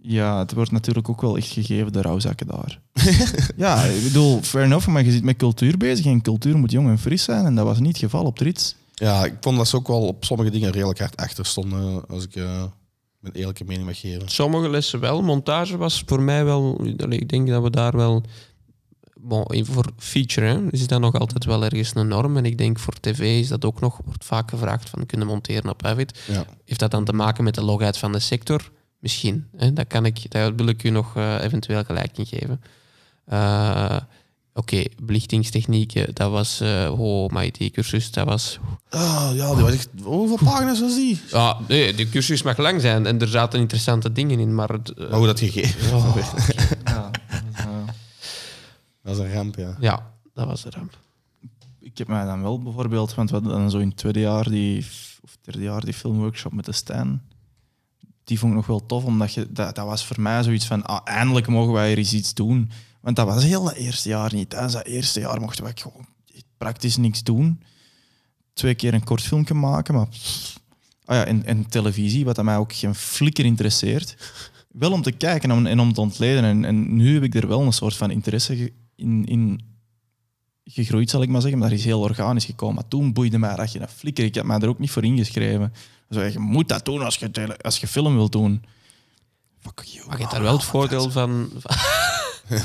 Ja, 0.00 0.38
het 0.38 0.52
wordt 0.52 0.70
natuurlijk 0.70 1.08
ook 1.08 1.20
wel 1.20 1.36
echt 1.36 1.46
gegeven, 1.48 1.92
de 1.92 2.02
rouwzakken 2.02 2.46
daar. 2.46 2.80
ja, 3.56 3.84
ik 3.84 4.02
bedoel, 4.02 4.42
fair 4.42 4.64
enough, 4.64 4.86
maar 4.88 5.04
je 5.04 5.10
zit 5.10 5.22
met 5.22 5.36
cultuur 5.36 5.76
bezig 5.76 6.04
en 6.06 6.22
cultuur 6.22 6.56
moet 6.56 6.70
jong 6.70 6.88
en 6.88 6.98
fris 6.98 7.22
zijn 7.22 7.44
en 7.44 7.54
dat 7.54 7.64
was 7.64 7.78
niet 7.78 7.88
het 7.88 7.98
geval 7.98 8.24
op 8.24 8.36
Trits. 8.38 8.76
Ja, 8.94 9.24
ik 9.24 9.36
vond 9.40 9.56
dat 9.56 9.68
ze 9.68 9.76
ook 9.76 9.88
wel 9.88 10.06
op 10.06 10.24
sommige 10.24 10.50
dingen 10.50 10.70
redelijk 10.70 10.98
hard 10.98 11.16
achter 11.16 11.46
stonden, 11.46 12.06
als 12.06 12.24
ik 12.24 12.36
eh 12.36 12.64
mijn 13.24 13.36
eerlijke 13.36 13.64
mening 13.64 13.86
mag 13.86 14.00
geven. 14.00 14.28
Sommige 14.28 14.68
lessen 14.68 15.00
wel. 15.00 15.22
Montage 15.22 15.76
was 15.76 16.02
voor 16.06 16.22
mij 16.22 16.44
wel... 16.44 16.86
Ik 17.08 17.28
denk 17.28 17.48
dat 17.48 17.62
we 17.62 17.70
daar 17.70 17.96
wel... 17.96 18.22
Bon, 19.20 19.64
voor 19.64 19.90
feature 19.96 20.46
hè, 20.46 20.70
is 20.70 20.86
dat 20.86 21.00
nog 21.00 21.14
altijd 21.14 21.44
wel 21.44 21.64
ergens 21.64 21.94
een 21.94 22.08
norm. 22.08 22.36
En 22.36 22.44
ik 22.44 22.58
denk 22.58 22.78
voor 22.78 23.00
tv 23.00 23.40
is 23.40 23.48
dat 23.48 23.64
ook 23.64 23.80
nog... 23.80 24.00
Wordt 24.04 24.24
vaak 24.24 24.50
gevraagd 24.50 24.88
van 24.90 25.06
kunnen 25.06 25.26
monteren 25.26 25.70
op 25.70 25.84
Avid. 25.84 26.18
Ja. 26.26 26.44
Heeft 26.64 26.80
dat 26.80 26.90
dan 26.90 27.04
te 27.04 27.12
maken 27.12 27.44
met 27.44 27.54
de 27.54 27.64
logheid 27.64 27.98
van 27.98 28.12
de 28.12 28.18
sector? 28.18 28.70
Misschien. 28.98 29.48
Hè? 29.56 29.72
Dat 29.72 29.86
kan 29.86 30.04
ik, 30.06 30.30
daar 30.30 30.54
wil 30.54 30.66
ik 30.66 30.82
u 30.82 30.90
nog 30.90 31.16
eh, 31.16 31.42
eventueel 31.42 31.84
gelijk 31.84 32.18
in 32.18 32.26
geven. 32.26 32.60
Eh, 33.24 33.96
Oké, 34.56 34.82
belichtingstechnieken, 35.02 36.14
dat 36.14 36.30
was... 36.30 36.60
eh 36.60 36.94
oh, 36.98 37.28
maar 37.30 37.48
die 37.52 37.70
cursus, 37.70 38.10
dat 38.10 38.26
was... 38.26 38.58
Ah, 38.88 39.30
ja, 39.34 39.54
die 39.54 39.64
was 39.64 39.72
echt, 39.72 39.88
hoeveel 40.02 40.38
pagina's 40.44 40.80
was 40.80 40.94
die? 40.94 41.20
Ja, 41.30 41.58
nee, 41.68 41.94
die 41.94 42.08
cursus 42.08 42.42
mag 42.42 42.56
lang 42.56 42.80
zijn 42.80 43.06
en 43.06 43.20
er 43.20 43.28
zaten 43.28 43.60
interessante 43.60 44.12
dingen 44.12 44.38
in, 44.38 44.54
maar... 44.54 44.68
Het, 44.68 44.90
eh, 44.92 45.08
Maar 45.08 45.18
hoe 45.18 45.26
dat 45.26 45.38
gegeven? 45.38 45.94
oh, 45.96 46.16
Ja, 46.84 47.10
Dat 49.02 49.16
is 49.16 49.18
een 49.18 49.32
ramp, 49.32 49.56
ja. 49.56 49.76
ja, 49.80 50.12
dat 50.34 50.46
was 50.46 50.62
de 50.62 50.70
ramp. 50.70 50.98
ik 51.80 51.98
heb 51.98 52.08
mij 52.08 52.24
dan 52.24 52.42
wel 52.42 52.62
bijvoorbeeld, 52.62 53.14
want 53.14 53.30
we 53.30 53.36
hadden 53.36 53.52
dan 53.58 53.70
zo 53.70 53.78
in 53.78 53.88
het 53.88 53.96
tweede 53.96 54.20
jaar 54.20 54.50
die, 54.50 54.86
of 55.22 55.36
derde 55.40 55.62
jaar 55.62 55.84
die 55.84 55.94
filmworkshop 55.94 56.52
met 56.52 56.64
de 56.64 56.72
Stijn. 56.72 57.22
Die 58.24 58.38
vond 58.38 58.50
ik 58.52 58.56
nog 58.58 58.66
wel 58.66 58.86
tof, 58.86 59.04
omdat 59.04 59.34
je, 59.34 59.46
dat, 59.52 59.74
dat 59.74 59.86
was 59.86 60.04
voor 60.06 60.20
mij 60.20 60.42
zoiets 60.42 60.66
van, 60.66 60.82
ah, 60.84 61.00
eindelijk 61.04 61.46
mogen 61.46 61.72
wij 61.72 61.90
er 61.90 61.98
eens 61.98 62.12
iets 62.12 62.34
doen. 62.34 62.70
Want 63.04 63.16
dat 63.16 63.26
was 63.26 63.44
heel 63.44 63.64
dat 63.64 63.74
eerste 63.74 64.08
jaar 64.08 64.34
niet. 64.34 64.50
Tijdens 64.50 64.72
dat 64.72 64.86
eerste 64.86 65.20
jaar 65.20 65.40
mochten 65.40 65.64
wij 65.64 65.72
gewoon 65.74 66.06
praktisch 66.56 66.96
niks 66.96 67.22
doen. 67.22 67.62
Twee 68.52 68.74
keer 68.74 68.94
een 68.94 69.04
kort 69.04 69.22
filmpje 69.22 69.54
maken, 69.54 69.94
maar... 69.94 70.06
Ah 71.04 71.16
ja, 71.16 71.24
en, 71.24 71.44
en 71.44 71.68
televisie, 71.68 72.24
wat 72.24 72.38
aan 72.38 72.44
mij 72.44 72.56
ook 72.56 72.72
geen 72.72 72.94
flikker 72.94 73.44
interesseert. 73.44 74.16
Wel 74.68 74.92
om 74.92 75.02
te 75.02 75.12
kijken 75.12 75.50
en 75.50 75.56
om, 75.56 75.66
en 75.66 75.80
om 75.80 75.92
te 75.92 76.00
ontleden. 76.00 76.44
En, 76.44 76.64
en 76.64 76.96
nu 76.96 77.14
heb 77.14 77.22
ik 77.22 77.34
er 77.34 77.48
wel 77.48 77.60
een 77.62 77.72
soort 77.72 77.96
van 77.96 78.10
interesse 78.10 78.72
in, 78.96 79.24
in 79.24 79.60
gegroeid, 80.64 81.10
zal 81.10 81.22
ik 81.22 81.28
maar 81.28 81.40
zeggen. 81.40 81.58
Maar 81.58 81.68
dat 81.70 81.78
is 81.78 81.84
heel 81.84 82.00
organisch 82.00 82.44
gekomen. 82.44 82.74
Maar 82.74 82.88
toen 82.88 83.12
boeide 83.12 83.38
mij 83.38 83.56
dat 83.56 83.72
je 83.72 83.80
een 83.80 83.88
flikker. 83.88 84.24
Ik 84.24 84.34
heb 84.34 84.44
mij 84.44 84.58
er 84.58 84.68
ook 84.68 84.78
niet 84.78 84.90
voor 84.90 85.04
ingeschreven. 85.04 85.72
Zo, 86.10 86.22
je 86.22 86.38
moet 86.38 86.68
dat 86.68 86.84
doen 86.84 87.02
als 87.02 87.16
je, 87.16 87.30
tele- 87.30 87.58
als 87.58 87.78
je 87.78 87.86
film 87.86 88.14
wilt 88.14 88.32
doen. 88.32 88.64
Fuck 89.60 89.80
you. 89.84 90.06
Maar 90.06 90.14
je 90.16 90.20
hebt 90.22 90.34
daar 90.34 90.42
wel 90.42 90.52
het 90.52 90.64
voordeel 90.64 91.10
van... 91.10 91.50
van- 91.58 91.76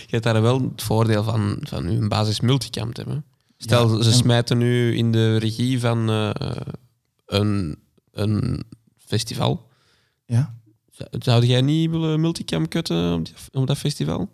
je 0.00 0.10
hebt 0.10 0.24
daar 0.24 0.42
wel 0.42 0.60
het 0.60 0.82
voordeel 0.82 1.24
van, 1.24 1.56
van 1.60 1.86
uw 1.86 2.08
basis 2.08 2.40
multicam 2.40 2.92
te 2.92 3.00
hebben. 3.00 3.24
Stel, 3.58 3.96
Ja, 3.96 4.02
ze 4.02 4.10
en- 4.10 4.16
smijten 4.16 4.58
nu 4.58 4.96
in 4.96 5.12
de 5.12 5.36
regie 5.36 5.80
van 5.80 6.10
eh, 6.10 6.30
een, 7.26 7.76
een 8.12 8.62
festival. 9.06 9.68
Ja? 10.26 10.54
Zou- 11.18 11.44
jij 11.46 11.60
niet 11.60 11.90
willen 11.90 12.20
multicam 12.20 12.68
cutten 12.68 13.12
op, 13.14 13.24
die- 13.24 13.34
op 13.52 13.66
dat 13.66 13.78
festival? 13.78 14.28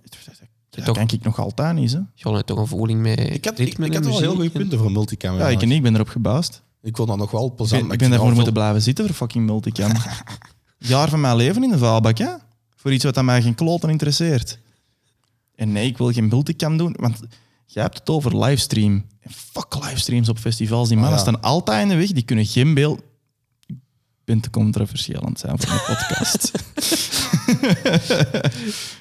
Dat 0.70 0.84
toch- 0.84 0.96
kan 0.96 1.08
ik 1.12 1.22
nog 1.24 1.38
altijd 1.38 1.74
niet. 1.74 1.92
Hè? 1.92 1.98
Je 2.14 2.28
had 2.28 2.46
toch 2.46 2.58
een 2.58 2.66
voeling 2.66 3.00
met 3.00 3.18
Ik 3.20 3.44
had, 3.44 3.58
ik, 3.58 3.66
ritme 3.68 3.86
ik 3.86 3.94
en 3.94 4.02
had 4.02 4.10
wel 4.10 4.20
heel 4.20 4.30
goede 4.34 4.44
en- 4.44 4.52
punten 4.52 4.78
voor 4.78 4.92
multicam. 4.92 5.36
Ja, 5.36 5.48
ik 5.48 5.62
en 5.62 5.72
ik 5.72 5.82
ben 5.82 5.94
erop 5.94 6.08
gebaasd. 6.08 6.62
Ik 6.82 6.96
vond 6.96 7.08
dat 7.08 7.16
nog 7.18 7.30
wel 7.30 7.46
Ik 7.46 7.54
plezant. 7.56 7.82
ben, 7.88 7.98
ik 7.98 8.08
daarvoor 8.10 8.32
moeten 8.32 8.52
blijven 8.52 8.82
zitten 8.82 9.06
voor 9.06 9.14
fucking 9.14 9.46
multicam. 9.46 9.92
Jaar 10.78 11.08
van 11.08 11.20
mijn 11.20 11.36
leven 11.36 11.62
in 11.62 11.70
de 11.70 11.78
vuilbak, 11.78 12.18
hè? 12.18 12.30
Voor 12.76 12.92
iets 12.92 13.04
wat 13.04 13.16
aan 13.16 13.24
mij 13.24 13.42
geen 13.42 13.54
kloten 13.54 13.90
interesseert. 13.90 14.58
En 15.58 15.72
nee, 15.72 15.86
ik 15.86 15.98
wil 15.98 16.12
geen 16.12 16.28
multicam 16.28 16.76
doen, 16.76 16.94
want 17.00 17.20
jij 17.66 17.82
hebt 17.82 17.98
het 17.98 18.08
over 18.10 18.38
livestream. 18.38 19.04
Fuck 19.30 19.74
livestreams 19.74 20.28
op 20.28 20.38
festivals. 20.38 20.88
Die 20.88 20.96
Ah, 20.96 21.02
mannen 21.02 21.20
ja. 21.24 21.26
staan 21.26 21.42
altijd 21.42 21.82
in 21.82 21.88
de 21.88 21.96
weg, 21.96 22.10
die 22.12 22.22
kunnen 22.22 22.46
geen 22.46 22.74
beeld... 22.74 23.00
Te 24.28 24.50
controversieel 24.50 25.22
aan 25.22 25.28
het 25.30 25.38
zijn 25.40 25.58
voor 25.60 25.68
mijn 25.68 25.98
podcast. 25.98 26.50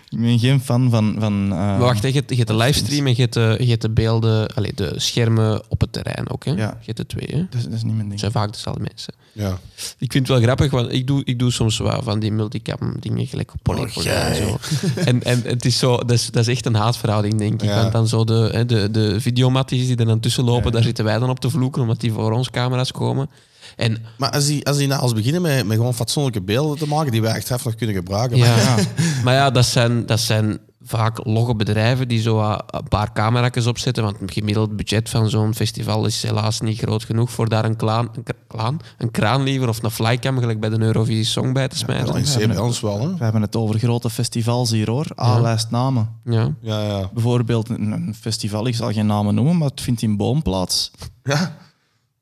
ik 0.09 0.19
ben 0.19 0.39
geen 0.39 0.61
fan 0.61 0.89
van... 0.89 1.15
van 1.19 1.51
eh, 1.53 1.79
wacht, 1.79 2.01
hè, 2.01 2.07
je, 2.07 2.13
hebt- 2.13 2.29
je 2.29 2.35
hebt 2.35 2.47
de 2.47 2.55
livestream 2.55 3.05
en 3.07 3.13
je 3.15 3.21
hebt 3.21 3.33
de, 3.33 3.55
je 3.59 3.69
hebt 3.69 3.81
de 3.81 3.89
beelden, 3.89 4.47
allez, 4.55 4.71
de 4.75 4.93
schermen 4.95 5.61
op 5.69 5.81
het 5.81 5.91
terrein 5.93 6.29
ook. 6.29 6.45
Hè? 6.45 6.51
Ja. 6.51 6.57
Je 6.79 6.85
hebt 6.85 6.97
de 6.97 7.05
twee. 7.05 7.27
Hè? 7.31 7.37
Dat, 7.49 7.59
is, 7.59 7.63
dat 7.63 7.73
is 7.73 7.83
niet 7.83 7.95
mijn 7.95 7.97
Dat 7.97 8.07
ding. 8.07 8.19
zijn 8.19 8.31
vaak 8.31 8.51
dezelfde 8.53 8.81
mensen. 8.81 9.13
Ja. 9.31 9.59
Ik 9.97 10.11
vind 10.11 10.27
het 10.27 10.37
wel 10.37 10.45
grappig, 10.45 10.71
want 10.71 10.91
ik 10.93 11.07
doe, 11.07 11.21
ik 11.25 11.39
doe 11.39 11.51
soms 11.51 11.77
wel 11.77 12.03
van 12.03 12.19
die 12.19 12.31
multicam 12.31 12.95
dingen 12.99 13.27
gelijk 13.27 13.53
op 13.53 13.59
Polygon 13.61 14.05
en 14.05 14.35
zo. 14.35 14.57
En, 15.05 15.23
en 15.23 15.41
het 15.43 15.65
is 15.65 15.77
zo, 15.77 15.97
dat 15.97 16.11
is, 16.11 16.25
dat 16.31 16.47
is 16.47 16.53
echt 16.55 16.65
een 16.65 16.75
haatverhouding, 16.75 17.37
denk 17.37 17.61
ik. 17.61 17.69
Ja. 17.69 17.81
Want 17.81 17.91
dan 17.91 18.07
zo 18.07 18.23
de, 18.23 18.49
hè, 18.51 18.65
de, 18.65 18.91
de 18.91 19.21
videomatties 19.21 19.87
die 19.87 19.95
er 19.95 20.05
dan 20.05 20.19
tussen 20.19 20.43
lopen, 20.43 20.65
Ja. 20.65 20.71
daar 20.71 20.83
zitten 20.83 21.05
wij 21.05 21.19
dan 21.19 21.29
op 21.29 21.39
te 21.39 21.49
vloeken, 21.49 21.81
omdat 21.81 21.99
die 21.99 22.11
voor 22.11 22.31
ons 22.31 22.49
camera's 22.49 22.91
komen. 22.91 23.29
En 23.75 23.97
Maar 24.17 24.31
als 24.31 24.45
die, 24.45 24.65
als 24.67 24.77
die 24.77 24.87
nou 24.87 25.01
als 25.01 25.13
beginnen 25.13 25.41
met, 25.41 25.65
met 25.65 25.77
gewoon 25.77 25.93
fatsoenlijke 25.93 26.41
beelden 26.41 26.77
te 26.77 26.87
maken, 26.87 27.11
die 27.11 27.21
wij 27.21 27.35
achteraf 27.35 27.63
nog 27.65 27.75
kunnen 27.75 27.95
gebruiken. 27.95 28.37
ja, 28.37 28.55
maar- 28.55 28.87
maar 29.23 29.33
ja, 29.33 29.51
dat 29.51 29.65
zijn, 29.65 30.05
dat 30.05 30.19
zijn 30.19 30.59
vaak 30.81 31.25
logge 31.25 31.55
bedrijven 31.55 32.07
die 32.07 32.21
zo 32.21 32.39
een 32.67 32.87
paar 32.89 33.13
camera's 33.13 33.65
opzetten, 33.65 34.03
want 34.03 34.19
het 34.19 34.31
gemiddeld 34.31 34.75
budget 34.75 35.09
van 35.09 35.29
zo'n 35.29 35.53
festival 35.55 36.05
is 36.05 36.21
helaas 36.23 36.61
niet 36.61 36.77
groot 36.77 37.03
genoeg 37.03 37.31
voor 37.31 37.49
daar 37.49 37.65
een, 37.65 37.75
klaan, 37.75 38.09
een, 38.13 38.23
klaan, 38.47 38.79
een 38.97 39.11
kraan 39.11 39.43
liever 39.43 39.67
of 39.69 39.83
een 39.83 39.91
flycam 39.91 40.39
gelijk 40.39 40.59
bij 40.59 40.69
de 40.69 40.79
Eurovisie 40.79 41.23
Song 41.25 41.53
bij 41.53 41.67
te 41.67 41.77
smijten. 41.77 42.15
in 42.15 42.23
C 42.23 42.47
bij 42.47 42.57
ons 42.57 42.79
wel, 42.81 43.01
hè? 43.01 43.15
We 43.17 43.23
hebben 43.23 43.41
het 43.41 43.55
over 43.55 43.79
grote 43.79 44.09
festivals 44.09 44.71
hier, 44.71 44.89
hoor. 44.89 45.05
A-lijst 45.21 45.69
namen. 45.71 46.09
Ja. 46.23 46.51
Ja, 46.61 46.81
ja. 46.83 47.09
Bijvoorbeeld 47.13 47.69
een, 47.69 47.91
een 47.91 48.15
festival, 48.19 48.67
ik 48.67 48.75
zal 48.75 48.91
geen 48.91 49.05
namen 49.05 49.35
noemen, 49.35 49.57
maar 49.57 49.69
het 49.69 49.81
vindt 49.81 50.01
in 50.01 50.17
Boom 50.17 50.41
plaats. 50.41 50.91
Ja. 51.23 51.57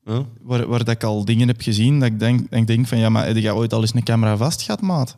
Ja. 0.06 0.24
Waar, 0.42 0.66
waar 0.66 0.84
dat 0.84 0.94
ik 0.94 1.04
al 1.04 1.24
dingen 1.24 1.48
heb 1.48 1.60
gezien, 1.60 2.00
dat 2.00 2.08
ik 2.08 2.18
denk, 2.18 2.50
dat 2.50 2.58
ik 2.58 2.66
denk 2.66 2.86
van, 2.86 2.98
ja, 2.98 3.08
maar 3.08 3.26
heb 3.26 3.36
jij 3.36 3.52
ooit 3.52 3.72
al 3.72 3.80
eens 3.80 3.94
een 3.94 4.02
camera 4.02 4.36
vast 4.36 4.62
gehad, 4.62 4.80
maat? 4.80 5.16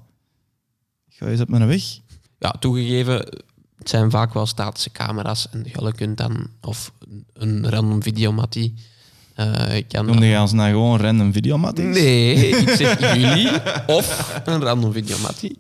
Ga 1.09 1.27
eens 1.27 1.41
op 1.41 1.49
mijn 1.49 1.67
weg. 1.67 1.83
ja, 2.39 2.51
toegegeven, 2.51 3.15
het 3.79 3.89
zijn 3.89 4.11
vaak 4.11 4.35
wel 4.35 4.47
statische 4.47 4.91
camera's 4.91 5.49
en 5.51 5.65
je 5.65 5.93
kunt 5.93 6.17
dan, 6.17 6.51
of 6.61 6.93
een 7.33 7.71
random 7.71 8.03
videomattie, 8.03 8.75
eh 9.35 9.77
ik 9.77 9.89
kan 9.89 10.07
Noemde 10.07 10.27
je 10.27 10.41
ons 10.41 10.53
nou 10.53 10.71
gewoon 10.71 11.01
random 11.01 11.33
videomat? 11.33 11.77
Nee, 11.77 12.35
ik 12.61 12.69
zeg 12.69 13.15
jullie 13.15 13.51
of 13.87 14.41
een 14.45 14.61
random 14.61 14.93
videomattie. 14.93 15.59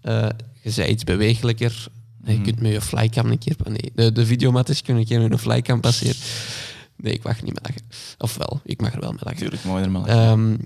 Eh 0.00 0.28
je 0.62 0.70
zei 0.70 0.90
iets 0.90 1.04
bewegelijker. 1.04 1.86
Je 2.24 2.40
kunt 2.40 2.60
met 2.60 2.72
je 2.72 2.80
flycam 2.80 3.30
een 3.30 3.38
keer... 3.38 3.56
Nee, 3.68 3.92
de, 3.94 4.12
de 4.12 4.26
videomatties 4.26 4.82
kunnen 4.82 5.02
een 5.02 5.08
keer 5.08 5.20
met 5.20 5.32
een 5.32 5.38
flycam 5.38 5.80
passeren. 5.80 6.14
Nee, 6.96 7.12
ik 7.12 7.22
mag 7.22 7.42
niet 7.42 7.52
meer 7.52 7.62
lachen. 7.62 7.82
Of 8.18 8.36
wel, 8.36 8.60
ik 8.64 8.80
mag 8.80 8.92
er 8.94 9.00
wel 9.00 9.10
mee 9.10 9.20
lachen. 9.22 9.38
Natuurlijk, 9.38 9.64
mooi 9.64 9.84
ermee. 9.84 10.04
Ehm, 10.04 10.56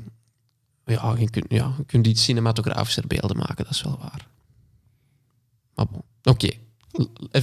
ja, 0.85 1.15
je 1.19 1.31
kunt, 1.31 1.47
ja, 1.49 1.75
je 1.77 1.85
kunt 1.85 2.07
iets 2.07 2.25
cinematografischer 2.25 3.07
beelden 3.07 3.37
maken, 3.37 3.65
dat 3.65 3.71
is 3.73 3.83
wel 3.83 3.99
waar. 4.01 4.27
Maar 5.75 5.87
bon, 5.91 6.03
oké. 6.23 6.51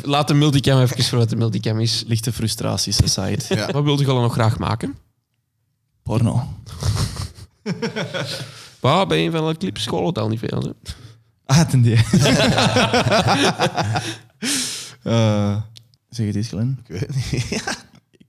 Laat 0.03 0.27
de 0.27 0.33
multicam 0.33 0.81
even 0.81 1.03
voor 1.03 1.17
wat 1.17 1.29
de 1.29 1.35
multicam 1.35 1.79
is. 1.79 2.03
Lichte 2.07 2.33
frustraties 2.33 3.03
aside. 3.03 3.39
Ja. 3.55 3.71
Wat 3.71 3.83
wilde 3.83 4.01
je 4.01 4.07
allemaal 4.07 4.23
nog 4.27 4.33
graag 4.33 4.59
maken? 4.59 4.97
Porno. 6.03 6.47
Waar 8.79 9.07
bij 9.07 9.25
een 9.25 9.31
van 9.31 9.47
de 9.47 9.57
clips 9.57 9.83
school 9.83 10.05
het 10.05 10.17
al 10.17 10.29
niet 10.29 10.39
veel. 10.39 10.61
Hè? 10.61 10.69
Ah, 11.45 11.69
ten 11.69 11.81
die. 11.81 11.97
Eh, 15.03 15.61
zeg 16.09 16.25
het 16.25 16.35
eens, 16.35 16.47
Glenn. 16.47 16.79
Ik 16.83 16.87
weet 16.87 16.99
het 16.99 17.31
niet. 17.31 17.61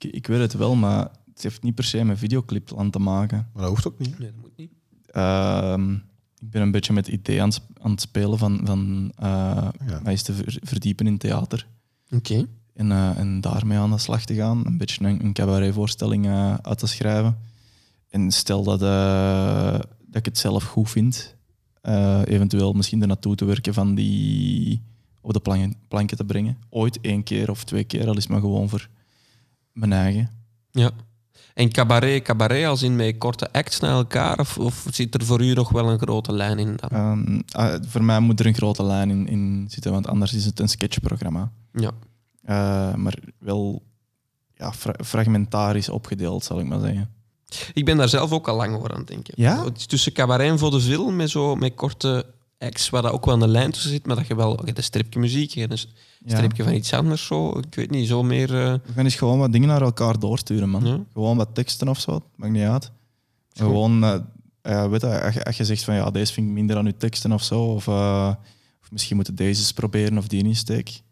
Ik, 0.05 0.13
ik 0.15 0.27
weet 0.27 0.41
het 0.41 0.53
wel, 0.55 0.75
maar 0.75 1.01
het 1.33 1.43
heeft 1.43 1.63
niet 1.63 1.75
per 1.75 1.85
se 1.85 2.05
met 2.05 2.19
videoclipland 2.19 2.93
te 2.93 2.99
maken. 2.99 3.49
Maar 3.53 3.63
dat 3.63 3.71
hoeft 3.71 3.87
ook 3.87 3.99
niet. 3.99 4.19
Nee, 4.19 4.31
dat 4.31 4.41
moet 4.41 4.57
niet. 4.57 4.71
Ehm, 5.07 5.93
ik 6.39 6.51
ben 6.51 6.63
een 6.63 6.71
beetje 6.71 6.93
met 6.93 7.07
het 7.07 7.15
idee 7.15 7.43
aan, 7.43 7.51
aan 7.83 7.91
het 7.91 8.01
spelen 8.01 8.39
van, 8.39 8.61
van 8.65 9.13
eh, 9.17 9.27
Ja. 9.87 10.01
mij 10.03 10.13
eens 10.13 10.23
te 10.23 10.33
ver- 10.33 10.59
verdiepen 10.63 11.07
in 11.07 11.19
theater. 11.19 11.67
Oké. 12.11 12.47
En, 12.75 12.93
eh, 12.93 13.19
en 13.19 13.41
daarmee 13.41 13.79
aan 13.79 13.91
de 13.91 13.99
slag 13.99 14.25
te 14.25 14.35
gaan. 14.35 14.67
Een 14.67 14.79
beetje 14.79 15.05
een, 15.05 15.25
een 15.25 15.33
cabaretvoorstelling 15.33 16.27
eh, 16.27 16.55
uit 16.55 16.79
te 16.79 16.87
schrijven. 16.87 17.39
En 18.09 18.31
stel 18.31 18.63
dat, 18.63 18.83
eh, 18.83 19.73
dat 20.07 20.17
ik 20.17 20.25
het 20.25 20.39
zelf 20.39 20.65
goed 20.65 20.91
vind, 20.91 21.37
eh, 21.81 22.21
eventueel 22.25 22.73
misschien 22.73 23.01
er 23.01 23.07
naartoe 23.07 23.35
te 23.35 23.45
werken 23.45 23.75
van 23.75 23.95
die 23.95 24.83
op 25.21 25.33
de 25.33 25.41
planken, 25.41 25.75
planken 25.89 26.17
te 26.17 26.25
brengen. 26.25 26.57
Ooit 26.69 26.99
één 27.01 27.23
keer 27.23 27.51
of 27.51 27.65
twee 27.65 27.85
keer, 27.85 28.09
al 28.09 28.17
is 28.17 28.27
maar 28.27 28.41
gewoon 28.41 28.69
voor 28.69 28.89
mijn 29.75 29.93
eigen. 29.93 30.31
Ja. 30.70 30.91
En 31.55 31.70
cabaret, 31.70 32.22
cabaret 32.22 32.66
als 32.66 32.83
in 32.83 32.97
met 32.97 33.18
korte 33.18 33.53
acts 33.53 33.81
naar 33.81 33.93
elkaar? 33.93 34.39
Of, 34.39 34.59
of 34.59 34.87
zit 34.91 35.14
er 35.14 35.25
voor 35.25 35.45
u 35.45 35.53
nog 35.53 35.70
wel 35.70 35.91
een 35.91 35.99
grote 35.99 36.33
lijn 36.33 36.59
in 36.59 36.81
ah, 36.81 37.75
voor 37.87 38.05
mij 38.05 38.20
moet 38.20 38.41
er 38.41 38.47
een 38.47 38.55
grote 38.55 38.85
lijn 38.85 39.11
in, 39.11 39.29
in 39.29 39.66
zitten, 39.68 39.93
want 39.93 40.07
anders 40.07 40.33
is 40.35 40.45
het 40.45 40.61
een 40.61 40.68
sketchprogramma. 40.68 41.53
Ja. 41.72 41.91
Eh, 42.43 42.95
maar 42.95 43.18
wel 43.39 43.83
ja, 44.55 44.72
fra- 44.72 45.05
fragmentarisch 45.05 45.89
opgedeeld, 45.89 46.45
zal 46.45 46.61
ik 46.61 46.66
maar 46.66 46.81
zeggen. 46.81 47.11
Ik 47.72 47.85
ben 47.85 47.97
daar 47.97 48.09
zelf 48.09 48.33
ook 48.33 48.49
al 48.49 48.57
lang 48.57 48.77
over 48.77 48.93
aan 48.93 48.99
het 48.99 49.07
denken. 49.07 49.35
Ja? 49.37 49.64
Tussen 49.87 50.12
cabaret 50.12 50.51
en 50.51 50.59
vaudeville 50.59 51.12
met, 51.12 51.31
zo, 51.31 51.55
met 51.55 51.75
korte 51.75 52.27
acts, 52.59 52.91
waar 52.91 53.03
dat 53.03 53.12
ook 53.12 53.25
wel 53.25 53.43
een 53.43 53.49
lijn 53.49 53.70
tussen 53.70 53.91
zit, 53.91 54.07
maar 54.07 54.16
dat 54.16 54.27
je 54.27 54.37
wel... 54.37 54.51
Je 54.51 54.64
hebt 54.64 54.79
een 54.79 54.85
stripje 54.85 55.20
muziek, 55.20 55.51
je 55.51 55.61
hebt 55.61 55.89
stripje 56.31 56.62
van 56.64 56.72
iets 56.75 56.93
anders, 56.93 57.27
zo. 57.27 57.59
Ik 57.59 57.75
weet 57.75 57.91
niet, 57.91 58.09
zo 58.09 58.22
meer... 58.22 58.49
eh, 58.62 58.72
We 58.72 58.93
gaan 58.95 59.05
eens 59.05 59.14
gewoon 59.14 59.39
wat 59.39 59.53
dingen 59.53 59.68
naar 59.68 59.83
elkaar 59.83 60.18
doorsturen, 60.18 60.68
man. 60.70 60.87
Ja. 60.87 60.99
Gewoon 61.12 61.37
wat 61.37 61.49
teksten 61.53 61.89
of 61.89 62.01
zo, 62.01 62.20
maakt 62.37 62.53
niet 62.53 62.62
uit. 62.62 62.91
Gewoon, 63.53 64.05
eh, 64.62 64.89
weet 64.91 65.01
je, 65.01 65.22
als 65.22 65.35
je, 65.35 65.45
als 65.45 65.57
je 65.57 65.64
zegt 65.64 65.85
van 65.85 65.95
ja, 65.95 66.11
deze 66.11 66.33
vind 66.33 66.47
ik 66.47 66.53
minder 66.53 66.77
aan 66.77 66.87
uw 66.87 66.93
teksten 66.99 67.33
of 67.33 67.43
zo, 67.43 67.62
of, 67.62 67.89
of 67.89 68.91
misschien 68.91 69.16
moeten 69.16 69.35
deze 69.35 69.61
eens 69.61 69.72
proberen 69.72 70.18
of 70.18 70.27
die 70.29 70.45
insteek. 70.45 71.03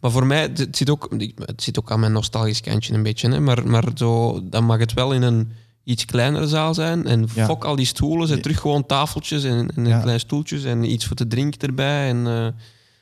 Maar 0.00 0.10
voor 0.10 0.26
mij, 0.26 0.40
het 0.42 0.76
zit 0.76 0.90
ook, 0.90 1.14
het 1.44 1.62
zit 1.62 1.78
ook 1.78 1.90
aan 1.90 2.00
mijn 2.00 2.12
nostalgisch 2.12 2.60
kantje 2.60 2.94
een 2.94 3.02
beetje. 3.02 3.28
Hè? 3.30 3.40
Maar, 3.40 3.66
maar 3.68 3.84
zo, 3.94 4.40
dan 4.48 4.64
mag 4.64 4.78
het 4.78 4.92
wel 4.92 5.12
in 5.12 5.22
een 5.22 5.52
iets 5.84 6.04
kleinere 6.04 6.46
zaal 6.48 6.74
zijn. 6.74 7.06
En 7.06 7.26
Ja. 7.34 7.46
fok 7.46 7.64
al 7.64 7.76
die 7.76 7.86
stoelen. 7.86 8.28
Ja. 8.28 8.36
terug 8.36 8.60
gewoon 8.60 8.86
tafeltjes 8.86 9.44
en, 9.44 9.70
en 9.74 9.86
Ja. 9.86 10.00
kleine 10.00 10.18
stoeltjes 10.20 10.64
en 10.64 10.90
iets 10.92 11.06
voor 11.06 11.16
te 11.16 11.26
drinken 11.26 11.68
erbij. 11.68 12.08
En, 12.08 12.54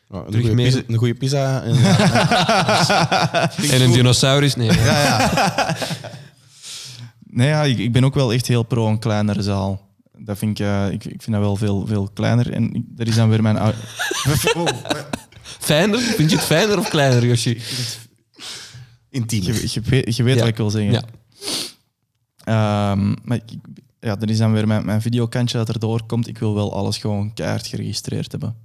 Ja, 0.13 0.25
een, 0.27 0.33
goede 0.41 0.55
pizza, 0.55 0.81
een 0.87 0.97
goede 0.97 1.15
pizza. 1.15 1.63
En, 1.63 1.75
ja, 1.75 3.51
en 3.71 3.81
een 3.83 3.93
dinosaurus. 3.93 4.55
Nee, 4.57 4.73
ja, 4.73 5.03
ja. 5.03 5.77
Nee, 7.31 7.49
ja, 7.49 7.63
ik, 7.63 7.79
ik 7.79 7.93
ben 7.93 8.05
ook 8.05 8.15
wel 8.15 8.33
echt 8.33 8.47
heel 8.47 8.63
pro 8.63 8.89
een 8.89 8.99
kleinere 8.99 9.43
zaal. 9.43 9.89
Dat 10.19 10.39
vind 10.39 10.59
ik, 10.61 10.67
eh, 10.67 10.87
ik, 10.91 11.05
ik 11.05 11.23
vind 11.23 11.37
dat 11.37 11.41
wel 11.41 11.57
veel, 11.57 11.87
veel 11.87 12.11
kleiner. 12.15 12.53
En 12.53 12.75
ik- 12.75 12.85
dat 12.89 13.07
is 13.07 13.15
dan 13.15 13.29
weer 13.29 13.43
mijn... 13.43 13.57
ou- 13.59 13.75
Oh, 14.57 14.67
Fijner? 15.43 15.99
Vind 15.99 16.31
je 16.31 16.37
het 16.37 16.45
fijner 16.45 16.79
of 16.79 16.89
kleiner, 16.89 17.27
Yoshi? 17.27 17.61
Intiem. 19.11 19.43
je, 19.43 19.53
je 19.73 19.81
weet, 19.81 20.17
je 20.17 20.23
weet 20.23 20.35
Ja. 20.35 20.41
wat 20.41 20.49
ik 20.49 20.57
wil 20.57 20.71
zeggen. 20.71 20.93
Ja. 20.93 21.03
Ehm, 22.45 23.15
maar 23.23 23.37
ik, 23.37 23.59
ja, 24.01 24.17
dat 24.17 24.29
is 24.31 24.39
dan 24.39 24.53
weer 24.53 24.67
mijn, 24.67 24.85
mijn 24.85 25.03
videokantje 25.03 25.59
dat 25.59 25.69
erdoor 25.69 26.07
komt. 26.07 26.29
Ik 26.29 26.39
wil 26.39 26.55
wel 26.55 26.75
alles 26.75 26.99
gewoon 26.99 27.33
keihard 27.35 27.67
geregistreerd 27.67 28.31
hebben. 28.31 28.57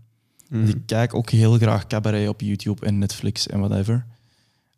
Mhm. 0.50 0.68
Ik 0.68 0.78
kijk 0.86 1.14
ook 1.14 1.30
heel 1.30 1.58
graag 1.58 1.88
cabaret 1.88 2.30
op 2.30 2.42
YouTube 2.42 2.86
en 2.86 2.98
Netflix 2.98 3.48
en 3.48 3.60
whatever. 3.60 4.06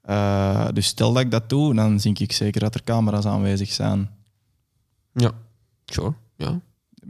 Eh, 0.02 0.68
dus 0.74 0.86
stel 0.86 1.14
dat 1.14 1.22
ik 1.24 1.32
dat 1.32 1.50
doe, 1.50 1.76
dan 1.76 1.98
denk 1.98 2.20
ik 2.20 2.32
zeker 2.32 2.60
dat 2.62 2.76
er 2.76 2.84
camera's 2.84 3.26
aanwezig 3.26 3.72
zijn. 3.72 4.10
Ja, 5.14 5.32
sure. 5.86 6.14
Ja. 6.36 6.60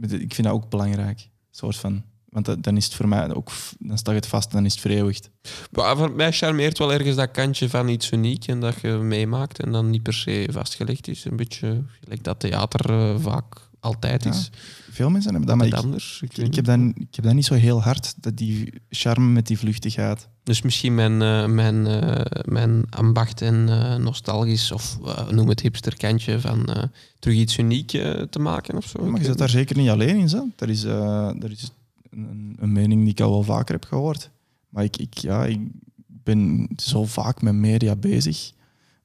Ik 0.00 0.34
vind 0.34 0.42
dat 0.46 0.52
ook 0.52 0.68
belangrijk. 0.70 1.28
Soort 1.50 1.76
van. 1.76 2.02
Want 2.28 2.44
dat- 2.46 2.62
dan 2.62 2.76
is 2.76 2.84
het 2.84 2.94
voor 2.94 3.08
mij 3.08 3.34
ook, 3.34 3.50
dan 3.78 3.98
staat 3.98 4.14
het 4.14 4.26
vast 4.26 4.48
en 4.48 4.56
dan 4.56 4.64
is 4.64 4.72
het 4.72 4.80
vereeuwigd. 4.80 5.30
Maar 5.72 5.96
voor 5.96 6.10
mij 6.12 6.32
charmeert 6.32 6.78
wel 6.78 6.92
ergens 6.92 7.16
dat 7.16 7.30
kantje 7.30 7.68
van 7.68 7.88
iets 7.88 8.10
uniek 8.12 8.46
en 8.46 8.60
dat 8.60 8.80
je 8.80 8.88
meemaakt 8.88 9.60
en 9.62 9.72
dan 9.72 9.90
niet 9.90 10.02
per 10.02 10.14
se 10.14 10.48
vastgelegd 10.50 11.08
is. 11.08 11.24
Een 11.24 11.36
beetje 11.36 11.82
gelijk 12.00 12.24
dat 12.24 12.40
theater 12.40 12.90
eh, 12.90 13.20
vaak 13.20 13.70
altijd 13.82 14.24
Ja, 14.24 14.30
is. 14.30 14.50
Veel 14.90 15.10
mensen 15.10 15.30
hebben 15.30 15.48
dat, 15.48 15.56
maar 15.56 15.66
ik, 15.66 15.74
anders. 15.74 16.22
Ik 16.34 16.54
heb 16.54 16.64
dat, 16.64 16.78
ik 16.78 17.14
heb 17.14 17.24
dat 17.24 17.34
niet 17.34 17.44
zo 17.44 17.54
heel 17.54 17.82
hard, 17.82 18.14
dat 18.16 18.36
die 18.36 18.72
charme 18.90 19.32
met 19.32 19.46
die 19.46 19.58
vluchtigheid. 19.58 20.28
Dus 20.42 20.62
misschien 20.62 20.94
mijn, 20.94 21.22
eh, 21.22 21.46
mijn, 21.46 21.86
eh, 21.86 22.42
mijn 22.44 22.84
ambacht 22.90 23.42
en 23.42 23.68
eh, 23.68 23.96
nostalgisch, 23.96 24.72
of 24.72 24.98
noem 25.30 25.48
het 25.48 25.60
hipsterkantje, 25.60 26.40
van 26.40 26.66
eh, 26.66 26.82
terug 27.18 27.36
iets 27.36 27.58
uniek 27.58 27.88
te 28.30 28.38
maken 28.38 28.76
of 28.76 28.86
zo. 28.86 29.04
Maar 29.04 29.20
je 29.20 29.26
zit 29.26 29.38
daar 29.38 29.48
zeker 29.48 29.76
niet 29.76 29.88
alleen 29.88 30.16
in. 30.16 30.28
Zo. 30.28 30.48
Dat 30.56 30.68
is, 30.68 30.82
dat 30.82 31.50
is 31.50 31.70
een, 32.10 32.56
een 32.60 32.72
mening 32.72 33.00
die 33.00 33.10
ik 33.10 33.20
al 33.20 33.30
wel 33.30 33.42
vaker 33.42 33.74
heb 33.74 33.84
gehoord. 33.84 34.30
Maar 34.68 34.84
ik, 34.84 34.96
ik, 34.96 35.18
ja, 35.18 35.44
ik 35.44 35.60
ben 36.06 36.68
zo 36.76 37.04
vaak 37.04 37.42
met 37.42 37.54
media 37.54 37.96
bezig. 37.96 38.52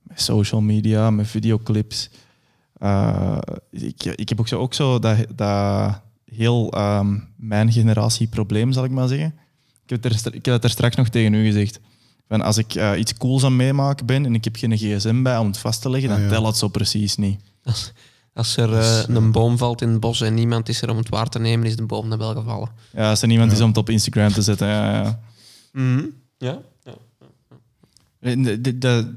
Met 0.02 0.22
social 0.22 0.62
media, 0.62 1.12
met 1.12 1.28
videoclips. 1.28 2.10
Eh, 2.80 3.38
ik, 3.72 4.04
ik 4.04 4.30
heb 4.30 4.40
ook 4.40 4.48
zo, 4.48 4.60
ook 4.60 4.74
zo 4.74 5.00
dat, 5.00 5.18
dat 5.36 6.02
heel 6.26 6.72
ehm, 6.72 7.20
mijn 7.36 7.72
generatie 7.72 8.28
probleem, 8.28 8.72
zal 8.72 8.84
ik 8.84 8.92
maar 8.92 9.08
zeggen. 9.08 9.34
Ik 9.84 9.90
heb, 9.90 10.04
het 10.04 10.26
er, 10.26 10.34
ik 10.36 10.46
heb 10.46 10.54
het 10.54 10.64
er 10.64 10.70
straks 10.70 10.96
nog 10.96 11.10
tegen 11.10 11.34
u 11.34 11.46
gezegd. 11.46 11.80
Van 12.28 12.42
als 12.42 12.58
ik 12.58 12.76
eh, 12.76 12.92
iets 13.00 13.14
cools 13.18 13.44
aan 13.44 13.56
meemaken 13.56 14.06
ben 14.06 14.26
en 14.26 14.34
ik 14.36 14.44
heb 14.44 14.56
geen 14.56 14.78
gsm 14.78 15.22
bij 15.24 15.38
om 15.38 15.48
het 15.48 15.58
vast 15.58 15.82
te 15.82 15.90
leggen, 15.90 16.10
dan 16.10 16.18
Ah, 16.18 16.24
ja. 16.24 16.30
telt 16.30 16.46
het 16.46 16.58
zo 16.58 16.68
precies 16.68 17.16
niet. 17.16 17.42
Als, 17.64 17.92
als 18.34 18.58
er 18.58 18.74
eh, 18.78 19.04
een 19.16 19.32
boom 19.32 19.58
valt 19.58 19.82
in 19.82 19.90
het 19.90 20.00
bos 20.00 20.22
en 20.22 20.34
niemand 20.34 20.70
is 20.70 20.82
er 20.82 20.90
om 20.90 20.98
het 20.98 21.10
waar 21.10 21.30
te 21.30 21.40
nemen, 21.40 21.66
is 21.68 21.76
de 21.76 21.86
boom 21.86 22.10
dan 22.10 22.18
wel 22.18 22.34
gevallen. 22.36 22.70
Ja, 22.94 23.10
als 23.10 23.22
er 23.22 23.28
niemand 23.28 23.50
Ja. 23.52 23.56
is 23.58 23.62
om 23.64 23.68
het 23.70 23.78
op 23.78 23.90
Instagram 23.90 24.30
te 24.32 24.42
zetten. 24.42 24.68
Ja, 24.68 24.94
ja. 24.94 25.20
Ja? 26.38 26.60
ja. 26.84 26.94
De- 28.20 28.62
de- 28.62 28.78
de- 28.78 29.16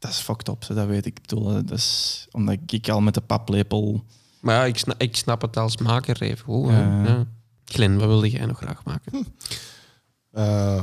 dat 0.00 0.10
is 0.10 0.18
fucked 0.18 0.48
up, 0.48 0.66
dat 0.76 0.86
weet 0.86 1.06
ik. 1.06 1.18
Ik 1.18 1.26
bedoel, 1.26 1.48
eh, 1.48 1.54
dat 1.54 1.78
is 1.78 2.26
omdat 2.30 2.56
ik 2.66 2.88
al 2.88 3.00
met 3.00 3.14
de 3.14 3.20
paplepel... 3.20 4.04
Maar 4.40 4.54
ja, 4.54 4.64
ik 4.64 4.78
snap, 4.78 5.00
ik 5.00 5.16
snap 5.16 5.42
het 5.42 5.56
als 5.56 5.76
maker 5.76 6.22
even 6.22 6.44
goed. 6.44 6.68
Ja. 6.68 7.26
Glenn, 7.64 7.98
wat 7.98 8.06
wilde 8.08 8.30
jij 8.30 8.46
nog 8.46 8.58
graag 8.58 8.84
maken? 8.84 9.12
Eh. 10.30 10.80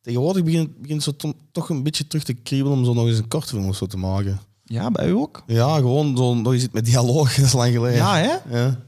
Tegenwoordig 0.00 0.44
begint 0.44 0.80
begint 0.80 1.02
zo 1.02 1.16
to- 1.16 1.34
toch 1.52 1.68
een 1.68 1.82
beetje 1.82 2.06
terug 2.06 2.24
te 2.24 2.32
kriebelen 2.34 2.78
om 2.78 2.84
zo 2.84 2.94
nog 2.94 3.06
eens 3.06 3.18
een 3.18 3.28
kortfilm 3.28 3.68
of 3.68 3.76
zo 3.76 3.86
te 3.86 3.96
maken. 3.96 4.40
Ja, 4.64 4.90
bij 4.90 5.08
u 5.08 5.12
ook? 5.12 5.42
Ja, 5.46 5.76
gewoon 5.76 6.16
zo, 6.16 6.34
nog 6.34 6.52
eens 6.52 6.62
iets 6.62 6.72
met 6.72 6.84
dialoog, 6.84 7.34
dat 7.34 7.44
is 7.44 7.52
lang 7.52 7.72
geleden. 7.72 7.96
Ja, 7.96 8.16
hè? 8.16 8.58
Ja. 8.58 8.84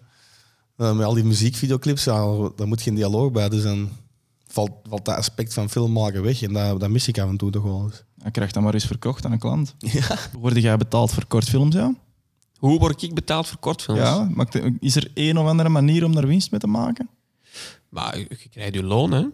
Eh, 0.77 0.97
met 0.97 1.07
al 1.07 1.15
die 1.15 1.25
muziekvideoclips, 1.25 2.05
ja, 2.05 2.51
daar 2.57 2.69
moet 2.69 2.83
geen 2.83 2.95
dialoog 2.95 3.33
bij. 3.33 3.49
Dus 3.49 3.63
dan 3.63 3.89
valt, 4.47 4.71
valt 4.89 5.05
dat 5.05 5.17
aspect 5.17 5.55
van 5.55 5.71
film 5.71 5.93
maken 5.93 6.23
weg. 6.23 6.43
En 6.43 6.53
dat, 6.53 6.81
dat 6.81 6.91
mis 6.91 7.09
ik 7.09 7.19
af 7.19 7.29
en 7.29 7.37
toe 7.37 7.51
toch 7.51 7.63
wel 7.63 7.83
eens. 7.85 8.05
Ik 8.25 8.33
krijg 8.33 8.53
dat 8.53 8.63
maar 8.63 8.75
eens 8.75 8.87
verkocht 8.87 9.25
aan 9.25 9.33
een 9.33 9.39
klant. 9.39 9.75
Ja. 9.93 10.17
Word 10.39 10.63
jij 10.63 10.77
betaald 10.77 11.13
voor 11.13 11.27
kortfilms, 11.27 11.75
ja? 11.75 11.95
Hoe 12.59 12.79
word 12.79 13.03
ik 13.03 13.15
betaald 13.15 13.47
voor 13.47 13.59
kortfilms? 13.59 14.01
Ja, 14.01 14.31
is 14.81 14.97
er 14.97 15.11
één 15.15 15.37
of 15.37 15.47
andere 15.47 15.69
manier 15.69 16.05
om 16.05 16.15
daar 16.15 16.27
winst 16.27 16.51
mee 16.51 16.61
te 16.61 16.67
maken? 16.67 17.09
Maar 17.89 18.19
je 18.19 18.49
krijgt 18.51 18.75
je 18.75 18.83
loon, 18.83 19.13
hè? 19.13 19.25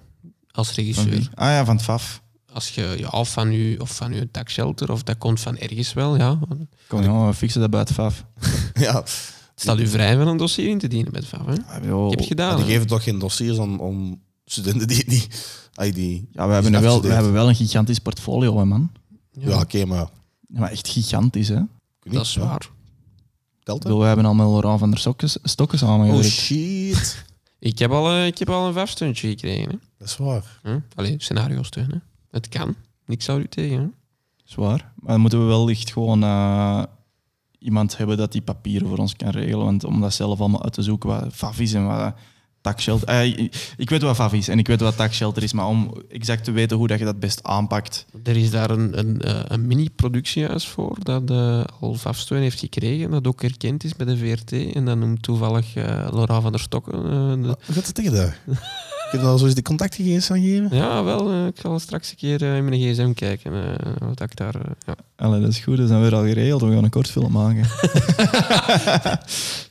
Als 0.51 0.74
regisseur. 0.74 1.28
Ah 1.35 1.49
ja, 1.49 1.64
van 1.64 1.76
het 1.76 1.85
FAF. 1.85 2.22
Als 2.53 2.70
je, 2.70 2.95
ja, 2.99 3.09
of 3.09 3.32
van 3.32 3.53
je, 3.53 3.80
of 3.80 3.97
van 3.97 4.12
je 4.12 4.30
taxshelter, 4.30 4.93
of 4.93 5.03
dat 5.03 5.18
komt 5.18 5.41
van 5.41 5.59
ergens 5.59 5.93
wel, 5.93 6.16
ja. 6.16 6.39
Kom, 6.89 7.03
jongen, 7.03 7.26
we 7.26 7.35
fixen 7.35 7.61
dat 7.61 7.70
bij 7.70 7.80
het 7.80 7.93
FAF. 7.93 8.24
ja. 8.74 8.95
Het 8.95 9.62
staat 9.62 9.78
u 9.78 9.87
vrij 9.87 10.16
van 10.16 10.28
een 10.28 10.37
dossier 10.37 10.68
in 10.68 10.78
te 10.78 10.89
dienen 10.89 11.12
bij 11.12 11.20
het 11.20 11.28
VAF, 11.28 11.47
hè? 11.47 11.74
Ah, 11.74 11.85
joh. 11.85 12.05
Ik 12.05 12.11
heb 12.11 12.18
het 12.18 12.28
gedaan. 12.28 12.57
Die 12.57 12.64
geven 12.64 12.87
toch 12.87 13.03
geen 13.03 13.18
dossiers 13.18 13.59
aan, 13.59 13.80
aan 13.80 14.20
studenten 14.45 14.89
die... 14.89 15.05
die, 15.05 15.27
ay, 15.75 15.93
die 15.93 16.29
Ja, 16.33 16.47
we 16.47 16.53
hebben, 16.53 16.73
die 16.73 16.81
nu 16.81 16.87
wel, 16.87 17.03
we 17.03 17.13
hebben 17.13 17.33
wel 17.33 17.49
een 17.49 17.55
gigantisch 17.55 17.99
portfolio, 17.99 18.59
hè, 18.59 18.65
man. 18.65 18.93
Ja, 19.31 19.61
oké, 19.61 19.85
maar... 19.85 20.09
Ja, 20.49 20.61
maar 20.61 20.71
echt 20.71 20.89
gigantisch, 20.89 21.49
hè? 21.49 21.61
Dat 22.03 22.25
is 22.25 22.35
ja. 22.35 22.41
waar. 22.41 22.59
Telt 22.59 22.71
dat? 23.65 23.79
bedoel, 23.79 24.01
we 24.01 24.07
hebben 24.07 24.25
al 24.25 24.35
met 24.35 24.47
Laurent 24.47 24.79
van 24.79 24.91
der 24.91 24.99
Stokken, 24.99 25.29
Stokken 25.29 25.83
Oh 25.83 25.89
samengewerkt. 25.89 26.29
shit. 26.29 27.25
Ik 27.59 27.79
heb 27.79 27.91
al, 27.91 28.25
ik 28.25 28.39
heb 28.39 28.51
al 28.51 28.67
een 28.67 28.73
vafstuntje 28.73 29.29
gekregen. 29.29 29.71
Hè? 29.71 29.77
dat 29.99 30.09
is 30.09 30.17
waar. 30.17 30.61
Hm? 30.63 30.79
Allee, 30.95 31.15
scenario 31.19 31.63
steun. 31.63 31.91
Hè? 31.91 31.97
Het 32.31 32.49
kan. 32.49 32.75
Niks 33.07 33.25
zou 33.25 33.41
u 33.41 33.49
tegen. 33.49 33.79
Hè? 33.79 33.87
Zwaar. 34.45 34.93
Maar 34.97 35.13
dan 35.13 35.21
moeten 35.21 35.39
we 35.41 35.45
wel 35.45 35.71
echt 35.71 35.93
gewoon 35.93 36.23
eh, 36.23 36.83
iemand 37.59 37.97
hebben 37.97 38.17
dat 38.17 38.33
die 38.33 38.43
papieren 38.43 38.89
voor 38.89 38.99
ons 38.99 39.17
kan 39.17 39.29
regelen. 39.31 39.65
Want 39.65 39.85
om 39.85 40.01
dat 40.01 40.15
zelf 40.15 40.41
allemaal 40.41 40.63
uit 40.63 40.73
te 40.73 40.83
zoeken, 40.83 41.09
wat 41.09 41.33
FAF 41.33 41.61
is 41.61 41.75
en 41.75 41.87
wat 41.87 42.15
taxshelter... 42.65 43.09
Eh, 43.09 43.25
ik- 43.25 43.73
ik 43.77 43.91
weet 43.91 44.03
wat 44.03 44.17
FAF 44.17 44.33
is 44.33 44.49
en 44.49 44.59
ik 44.59 44.67
weet 44.67 44.81
wat 44.81 44.97
taxshelter 44.97 45.43
is, 45.43 45.53
maar 45.53 45.67
om 45.67 45.95
exact 46.11 46.45
te 46.45 46.51
weten 46.53 46.77
hoe 46.77 46.87
dat 46.89 46.99
je 46.99 47.05
dat 47.05 47.21
best 47.21 47.43
aanpakt... 47.43 48.07
Er 48.23 48.37
is 48.37 48.51
daar 48.51 48.71
een, 48.71 48.99
een, 48.99 49.21
eh, 49.21 49.41
een 49.45 49.67
mini-productiehuis 49.67 50.67
voor 50.69 50.97
dat 51.03 51.31
eh, 51.31 51.65
al 51.81 51.95
vafsteun 51.95 52.41
heeft 52.41 52.59
gekregen. 52.59 53.11
Dat 53.11 53.27
ook 53.27 53.43
erkend 53.43 53.85
is 53.85 53.95
bij 53.97 54.07
de 54.07 54.17
VRT. 54.17 54.53
En 54.75 54.85
dat 54.85 54.97
noemt 54.99 55.23
toevallig 55.23 55.75
eh 55.77 55.85
Laura 56.12 56.41
van 56.41 56.53
der 56.53 56.61
Stokken. 56.61 56.93
de- 57.43 57.49
Wat 57.49 57.59
gaat 57.67 57.87
het 57.87 57.95
tegen 57.95 58.12
daar? 58.12 58.39
Kun 59.15 59.23
je 59.23 59.29
daar 59.29 59.39
zo 59.39 59.45
eens 59.45 59.55
de 59.55 59.62
contactgegevens 59.62 60.31
aan 60.31 60.41
geven? 60.41 60.77
Ja, 60.77 61.05
wel. 61.05 61.31
eh, 61.31 61.47
ik 61.47 61.57
zal 61.61 61.79
straks 61.79 62.11
een 62.11 62.17
keer 62.17 62.43
eh, 62.43 62.57
in 62.57 62.65
mijn 62.65 62.81
gsm 62.81 63.12
kijken. 63.12 63.53
eh, 63.53 63.93
wat 64.09 64.21
ik 64.21 64.37
daar... 64.37 64.55
ja. 64.87 64.95
Allee, 65.17 65.41
dat 65.41 65.51
is 65.51 65.59
goed, 65.59 65.77
dat 65.77 65.89
zijn 65.89 66.01
weer 66.01 66.15
al 66.15 66.23
geregeld. 66.25 66.61
We 66.62 66.73
gaan 66.75 66.85
een 66.85 66.91
kortfilm 66.91 67.33
maken. 67.33 67.62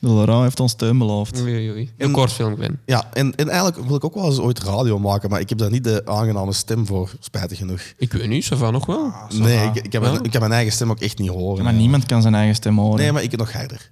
Laurent 0.00 0.42
heeft 0.42 0.60
ons 0.60 0.72
steun 0.72 0.98
beloofd. 0.98 1.40
Oei, 1.40 1.70
oei. 1.70 1.90
En- 1.96 2.06
Een 2.06 2.12
kort 2.12 2.32
film, 2.32 2.54
Gwen. 2.54 2.80
Ja, 2.86 3.08
en, 3.12 3.34
en 3.34 3.48
eigenlijk 3.48 3.86
wil 3.86 3.96
ik 3.96 4.04
ook 4.04 4.14
wel 4.14 4.24
eens 4.26 4.38
ooit 4.38 4.62
radio 4.62 4.98
maken, 4.98 5.30
maar 5.30 5.40
ik 5.40 5.48
heb 5.48 5.58
daar 5.58 5.70
niet 5.70 5.84
de 5.84 6.02
aangename 6.04 6.52
stem 6.52 6.86
voor, 6.86 7.10
spijtig 7.20 7.58
genoeg. 7.58 7.80
Ik 7.96 8.12
weet 8.12 8.28
niet, 8.28 8.44
Sava 8.44 8.70
nog 8.70 8.86
wel. 8.86 9.12
Nee, 9.34 9.66
ik, 9.66 9.74
ik, 9.74 9.92
heb 9.92 10.02
Wel? 10.02 10.12
mijn, 10.12 10.24
ik 10.24 10.32
heb 10.32 10.40
mijn 10.40 10.54
eigen 10.54 10.72
stem 10.72 10.90
ook 10.90 11.00
echt 11.00 11.18
niet 11.18 11.30
horen. 11.30 11.64
Maar 11.64 11.72
niemand 11.72 12.06
kan 12.06 12.22
zijn 12.22 12.34
eigen 12.34 12.54
stem 12.54 12.78
horen. 12.78 12.98
Nee, 13.00 13.12
maar 13.12 13.22
ik 13.22 13.30
heb 13.30 13.40
nog 13.40 13.52
harder. 13.52 13.90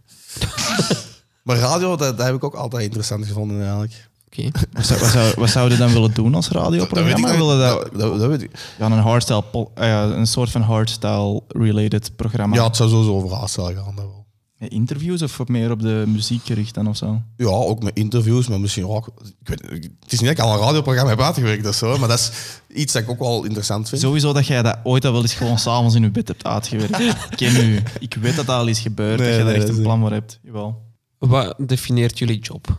maar 1.45 1.57
radio, 1.57 1.97
dat, 1.97 2.17
dat 2.17 2.27
heb 2.27 2.35
ik 2.35 2.45
ook 2.45 2.55
altijd 2.55 2.83
interessant 2.85 3.27
gevonden 3.27 3.61
eigenlijk. 3.61 4.11
Oké. 4.37 4.51
Wat, 4.73 4.87
zou, 4.87 5.01
wat, 5.01 5.09
zou, 5.11 5.33
wat 5.37 5.51
zouden 5.51 5.79
we 5.79 5.85
dan 5.85 5.93
willen 5.93 6.15
doen 6.15 6.35
als 6.35 6.49
radioprogramma? 6.49 7.29
dat, 7.29 7.37
Willen 7.37 7.59
dat, 7.59 7.83
dat, 7.93 8.01
dat, 8.01 8.19
dat 8.19 8.29
weet 8.29 8.43
ik. 8.43 8.51
ja, 8.79 8.87
een 8.87 8.93
hardstyle, 8.93 9.45
ja, 9.75 10.05
een 10.05 10.27
soort 10.27 10.51
van 10.51 10.61
hardstyle-related 10.63 12.17
programma. 12.17 12.57
Ja, 12.57 12.65
het 12.65 12.77
zou 12.77 12.91
sowieso 12.91 13.15
over 13.15 13.37
hardstyle 13.37 13.75
gaan. 13.75 13.95
Dat 13.97 14.05
wel. 14.05 14.27
Ja, 14.59 14.69
Interviews 14.69 15.23
of 15.23 15.49
meer 15.49 15.71
op 15.71 15.81
de 15.81 16.05
muziek 16.07 16.45
gericht 16.45 16.75
dan 16.75 16.89
of 16.89 16.97
zo? 16.97 17.23
Ja, 17.37 17.47
ook 17.49 17.83
met 17.83 17.97
interviews, 17.97 18.49
maar 18.49 18.61
misschien 18.61 18.87
ook... 18.87 19.07
Ik 19.41 19.49
weet, 19.49 19.61
het 20.01 20.13
is 20.13 20.21
niet 20.21 20.29
dat 20.29 20.39
ik 20.39 20.39
al 20.39 20.53
een 20.53 20.61
radioprogramma 20.61 21.11
heb 21.11 21.21
uitgewerkt 21.21 21.67
of 21.67 21.75
zo, 21.75 21.99
maar 21.99 22.09
dat 22.09 22.19
is 22.19 22.31
iets 22.77 22.93
dat 22.93 23.03
ik 23.03 23.11
ook 23.11 23.19
wel 23.19 23.45
interessant 23.45 23.89
vind. 23.89 24.01
Sowieso 24.01 24.33
dat 24.33 24.47
jij 24.47 24.63
dat 24.63 24.79
ooit 24.83 25.05
al 25.05 25.13
wel 25.13 25.23
eens 25.23 25.35
gewoon 25.35 25.59
s'avonds 25.59 25.95
in 25.95 26.03
je 26.03 26.11
bed 26.11 26.29
hebt 26.29 26.45
uitgewerkt. 26.45 26.99
Ik 26.99 27.17
ken 27.37 27.65
u. 27.67 27.83
Ik 27.99 28.15
weet 28.21 28.37
dat 28.37 28.47
dat 28.47 28.57
al 28.57 28.67
is 28.67 28.81
gebeurd, 28.81 29.19
Nee, 29.19 29.29
dat 29.29 29.39
je 29.39 29.45
daar 29.45 29.55
echt 29.55 29.69
een 29.69 29.83
plan 29.83 30.01
voor 30.01 30.11
hebt. 30.13 30.39
Jawel. 30.43 30.83
Wat 31.19 31.55
defineert 31.59 32.19
jullie 32.19 32.39
job? 32.39 32.79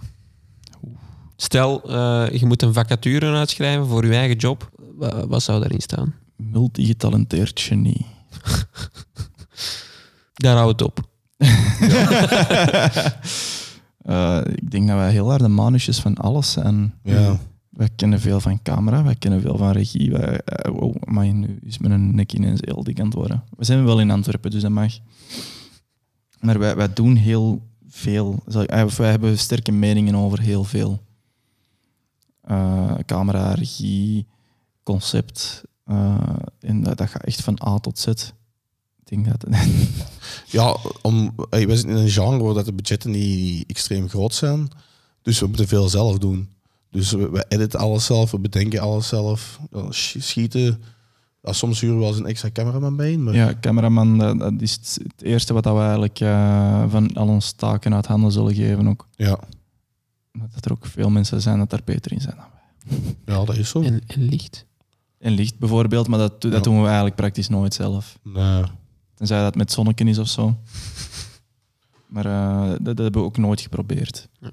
Stel, 1.35 1.81
eh, 1.89 2.39
je 2.39 2.45
moet 2.45 2.61
een 2.61 2.73
vacature 2.73 3.33
uitschrijven 3.35 3.87
voor 3.87 4.05
je 4.05 4.13
eigen 4.15 4.37
job. 4.37 4.71
Wa- 4.95 5.27
wat 5.27 5.43
zou 5.43 5.59
daarin 5.59 5.81
staan? 5.81 6.13
Multigetalenteerd 6.35 7.59
genie. 7.59 8.05
Daar 10.33 10.57
houdt 10.57 10.79
het 10.79 10.89
op. 10.89 10.99
Eh, 14.03 14.41
ik 14.55 14.71
denk 14.71 14.87
dat 14.87 14.97
wij 14.97 15.11
heel 15.11 15.29
harde 15.29 15.47
manusjes 15.47 15.99
van 15.99 16.15
alles 16.15 16.51
zijn. 16.51 16.93
Ja. 17.03 17.39
Wij 17.69 17.89
kennen 17.95 18.19
veel 18.19 18.39
van 18.39 18.61
camera, 18.63 19.03
wij 19.03 19.15
kennen 19.15 19.41
veel 19.41 19.57
van 19.57 19.71
regie. 19.71 20.11
Wij, 20.11 20.39
eh, 20.39 20.73
oh, 20.75 20.95
maar 21.05 21.33
nu 21.33 21.59
is 21.61 21.77
mijn 21.77 22.15
nek 22.15 22.33
ineens 22.33 22.59
heel 22.63 22.83
dik 22.83 22.99
aan 22.99 23.05
het 23.05 23.13
worden. 23.13 23.43
We 23.57 23.65
zijn 23.65 23.85
wel 23.85 23.99
in 23.99 24.11
Antwerpen, 24.11 24.51
dus 24.51 24.61
dat 24.61 24.71
mag. 24.71 24.93
Maar 26.39 26.59
wij, 26.59 26.75
wij 26.75 26.93
doen 26.93 27.15
heel 27.15 27.61
veel. 27.87 28.43
Zal 28.47 28.61
ik- 28.61 28.71
of 28.71 28.97
Wij 28.97 29.09
hebben 29.09 29.37
sterke 29.37 29.71
meningen 29.71 30.15
over 30.15 30.41
heel 30.41 30.63
veel. 30.63 31.01
Eh, 32.43 32.93
camera, 33.05 33.53
regie, 33.53 34.25
concept. 34.83 35.63
eh, 35.85 36.17
en 36.59 36.83
dat, 36.83 36.97
dat 36.97 37.09
gaat 37.09 37.23
echt 37.23 37.41
van 37.41 37.59
A 37.67 37.77
tot 37.79 37.99
Z. 37.99 38.07
Ik 38.07 38.23
denk 39.03 39.25
dat... 39.25 39.45
Ja, 40.47 40.75
om, 41.01 41.33
hey, 41.49 41.67
wij 41.67 41.75
zitten 41.75 41.95
in 41.95 42.03
een 42.03 42.09
genre 42.09 42.43
waar 42.43 42.53
dat 42.53 42.65
de 42.65 42.73
budgetten 42.73 43.11
niet 43.11 43.69
extreem 43.69 44.09
groot 44.09 44.33
zijn. 44.33 44.67
Dus 45.21 45.39
we 45.39 45.47
moeten 45.47 45.67
veel 45.67 45.89
zelf 45.89 46.17
doen. 46.17 46.49
Dus 46.91 47.11
we, 47.11 47.29
we 47.29 47.45
editen 47.47 47.79
alles 47.79 48.05
zelf, 48.05 48.31
we 48.31 48.39
bedenken 48.39 48.79
alles 48.81 49.07
zelf. 49.07 49.59
Schieten. 49.89 50.81
Ja, 51.41 51.53
soms 51.53 51.79
huren 51.79 51.95
we 51.95 52.01
wel 52.01 52.11
eens 52.11 52.19
een 52.19 52.25
extra 52.27 52.49
cameraman 52.51 52.95
bij. 52.95 53.17
Maar 53.17 53.33
Ja, 53.35 53.53
cameraman, 53.61 54.17
dat, 54.17 54.39
dat 54.39 54.53
is 54.59 54.71
het, 54.73 54.99
eerste 55.21 55.53
wat 55.53 55.63
dat 55.63 55.73
we 55.73 55.79
eigenlijk 55.81 56.19
eh, 56.19 56.83
van 56.89 57.13
al 57.13 57.27
onze 57.27 57.55
taken 57.55 57.93
uit 57.93 58.05
handen 58.05 58.31
zullen 58.31 58.53
geven 58.53 58.87
ook. 58.87 59.07
ja, 59.15 59.39
Dat 60.53 60.65
er 60.65 60.71
ook 60.71 60.85
veel 60.85 61.09
mensen 61.09 61.41
zijn 61.41 61.57
dat 61.57 61.69
daar 61.69 61.81
beter 61.83 62.11
in 62.11 62.21
zijn 62.21 62.35
dan 62.35 62.45
wij. 62.53 63.15
ja, 63.35 63.45
dat 63.45 63.57
is 63.57 63.69
zo. 63.69 63.81
En, 63.81 64.01
en 64.07 64.21
licht. 64.23 64.65
En 65.19 65.31
licht 65.31 65.59
bijvoorbeeld, 65.59 66.07
maar 66.07 66.19
dat, 66.19 66.41
dat 66.41 66.51
Ja. 66.53 66.59
doen 66.59 66.79
we 66.79 66.85
eigenlijk 66.85 67.15
praktisch 67.15 67.49
nooit 67.49 67.73
zelf. 67.73 68.19
Nee. 68.23 68.63
Tenzij 69.13 69.41
dat 69.41 69.55
met 69.55 69.71
zonneken 69.71 70.07
is 70.07 70.17
of 70.17 70.27
zo. 70.27 70.55
Maar 72.07 72.25
eh, 72.25 72.69
dat, 72.69 72.83
dat 72.85 72.97
hebben 72.97 73.21
we 73.21 73.27
ook 73.27 73.37
nooit 73.37 73.61
geprobeerd. 73.61 74.27
Ja. 74.39 74.51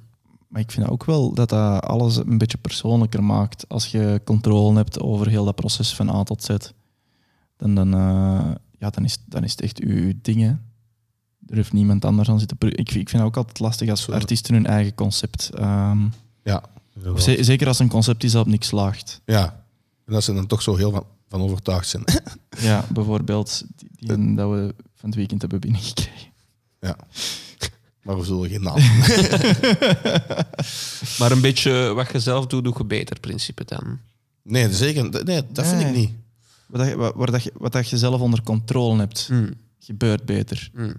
Maar 0.49 0.61
ik 0.61 0.70
vind 0.70 0.89
ook 0.89 1.05
wel 1.05 1.35
dat 1.35 1.49
dat 1.49 1.83
alles 1.83 2.16
een 2.16 2.39
beetje 2.39 2.59
persoonlijker 2.59 3.24
maakt 3.24 3.68
als 3.68 3.87
je 3.87 4.20
controle 4.24 4.76
hebt 4.76 5.01
over 5.01 5.28
heel 5.28 5.45
dat 5.45 5.55
proces 5.55 5.95
van 5.95 6.11
A 6.11 6.22
tot 6.22 6.43
Z. 6.45 6.49
Dan, 7.57 7.74
dan, 7.74 7.95
eh, 7.95 8.51
ja, 8.78 8.91
dan, 8.91 9.05
is, 9.05 9.18
dan 9.26 9.45
is 9.45 9.51
het 9.51 9.61
echt 9.61 9.81
uw, 9.81 9.97
uw 9.97 10.12
Er 11.51 11.57
heeft 11.57 11.73
niemand 11.73 12.05
anders 12.05 12.29
aan 12.29 12.39
zitten. 12.39 12.57
Ik, 12.61 12.69
vind- 12.77 12.79
ik 13.01 13.09
vind 13.09 13.13
het 13.13 13.23
ook 13.23 13.37
altijd 13.37 13.59
lastig 13.59 13.91
als 13.91 14.09
artiesten 14.11 14.55
hun 14.55 14.67
eigen 14.67 14.95
concept. 14.95 15.51
ehm, 15.55 15.99
Ja. 16.45 16.63
zeker 17.41 17.67
als 17.67 17.79
een 17.79 17.89
concept 17.89 18.25
is 18.25 18.33
dat 18.33 18.43
op 18.45 18.49
niks 18.51 18.67
slaagt. 18.67 19.21
Ja. 19.25 19.65
En 20.07 20.13
dat 20.13 20.25
ze 20.25 20.35
dan 20.35 20.47
toch 20.47 20.63
zo 20.63 20.77
heel 20.77 20.91
van, 20.91 21.05
van 21.29 21.41
overtuigd 21.41 21.89
zijn. 21.89 22.05
Ja, 22.61 22.85
bijvoorbeeld 22.93 23.65
die, 23.77 24.17
die 24.17 24.35
dat 24.35 24.51
we 24.51 24.75
van 24.97 25.09
het 25.09 25.15
weekend 25.19 25.41
hebben 25.41 25.61
binnengekregen. 25.61 26.29
ja. 26.81 26.97
Maar 28.03 28.19
we 28.19 28.25
zullen 28.25 28.49
geen 28.51 28.63
naam. 28.63 28.79
Maar 31.19 31.31
een 31.33 31.41
beetje 31.41 31.93
wat 31.95 32.13
je 32.13 32.21
zelf 32.21 32.47
doet, 32.47 32.65
doe 32.65 32.75
je 32.79 32.85
beter, 32.85 33.21
principe 33.21 33.65
dan. 33.65 33.99
Nee, 34.43 34.73
zeker. 34.75 35.25
Nee, 35.25 35.43
dat 35.53 35.67
vind 35.67 35.81
ik 35.81 35.95
niet. 35.95 36.11
Wat, 36.67 36.81
dat 36.81 36.89
je, 36.89 36.97
wat, 36.97 37.15
waar 37.15 37.31
dat 37.31 37.43
je, 37.43 37.53
wat 37.59 37.73
dat 37.73 37.89
je 37.89 37.99
zelf 37.99 38.21
onder 38.21 38.43
controle 38.43 38.99
hebt, 38.99 39.27
Hmm. 39.27 39.55
gebeurt 39.79 40.25
beter. 40.25 40.71
Hmm. 40.75 40.95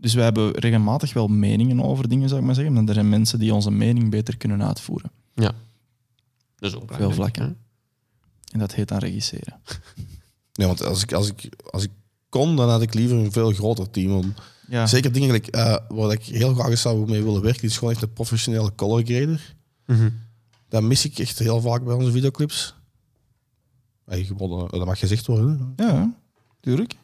Dus 0.00 0.14
wij 0.14 0.24
hebben 0.24 0.50
regelmatig 0.50 1.12
wel 1.12 1.28
meningen 1.28 1.80
over 1.82 2.08
dingen, 2.08 2.28
zou 2.28 2.40
ik 2.40 2.46
maar 2.46 2.54
zeggen. 2.54 2.72
Maar 2.74 2.84
er 2.84 2.94
zijn 2.94 3.08
mensen 3.08 3.38
die 3.38 3.54
onze 3.54 3.70
mening 3.70 4.10
beter 4.10 4.36
kunnen 4.36 4.62
uitvoeren. 4.64 5.10
Ja. 5.34 5.54
Dat 6.56 6.70
is 6.70 6.74
ook 6.76 6.86
belangrijk, 6.86 7.14
vlakken. 7.14 7.42
hè. 7.42 7.48
En 8.52 8.58
dat 8.58 8.74
heet 8.74 8.88
dan 8.88 8.98
regisseren. 8.98 9.60
Nee, 10.52 10.66
want 10.66 10.84
als 10.84 11.02
ik, 11.02 11.12
als, 11.12 11.28
ik, 11.28 11.48
als 11.70 11.82
ik 11.82 11.90
kon, 12.28 12.56
dan 12.56 12.68
had 12.70 12.82
ik 12.82 12.94
liever 12.94 13.16
een 13.16 13.32
veel 13.32 13.52
groter 13.52 13.90
team. 13.90 14.12
Om, 14.12 14.34
Ja, 14.68 14.86
Zeker 14.86 15.12
dingen 15.12 15.30
like, 15.30 15.50
eh, 15.50 15.76
waar 15.88 16.12
ik 16.12 16.22
heel 16.22 16.54
graag 16.54 16.78
zou 16.78 17.10
mee 17.10 17.22
willen 17.22 17.42
werken, 17.42 17.62
is 17.62 17.78
gewoon 17.78 17.92
echt 17.92 18.02
een 18.02 18.12
professionele 18.12 18.74
color 18.74 19.02
grader. 19.04 19.54
Mhm. 19.86 20.10
Dat 20.68 20.82
mis 20.82 21.04
ik 21.04 21.18
echt 21.18 21.38
heel 21.38 21.60
vaak 21.60 21.84
bij 21.84 21.94
onze 21.94 22.10
videoclips. 22.10 22.74
Hey, 24.04 24.24
gewoon, 24.24 24.64
eh, 24.64 24.78
dat 24.78 24.86
mag 24.86 24.98
gezegd 24.98 25.26
worden. 25.26 25.72
ja 25.76 26.14
tuurlijk. 26.60 26.94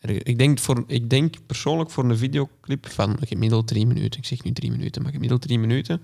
Ik 0.00 0.38
denk, 0.38 0.58
voor, 0.58 0.84
ik 0.86 1.10
denk 1.10 1.34
persoonlijk 1.46 1.90
voor 1.90 2.04
een 2.04 2.16
videoclip 2.18 2.88
van 2.90 3.16
gemiddeld 3.26 3.66
drie 3.66 3.86
minuten, 3.86 4.20
ik 4.20 4.26
zeg 4.26 4.42
nu 4.42 4.52
drie 4.52 4.70
minuten, 4.70 5.02
maar 5.02 5.12
gemiddeld 5.12 5.40
drie 5.42 5.58
minuten, 5.58 6.02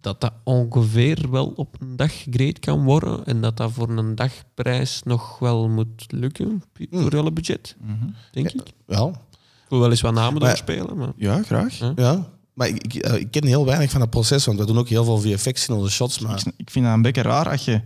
dat 0.00 0.20
dat 0.20 0.32
ongeveer 0.44 1.30
wel 1.30 1.46
op 1.56 1.76
een 1.80 1.96
dag 1.96 2.22
gegrade 2.22 2.58
kan 2.58 2.84
worden 2.84 3.26
en 3.26 3.40
dat 3.40 3.56
dat 3.56 3.72
voor 3.72 3.88
een 3.90 4.14
dagprijs 4.14 5.02
nog 5.04 5.38
wel 5.38 5.68
moet 5.68 6.04
lukken, 6.12 6.62
voor 6.90 7.16
alle 7.18 7.32
budget, 7.32 7.76
Mhm. 7.80 8.06
denk 8.32 8.50
ik. 8.50 8.60
Ja, 8.86 9.06
Ik 9.06 9.68
wil 9.74 9.78
wel 9.78 9.90
eens 9.90 10.00
wat 10.00 10.14
namen 10.14 10.40
Maar- 10.40 10.48
doorspelen, 10.50 10.96
maar... 10.96 11.12
Ja, 11.16 11.42
graag. 11.42 11.78
ja. 11.96 12.28
Maar 12.52 12.68
ik, 12.68 12.82
ik, 12.82 12.94
eh, 12.94 13.14
ik 13.20 13.30
ken 13.30 13.44
heel 13.46 13.64
weinig 13.64 13.90
van 13.90 14.00
het 14.00 14.10
proces, 14.10 14.44
want 14.44 14.58
we 14.58 14.66
doen 14.66 14.78
ook 14.78 14.88
heel 14.88 15.04
veel 15.04 15.18
VFX 15.20 15.68
in 15.68 15.74
onze 15.74 15.90
shots. 15.90 16.16
Ik, 16.20 16.26
Maar 16.26 16.38
sn- 16.38 16.52
ik 16.56 16.70
vind 16.70 16.84
dat 16.84 16.94
een 16.94 17.02
beetje 17.02 17.22
raar 17.22 17.48
als 17.48 17.64
je 17.64 17.80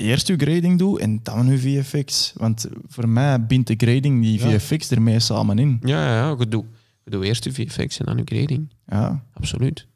eerst 0.00 0.26
je 0.26 0.36
grading 0.36 0.78
doet 0.78 0.98
en 0.98 1.20
dan 1.22 1.46
je 1.46 1.58
VFX. 1.58 2.32
Want 2.36 2.66
voor 2.88 3.08
mij 3.08 3.46
bindt 3.46 3.66
de 3.66 3.74
grading 3.76 4.22
die 4.22 4.48
Ja. 4.48 4.58
VFX 4.58 4.90
ermee 4.90 5.20
samen 5.20 5.58
in. 5.58 5.78
Ja, 5.82 6.14
ja, 6.14 6.34
doet, 6.34 6.64
je 7.04 7.10
doet 7.10 7.24
eerst 7.24 7.44
je 7.44 7.52
VFX 7.52 7.98
en 7.98 8.04
dan 8.06 8.16
je 8.16 8.22
grading. 8.24 8.68
Ja, 8.86 9.22
Absoluut. 9.34 9.86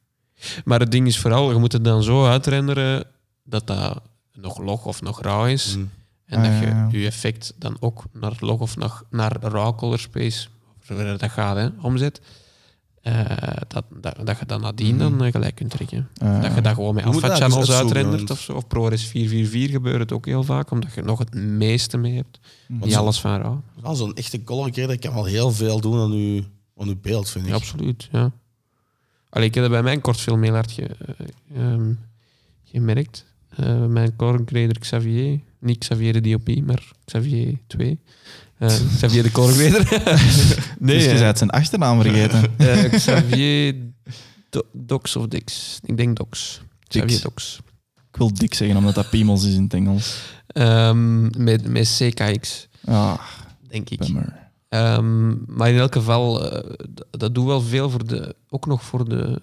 Maar 0.65 0.81
het 0.81 0.91
ding 0.91 1.07
is 1.07 1.19
vooral, 1.19 1.53
je 1.53 1.59
moet 1.59 1.73
het 1.73 1.85
dan 1.85 2.03
zo 2.03 2.27
uitrenderen 2.27 3.05
dat 3.45 3.67
dat 3.67 4.03
nog 4.33 4.59
log 4.59 4.85
of 4.87 5.03
nog 5.03 5.23
rauw 5.23 5.47
is. 5.47 5.77
Mm. 5.77 5.91
En 6.27 6.39
Ah, 6.39 6.45
dat 6.45 6.53
ja, 6.53 6.61
je 6.61 6.67
ja. 6.67 6.89
je 6.91 7.07
effect 7.07 7.55
dan 7.59 7.77
ook 7.81 8.05
naar 8.13 8.33
log 8.41 8.61
of 8.61 8.77
naar, 8.77 9.01
naar 9.11 9.37
raw 9.41 9.77
color 9.79 9.99
space, 9.99 10.49
zover 10.83 11.19
dat 11.19 11.31
gaat, 11.31 11.57
hè, 11.57 11.69
omzet. 11.81 12.21
Eh, 13.05 13.25
dat, 13.69 13.85
dat, 14.01 14.27
dat 14.27 14.39
je 14.39 14.47
dan 14.47 14.61
nadien 14.61 14.99
dan 14.99 15.25
eh, 15.25 15.31
gelijk 15.31 15.55
kunt 15.55 15.71
trekken. 15.71 16.09
eh, 16.15 16.43
dat 16.43 16.55
je 16.55 16.61
dat 16.61 16.75
gewoon 16.75 16.95
met 16.95 17.05
Je 17.05 17.11
alpha 17.11 17.29
dus 17.29 17.39
channels 17.39 17.71
uitrendert 17.71 18.31
of 18.31 18.41
zo. 18.41 18.53
Of 18.53 18.67
ProRes 18.67 19.07
444 19.07 19.71
gebeurt 19.77 19.99
het 19.99 20.13
ook 20.13 20.27
heel 20.27 20.43
vaak, 20.43 20.71
omdat 20.71 20.93
je 20.95 21.03
nog 21.03 21.19
het 21.19 21.35
meeste 21.35 21.97
mee 21.99 22.15
hebt. 22.15 22.41
Want 22.69 22.85
Niet 22.85 22.93
zo- 22.93 22.99
alles 23.01 23.21
van 23.21 23.41
raw. 23.41 23.59
Ja, 23.83 23.95
Zo'n 23.95 24.15
echte 24.15 24.43
color 24.45 24.69
grader 24.73 24.99
kan 24.99 25.15
wel 25.15 25.25
heel 25.25 25.51
veel 25.51 25.81
doen 25.81 25.99
aan 26.01 26.13
uw, 26.13 26.43
aan 26.77 26.89
uw 26.89 26.97
beeld, 27.03 27.31
vind 27.31 27.45
ik. 27.45 27.51
Ja, 27.51 27.57
absoluut, 27.57 28.09
ja. 28.13 28.33
Allee, 29.29 29.47
ik 29.49 29.55
heb 29.55 29.63
dat 29.63 29.73
bij 29.73 29.83
mijn 29.83 30.01
kortfilm 30.01 30.43
heel 30.43 30.53
hard 30.55 30.73
ge- 30.73 30.97
eh, 31.53 31.63
ehm, 31.73 31.93
gemerkt. 32.65 33.25
Eh, 33.49 33.87
mijn 33.87 34.17
colorgrader 34.17 34.79
Xavier, 34.79 35.41
niet 35.59 35.79
Xavier 35.79 36.13
de 36.13 36.31
DOP, 36.31 36.61
maar 36.67 36.91
Xavier 37.05 37.59
2. 37.67 37.99
Eh, 38.59 38.69
Xavier 38.97 39.23
de 39.23 39.31
colorgrader. 39.31 39.89
nee, 40.79 40.97
dus 40.99 41.05
je 41.05 41.35
zijn 41.37 41.51
achternaam 41.51 42.01
vergeten. 42.01 42.43
eh, 42.59 42.93
Xavier 42.93 43.75
Do- 44.51 44.67
Dox 44.73 45.17
of 45.17 45.27
Dix. 45.27 45.79
Ik 45.83 45.97
denk 45.97 46.17
Dox. 46.17 46.61
Xavier 46.89 47.21
Dox. 47.23 47.61
Ik 48.11 48.17
wil 48.21 48.35
dik 48.35 48.55
zeggen, 48.55 48.77
omdat 48.77 48.95
dat 48.95 49.11
piemels 49.11 49.45
is 49.45 49.55
in 49.55 49.63
het 49.63 49.75
Engels. 49.75 50.17
Ehm, 50.47 51.43
met, 51.45 51.69
met 51.69 51.97
CKX, 51.99 52.69
Ah, 52.85 53.19
denk 53.69 53.91
ik. 53.91 54.01
Ehm, 54.69 55.29
maar 55.57 55.71
in 55.71 55.79
elk 55.79 55.93
geval, 55.93 56.51
eh, 56.53 56.71
dat 57.11 57.35
doet 57.35 57.47
wel 57.47 57.61
veel 57.61 57.91
voor 57.91 58.07
de, 58.07 58.35
ook 58.49 58.67
nog 58.67 58.83
voor 58.83 59.09
de, 59.09 59.41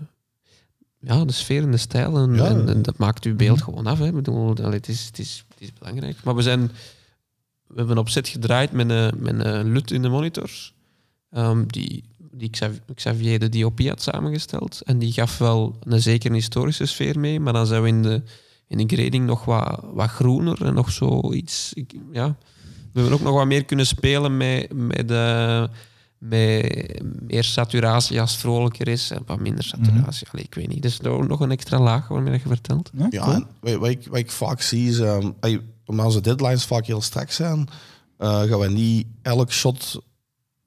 ja, 0.99 1.26
de 1.26 1.32
sfeer 1.34 1.64
en 1.64 1.72
de 1.72 1.78
stijl. 1.78 2.18
En, 2.18 2.36
Ja. 2.36 2.45
en, 2.45 2.70
en 2.70 2.82
dat 2.82 2.97
maakt 2.97 3.26
uw 3.26 3.36
beeld 3.36 3.62
gewoon 3.62 3.88
af. 3.88 3.99
Hè. 3.99 4.05
Ik 4.07 4.14
bedoel, 4.14 4.55
allee, 4.57 4.78
het, 4.78 4.88
is, 4.88 5.05
het, 5.05 5.20
is, 5.20 5.45
het 5.49 5.62
is 5.62 5.74
belangrijk. 5.80 6.18
Maar 6.24 6.36
we 6.36 6.41
zijn... 6.41 6.72
We 7.74 7.78
hebben 7.78 7.98
op 7.98 8.10
set 8.10 8.28
gedraaid 8.28 8.72
met 8.72 8.90
een, 8.90 9.12
met 9.18 9.46
een 9.46 9.72
LUT 9.72 9.92
in 9.92 10.02
de 10.02 10.10
monitors. 10.10 10.74
ehm, 11.32 11.64
die, 11.68 12.04
die 12.32 12.50
Xav- 12.50 12.78
Xavier 12.96 13.40
de 13.40 13.50
DOP 13.50 13.80
had 13.82 14.02
samengesteld. 14.02 14.82
En 14.86 14.98
die 15.00 15.12
gaf 15.12 15.38
wel 15.38 15.76
een 15.84 16.02
zeker 16.02 16.32
historische 16.34 16.86
sfeer 16.86 17.20
mee. 17.20 17.40
Maar 17.40 17.54
dan 17.54 17.66
zijn 17.66 17.82
we 17.82 17.88
in 17.88 18.02
de, 18.02 18.22
in 18.68 18.78
de 18.88 18.96
grading 18.96 19.26
nog 19.26 19.46
wat, 19.46 19.80
wat 19.94 20.10
groener 20.10 20.66
en 20.66 20.74
nog 20.74 20.92
zoiets... 20.92 21.74
Ik, 21.74 21.94
ja. 22.12 22.36
We 22.94 23.00
hebben 23.00 23.20
ook 23.20 23.24
nog 23.26 23.34
wat 23.34 23.46
meer 23.46 23.66
kunnen 23.66 23.88
spelen 23.88 24.38
met, 24.38 24.74
met, 24.74 25.08
de, 25.08 25.70
met 26.18 27.02
meer 27.28 27.44
saturatie 27.44 28.22
als 28.22 28.32
het 28.32 28.40
vrolijker 28.40 28.88
is 28.88 29.12
en 29.12 29.24
wat 29.26 29.40
minder 29.40 29.64
saturatie. 29.64 30.28
Allee, 30.32 30.46
ik 30.46 30.54
weet 30.56 30.68
niet. 30.68 30.82
Dus 30.82 31.00
er 31.00 31.20
is 31.22 31.28
nog 31.28 31.40
een 31.40 31.52
extra 31.52 31.80
laag 31.80 32.08
waarmee 32.08 32.34
je 32.34 32.40
vertelt. 32.48 32.90
Ja, 32.98 33.08
Ja, 33.10 33.24
cool. 33.24 33.36
en 33.36 33.48
wat, 33.62 33.74
wat 33.76 33.90
ik, 33.90 34.08
wat 34.08 34.18
ik 34.20 34.32
vaak 34.32 34.62
zie 34.62 34.90
is, 34.90 35.00
ehm, 35.00 35.32
ey, 35.40 35.60
omdat 35.86 36.06
onze 36.06 36.22
deadlines 36.22 36.66
vaak 36.66 36.86
heel 36.86 37.02
strak 37.02 37.32
zijn, 37.32 37.68
eh, 38.18 38.42
gaan 38.42 38.60
we 38.60 38.68
niet 38.70 39.08
elk 39.22 39.52
shot 39.52 40.02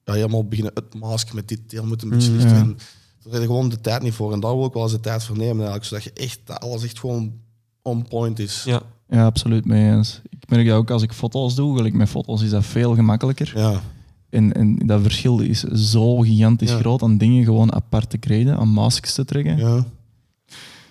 ja, 0.05 0.13
helemaal 0.13 0.45
beginnen 0.49 0.75
uitmasken 0.75 1.35
met 1.35 1.49
dit 1.49 1.71
deel 1.71 1.87
moet 1.87 2.03
een 2.03 2.09
beetje 2.09 2.31
Mm, 2.31 2.37
licht 2.37 2.49
ja. 2.51 2.55
zijn. 2.57 2.79
Daar 3.23 3.33
heb 3.33 3.41
je 3.43 3.47
gewoon 3.47 3.69
de 3.69 3.81
tijd 3.81 4.03
niet 4.03 4.15
voor. 4.15 4.33
En 4.33 4.41
daar 4.41 4.57
wil 4.57 4.67
ik 4.67 4.73
wel 4.73 4.83
eens 4.83 4.93
de 4.93 5.01
tijd 5.01 5.25
voor 5.25 5.37
nemen, 5.37 5.57
eigenlijk, 5.57 5.85
zodat 5.85 6.05
je 6.05 6.13
echt, 6.13 6.41
dat 6.45 6.61
alles 6.61 6.85
echt 6.85 6.99
gewoon 6.99 7.33
on 7.83 8.09
point 8.09 8.39
is. 8.39 8.63
Ja. 8.65 8.83
Ja, 9.09 9.25
absoluut 9.25 9.65
mee 9.65 9.91
eens. 9.93 10.21
Ik 10.29 10.49
merk 10.49 10.67
dat 10.67 10.77
ook 10.77 10.91
als 10.91 11.03
ik 11.03 11.13
foto's 11.13 11.55
doe. 11.55 11.77
Gelijk 11.77 11.95
met 11.95 12.09
foto's 12.09 12.43
is 12.43 12.51
dat 12.51 12.65
veel 12.65 12.95
gemakkelijker. 12.95 13.53
Ja. 13.57 13.81
En, 14.31 14.53
en 14.53 14.77
dat 14.87 15.03
verschil 15.03 15.41
is 15.41 15.61
zo 15.63 16.19
gigantisch 16.19 16.71
Ja. 16.71 16.79
groot 16.79 17.03
aan 17.03 17.19
dingen 17.19 17.45
gewoon 17.45 17.73
apart 17.75 18.11
te 18.11 18.17
graden, 18.21 18.57
aan 18.57 18.69
masks 18.69 19.15
te 19.15 19.25
trekken. 19.25 19.57
ja. 19.57 19.85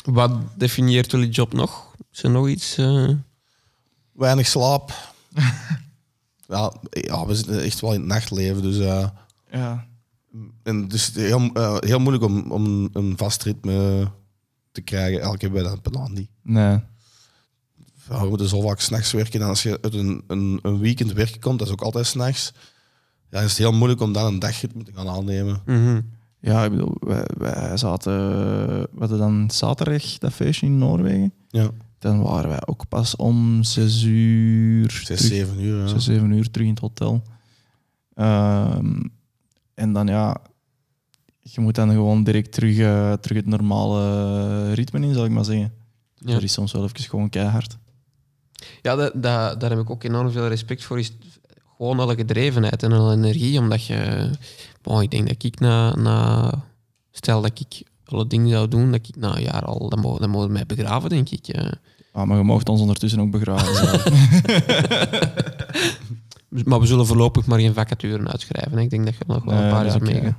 Wat 0.03 0.31
definieert 0.57 1.11
jullie 1.11 1.29
job 1.29 1.53
nog? 1.53 1.95
Is 2.11 2.23
er 2.23 2.29
nog 2.29 2.47
iets? 2.47 2.77
eh, 2.77 3.09
Weinig 4.13 4.47
slaap. 4.47 5.13
ja, 6.47 6.73
ja, 6.89 7.25
we 7.25 7.35
zitten 7.35 7.61
echt 7.63 7.79
wel 7.79 7.93
in 7.93 7.99
het 7.99 8.09
nachtleven, 8.09 8.61
dus... 8.61 8.79
eh, 8.79 9.07
Ja. 9.51 9.85
En 10.63 10.87
dus 10.87 11.05
het 11.05 11.15
is 11.15 11.27
heel, 11.27 11.49
eh, 11.53 11.77
heel 11.79 11.99
moeilijk 11.99 12.23
om, 12.25 12.51
om 12.51 12.89
een 12.93 13.13
vast 13.17 13.43
ritme 13.43 14.07
te 14.71 14.81
krijgen. 14.81 15.21
Elke 15.21 15.37
keer 15.37 15.51
bij 15.51 15.63
dat 15.63 15.81
banaan 15.81 16.13
niet. 16.13 16.29
Nee. 16.41 16.79
We 18.07 18.27
moeten 18.29 18.47
zo 18.49 18.61
vaak 18.61 18.79
s'nachts 18.79 19.11
werken. 19.11 19.41
En 19.41 19.47
als 19.47 19.63
je 19.63 19.77
uit 19.81 19.93
een, 19.93 20.23
een, 20.27 20.59
een 20.61 20.79
weekend 20.79 21.11
werken 21.13 21.39
komt, 21.39 21.59
dat 21.59 21.67
is 21.67 21.73
ook 21.73 21.81
altijd 21.81 22.05
s'nachts. 22.07 22.53
Ja, 23.29 23.39
is 23.39 23.49
het 23.49 23.57
heel 23.57 23.71
moeilijk 23.71 24.01
om 24.01 24.13
dan 24.13 24.25
een 24.25 24.39
dagritme 24.39 24.83
te 24.83 24.91
gaan 24.95 25.09
aannemen. 25.09 25.61
mhm. 25.65 26.01
Ja, 26.39 26.63
ik 26.63 26.71
bedoel, 26.71 26.95
wij, 26.99 27.25
wij 27.37 27.77
zaten... 27.77 28.13
We 28.81 28.99
hadden 28.99 29.17
dan 29.17 29.51
zaterdag 29.51 30.17
dat 30.17 30.33
feestje 30.33 30.65
in 30.65 30.77
Noorwegen. 30.77 31.33
Ja, 31.49 31.69
Dan 32.03 32.21
waren 32.21 32.49
wij 32.49 32.61
ook 32.65 32.87
pas 32.87 33.15
om 33.15 33.63
zes 33.63 34.03
uur... 34.03 34.91
zes, 34.91 35.03
terug- 35.05 35.19
zeven 35.21 35.59
uur. 35.63 35.79
Ja. 35.81 35.87
zes, 35.87 36.03
zeven 36.03 36.31
uur 36.31 36.51
terug 36.51 36.67
in 36.67 36.73
het 36.73 36.81
hotel. 36.81 37.21
Ehm, 38.13 39.01
en 39.73 39.93
dan 39.93 40.07
ja, 40.07 40.37
je 41.39 41.61
moet 41.61 41.75
dan 41.75 41.89
gewoon 41.89 42.23
direct 42.23 42.51
terug, 42.51 42.77
eh, 42.77 43.13
terug 43.13 43.37
het 43.37 43.45
normale 43.45 44.73
ritme 44.73 44.99
in, 45.07 45.13
zal 45.13 45.25
ik 45.25 45.31
maar 45.31 45.45
zeggen. 45.45 45.73
Dus 46.17 46.27
Ja. 46.27 46.33
dat 46.33 46.43
is 46.43 46.53
soms 46.53 46.71
wel 46.71 46.83
even 46.83 46.99
gewoon 46.99 47.29
keihard. 47.29 47.77
Ja, 48.81 48.95
dat, 48.95 49.11
dat, 49.13 49.59
daar 49.59 49.69
heb 49.69 49.79
ik 49.79 49.89
ook 49.89 50.03
enorm 50.03 50.31
veel 50.31 50.47
respect 50.47 50.83
voor. 50.83 50.99
Is 50.99 51.11
gewoon 51.77 51.99
alle 51.99 52.15
gedrevenheid 52.15 52.83
en 52.83 52.91
alle 52.91 53.13
energie. 53.15 53.59
Omdat 53.59 53.85
je... 53.85 54.29
Bon, 54.81 55.01
ik 55.01 55.11
denk 55.11 55.27
dat 55.27 55.43
ik 55.43 55.59
na, 55.59 55.95
na... 55.95 56.51
Stel 57.11 57.41
dat 57.41 57.59
ik 57.59 57.83
alle 58.05 58.27
dingen 58.27 58.49
zou 58.49 58.67
doen, 58.67 58.91
dat 58.91 59.07
ik 59.07 59.15
na 59.15 59.35
een 59.35 59.43
jaar 59.43 59.65
al... 59.65 59.89
Dan 59.89 59.99
mogen, 59.99 60.21
dan 60.21 60.29
mogen 60.29 60.51
mij 60.51 60.65
begraven, 60.65 61.09
denk 61.09 61.29
ik. 61.29 61.47
eh. 61.47 61.71
Ah, 62.13 62.27
maar 62.27 62.37
je 62.37 62.43
mocht 62.43 62.69
ons 62.69 62.81
ondertussen 62.81 63.19
ook 63.19 63.31
begraven. 63.31 64.01
Maar 66.65 66.79
we 66.79 66.85
zullen 66.85 67.05
voorlopig 67.05 67.45
maar 67.45 67.59
geen 67.59 67.73
vacature 67.73 68.27
uitschrijven. 68.27 68.77
Ik 68.77 68.89
denk 68.89 69.05
dat 69.05 69.15
je 69.17 69.23
nog 69.27 69.43
wel 69.43 69.53
een 69.53 69.69
paar 69.69 69.85
is 69.85 69.93
jaar 69.93 70.01
meegaat. 70.01 70.35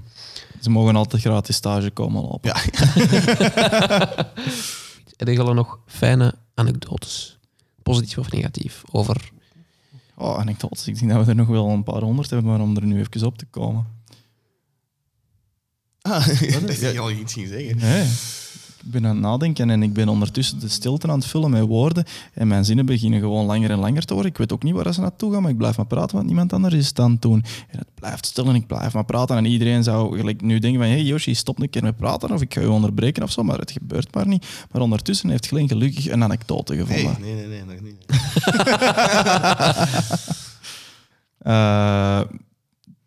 Ze 0.61 0.71
mogen 0.71 0.97
altijd 0.97 1.23
gratis 1.23 1.57
stage 1.57 1.91
komen 1.91 2.23
lopen. 2.23 2.51
Ja. 2.51 2.57
Heb 5.17 5.29
je 5.29 5.43
al 5.43 5.55
nog 5.55 5.79
fijne 5.87 6.35
anekdotes? 6.55 7.39
Positief 7.83 8.19
of 8.19 8.31
negatief? 8.31 8.83
Over... 8.91 9.31
Oh, 10.17 10.39
anekdotes. 10.39 10.89
Ik 10.89 10.99
denk 10.99 11.11
dat 11.13 11.25
we 11.25 11.31
er 11.31 11.37
nog 11.37 11.49
wel 11.49 11.69
een 11.69 11.83
paar 11.83 12.03
honderd 12.03 12.31
hebben, 12.31 12.51
maar 12.51 12.61
om 12.61 12.77
er 12.77 12.87
nu 12.87 12.99
even 12.99 13.27
op 13.27 13.39
te 13.39 13.47
komen. 13.47 13.87
Ah, 16.01 16.27
dat 16.27 16.69
is 16.69 16.81
heel 16.93 17.11
iets 17.11 17.33
ging 17.33 17.49
zeggen. 17.49 17.77
Nee. 17.77 18.09
Ik 18.85 18.91
ben 18.91 19.07
aan 19.07 19.15
het 19.15 19.25
nadenken 19.25 19.71
en 19.71 19.83
ik 19.83 19.93
ben 19.93 20.09
ondertussen 20.09 20.61
de 20.61 20.69
stilte 20.69 21.09
aan 21.09 21.19
het 21.19 21.27
vullen 21.27 21.51
met 21.51 21.63
woorden. 21.63 22.05
En 22.33 22.49
mijn 22.49 22.65
zinnen 22.65 22.87
beginnen 22.87 23.21
gewoon 23.21 23.47
langer 23.47 23.71
en 23.71 23.79
langer 23.79 24.05
te 24.05 24.15
worden. 24.15 24.31
Ik 24.31 24.39
weet 24.39 24.53
ook 24.53 24.63
niet 24.63 24.75
waar 24.75 24.95
ze 24.95 25.01
naartoe 25.01 25.33
gaan, 25.33 25.43
maar 25.43 25.51
ik 25.51 25.57
blijf 25.57 25.77
maar 25.77 25.87
praten, 25.87 26.17
want 26.17 26.27
niemand 26.27 26.53
anders 26.53 26.75
is 26.75 26.89
het 26.89 26.99
aan 26.99 27.11
het 27.11 27.23
doen. 27.23 27.45
En 27.69 27.79
het 27.79 27.89
blijft 27.95 28.27
stil 28.27 28.47
en 28.47 28.55
ik 28.55 28.67
blijf 28.67 28.93
maar 28.93 29.05
praten. 29.05 29.37
En 29.37 29.45
iedereen 29.45 29.83
zou 29.83 30.19
gelijk 30.19 30.43
nu 30.43 30.59
denken 30.59 30.81
van, 30.81 30.91
hey 30.91 31.03
Yoshi, 31.03 31.35
stop 31.35 31.61
een 31.61 31.71
keer 31.71 31.83
met 31.83 31.97
praten 31.97 32.33
of 32.33 32.41
ik 32.41 32.55
ga 32.55 32.61
je 32.61 32.71
onderbreken 32.71 33.23
of 33.23 33.31
zo. 33.31 33.43
Maar 33.43 33.59
het 33.59 33.71
gebeurt 33.71 34.15
maar 34.15 34.27
niet. 34.27 34.47
Maar 34.73 34.83
ondertussen 34.83 35.31
heeft 35.31 35.47
Glenn 35.47 35.69
gelukkig 35.69 36.11
een 36.11 36.23
anekdote 36.23 36.77
gevonden. 36.77 37.17
Nee, 37.21 37.35
nee, 37.35 37.47
nee, 37.47 37.63
nee, 37.65 37.67
nog 37.75 37.81
niet. 37.81 37.97
Eh, 41.45 42.21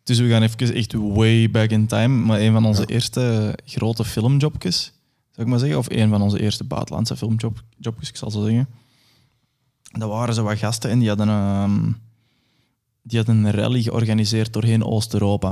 dus 0.03 0.19
we 0.19 0.30
gaan 0.30 0.41
even 0.41 0.73
echt 0.73 0.93
way 0.93 1.49
back 1.49 1.69
in 1.69 1.88
time. 1.88 2.25
Maar 2.25 2.39
een 2.39 2.51
van 2.51 2.65
onze 2.65 2.86
eerste 2.86 3.55
grote 3.65 4.05
filmjobjes, 4.05 4.93
zou 5.38 5.49
ik 5.49 5.53
maar 5.53 5.59
zeggen. 5.59 5.77
Of 5.77 5.89
een 5.89 6.09
van 6.09 6.21
onze 6.21 6.41
eerste 6.41 6.63
buitenlandse 6.63 7.17
filmjobjes, 7.17 8.09
ik 8.09 8.15
zal 8.15 8.31
zo 8.31 8.43
zeggen. 8.43 8.67
Dat 9.91 10.09
waren 10.09 10.33
zo 10.33 10.43
wat 10.43 10.57
gasten 10.57 10.89
en 10.89 10.99
die 10.99 11.07
hadden, 11.07 11.27
ehm, 11.27 11.91
die 13.01 13.17
hadden 13.17 13.45
een 13.45 13.51
rally 13.51 13.81
georganiseerd 13.81 14.53
doorheen 14.53 14.83
Oost-Europa. 14.83 15.49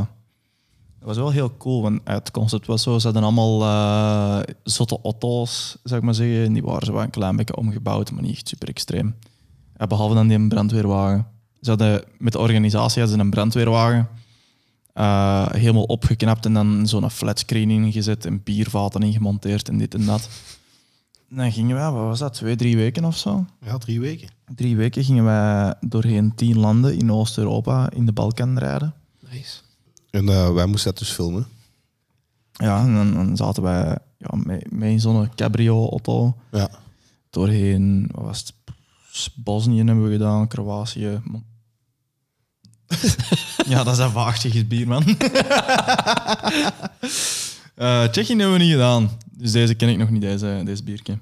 Dat 0.99 1.07
was 1.07 1.17
wel 1.17 1.31
heel 1.31 1.57
cool, 1.57 1.81
want 1.81 2.01
het 2.03 2.31
concept 2.31 2.65
was 2.65 2.83
zo, 2.83 2.99
ze 2.99 3.05
hadden 3.05 3.23
allemaal 3.23 3.61
eh, 3.61 4.53
zotte 4.63 4.99
auto's, 5.03 5.77
zou 5.83 5.99
ik 5.99 6.05
maar 6.05 6.15
zeggen. 6.15 6.43
En 6.45 6.53
die 6.53 6.63
waren 6.63 6.85
zo 6.85 6.93
wat 6.93 7.03
een 7.03 7.09
klein 7.09 7.35
beetje 7.35 7.55
omgebouwd, 7.55 8.11
maar 8.11 8.23
niet 8.23 8.35
echt 8.35 8.47
super 8.47 8.67
extreem. 8.67 9.15
Behalve 9.87 10.15
dan 10.15 10.27
die 10.27 10.47
brandweerwagen. 10.47 11.27
Ze 11.61 11.69
hadden, 11.69 12.03
met 12.17 12.33
de 12.33 12.39
organisatie 12.39 13.01
hadden 13.01 13.19
ze 13.19 13.23
een 13.23 13.29
brandweerwagen 13.29 14.09
eh, 14.95 15.51
helemaal 15.51 15.83
opgeknapt 15.83 16.45
en 16.45 16.53
dan 16.53 16.87
zo'n 16.87 17.09
flatscreen 17.09 17.69
ingezet 17.69 18.25
en 18.25 18.43
biervaten 18.43 19.03
ingemonteerd 19.03 19.69
en 19.69 19.77
dit 19.77 19.93
en 19.93 20.05
dat. 20.05 20.29
En 21.29 21.35
dan 21.37 21.51
gingen 21.51 21.75
wij, 21.75 21.91
wat 21.91 22.03
was 22.03 22.19
dat, 22.19 22.33
twee, 22.33 22.55
drie 22.55 22.75
weken 22.75 23.05
of 23.05 23.17
zo? 23.17 23.45
Ja, 23.61 23.77
drie 23.77 23.99
weken. 23.99 24.29
Drie 24.55 24.75
weken 24.75 25.03
gingen 25.03 25.23
wij 25.23 25.73
doorheen 25.79 26.35
tien 26.35 26.57
landen 26.59 26.97
in 26.97 27.11
Oost-Europa 27.11 27.89
in 27.89 28.05
de 28.05 28.11
Balkan 28.11 28.57
rijden. 28.57 28.93
Nice. 29.31 29.59
En 30.11 30.29
eh, 30.29 30.53
wij 30.53 30.65
moesten 30.65 30.89
dat 30.89 30.99
dus 30.99 31.11
filmen. 31.11 31.47
Ja, 32.51 32.79
en 32.79 32.93
dan, 32.93 33.13
dan 33.13 33.37
zaten 33.37 33.63
wij 33.63 33.97
ja, 34.17 34.29
met, 34.69 35.01
zo'n 35.01 35.29
cabrio-auto 35.35 36.35
Ja. 36.51 36.69
doorheen, 37.29 38.09
wat 38.11 38.23
was 38.25 38.39
het? 38.39 38.53
Bosnië 39.35 39.77
hebben 39.77 40.03
we 40.03 40.11
gedaan, 40.11 40.47
Kroatië. 40.47 41.21
Ja, 43.67 43.83
dat 43.83 43.93
is 43.93 43.99
dat 43.99 44.11
vaagtjes 44.11 44.67
bier, 44.67 44.87
man. 44.87 45.03
Eh 47.75 48.03
Tsjechië 48.03 48.35
hebben 48.35 48.51
we 48.51 48.63
niet 48.63 48.71
gedaan. 48.71 49.09
Dus 49.31 49.51
deze 49.51 49.73
ken 49.73 49.89
ik 49.89 49.97
nog 49.97 50.09
niet, 50.09 50.21
deze, 50.21 50.61
deze 50.65 50.83
biertje. 50.83 51.17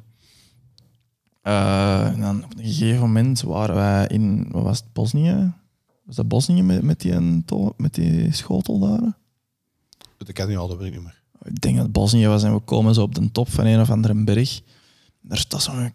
Eh, 1.42 2.06
en 2.06 2.20
dan 2.20 2.44
op 2.44 2.58
een 2.58 2.66
gegeven 2.66 3.00
moment 3.00 3.42
waren 3.42 3.76
wij 3.76 4.08
in, 4.08 4.48
wat 4.52 4.64
was 4.64 4.78
het, 4.78 4.94
Bosnië? 4.94 5.54
Was 6.06 6.16
dat 6.16 6.28
Bosnië 6.28 6.62
met, 6.62 6.82
met, 6.82 7.02
die, 7.02 7.12
een 7.12 7.46
met 7.78 7.94
die 7.94 8.34
schotel 8.34 8.80
daar? 8.80 9.18
Dat 10.18 10.32
kan 10.32 10.48
niet 10.48 10.58
al, 10.58 10.68
dat 10.68 10.78
weet 10.78 10.88
ik 10.88 10.94
niet 10.94 11.04
meer. 11.04 11.22
Ik 11.44 11.62
denk 11.62 11.76
dat 11.76 11.84
het 11.84 11.94
Bosnië 11.94 12.28
was 12.28 12.44
en 12.44 12.54
we 12.54 12.60
komen 12.60 12.94
zo 12.94 13.02
op 13.02 13.16
de 13.16 13.32
top 13.32 13.50
van 13.50 13.66
een 13.66 13.82
of 13.82 13.90
andere 13.90 14.24
berg. 14.24 14.62
Daar 15.22 15.38
staat 15.38 15.64
zo'n 15.64 15.94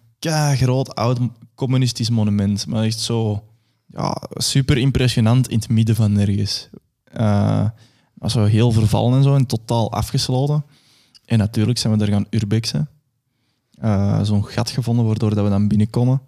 groot 0.56 0.94
oud 0.94 1.18
communistisch 1.54 2.10
monument. 2.10 2.66
Maar 2.66 2.84
echt 2.84 3.00
zo 3.00 3.42
ja, 3.88 4.22
super 4.30 4.78
impressionant 4.78 5.48
in 5.48 5.58
het 5.58 5.68
midden 5.68 5.94
van 5.94 6.12
nergens. 6.12 6.68
Eh 7.04 7.68
was 8.18 8.34
heel 8.34 8.70
vervallen 8.70 9.16
en 9.16 9.22
zo 9.22 9.34
en 9.34 9.46
totaal 9.46 9.92
afgesloten. 9.92 10.64
En 11.24 11.38
natuurlijk 11.38 11.78
zijn 11.78 11.92
we 11.92 11.98
daar 11.98 12.08
gaan 12.08 12.26
urbexen. 12.30 12.88
Eh, 13.70 14.22
zo'n 14.22 14.44
gat 14.44 14.70
gevonden 14.70 15.06
waardoor 15.06 15.34
dat 15.34 15.44
we 15.44 15.50
dan 15.50 15.68
binnenkomen. 15.68 16.20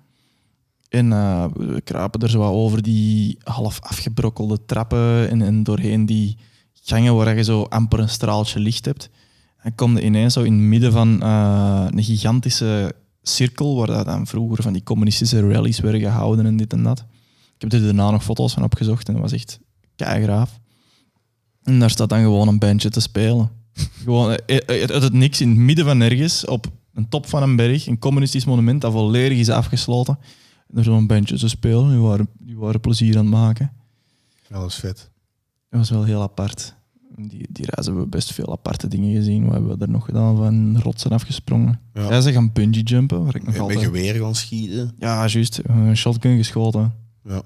En 0.88 1.12
eh, 1.12 1.44
we 1.54 1.80
kruipen 1.80 2.20
er 2.20 2.30
zo 2.30 2.42
over 2.42 2.82
die 2.82 3.38
half 3.42 3.80
afgebrokkelde 3.80 4.64
trappen 4.64 5.30
en, 5.30 5.42
en 5.42 5.62
doorheen 5.62 6.06
die 6.06 6.36
gangen 6.82 7.14
waar 7.14 7.36
je 7.36 7.44
zo 7.44 7.62
amper 7.62 7.98
een 7.98 8.08
straaltje 8.08 8.60
licht 8.60 8.84
hebt. 8.84 9.10
En 9.56 9.74
kom 9.74 9.96
je 9.96 10.04
ineens 10.04 10.32
zo 10.32 10.42
in 10.42 10.52
het 10.52 10.62
midden 10.62 10.92
van 10.92 11.22
een 11.22 12.02
gigantische 12.02 12.94
cirkel 13.22 13.76
waar 13.76 13.86
dat 13.86 14.06
dan 14.06 14.26
vroeger 14.26 14.62
van 14.62 14.72
die 14.72 14.82
communistische 14.82 15.50
rallies 15.52 15.80
werden 15.80 16.00
gehouden 16.00 16.46
en 16.46 16.56
dit 16.56 16.72
en 16.72 16.82
dat. 16.82 17.04
Ik 17.60 17.70
heb 17.70 17.80
er 17.80 17.86
daarna 17.86 18.10
nog 18.10 18.24
foto's 18.24 18.52
van 18.52 18.62
opgezocht 18.62 19.08
en 19.08 19.12
dat 19.12 19.22
was 19.22 19.32
echt 19.32 19.60
keigraaf. 19.96 20.60
En 21.62 21.78
daar 21.78 21.90
staat 21.90 22.08
dan 22.08 22.20
gewoon 22.20 22.48
een 22.48 22.58
bandje 22.58 22.90
te 22.90 23.00
spelen. 23.00 23.50
gewoon 24.04 24.34
eh, 24.34 24.56
eh, 24.56 24.90
uit 24.90 25.02
het 25.02 25.12
niks 25.12 25.40
in 25.40 25.48
het 25.48 25.58
midden 25.58 25.84
van 25.84 25.98
nergens 25.98 26.46
op 26.46 26.66
een 26.94 27.08
top 27.08 27.26
van 27.26 27.42
een 27.42 27.56
berg, 27.56 27.86
een 27.86 27.98
communistisch 27.98 28.44
monument 28.44 28.80
dat 28.80 28.92
volledig 28.92 29.38
is 29.38 29.48
afgesloten. 29.48 30.18
En 30.68 30.78
er 30.78 30.84
zo'n 30.84 31.06
bandje 31.06 31.38
te 31.38 31.48
spelen, 31.48 31.90
die 31.90 31.98
waren, 31.98 32.28
die 32.38 32.58
waren 32.58 32.80
plezier 32.80 33.18
aan 33.18 33.24
het 33.24 33.34
maken. 33.34 33.72
Dat 34.48 34.66
is 34.66 34.74
vet. 34.74 35.10
Dat 35.70 35.80
was 35.80 35.90
wel 35.90 36.04
heel 36.04 36.22
apart. 36.22 36.74
Die, 37.16 37.46
die 37.50 37.66
reis 37.66 37.86
hebben 37.86 38.02
we 38.02 38.08
best 38.08 38.32
veel 38.32 38.52
aparte 38.52 38.88
dingen 38.88 39.14
gezien. 39.14 39.44
Wat 39.44 39.52
hebben 39.52 39.78
we 39.78 39.84
er 39.84 39.90
nog 39.90 40.04
gedaan? 40.04 40.36
Van 40.36 40.80
rotsen 40.80 41.10
afgesprongen. 41.10 41.80
Ja. 41.94 42.10
Ja. 42.10 42.20
ze 42.20 42.32
gaan 42.32 42.52
bungee 42.52 42.82
jumpen, 42.82 43.24
waar 43.24 43.34
ik 43.34 43.42
nog 43.44 43.52
Met 43.52 43.62
altijd... 43.62 43.80
geweer 43.80 44.14
gaan 44.14 44.34
schieten. 44.34 44.94
Ja, 44.98 45.26
juist. 45.26 45.60
Een 45.64 45.96
shotgun 45.96 46.36
geschoten. 46.36 46.94
Ja. 47.24 47.42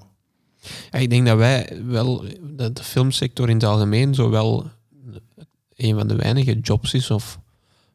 Ja, 0.91 0.99
ik 0.99 1.09
denk 1.09 1.25
dat 1.25 1.37
wij 1.37 1.81
wel, 1.85 2.25
dat 2.41 2.75
de 2.77 2.83
filmsector 2.83 3.49
in 3.49 3.55
het 3.55 3.63
algemeen, 3.63 4.15
zowel 4.15 4.65
een 5.75 5.95
van 5.97 6.07
de 6.07 6.15
weinige 6.15 6.59
jobs 6.59 6.93
is 6.93 7.11
of 7.11 7.39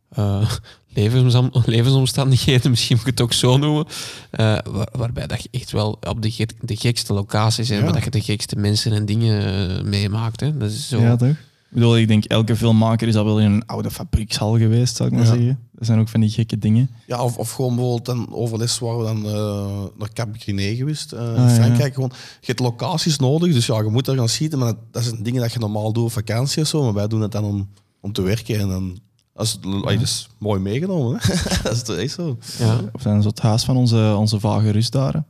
eh, 0.09 0.51
levensom- 0.95 1.51
levensomstandigheden, 1.65 2.71
misschien 2.75 2.97
moet 2.97 3.07
ik 3.07 3.11
het 3.13 3.21
ook 3.21 3.33
zo 3.33 3.57
noemen, 3.57 3.87
eh, 4.31 4.59
waar- 4.71 4.89
waarbij 4.93 5.27
dat 5.27 5.43
je 5.43 5.49
echt 5.51 5.71
wel 5.73 5.99
op 6.09 6.23
de, 6.23 6.31
gek- 6.31 6.55
de 6.69 6.77
gekste 6.77 7.13
locaties 7.13 7.71
en 7.71 7.77
Ja. 7.77 7.83
waar 7.83 7.93
dat 7.93 8.05
je 8.05 8.11
de 8.11 8.21
gekste 8.21 8.57
mensen 8.57 8.93
en 8.93 9.07
dingen 9.07 9.69
eh, 9.79 9.83
meemaakt. 9.85 10.41
Hè. 10.41 10.57
Dat 10.57 10.71
is 10.71 10.89
zo. 10.89 11.01
Ja, 11.01 11.17
toch? 11.17 11.29
Ik 11.29 11.37
bedoel, 11.77 11.97
ik 11.99 12.09
denk 12.09 12.25
elke 12.25 12.57
filmmaker 12.57 13.09
is 13.09 13.17
al 13.17 13.25
wel 13.25 13.41
in 13.41 13.51
een 13.53 13.67
oude 13.67 13.91
fabriekshal 13.91 14.59
geweest, 14.59 14.97
zou 14.97 15.09
ik 15.09 15.15
maar 15.15 15.25
Ja. 15.25 15.33
zeggen. 15.33 15.59
Dat 15.81 15.89
zijn 15.89 16.01
ook 16.01 16.09
van 16.09 16.21
die 16.21 16.31
gekke 16.31 16.59
dingen. 16.59 16.91
Ja, 17.07 17.23
of, 17.23 17.37
of 17.37 17.51
gewoon 17.51 17.75
bijvoorbeeld 17.75 18.05
dan 18.05 18.35
overles 18.35 18.79
waren 18.79 18.99
we 18.99 19.05
dan 19.05 19.27
eh, 19.27 19.85
naar 19.99 20.13
Cap 20.13 20.29
Griné 20.39 20.75
geweest 20.75 21.13
eh, 21.13 21.21
in 21.21 21.27
Ah, 21.29 21.37
ja. 21.37 21.49
Frankrijk. 21.49 21.95
Gewoon, 21.95 22.11
je 22.41 22.47
hebt 22.47 22.59
locaties 22.61 23.17
nodig, 23.19 23.53
dus 23.53 23.67
ja, 23.67 23.77
je 23.83 23.89
moet 23.89 24.05
daar 24.05 24.17
gaan 24.17 24.29
schieten. 24.29 24.59
Maar 24.59 24.69
dat, 24.69 24.77
dat 24.91 25.03
zijn 25.03 25.23
dingen 25.23 25.41
dat 25.41 25.53
je 25.53 25.59
normaal 25.59 25.93
doet 25.93 26.05
op 26.05 26.13
vakantie 26.13 26.63
of 26.63 26.69
zo. 26.69 26.83
Maar 26.83 26.93
wij 26.95 27.07
doen 27.09 27.21
het 27.21 27.33
dan 27.33 27.45
om, 27.45 27.69
om 28.01 28.13
te 28.13 28.23
werken. 28.23 28.61
En 28.61 28.69
dan, 28.69 28.99
als 29.35 29.61
dat 29.61 30.01
is 30.01 30.29
mooi 30.39 30.61
meegenomen. 30.61 31.19
Hè? 31.21 31.35
dat 31.63 31.73
is 31.73 31.83
toch 31.83 31.97
echt 31.97 32.13
zo. 32.13 32.39
Ja. 32.59 32.81
Of 32.93 33.03
zijn 33.03 33.23
zo 33.23 33.29
het 33.29 33.41
huis 33.41 33.65
van 33.65 33.77
onze, 33.77 34.15
onze 34.19 34.41
vage 34.41 34.71
rustdaren. 34.71 35.27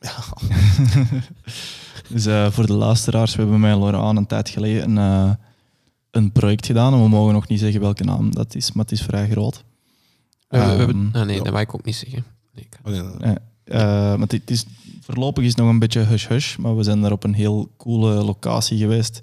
Ja. 0.00 0.14
Dus 2.08 2.26
eh, 2.26 2.50
voor 2.50 2.66
de 2.66 2.72
luisteraars, 2.72 3.34
we 3.34 3.42
hebben 3.42 3.60
met 3.60 3.76
Laurent 3.78 4.18
een 4.18 4.26
tijd 4.26 4.48
geleden 4.48 4.96
een, 4.96 4.98
eh, 4.98 5.34
een 6.10 6.32
project 6.32 6.66
gedaan. 6.66 6.92
En 6.92 7.02
we 7.02 7.08
mogen 7.08 7.32
nog 7.34 7.48
niet 7.48 7.58
zeggen 7.60 7.80
welke 7.80 8.04
naam 8.04 8.34
dat 8.34 8.54
is, 8.54 8.72
maar 8.72 8.84
het 8.84 8.92
is 8.92 9.02
vrij 9.02 9.28
groot. 9.30 9.64
We 10.48 10.58
hebben, 10.58 11.10
Ehm, 11.12 11.20
ah, 11.20 11.26
nee, 11.26 11.36
ja. 11.36 11.42
dat 11.42 11.52
mag 11.52 11.62
ik 11.62 11.74
ook 11.74 11.84
niet 11.84 11.96
zeggen. 11.96 12.24
Nee, 12.54 12.68
Oh. 12.84 13.14
Eh, 13.20 13.30
eh, 13.64 14.18
maar 14.18 14.28
het 14.28 14.50
is, 14.50 14.64
voorlopig 15.00 15.44
is 15.44 15.48
het 15.50 15.58
nog 15.58 15.68
een 15.68 15.78
beetje 15.78 16.00
hush-hush, 16.00 16.56
maar 16.56 16.76
we 16.76 16.82
zijn 16.82 17.00
daar 17.00 17.12
op 17.12 17.24
een 17.24 17.34
heel 17.34 17.70
coole 17.76 18.12
locatie 18.24 18.78
geweest. 18.78 19.22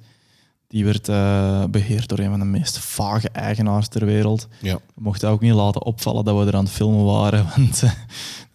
Die 0.67 0.85
werd 0.85 1.09
eh, 1.09 1.63
beheerd 1.69 2.07
door 2.09 2.19
een 2.19 2.29
van 2.29 2.39
de 2.39 2.45
meest 2.45 2.77
vage 2.77 3.29
eigenaars 3.29 3.87
ter 3.87 4.05
wereld. 4.05 4.47
Ja. 4.61 4.75
We 4.75 5.01
mochten 5.01 5.29
ook 5.29 5.41
niet 5.41 5.53
laten 5.53 5.83
opvallen 5.83 6.25
dat 6.25 6.39
we 6.39 6.45
er 6.51 6.55
aan 6.55 6.63
het 6.63 6.73
filmen 6.73 7.05
waren, 7.05 7.45
want 7.55 7.83
eh, 7.83 7.91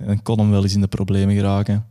dan 0.06 0.22
kon 0.22 0.38
hem 0.38 0.50
wel 0.50 0.62
eens 0.62 0.74
in 0.74 0.80
de 0.80 0.86
problemen 0.86 1.34
geraken. 1.34 1.86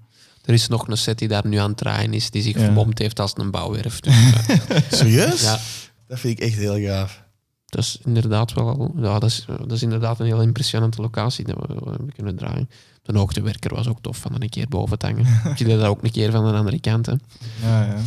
Er 0.46 0.54
is 0.54 0.68
nog 0.68 0.88
een 0.88 0.98
set 0.98 1.18
die 1.20 1.28
daar 1.28 1.48
nu 1.48 1.58
aan 1.58 1.70
het 1.70 1.78
draaien 1.78 2.14
is, 2.14 2.32
die 2.32 2.42
zich 2.42 2.54
Ja. 2.56 2.60
verbomd 2.64 3.00
heeft 3.00 3.20
als 3.20 3.32
een 3.36 3.52
bouwwerf. 3.52 4.00
Dus, 4.00 4.14
eh, 4.48 4.78
Serieus? 5.00 5.42
ja, 5.42 5.60
Dat 6.08 6.20
vind 6.20 6.40
ik 6.40 6.46
echt 6.46 6.58
heel 6.58 6.80
gaaf. 6.80 7.24
Dat 7.70 7.84
is 7.84 8.00
inderdaad 8.04 8.54
wel 8.54 8.68
al, 8.68 8.92
ja, 8.96 9.20
dat 9.20 9.30
is, 9.30 9.46
dat 9.46 9.72
is 9.72 9.84
inderdaad 9.84 10.20
een 10.20 10.26
heel 10.26 10.42
impressionante 10.42 11.02
locatie 11.02 11.46
dat 11.46 11.56
we, 11.68 11.74
we 12.06 12.12
kunnen 12.14 12.36
draaien. 12.36 12.70
De 13.02 13.18
hoogtewerker 13.18 13.76
was 13.76 13.88
ook 13.88 14.02
tof 14.02 14.18
van 14.18 14.42
een 14.42 14.50
keer 14.50 14.68
boven 14.68 15.00
te 15.00 15.06
hangen. 15.06 15.26
Je 15.58 15.64
deed 15.66 15.80
dat 15.80 15.88
ook 15.88 16.04
een 16.04 16.12
keer 16.12 16.32
van 16.32 16.46
de 16.46 16.58
andere 16.58 16.80
kant. 16.80 17.06
Hè. 17.06 17.14
Ja, 17.62 17.86
ja. 17.86 17.86
ja 17.86 18.00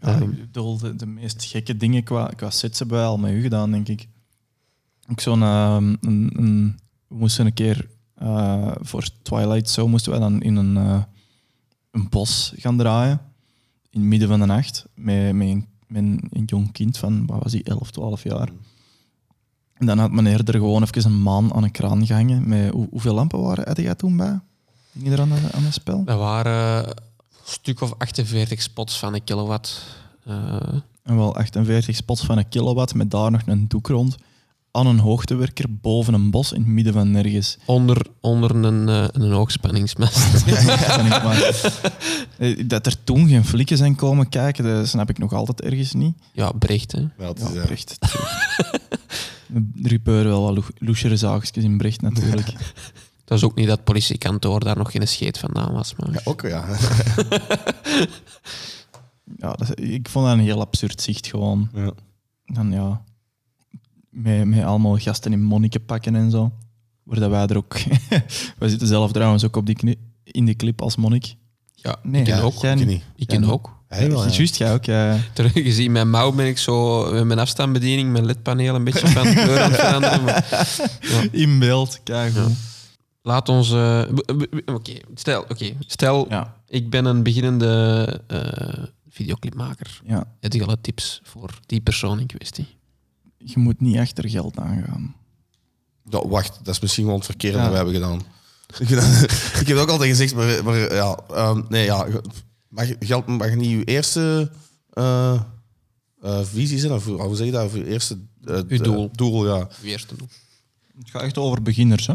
Ehm. 0.00 0.22
ik 0.22 0.40
bedoel, 0.40 0.78
de, 0.78 0.96
de 0.96 1.06
meest 1.06 1.44
gekke 1.44 1.76
dingen 1.76 2.02
qua, 2.02 2.26
qua 2.36 2.50
sets 2.50 2.78
hebben 2.78 2.96
wij 2.96 3.06
al 3.06 3.18
met 3.18 3.32
u 3.32 3.42
gedaan, 3.42 3.70
denk 3.70 3.88
ik. 3.88 4.08
Ook 5.10 5.20
zo'n... 5.20 5.42
ehm, 5.42 5.96
een, 6.00 6.30
een, 6.36 6.78
we 7.08 7.14
moesten 7.14 7.46
een 7.46 7.54
keer 7.54 7.88
eh, 8.14 8.72
voor 8.80 9.08
Twilight 9.22 9.70
Show 9.70 9.88
moesten 9.88 10.10
wij 10.10 10.20
dan 10.20 10.42
in 10.42 10.56
een, 10.56 10.76
eh, 10.76 11.02
een 11.90 12.08
bos 12.08 12.52
gaan 12.56 12.76
draaien. 12.76 13.20
In 13.90 14.00
het 14.00 14.08
midden 14.08 14.28
van 14.28 14.40
de 14.40 14.46
nacht. 14.46 14.86
Met, 14.94 15.34
met, 15.34 15.48
een, 15.48 15.66
met 15.86 16.02
een, 16.02 16.28
een 16.30 16.44
jong 16.44 16.72
kind 16.72 16.98
van, 16.98 17.26
wat 17.26 17.42
was 17.42 17.52
hij, 17.52 17.62
11, 17.64 17.90
12 17.90 18.22
jaar. 18.22 18.48
En 19.74 19.86
dan 19.86 19.98
had 19.98 20.10
meneer 20.10 20.44
er 20.44 20.54
gewoon 20.54 20.82
even 20.82 21.04
een 21.04 21.22
maan 21.22 21.54
aan 21.54 21.62
een 21.62 21.70
kraan 21.70 22.06
gehangen. 22.06 22.48
Met, 22.48 22.70
hoe, 22.70 22.86
hoeveel 22.90 23.14
lampen 23.14 23.42
waren 23.42 23.66
had 23.66 23.76
jij 23.76 23.94
toen 23.94 24.16
bij? 24.16 24.40
Ging 24.92 25.04
je 25.04 25.10
er 25.10 25.20
aan, 25.20 25.32
aan 25.32 25.64
het 25.64 25.74
spel? 25.74 26.04
Dat 26.04 26.18
waren 26.18 26.88
een 26.88 26.94
stuk 27.44 27.80
of 27.80 27.94
48 27.98 28.62
spots 28.62 28.98
van 28.98 29.14
een 29.14 29.24
kilowatt. 29.24 29.82
Eh, 30.24 30.56
En 31.02 31.16
wel 31.16 31.36
48 31.36 31.96
spots 31.96 32.24
van 32.24 32.38
een 32.38 32.48
kilowatt 32.48 32.94
met 32.94 33.10
daar 33.10 33.30
nog 33.30 33.42
een 33.46 33.68
doek 33.68 33.86
rond. 33.86 34.16
Aan 34.76 34.86
een 34.86 34.98
hoogtewerker 34.98 35.64
boven 35.80 36.14
een 36.14 36.30
bos 36.30 36.52
in 36.52 36.60
het 36.60 36.68
midden 36.68 36.92
van 36.92 37.10
nergens. 37.10 37.58
onder, 37.64 38.06
onder 38.20 38.50
een, 38.64 38.88
eh, 38.88 39.04
een 39.12 39.32
hoogspanningsmast. 39.32 40.44
Kan 40.86 41.06
ik 41.12 41.22
maar- 41.22 41.54
Eh, 42.38 42.68
Dat 42.68 42.86
er 42.86 43.04
toen 43.04 43.28
geen 43.28 43.44
flikken 43.44 43.76
zijn 43.76 43.94
komen 43.94 44.28
kijken, 44.28 44.64
dat 44.64 44.88
snap 44.88 45.10
ik 45.10 45.18
nog 45.18 45.32
altijd 45.32 45.60
ergens 45.60 45.92
niet. 45.92 46.16
ja, 46.32 46.50
Brecht. 46.52 46.92
Hè. 46.92 46.98
Ja, 47.18 47.28
het 47.28 47.38
Ja, 47.40 47.48
is, 47.48 47.54
eh, 47.56 47.64
Brecht. 47.64 47.98
Er 49.82 49.88
gebeuren 49.90 50.30
wel 50.30 50.42
wat 50.42 50.54
loe- 50.54 50.74
loesere 50.78 51.16
zaakjes 51.16 51.64
in 51.64 51.76
Brecht 51.78 52.00
natuurlijk. 52.00 52.52
Dat 53.24 53.38
is 53.38 53.44
ook 53.44 53.54
niet 53.54 53.66
dat 53.66 53.84
politiekantoor 53.84 54.60
daar 54.64 54.76
nog 54.76 54.90
geen 54.90 55.08
scheet 55.08 55.38
vandaan 55.38 55.72
was. 55.72 55.94
Maar... 55.96 56.12
ja, 56.12 56.20
ook 56.24 56.42
ja. 56.42 56.64
Ja, 59.36 59.52
dat, 59.52 59.80
ik 59.80 60.08
vond 60.08 60.26
dat 60.26 60.34
een 60.34 60.40
heel 60.44 60.60
absurd 60.60 61.00
zicht 61.02 61.26
gewoon. 61.26 61.68
ja. 61.74 61.90
Dan 62.46 62.70
ja, 62.72 63.02
met, 64.22 64.44
met 64.44 64.64
allemaal 64.64 64.96
gasten 64.98 65.32
in 65.32 65.42
monnikenpakken 65.42 66.14
en 66.14 66.30
zo. 66.30 66.52
Waar 67.02 67.20
dat 67.20 67.30
wij 67.30 67.46
er 67.46 67.56
ook... 67.56 67.76
wij 68.58 68.68
zitten 68.68 68.88
zelf 68.88 69.12
trouwens 69.12 69.44
ook 69.44 69.56
op 69.56 69.66
die 69.66 69.74
kni- 69.74 69.98
in 70.24 70.44
die 70.44 70.56
clip 70.56 70.82
als 70.82 70.96
monnik. 70.96 71.34
Ja, 71.74 71.96
Nee, 72.02 72.20
ik 72.20 72.26
ken 72.26 72.36
ja, 72.36 72.42
ook. 72.42 72.54
jij 72.54 72.72
Ik 72.72 72.78
niet. 72.78 72.86
niet. 72.86 73.02
Ik 73.16 73.26
ken 73.26 73.42
Ja, 73.42 73.48
ook. 73.48 73.74
Wel, 73.88 74.24
ja. 74.24 74.30
Juist, 74.30 74.56
jij 74.56 74.72
ook. 74.72 74.84
Ja. 74.84 75.18
Terug 75.32 75.52
gezien 75.52 75.92
mijn 75.92 76.10
mouw 76.10 76.32
ben 76.32 76.46
ik 76.46 76.58
zo 76.58 77.10
met 77.12 77.24
mijn 77.24 77.38
afstandsbediening, 77.38 78.12
mijn 78.12 78.26
ledpaneel 78.26 78.74
een 78.74 78.84
beetje 78.84 79.08
van 79.08 79.32
kleur 79.34 79.60
aan 79.62 79.70
het 79.70 79.80
veranderen. 79.80 80.24
maar 80.24 81.28
In 81.30 81.58
beeld, 81.58 82.00
kijk 82.02 82.34
Ja. 82.34 82.46
Laat 83.22 83.48
ons... 83.48 83.72
eh, 83.72 84.02
Oké, 84.66 84.92
stel, 85.14 85.42
oké, 85.48 85.72
stel 85.80 86.26
Ja, 86.28 86.56
ik 86.68 86.90
ben 86.90 87.04
een 87.04 87.22
beginnende 87.22 88.20
eh, 88.26 88.82
videoclipmaker. 89.08 90.00
ja. 90.04 90.24
Heb 90.40 90.52
je 90.52 90.64
alle 90.64 90.80
tips 90.80 91.20
voor 91.22 91.58
die 91.66 91.80
persoon 91.80 92.20
in 92.20 92.26
kwestie? 92.26 92.66
Je 93.54 93.58
moet 93.58 93.80
niet 93.80 93.96
achter 93.98 94.28
geld 94.30 94.58
aangaan. 94.58 95.14
Ja, 96.10 96.28
wacht, 96.28 96.58
dat 96.64 96.74
is 96.74 96.80
misschien 96.80 97.06
wel 97.06 97.14
het 97.14 97.24
verkeerde 97.24 97.56
Ja. 97.56 97.62
dat 97.62 97.70
we 97.70 97.76
hebben 97.76 97.94
gedaan. 97.94 98.18
Ik, 98.78 98.86
vind- 98.86 99.32
ik 99.60 99.66
heb 99.66 99.76
het 99.76 99.78
ook 99.78 99.88
altijd 99.90 100.10
gezegd, 100.10 100.34
maar, 100.34 100.64
maar 100.64 100.94
ja, 100.94 101.18
ehm, 101.30 101.62
nee, 101.68 101.84
ja, 101.84 102.06
mag, 102.68 102.88
geld 103.00 103.26
mag 103.26 103.54
niet 103.54 103.70
je 103.70 103.84
eerste 103.84 104.50
eh, 104.90 105.40
eh, 106.20 106.40
visie 106.42 106.78
zijn, 106.78 106.92
of 106.92 107.04
hoe 107.04 107.36
zeg 107.36 107.46
je 107.46 107.52
dat? 107.52 107.64
Of 107.64 107.74
je 107.74 107.86
eerste 107.88 108.18
eh, 108.44 108.60
Uw 108.68 108.78
doel. 108.82 109.10
doel 109.12 109.46
ja. 109.46 109.68
Wie 109.80 109.90
eerst 109.90 110.08
te 110.08 110.16
doen. 110.16 110.28
Het 110.98 111.10
gaat 111.10 111.22
echt 111.22 111.38
over 111.38 111.62
beginners, 111.62 112.06
hè? 112.06 112.14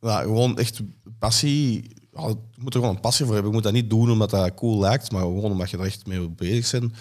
ja. 0.00 0.20
Gewoon 0.20 0.58
echt 0.58 0.80
passie. 1.18 1.82
Ja, 2.12 2.28
je 2.28 2.36
moet 2.56 2.74
er 2.74 2.80
gewoon 2.80 2.94
een 2.94 3.00
passie 3.00 3.24
voor 3.24 3.34
hebben. 3.34 3.50
Je 3.52 3.56
moet 3.58 3.66
dat 3.66 3.76
niet 3.82 3.90
doen 3.90 4.10
omdat 4.10 4.30
dat 4.30 4.54
cool 4.54 4.80
lijkt, 4.80 5.12
maar 5.12 5.20
gewoon 5.20 5.50
omdat 5.52 5.70
je 5.70 5.76
er 5.78 5.84
echt 5.84 6.06
mee 6.06 6.28
bezig 6.28 6.80
bent. 6.80 6.92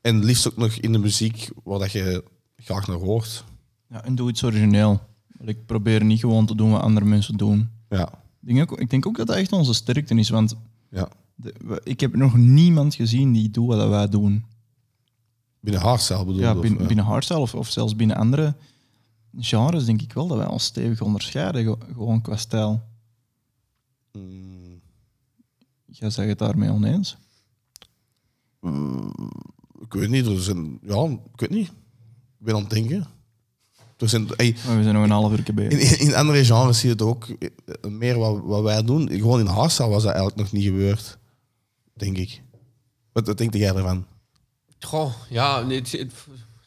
En 0.00 0.24
liefst 0.24 0.48
ook 0.48 0.56
nog 0.56 0.72
in 0.74 0.92
de 0.92 0.98
muziek 0.98 1.48
waar 1.64 1.78
dat 1.78 1.92
je 1.92 2.24
graag 2.64 2.86
naar 2.86 2.96
hoort. 2.96 3.44
Ja, 3.88 4.04
en 4.04 4.14
doe 4.14 4.28
iets 4.30 4.44
origineel. 4.44 5.00
Ik 5.38 5.66
probeer 5.66 6.04
niet 6.04 6.20
gewoon 6.20 6.46
te 6.46 6.54
doen 6.54 6.70
wat 6.70 6.82
andere 6.82 7.06
mensen 7.06 7.36
doen. 7.36 7.70
Ja, 7.88 8.08
Ik 8.44 8.54
denk 8.54 8.72
ook, 8.72 8.80
ik 8.80 8.90
denk 8.90 9.06
ook 9.06 9.16
dat 9.16 9.26
dat 9.26 9.36
echt 9.36 9.52
onze 9.52 9.74
sterkte 9.74 10.14
is, 10.14 10.28
want 10.28 10.54
ja. 10.90 11.08
de- 11.34 11.80
ik 11.84 12.00
heb 12.00 12.16
nog 12.16 12.36
niemand 12.36 12.94
gezien 12.94 13.32
die 13.32 13.50
doet 13.50 13.66
wat 13.66 13.88
wij 13.88 14.08
doen. 14.08 14.44
Binnen 15.60 15.82
hardstyle 15.82 16.24
bedoel 16.24 16.40
Ja, 16.40 16.50
je, 16.50 16.54
of, 16.56 16.62
binnen, 16.62 16.86
binnen 16.86 17.04
hardstyle 17.04 17.38
of, 17.40 17.54
of 17.54 17.70
zelfs 17.70 17.96
binnen 17.96 18.16
andere 18.16 18.54
genres 19.38 19.84
denk 19.84 20.02
ik 20.02 20.12
wel 20.12 20.26
dat 20.26 20.36
wij 20.38 20.46
ons 20.46 20.64
stevig 20.64 21.00
onderscheiden, 21.00 21.64
ge- 21.64 21.92
gewoon 21.92 22.20
qua 22.20 22.36
stijl. 22.36 22.82
Mm, 24.12 24.80
Jij 25.86 26.10
zegt 26.10 26.28
het 26.28 26.38
daarmee 26.38 26.70
oneens? 26.70 27.16
Ik 29.80 29.92
weet 29.92 30.08
niet. 30.10 30.26
Er 30.26 30.42
zijn, 30.42 30.78
ja, 30.82 31.04
ik 31.04 31.40
weet 31.40 31.50
niet. 31.50 31.72
Ik 32.42 32.48
ben 32.48 32.54
aan 32.56 32.60
het 32.60 32.70
denken. 32.70 33.06
Er 33.96 34.08
zijn, 34.08 34.28
ey, 34.36 34.56
Maar 34.66 34.76
we 34.76 34.82
zijn 34.82 34.94
nog 34.94 35.04
een 35.04 35.10
half 35.10 35.32
uur 35.32 35.54
bezig. 35.54 35.72
in, 35.92 35.98
in, 35.98 36.06
in 36.06 36.14
andere 36.14 36.44
genres 36.44 36.78
zie 36.78 36.88
je 36.88 36.94
het 36.94 37.02
ook 37.04 37.28
eh, 37.28 37.90
meer 37.90 38.18
wat, 38.18 38.40
wat 38.44 38.62
wij 38.62 38.82
doen. 38.82 39.08
Gewoon 39.08 39.40
in 39.40 39.46
hardstyle 39.46 39.88
was 39.88 40.02
dat 40.02 40.12
eigenlijk 40.12 40.42
nog 40.42 40.52
niet 40.52 40.64
gebeurd. 40.64 41.18
Denk 41.94 42.16
ik. 42.16 42.42
Wat, 43.12 43.26
wat 43.26 43.38
denk 43.38 43.54
jij 43.54 43.74
ervan? 43.74 44.06
Goh, 44.80 45.12
ja, 45.30 45.60
nee, 45.62 45.78
het- 45.78 45.92
het- 45.92 46.12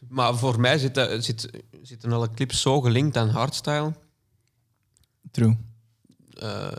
maar 0.07 0.35
voor 0.37 0.59
mij 0.59 0.77
zit, 0.77 0.95
dat- 0.95 1.23
zit, 1.23 1.49
zitten 1.81 2.11
alle 2.11 2.31
clips 2.31 2.61
zo 2.61 2.81
gelinkt 2.81 3.17
aan 3.17 3.29
hardstyle. 3.29 3.93
True. 5.31 5.57
eh, 6.39 6.71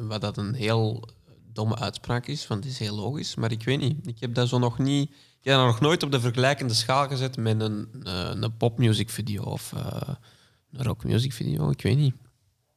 wat 0.00 0.20
dat 0.20 0.36
een 0.36 0.54
heel 0.54 1.08
domme 1.52 1.76
uitspraak 1.78 2.26
is, 2.26 2.46
want 2.46 2.64
het 2.64 2.72
is 2.72 2.78
heel 2.78 2.94
logisch. 2.96 3.34
Maar 3.34 3.52
ik 3.52 3.64
weet 3.64 3.80
niet. 3.80 4.06
Ik 4.06 4.20
heb 4.20 4.34
dat 4.34 4.48
zo 4.48 4.58
nog 4.58 4.78
niet. 4.78 5.10
Ik 5.44 5.50
heb 5.50 5.58
dat 5.58 5.66
nog 5.66 5.80
nooit 5.80 6.02
op 6.02 6.10
de 6.10 6.20
vergelijkende 6.20 6.74
schaal 6.74 7.08
gezet 7.08 7.36
met 7.36 7.60
een, 7.60 7.88
eh, 8.02 8.30
een 8.34 8.56
popmuziek 8.56 9.10
video 9.10 9.42
of 9.42 9.72
eh, 9.72 10.14
een 10.72 10.84
rockmuziek 10.84 11.32
video. 11.32 11.70
Ik 11.70 11.82
weet 11.82 11.96
niet. 11.96 12.14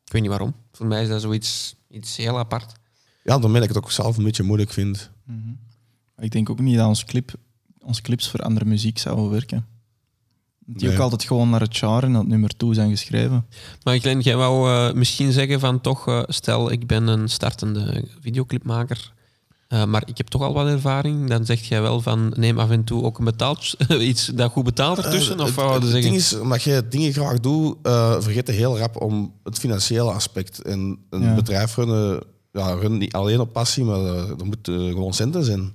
Ik 0.06 0.12
weet 0.12 0.22
niet 0.22 0.30
waarom. 0.30 0.56
Voor 0.72 0.86
mij 0.86 1.02
is 1.02 1.10
dat 1.10 1.22
zoiets 1.22 1.76
iets 1.90 2.18
heel 2.18 2.38
apart. 2.38 2.74
Ja, 3.24 3.40
dan 3.40 3.52
ben 3.52 3.62
ik 3.62 3.68
het 3.68 3.78
ook 3.78 3.92
zelf 3.92 4.18
een 4.18 4.24
beetje 4.24 4.44
moeilijk 4.44 4.72
vind. 4.72 5.10
Ik 6.18 6.32
denk 6.32 6.50
ook 6.50 6.60
niet 6.60 6.78
dat 6.78 6.88
ons 6.88 7.04
clip, 7.06 7.34
onze 7.80 8.02
clips 8.02 8.30
voor 8.30 8.40
andere 8.40 8.66
muziek 8.66 8.98
zouden 8.98 9.30
werken. 9.30 9.66
Die 10.60 10.88
Nee. 10.88 10.96
ook 10.96 11.02
altijd 11.02 11.24
gewoon 11.24 11.50
naar 11.50 11.62
het 11.62 11.78
genre 11.78 12.06
en 12.06 12.14
het 12.14 12.28
nummer 12.28 12.58
toe 12.58 12.74
zijn 12.74 12.90
geschreven. 12.90 13.46
Maar 13.84 14.00
Glenn, 14.00 14.20
jij 14.22 14.36
wou 14.36 14.70
eh, 14.70 14.94
misschien 14.94 15.32
zeggen 15.32 15.60
van 15.60 15.82
toch, 15.82 16.08
eh, 16.08 16.24
stel 16.28 16.72
ik 16.72 16.88
ben 16.88 17.08
een 17.08 17.30
startende 17.30 18.08
videoclipmaker, 18.22 19.14
eh, 19.68 19.86
maar 19.86 20.04
ik 20.06 20.18
heb 20.18 20.28
toch 20.28 20.42
al 20.42 20.54
wat 20.54 20.68
ervaring. 20.68 21.30
Dan 21.30 21.46
zeg 21.46 21.62
jij 21.62 21.82
wel 21.82 22.02
van 22.02 22.34
neem 22.36 22.60
af 22.60 22.70
en 22.70 22.84
toe 22.84 23.04
ook 23.04 23.20
een 23.20 23.26
betaald, 23.26 23.76
iets 24.00 24.26
dat 24.26 24.52
goed 24.52 24.64
betaalt 24.64 24.98
ertussen. 24.98 25.36
Eh, 25.38 25.42
of 25.46 25.56
het, 25.56 25.66
wat 25.66 25.82
ding 25.92 26.16
is, 26.16 26.40
omdat 26.40 26.64
je 26.64 26.86
dingen 26.90 27.14
graag 27.14 27.40
doet, 27.40 27.76
eh, 27.84 28.16
vergeet 28.20 28.48
je 28.48 28.54
heel 28.54 28.78
rap 28.78 29.02
om 29.02 29.34
het 29.44 29.58
financiële 29.60 30.12
aspect. 30.12 30.62
En 30.62 31.00
een 31.10 31.22
Ja. 31.22 31.36
bedrijf 31.36 31.76
runnen, 31.76 32.24
ja, 32.52 32.72
runnen 32.74 33.00
niet 33.00 33.14
alleen 33.14 33.40
op 33.40 33.54
passie, 33.54 33.84
maar 33.84 34.00
er 34.06 34.46
moeten 34.46 34.90
gewoon 34.90 35.14
centen 35.14 35.44
zijn. 35.44 35.72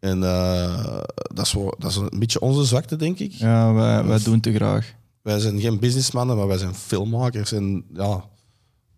En 0.00 0.22
eh, 0.24 0.98
dat, 1.34 1.46
is 1.46 1.52
wel, 1.52 1.74
dat 1.78 1.90
is 1.90 1.96
een 1.96 2.18
beetje 2.18 2.40
onze 2.40 2.64
zwakte, 2.64 2.96
denk 2.96 3.18
ik. 3.18 3.32
Ja, 3.32 3.72
wij, 3.72 4.04
wij 4.04 4.18
doen 4.22 4.40
te 4.40 4.52
graag. 4.54 4.94
Wij 5.22 5.38
zijn 5.38 5.60
geen 5.60 5.78
businessmannen, 5.78 6.36
maar 6.36 6.46
wij 6.46 6.58
zijn 6.58 6.74
filmmakers. 6.74 7.52
En 7.52 7.84
ja, 7.94 8.24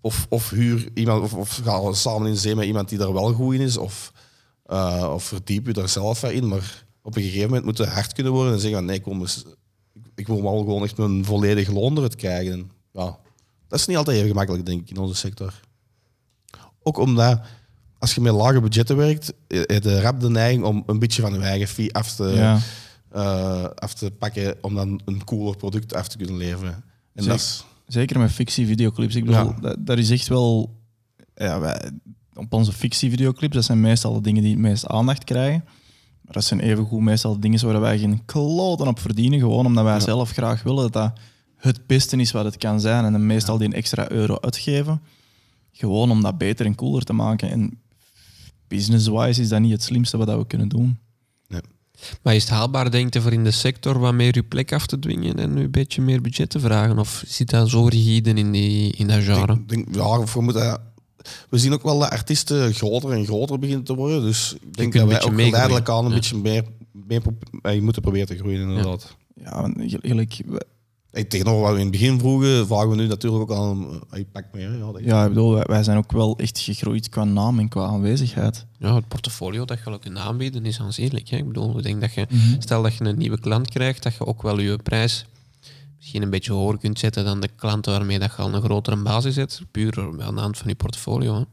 of, 0.04 0.26
of 0.28 0.50
huur 0.50 0.88
iemand, 0.94 1.22
of, 1.22 1.34
of 1.34 1.60
ga 1.64 1.92
samen 1.92 2.28
in 2.28 2.36
zee 2.36 2.54
met 2.56 2.66
iemand 2.66 2.88
die 2.88 2.98
daar 2.98 3.12
wel 3.12 3.32
goed 3.32 3.54
in 3.54 3.60
is, 3.60 3.76
of, 3.76 4.12
eh, 4.66 5.10
of 5.14 5.24
verdiep 5.24 5.66
je 5.66 5.72
daar 5.72 5.88
zelf 5.88 6.22
in. 6.22 6.48
Maar 6.48 6.84
op 7.02 7.16
een 7.16 7.22
gegeven 7.22 7.46
moment 7.48 7.64
moet 7.64 7.76
je 7.76 7.86
hard 7.86 8.12
kunnen 8.12 8.32
worden 8.32 8.52
en 8.52 8.60
zeggen: 8.60 8.78
van, 8.78 8.88
nee, 8.88 9.00
kom 9.00 9.20
eens, 9.20 9.44
ik, 9.94 10.02
ik 10.14 10.26
wil 10.26 10.42
wel 10.42 10.58
gewoon 10.58 10.82
echt 10.82 10.96
mijn 10.96 11.24
volledige 11.24 11.72
loon 11.72 11.96
eruit 11.96 12.16
krijgen. 12.16 12.52
En, 12.52 12.70
ja, 12.92 13.18
dat 13.68 13.78
is 13.78 13.86
niet 13.86 13.96
altijd 13.96 14.16
even 14.16 14.28
gemakkelijk, 14.28 14.66
denk 14.66 14.80
ik, 14.80 14.90
in 14.90 14.96
onze 14.96 15.14
sector. 15.14 15.60
Ook 16.82 16.96
omdat 16.98 17.40
als 17.98 18.14
je 18.14 18.20
met 18.20 18.32
lage 18.32 18.60
budgetten 18.60 18.96
werkt, 18.96 19.32
eh, 19.46 19.60
heb 19.66 19.82
je 19.84 20.00
rap 20.00 20.20
de 20.20 20.30
neiging 20.30 20.64
om 20.64 20.82
een 20.86 20.98
beetje 20.98 21.22
van 21.22 21.32
je 21.32 21.38
eigen 21.40 21.68
fee 21.68 21.94
af 21.94 22.14
te, 22.14 22.24
Ja. 22.24 22.58
eh, 23.10 23.64
af 23.74 23.94
te 23.94 24.10
pakken 24.10 24.56
om 24.60 24.74
dan 24.74 25.00
een 25.04 25.24
cooler 25.24 25.56
product 25.56 25.94
af 25.94 26.08
te 26.08 26.16
kunnen 26.16 26.36
leveren. 26.36 26.72
En 27.14 27.22
Zeker. 27.22 27.28
dat 27.30 27.38
is, 27.40 27.64
Zeker 27.92 28.18
met 28.18 28.30
fictie-videoclips. 28.32 29.14
Ik 29.14 29.24
bedoel, 29.24 29.46
Ja. 29.46 29.56
dat, 29.60 29.86
dat 29.86 29.98
is 29.98 30.10
echt 30.10 30.28
wel... 30.28 30.80
Ja, 31.34 31.60
wij, 31.60 31.90
op 32.34 32.52
onze 32.52 32.72
fictie-videoclips, 32.72 33.54
dat 33.54 33.64
zijn 33.64 33.80
meestal 33.80 34.14
de 34.14 34.20
dingen 34.20 34.42
die 34.42 34.50
het 34.52 34.60
meest 34.60 34.86
aandacht 34.86 35.24
krijgen. 35.24 35.62
Maar 36.22 36.32
dat 36.32 36.44
zijn 36.44 36.60
evengoed 36.60 37.00
meestal 37.00 37.32
de 37.34 37.38
dingen 37.38 37.66
waar 37.66 37.80
wij 37.80 37.98
geen 37.98 38.24
kloten 38.24 38.86
op 38.86 38.98
verdienen. 38.98 39.38
Gewoon 39.38 39.66
omdat 39.66 39.84
wij 39.84 39.92
Ja. 39.94 40.00
zelf 40.00 40.30
graag 40.30 40.62
willen 40.62 40.82
dat 40.82 40.92
dat 40.92 41.12
het 41.56 41.86
beste 41.86 42.16
is 42.16 42.32
wat 42.32 42.44
het 42.44 42.56
kan 42.56 42.80
zijn. 42.80 43.04
En 43.04 43.12
dan 43.12 43.26
meestal 43.26 43.58
die 43.58 43.66
een 43.66 43.72
extra 43.72 44.10
euro 44.10 44.36
uitgeven. 44.40 45.00
Gewoon 45.72 46.10
om 46.10 46.22
dat 46.22 46.38
beter 46.38 46.66
en 46.66 46.74
cooler 46.74 47.02
te 47.04 47.12
maken. 47.12 47.50
En 47.50 47.80
business-wise 48.68 49.40
is 49.40 49.48
dat 49.48 49.60
niet 49.60 49.72
het 49.72 49.82
slimste 49.82 50.16
wat 50.16 50.28
we 50.36 50.46
kunnen 50.46 50.68
doen. 50.68 50.98
Maar 52.22 52.34
is 52.34 52.42
het 52.42 52.50
haalbaar, 52.52 52.90
denk 52.90 53.14
je, 53.14 53.20
voor 53.20 53.32
in 53.32 53.44
de 53.44 53.50
sector 53.50 53.98
wat 53.98 54.14
meer 54.14 54.34
je 54.34 54.42
plek 54.42 54.72
af 54.72 54.86
te 54.86 54.98
dwingen 54.98 55.38
en 55.38 55.54
nu 55.54 55.62
een 55.62 55.70
beetje 55.70 56.02
meer 56.02 56.20
budget 56.20 56.50
te 56.50 56.60
vragen? 56.60 56.98
Of 56.98 57.22
zit 57.26 57.50
dat 57.50 57.68
zo 57.70 57.84
rigide 57.84 58.30
in, 58.30 58.52
die, 58.52 58.92
in 58.92 59.06
dat 59.06 59.22
genre? 59.22 59.52
ik 59.54 59.68
denk, 59.68 59.94
ja, 59.94 60.24
we, 60.24 60.40
moeten, 60.42 60.80
we 61.50 61.58
zien 61.58 61.72
ook 61.72 61.82
wel 61.82 61.98
dat 61.98 62.10
artiesten 62.10 62.74
groter 62.74 63.10
en 63.12 63.24
groter 63.24 63.58
beginnen 63.58 63.84
te 63.84 63.94
worden. 63.94 64.22
Dus 64.22 64.54
ik 64.60 64.76
denk 64.76 64.92
dat 64.92 65.08
wij 65.08 65.22
ook 65.22 65.40
geleidelijk 65.40 65.88
aan 65.88 66.04
een 66.04 66.10
Ja. 66.10 66.16
beetje 66.16 66.36
meer, 66.36 66.64
meer 66.92 67.20
pro- 67.20 67.60
eh, 67.62 67.80
moeten 67.80 68.02
proberen 68.02 68.26
te 68.26 68.36
groeien, 68.36 68.60
inderdaad. 68.60 69.16
Ja, 69.44 69.70
gelijk, 70.02 70.40
Hey, 71.12 71.24
tegenover 71.24 71.60
wat 71.62 71.70
we 71.72 71.76
in 71.78 71.82
het 71.82 71.90
begin 71.92 72.18
vroegen, 72.18 72.66
vragen 72.66 72.88
we 72.88 72.96
nu 72.96 73.06
natuurlijk 73.06 73.42
ook 73.50 73.58
aan 73.58 74.00
hey, 74.10 74.24
pak 74.32 74.44
meer. 74.52 74.76
Ja, 74.78 74.92
dat- 74.92 75.04
ja, 75.04 75.22
ik 75.22 75.28
bedoel, 75.28 75.52
wij, 75.54 75.64
wij 75.66 75.82
zijn 75.82 75.96
ook 75.98 76.12
wel 76.12 76.36
echt 76.38 76.58
gegroeid 76.58 77.08
qua 77.08 77.24
naam 77.24 77.58
en 77.58 77.68
qua 77.68 77.86
aanwezigheid. 77.86 78.66
Ja, 78.78 78.94
het 78.94 79.08
portfolio 79.08 79.64
dat 79.64 79.78
je 79.78 79.84
wel 79.84 79.98
kunt 79.98 80.18
aanbieden 80.18 80.66
is 80.66 80.80
aanzienlijk. 80.80 81.28
Hè? 81.28 81.36
Ik 81.36 81.46
bedoel, 81.46 81.76
ik 81.78 81.82
denk 81.84 82.00
dat 82.00 82.14
je, 82.14 82.26
Mhm. 82.30 82.60
stel 82.60 82.82
dat 82.82 82.94
je 82.94 83.04
een 83.04 83.18
nieuwe 83.18 83.40
klant 83.40 83.68
krijgt, 83.68 84.02
dat 84.02 84.14
je 84.14 84.26
ook 84.26 84.42
wel 84.42 84.58
je 84.60 84.76
prijs 84.82 85.24
misschien 85.98 86.22
een 86.22 86.30
beetje 86.30 86.52
hoger 86.52 86.78
kunt 86.78 86.98
zetten 86.98 87.24
dan 87.24 87.40
de 87.40 87.48
klanten 87.56 87.92
waarmee 87.92 88.18
dat 88.18 88.30
je 88.36 88.42
al 88.42 88.54
een 88.54 88.62
grotere 88.62 88.96
basis 88.96 89.34
zet. 89.34 89.60
Puur 89.70 89.98
aan 90.20 90.34
de 90.34 90.40
hand 90.40 90.58
van 90.58 90.68
je 90.68 90.74
portfolio. 90.74 91.34
Hè? 91.34 91.44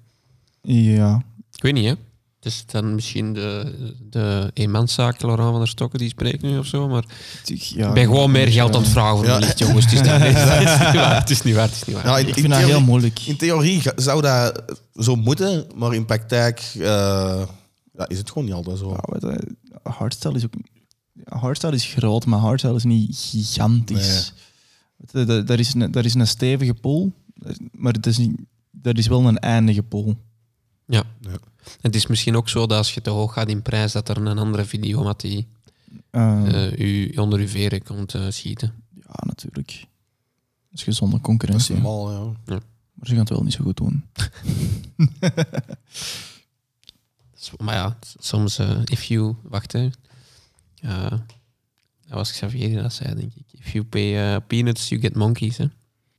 Ja, 0.73 1.23
Ik 1.55 1.61
weet 1.61 1.73
niet, 1.73 1.85
hè. 1.85 1.93
Dus 2.39 2.63
dan 2.65 2.95
misschien 2.95 3.33
de, 3.33 3.73
de 4.09 4.51
eenmanszaak 4.53 5.21
Laurent 5.21 5.49
van 5.49 5.57
der 5.59 5.67
Stokken 5.67 5.99
die 5.99 6.09
spreekt 6.09 6.41
nu 6.41 6.57
of 6.57 6.65
zo, 6.65 6.87
maar 6.87 7.03
ja 7.43 7.87
ik 7.87 7.93
ben 7.93 8.03
gewoon 8.05 8.31
meer 8.31 8.47
geld 8.47 8.75
aan 8.75 8.81
het 8.81 8.91
vragen 8.91 9.17
voor 9.17 9.25
Ja. 9.25 9.33
een 9.35 9.39
licht, 9.39 9.59
jongens. 9.59 9.85
Het 9.85 9.93
is, 9.93 10.01
niet, 10.01 10.09
het 10.11 10.19
is 10.29 10.79
niet 10.79 10.93
waar, 10.95 11.19
het 11.19 11.29
is 11.29 11.41
niet 11.41 11.55
waar. 11.55 11.63
Het 11.67 11.75
is 11.75 11.83
niet 11.85 11.95
waar. 11.95 12.05
Ja, 12.05 12.17
in, 12.17 12.27
Ik 12.27 12.27
in 12.27 12.33
vind 12.33 12.47
dat 12.47 12.57
theorie- 12.57 12.75
heel 12.75 12.85
moeilijk. 12.85 13.19
In 13.19 13.37
theorie 13.37 13.81
zou 13.95 14.21
dat 14.21 14.63
zo 14.93 15.15
moeten, 15.15 15.65
maar 15.75 15.93
in 15.93 16.05
praktijk 16.05 16.59
eh, 16.73 16.81
ja, 17.93 18.07
is 18.07 18.17
het 18.17 18.27
gewoon 18.29 18.45
niet 18.45 18.53
altijd 18.53 18.77
zo. 18.77 18.89
Ja, 18.89 19.03
weet 19.19 19.21
je, 19.21 19.55
hardstyle 19.89 20.35
is 20.35 20.45
ook... 20.45 20.53
Hardstyle 21.23 21.73
is 21.75 21.85
groot, 21.85 22.25
maar 22.25 22.39
hardstyle 22.39 22.75
is 22.75 22.83
niet 22.83 23.17
gigantisch. 23.31 24.33
Dat- 25.11 25.47
Dat 25.47 25.59
is, 25.59 25.73
een, 25.73 25.91
dat 25.91 26.05
is 26.05 26.13
een 26.13 26.27
stevige 26.27 26.73
pool, 26.73 27.13
maar 27.71 27.93
het 27.93 28.05
is 28.05 28.17
niet, 28.17 28.37
dat 28.71 28.97
is 28.97 29.07
wel 29.07 29.25
een 29.27 29.37
eindige 29.39 29.83
pool. 29.83 30.15
Ja. 30.85 31.03
Ja. 31.21 31.29
Het 31.81 31.95
is 31.95 32.07
misschien 32.07 32.35
ook 32.35 32.49
zo 32.49 32.67
dat 32.67 32.77
als 32.77 32.93
je 32.93 33.01
te 33.01 33.09
hoog 33.09 33.33
gaat 33.33 33.49
in 33.49 33.61
prijs, 33.61 33.91
dat 33.91 34.09
er 34.09 34.17
een 34.17 34.37
andere 34.37 34.65
videomat 34.65 35.19
die 35.19 35.47
Eh, 36.11 36.65
eh, 36.65 36.79
u 36.79 37.11
onder 37.15 37.39
uw 37.39 37.47
veren 37.47 37.83
komt 37.83 38.13
eh, 38.13 38.25
schieten. 38.29 38.73
ja, 38.95 39.13
natuurlijk. 39.25 39.67
Dat 40.69 40.79
is 40.79 40.83
gezonde 40.83 41.11
Dat 41.11 41.19
is 41.21 41.25
concurrentie. 41.27 41.75
hè. 41.75 41.81
normaal, 41.81 42.11
ja. 42.11 42.23
Maar 42.93 43.07
ze 43.07 43.11
gaan 43.11 43.19
het 43.19 43.29
wel 43.29 43.43
niet 43.43 43.53
zo 43.53 43.63
goed 43.63 43.77
doen. 43.77 44.03
Maar 47.57 47.75
ja, 47.75 47.97
soms, 48.19 48.57
eh, 48.57 48.81
if 48.85 49.03
you... 49.03 49.35
Wacht, 49.43 49.71
hè. 49.71 49.89
Eh, 50.81 51.11
dat 52.01 52.17
was 52.17 52.31
Xavier 52.31 52.67
die 52.67 52.81
dat 52.81 52.93
zei, 52.93 53.15
denk 53.15 53.33
ik. 53.33 53.45
If 53.51 53.71
you 53.71 53.85
pay 53.85 54.39
peanuts, 54.41 54.89
you 54.89 55.01
get 55.01 55.15
monkeys, 55.15 55.57
hè. 55.57 55.65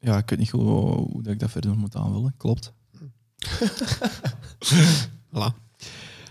Ja, 0.01 0.19
ik 0.19 0.31
weet 0.31 0.39
niet 0.39 0.51
goed 0.51 0.61
hoe, 0.61 0.95
hoe 0.95 1.23
dat 1.23 1.33
ik 1.33 1.39
dat 1.39 1.51
verder 1.51 1.77
moet 1.77 1.97
aanvullen. 1.97 2.35
Klopt. 2.37 2.73
Voilà. 5.35 5.69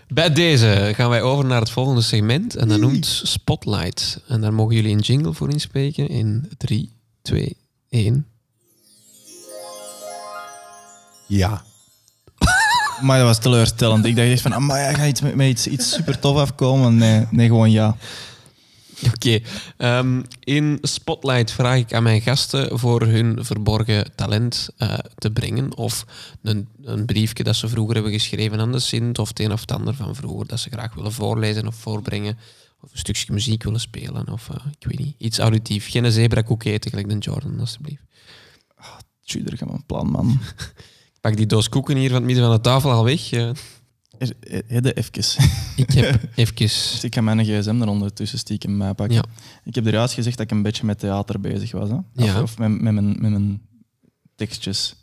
Bij 0.08 0.32
deze 0.32 0.92
gaan 0.94 1.10
wij 1.10 1.22
over 1.22 1.44
naar 1.44 1.60
het 1.60 1.70
volgende 1.70 2.00
segment. 2.00 2.56
En 2.56 2.68
dat 2.68 2.80
noemt 2.80 3.06
Spotlight. 3.22 4.22
En 4.28 4.40
daar 4.40 4.54
mogen 4.54 4.74
jullie 4.74 4.92
een 4.92 5.00
jingle 5.00 5.32
voor 5.32 5.50
inspreken. 5.50 6.08
In 6.08 6.50
3, 6.56 6.92
2, 7.22 7.56
1. 7.88 8.26
Ja. 11.26 11.62
Maar 13.00 13.18
dat 13.18 13.26
was 13.26 13.38
teleurstellend. 13.38 14.04
Ik 14.04 14.16
dacht 14.16 14.28
echt 14.28 14.42
van, 14.42 14.66
maar 14.66 14.80
ja, 14.80 14.92
ga 14.92 15.06
iets 15.06 15.20
met, 15.20 15.34
met 15.34 15.48
iets, 15.48 15.66
iets 15.66 15.92
super 15.92 16.18
tof 16.18 16.36
afkomen. 16.36 16.96
Nee, 16.96 17.26
nee, 17.30 17.46
gewoon 17.46 17.70
ja. 17.70 17.96
Oké. 19.14 19.40
ehm, 19.76 20.22
in 20.40 20.78
Spotlight 20.82 21.50
vraag 21.50 21.78
ik 21.78 21.92
aan 21.92 22.02
mijn 22.02 22.20
gasten 22.20 22.78
voor 22.78 23.02
hun 23.02 23.44
verborgen 23.44 24.14
talent 24.14 24.68
eh, 24.76 24.98
te 25.14 25.30
brengen. 25.30 25.76
Of 25.76 26.06
een, 26.42 26.68
een 26.82 27.04
briefje 27.04 27.44
dat 27.44 27.56
ze 27.56 27.68
vroeger 27.68 27.94
hebben 27.94 28.12
geschreven 28.12 28.60
aan 28.60 28.72
de 28.72 28.80
Sint. 28.80 29.18
Of 29.18 29.28
het 29.28 29.40
een 29.40 29.52
of 29.52 29.60
het 29.60 29.72
ander 29.72 29.94
van 29.94 30.14
vroeger 30.14 30.46
dat 30.46 30.60
ze 30.60 30.70
graag 30.70 30.94
willen 30.94 31.12
voorlezen 31.12 31.66
of 31.66 31.74
voorbrengen. 31.74 32.38
Of 32.80 32.92
een 32.92 32.98
stukje 32.98 33.32
muziek 33.32 33.62
willen 33.62 33.80
spelen. 33.80 34.28
Of 34.28 34.48
eh, 34.48 34.56
ik 34.78 34.86
weet 34.86 34.98
niet, 34.98 35.14
iets 35.18 35.38
auditief. 35.38 35.90
Geen 35.90 36.12
zebra 36.12 36.42
eten, 36.58 36.90
gelijk 36.90 37.08
de 37.08 37.18
Jordan, 37.18 37.60
alstublieft. 37.60 38.02
Tjie, 39.24 39.42
daar 39.42 39.56
gaan 39.56 39.68
we 39.68 39.74
een 39.74 39.86
plan, 39.86 40.10
man. 40.10 40.38
Ik 41.14 41.20
pak 41.20 41.36
die 41.36 41.46
doos 41.46 41.68
koeken 41.68 41.96
hier 41.96 42.08
van 42.08 42.16
het 42.16 42.26
midden 42.26 42.44
van 42.44 42.54
de 42.54 42.60
tafel 42.60 42.90
al 42.90 43.04
weg. 43.04 43.32
Eh, 43.32 43.50
Er- 44.20 44.36
er- 44.40 44.62
Hedde 44.66 44.92
even. 44.92 45.44
ik 45.76 45.90
heb 45.90 46.20
even... 46.34 46.56
Dus 46.56 47.04
ik 47.04 47.14
ga 47.14 47.20
mijn 47.20 47.44
gsm 47.44 47.80
er 47.82 47.88
ondertussen 47.88 48.38
stiekem 48.38 48.78
bij 48.78 48.94
pakken. 48.94 49.16
Ja. 49.16 49.24
Ik 49.64 49.74
heb 49.74 49.86
eruit 49.86 50.12
gezegd 50.12 50.36
dat 50.36 50.46
ik 50.46 50.52
een 50.56 50.62
beetje 50.62 50.86
met 50.86 50.98
theater 50.98 51.40
bezig 51.40 51.70
was. 51.72 51.88
Hè? 51.88 51.94
Of, 51.94 52.04
Ja. 52.24 52.42
of 52.42 52.58
met, 52.58 52.80
met, 52.80 52.92
mijn, 52.92 53.06
met 53.20 53.30
mijn 53.30 53.62
tekstjes. 54.34 54.94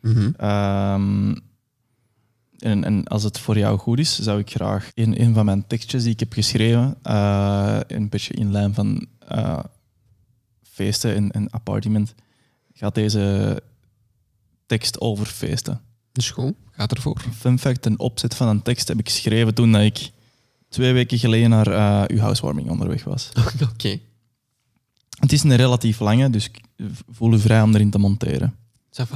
Mhm. 0.00 0.30
Ehm, 0.36 1.34
en, 2.58 2.84
en 2.84 3.04
als 3.04 3.22
het 3.22 3.38
voor 3.38 3.58
jou 3.58 3.78
goed 3.78 3.98
is, 3.98 4.18
zou 4.18 4.38
ik 4.40 4.50
graag 4.50 4.90
in 4.94 5.14
een 5.20 5.34
van 5.34 5.44
mijn 5.44 5.66
tekstjes 5.66 6.02
die 6.02 6.12
ik 6.12 6.20
heb 6.20 6.32
geschreven, 6.32 6.96
eh, 7.02 7.80
een 7.86 8.08
beetje 8.08 8.34
in 8.34 8.50
lijn 8.52 8.74
van 8.74 9.06
eh, 9.28 9.58
feesten 10.62 11.14
en, 11.14 11.30
en 11.30 11.50
appartement, 11.50 12.14
gaat 12.72 12.94
deze 12.94 13.62
tekst 14.66 15.00
over 15.00 15.26
feesten. 15.26 15.80
Dus 16.12 16.30
goed, 16.30 16.54
gaat 16.78 16.92
ervoor. 16.92 17.20
Fun 17.38 17.58
fact, 17.58 17.86
een 17.86 17.98
opzet 17.98 18.34
van 18.34 18.48
een 18.48 18.62
tekst 18.62 18.88
heb 18.88 18.98
ik 18.98 19.08
geschreven 19.08 19.54
toen 19.54 19.72
dat 19.72 19.82
ik 19.82 20.10
twee 20.68 20.92
weken 20.92 21.18
geleden 21.18 21.50
naar 21.50 21.66
eh, 21.66 22.16
uw 22.16 22.18
housewarming 22.22 22.68
onderweg 22.70 23.04
was. 23.04 23.28
Oké. 23.72 23.98
Het 25.18 25.32
is 25.32 25.42
een 25.42 25.56
relatief 25.56 26.00
lange, 26.00 26.30
dus 26.30 26.44
ik 26.44 26.60
voel 27.10 27.32
u 27.32 27.38
vrij 27.38 27.62
om 27.62 27.74
erin 27.74 27.90
te 27.90 27.98
monteren. 27.98 28.54
Va. 28.90 29.06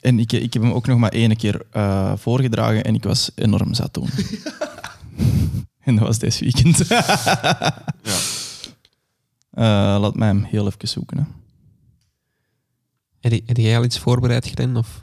En 0.00 0.18
ik, 0.18 0.32
ik 0.32 0.52
heb 0.52 0.62
hem 0.62 0.72
ook 0.72 0.86
nog 0.86 0.98
maar 0.98 1.12
één 1.12 1.36
keer 1.36 1.62
eh, 1.70 2.12
voorgedragen 2.16 2.84
en 2.84 2.94
ik 2.94 3.04
was 3.04 3.30
enorm 3.34 3.74
zat 3.74 3.92
toen. 3.92 4.08
en 5.86 5.96
dat 5.96 6.06
was 6.06 6.18
deze 6.18 6.44
weekend. 6.44 6.84
Eh, 9.52 9.64
laat 10.00 10.14
mij 10.14 10.28
hem 10.28 10.42
heel 10.44 10.66
even 10.66 10.88
zoeken. 10.88 11.18
Hè. 11.18 11.24
Heb 13.20 13.32
je- 13.32 13.42
heb 13.46 13.56
jij 13.56 13.76
al 13.76 13.84
iets 13.84 13.98
voorbereid, 13.98 14.46
Glen? 14.48 14.76
Of? 14.76 15.01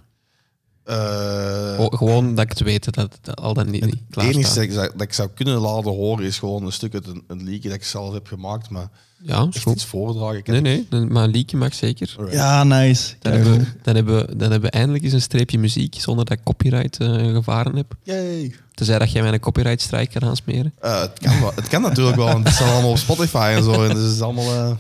Eh, 0.90 1.80
Oh, 1.80 1.94
gewoon 1.98 2.36
dat 2.36 2.44
ik 2.44 2.50
het 2.50 2.60
weet 2.62 2.94
dat 2.94 3.18
het 3.24 3.36
al 3.36 3.54
dan 3.54 3.70
niet, 3.70 3.86
niet 3.86 3.96
het 4.10 4.24
enige 4.24 4.54
dat 4.54 4.64
ik, 4.64 4.72
zou- 4.72 4.90
dat 4.92 5.02
ik 5.02 5.14
zou 5.14 5.30
kunnen 5.36 5.58
laten 5.58 5.92
horen 5.92 6.26
is 6.26 6.40
gewoon 6.40 6.66
een 6.66 6.72
stuk 6.72 6.94
uit 6.94 7.08
een, 7.08 7.24
een 7.28 7.44
liedje 7.44 7.70
dat 7.70 7.78
ik 7.78 7.84
zelf 7.84 8.14
heb 8.14 8.28
gemaakt, 8.28 8.70
maar 8.70 8.90
Ja, 9.22 9.40
is 9.50 9.56
echt 9.56 9.64
goed. 9.64 9.74
iets 9.74 9.86
voordragen. 9.86 10.42
Nee, 10.46 10.62
nee, 10.62 10.88
nee, 10.90 11.02
maar 11.06 11.24
een 11.24 11.30
liedje 11.32 11.58
mag 11.58 11.74
zeker. 11.74 12.14
Alright. 12.18 12.38
Ja, 12.38 12.64
nice. 12.64 13.14
Dan 13.20 13.32
hebben, 13.34 13.58
we, 13.60 13.66
dan, 13.82 13.96
hebben, 13.96 14.16
we- 14.28 14.36
dan 14.36 14.52
hebben 14.52 14.70
we 14.72 14.78
eindelijk 14.78 15.04
eens 15.04 15.14
een 15.14 15.22
streepje 15.22 15.60
muziek 15.60 15.96
zonder 16.00 16.26
dat 16.26 16.38
ik 16.38 16.44
copyright 16.44 17.00
eh, 17.00 17.14
gevaren 17.34 17.76
heb. 17.76 17.96
Yay. 18.04 18.56
Tenzij 18.74 19.00
dat 19.00 19.12
jij 19.12 19.22
mij 19.22 19.34
een 19.34 19.40
copyright 19.40 19.82
strike 19.82 20.20
kan 20.20 20.30
aansmeren. 20.30 20.74
Eh, 20.80 21.00
het, 21.02 21.20
kan 21.20 21.40
wel, 21.40 21.52
het 21.56 21.68
kan 21.68 21.82
natuurlijk 21.82 22.18
wel, 22.18 22.26
want 22.28 22.44
het 22.46 22.54
staat 22.56 22.72
allemaal 22.72 22.92
op 22.92 22.98
Spotify 22.98 23.54
en 23.56 23.64
zo. 23.64 23.84
En 23.84 23.94
dus 23.94 24.04
het 24.04 24.14
is 24.14 24.22
allemaal... 24.22 24.54
eh, 24.54 24.72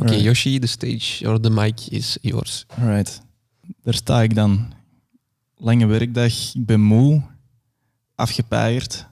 Oké. 0.00 0.14
Yoshi, 0.14 0.58
de 0.58 0.66
stage 0.66 1.28
or 1.28 1.40
the 1.40 1.50
mic 1.50 1.80
is 1.88 2.18
yours. 2.20 2.66
Alright. 2.80 3.20
Daar 3.82 3.94
sta 3.94 4.22
ik 4.22 4.34
dan. 4.34 4.74
Lange 5.58 5.86
werkdag, 5.86 6.54
ik 6.54 6.66
ben 6.66 6.80
moe, 6.80 7.22
afgepeigerd. 8.14 9.06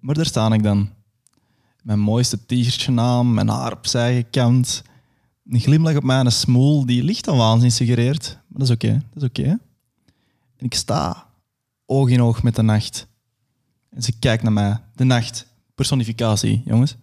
Maar 0.00 0.14
daar 0.14 0.26
sta 0.26 0.52
ik 0.52 0.62
dan. 0.62 0.90
Mijn 1.82 1.98
mooiste 1.98 2.46
t-shirtje 2.46 2.92
mijn 3.24 3.48
haar 3.48 3.72
opzij 3.72 4.14
gekant. 4.14 4.82
Een 5.48 5.60
glimlach 5.60 5.96
op 5.96 6.02
mijn 6.02 6.32
smoel 6.32 6.86
die 6.86 7.02
licht 7.02 7.28
aan 7.28 7.36
waanzin 7.36 7.72
suggereert. 7.72 8.38
Maar 8.48 8.58
dat 8.58 8.68
is 8.68 8.74
oké, 8.74 8.92
dat 9.12 9.22
is 9.22 9.28
oké. 9.28 9.48
En 10.56 10.64
ik 10.66 10.74
sta 10.74 11.26
oog 11.86 12.08
in 12.08 12.22
oog 12.22 12.42
met 12.42 12.56
de 12.56 12.62
nacht. 12.62 13.06
En 13.90 14.02
ze 14.02 14.18
kijkt 14.18 14.42
naar 14.42 14.52
mij. 14.52 14.80
De 14.94 15.04
nacht. 15.04 15.46
Personificatie, 15.74 16.62
jongens. 16.64 16.96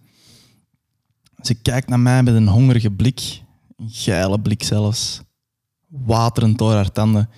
Ze 1.40 1.54
kijkt 1.54 1.88
naar 1.88 2.00
mij 2.00 2.22
met 2.22 2.34
een 2.34 2.48
hongerige 2.48 2.90
blik. 2.90 3.42
Een 3.76 3.90
geile 3.90 4.40
blik 4.40 4.62
zelfs. 4.62 5.20
Waterend 5.88 6.58
door 6.58 6.72
haar 6.72 6.92
tanden. 6.92 7.28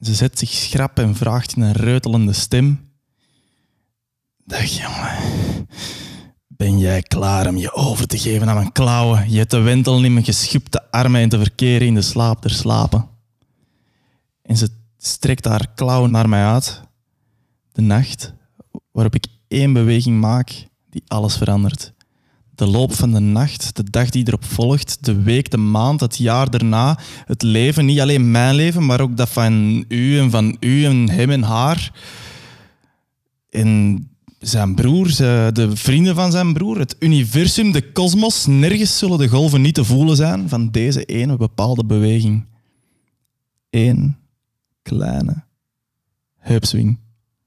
Ze 0.00 0.14
zet 0.14 0.38
zich 0.38 0.50
schrap 0.50 0.98
en 0.98 1.14
vraagt 1.14 1.56
in 1.56 1.62
een 1.62 1.72
reutelende 1.72 2.32
stem. 2.32 2.80
Dag 4.44 4.64
jongen. 4.64 5.66
Ben 6.46 6.78
jij 6.78 7.02
klaar 7.02 7.46
om 7.48 7.56
je 7.56 7.72
over 7.72 8.06
te 8.06 8.18
geven 8.18 8.48
aan 8.48 8.54
mijn 8.54 8.72
klauwen? 8.72 9.30
Je 9.30 9.46
te 9.46 9.58
wentelen 9.58 10.04
in 10.04 10.12
mijn 10.12 10.24
geschupte 10.24 10.90
armen 10.90 11.20
en 11.20 11.28
te 11.28 11.38
verkeren 11.38 11.86
in 11.86 11.94
de 11.94 12.02
slaap 12.02 12.42
der 12.42 12.50
slapen. 12.50 13.08
En 14.42 14.56
ze 14.56 14.68
strekt 14.98 15.44
haar 15.44 15.68
klauwen 15.74 16.10
naar 16.10 16.28
mij 16.28 16.44
uit. 16.44 16.82
De 17.72 17.82
nacht 17.82 18.32
waarop 18.92 19.14
ik 19.14 19.26
één 19.48 19.72
beweging 19.72 20.20
maak 20.20 20.66
die 20.90 21.02
alles 21.06 21.36
verandert. 21.36 21.92
De 22.58 22.66
loop 22.66 22.92
van 22.92 23.12
de 23.12 23.18
nacht, 23.18 23.76
de 23.76 23.90
dag 23.90 24.10
die 24.10 24.26
erop 24.26 24.44
volgt, 24.44 25.04
de 25.04 25.22
week, 25.22 25.50
de 25.50 25.56
maand, 25.56 26.00
het 26.00 26.16
jaar 26.16 26.50
daarna, 26.50 26.98
het 27.24 27.42
leven, 27.42 27.84
niet 27.84 28.00
alleen 28.00 28.30
mijn 28.30 28.54
leven, 28.54 28.86
maar 28.86 29.00
ook 29.00 29.16
dat 29.16 29.28
van 29.28 29.84
u 29.88 30.18
en 30.18 30.30
van 30.30 30.56
u 30.60 30.84
en 30.84 31.10
hem 31.10 31.30
en 31.30 31.42
haar. 31.42 31.92
En 33.50 34.08
zijn 34.38 34.74
broer, 34.74 35.06
de 35.52 35.70
vrienden 35.72 36.14
van 36.14 36.30
zijn 36.30 36.52
broer, 36.52 36.78
het 36.78 36.96
universum, 36.98 37.72
de 37.72 37.92
kosmos, 37.92 38.46
nergens 38.46 38.98
zullen 38.98 39.18
de 39.18 39.28
golven 39.28 39.60
niet 39.60 39.74
te 39.74 39.84
voelen 39.84 40.16
zijn 40.16 40.48
van 40.48 40.70
deze 40.70 41.04
ene 41.04 41.36
bepaalde 41.36 41.84
beweging. 41.84 42.46
Eén 43.70 44.16
kleine 44.82 45.44
heupswing. 46.36 46.98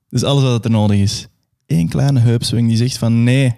Dat 0.10 0.22
is 0.22 0.28
alles 0.28 0.44
wat 0.44 0.66
er 0.66 0.72
nodig 0.72 0.98
is. 0.98 1.28
Eén 1.68 1.90
kleine 1.90 2.20
heupswing 2.20 2.68
die 2.68 2.78
zegt 2.78 2.98
van 2.98 3.24
nee, 3.24 3.56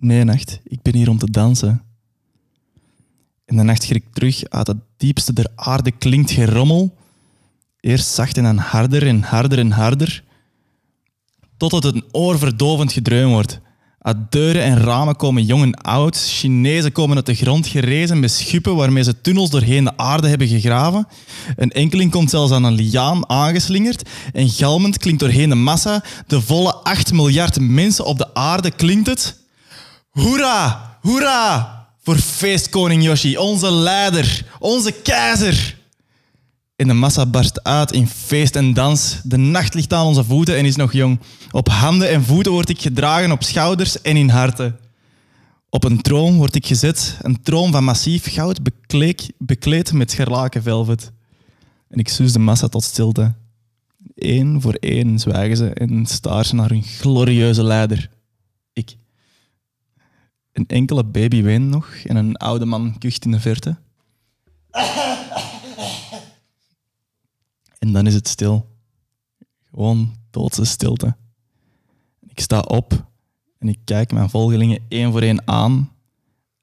Nee, 0.00 0.24
nacht, 0.24 0.60
ik 0.64 0.82
ben 0.82 0.94
hier 0.94 1.08
om 1.08 1.18
te 1.18 1.30
dansen. 1.30 1.82
En 3.44 3.56
de 3.56 3.62
nacht 3.62 3.82
schrikt 3.82 4.14
terug. 4.14 4.44
Uit 4.48 4.66
het 4.66 4.76
diepste 4.96 5.32
der 5.32 5.46
aarde 5.54 5.90
klinkt 5.90 6.30
gerommel. 6.30 6.96
Eerst 7.80 8.06
zacht 8.06 8.36
en 8.36 8.42
dan 8.42 8.56
harder 8.56 9.06
en 9.06 9.22
harder 9.22 9.58
en 9.58 9.70
harder. 9.70 10.24
Tot 11.56 11.72
het 11.72 11.84
een 11.84 12.04
oorverdovend 12.10 12.92
gedreun 12.92 13.28
wordt. 13.28 13.60
Uit 13.98 14.16
deuren 14.32 14.62
en 14.62 14.78
ramen 14.78 15.16
komen 15.16 15.44
jong 15.44 15.62
en 15.62 15.74
oud. 15.74 16.16
Chinezen 16.16 16.92
komen 16.92 17.16
uit 17.16 17.26
de 17.26 17.34
grond 17.34 17.66
gerezen 17.66 18.20
met 18.20 18.30
schuppen 18.30 18.76
waarmee 18.76 19.02
ze 19.02 19.20
tunnels 19.20 19.50
doorheen 19.50 19.84
de 19.84 19.96
aarde 19.96 20.28
hebben 20.28 20.48
gegraven. 20.48 21.06
Een 21.56 21.70
enkeling 21.70 22.10
komt 22.10 22.30
zelfs 22.30 22.52
aan 22.52 22.64
een 22.64 22.72
liaan 22.72 23.28
aangeslingerd. 23.28 24.08
En 24.32 24.48
galmend 24.48 24.98
klinkt 24.98 25.20
doorheen 25.20 25.48
de 25.48 25.54
massa, 25.54 26.04
de 26.26 26.40
volle 26.40 26.74
8 26.74 27.12
miljard 27.12 27.60
mensen 27.60 28.04
op 28.04 28.18
de 28.18 28.34
aarde, 28.34 28.70
klinkt 28.70 29.06
het... 29.06 29.39
Hoera! 30.20 30.98
Hoera! 31.00 31.86
Voor 32.02 32.16
feestkoning 32.16 33.02
Yoshi, 33.02 33.36
onze 33.36 33.72
leider, 33.72 34.44
onze 34.58 34.92
keizer. 34.92 35.78
En 36.76 36.88
de 36.88 36.94
massa 36.94 37.26
barst 37.26 37.64
uit 37.64 37.92
in 37.92 38.06
feest 38.06 38.56
en 38.56 38.74
dans. 38.74 39.20
De 39.22 39.36
nacht 39.36 39.74
ligt 39.74 39.92
aan 39.92 40.06
onze 40.06 40.24
voeten 40.24 40.56
en 40.56 40.64
is 40.64 40.76
nog 40.76 40.92
jong. 40.92 41.20
Op 41.50 41.68
handen 41.68 42.10
en 42.10 42.24
voeten 42.24 42.52
word 42.52 42.68
ik 42.68 42.80
gedragen, 42.80 43.32
op 43.32 43.42
schouders 43.42 44.00
en 44.00 44.16
in 44.16 44.28
harten. 44.28 44.78
Op 45.68 45.84
een 45.84 46.00
troon 46.00 46.36
word 46.36 46.54
ik 46.54 46.66
gezet, 46.66 47.16
een 47.22 47.42
troon 47.42 47.72
van 47.72 47.84
massief 47.84 48.32
goud, 48.32 48.62
bekleed, 48.62 49.32
bekleed 49.38 49.92
met 49.92 50.10
scharlaken 50.10 50.62
velvet. 50.62 51.12
En 51.88 51.98
ik 51.98 52.08
suus 52.08 52.32
de 52.32 52.38
massa 52.38 52.68
tot 52.68 52.84
stilte. 52.84 53.34
Eén 54.14 54.60
voor 54.60 54.74
één 54.74 55.18
zwijgen 55.18 55.56
ze 55.56 55.74
en 55.74 56.06
staren 56.06 56.44
ze 56.44 56.54
naar 56.54 56.68
hun 56.68 56.82
glorieuze 56.82 57.62
leider. 57.62 58.10
Een 60.60 60.66
enkele 60.66 61.04
baby 61.04 61.42
weent 61.42 61.68
nog 61.68 61.94
en 61.94 62.16
een 62.16 62.36
oude 62.36 62.64
man 62.64 62.98
kucht 62.98 63.24
in 63.24 63.30
de 63.30 63.40
verte. 63.40 63.76
En 67.78 67.92
dan 67.92 68.06
is 68.06 68.14
het 68.14 68.28
stil. 68.28 68.68
Gewoon 69.70 70.16
doodse 70.30 70.64
stilte. 70.64 71.16
Ik 72.26 72.40
sta 72.40 72.60
op 72.60 73.04
en 73.58 73.68
ik 73.68 73.78
kijk 73.84 74.12
mijn 74.12 74.30
volgelingen 74.30 74.84
één 74.88 75.12
voor 75.12 75.22
één 75.22 75.48
aan. 75.48 75.92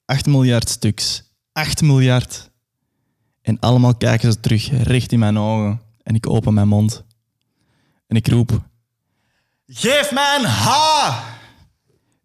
Acht 0.06 0.26
miljard 0.26 0.70
stuks. 0.70 1.24
Acht 1.52 1.82
miljard. 1.82 2.50
En 3.42 3.60
allemaal 3.60 3.96
kijken 3.96 4.32
ze 4.32 4.40
terug 4.40 4.84
recht 4.84 5.12
in 5.12 5.20
mijn 5.20 5.38
ogen. 5.38 5.82
En 6.04 6.16
ik 6.16 6.30
open 6.30 6.54
mijn 6.54 6.68
mond. 6.68 7.04
En 8.08 8.16
ik 8.16 8.28
roep... 8.28 8.66
Geef 9.68 10.12
mij 10.12 10.36
een 10.40 10.46
H! 10.46 10.70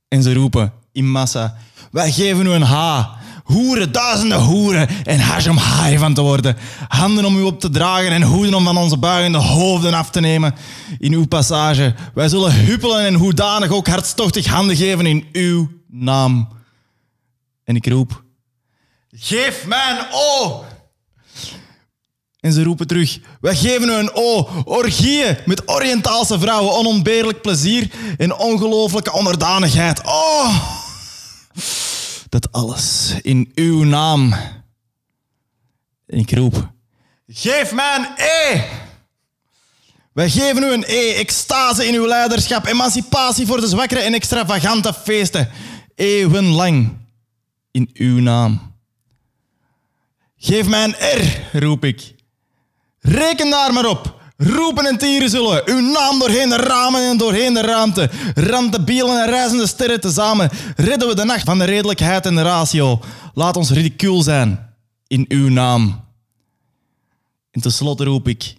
En 0.08 0.22
ze 0.22 0.34
roepen 0.34 0.80
in 0.92 1.10
massa: 1.10 1.56
Wij 1.90 2.12
geven 2.12 2.46
u 2.46 2.50
een 2.50 2.62
H. 2.62 3.04
Hoeren, 3.44 3.92
duizenden 3.92 4.40
hoeren. 4.40 4.88
En 5.04 5.20
hash 5.20 5.46
om 5.46 5.56
haai 5.56 5.98
van 5.98 6.14
te 6.14 6.20
worden. 6.20 6.56
Handen 6.88 7.24
om 7.24 7.36
u 7.36 7.42
op 7.42 7.60
te 7.60 7.70
dragen 7.70 8.10
en 8.10 8.22
hoeden 8.22 8.54
om 8.54 8.64
van 8.64 8.76
onze 8.76 8.96
buigende 8.96 9.38
hoofden 9.38 9.94
af 9.94 10.10
te 10.10 10.20
nemen. 10.20 10.54
In 10.98 11.12
uw 11.12 11.26
passage. 11.26 11.94
Wij 12.14 12.28
zullen 12.28 12.54
huppelen 12.54 13.06
en 13.06 13.14
hoedanig 13.14 13.70
ook 13.70 13.86
hartstochtig 13.86 14.46
handen 14.46 14.76
geven 14.76 15.06
in 15.06 15.26
uw 15.32 15.70
naam. 15.88 16.48
En 17.64 17.76
ik 17.76 17.86
roep: 17.86 18.22
Geef 19.10 19.66
mij 19.66 19.90
een 19.90 20.06
O! 20.12 20.64
En 22.40 22.52
ze 22.52 22.62
roepen 22.62 22.86
terug: 22.86 23.18
Wij 23.40 23.56
geven 23.56 23.88
u 23.88 23.92
een 23.92 24.10
O. 24.14 24.48
Orgieën 24.64 25.36
met 25.46 25.68
Oriëntaalse 25.68 26.38
vrouwen, 26.38 26.74
onontbeerlijk 26.74 27.40
plezier 27.40 27.90
en 28.16 28.34
ongelooflijke 28.34 29.12
onderdanigheid. 29.12 30.02
Oh! 30.04 30.81
Dat 32.28 32.52
alles 32.52 33.14
in 33.22 33.52
uw 33.54 33.82
naam. 33.84 34.32
En 36.06 36.18
ik 36.18 36.32
roep: 36.32 36.70
Geef 37.26 37.72
mij 37.72 37.96
een 37.96 38.24
E. 38.24 38.62
Wij 40.12 40.30
geven 40.30 40.62
u 40.62 40.72
een 40.72 40.84
E, 40.86 41.12
extase 41.12 41.86
in 41.86 41.94
uw 41.94 42.06
leiderschap, 42.06 42.66
emancipatie 42.66 43.46
voor 43.46 43.60
de 43.60 43.68
zwakkeren 43.68 44.04
en 44.04 44.14
extravagante 44.14 44.94
feesten. 44.94 45.50
Eeuwenlang 45.94 46.96
in 47.70 47.90
uw 47.92 48.20
naam. 48.20 48.74
Geef 50.36 50.68
mij 50.68 50.84
een 50.84 51.20
R, 51.20 51.58
roep 51.58 51.84
ik. 51.84 52.14
Reken 52.98 53.50
daar 53.50 53.72
maar 53.72 53.86
op. 53.86 54.21
Roepen 54.42 54.86
en 54.86 54.98
tieren 54.98 55.30
zullen. 55.30 55.62
Uw 55.64 55.80
naam 55.80 56.18
doorheen 56.18 56.48
de 56.48 56.56
ramen 56.56 57.10
en 57.10 57.16
doorheen 57.16 57.54
de 57.54 57.60
ruimte. 57.60 58.10
Rand 58.34 58.84
bielen 58.84 59.22
en 59.22 59.30
reizende 59.30 59.66
sterren 59.66 60.00
tezamen. 60.00 60.50
Redden 60.76 61.08
we 61.08 61.14
de 61.14 61.24
nacht 61.24 61.44
van 61.44 61.58
de 61.58 61.64
redelijkheid 61.64 62.26
en 62.26 62.34
de 62.34 62.42
ratio. 62.42 63.00
Laat 63.34 63.56
ons 63.56 63.70
ridicuul 63.70 64.22
zijn. 64.22 64.74
In 65.06 65.24
uw 65.28 65.48
naam. 65.48 66.04
En 67.50 67.60
tenslotte 67.60 68.04
roep 68.04 68.28
ik. 68.28 68.54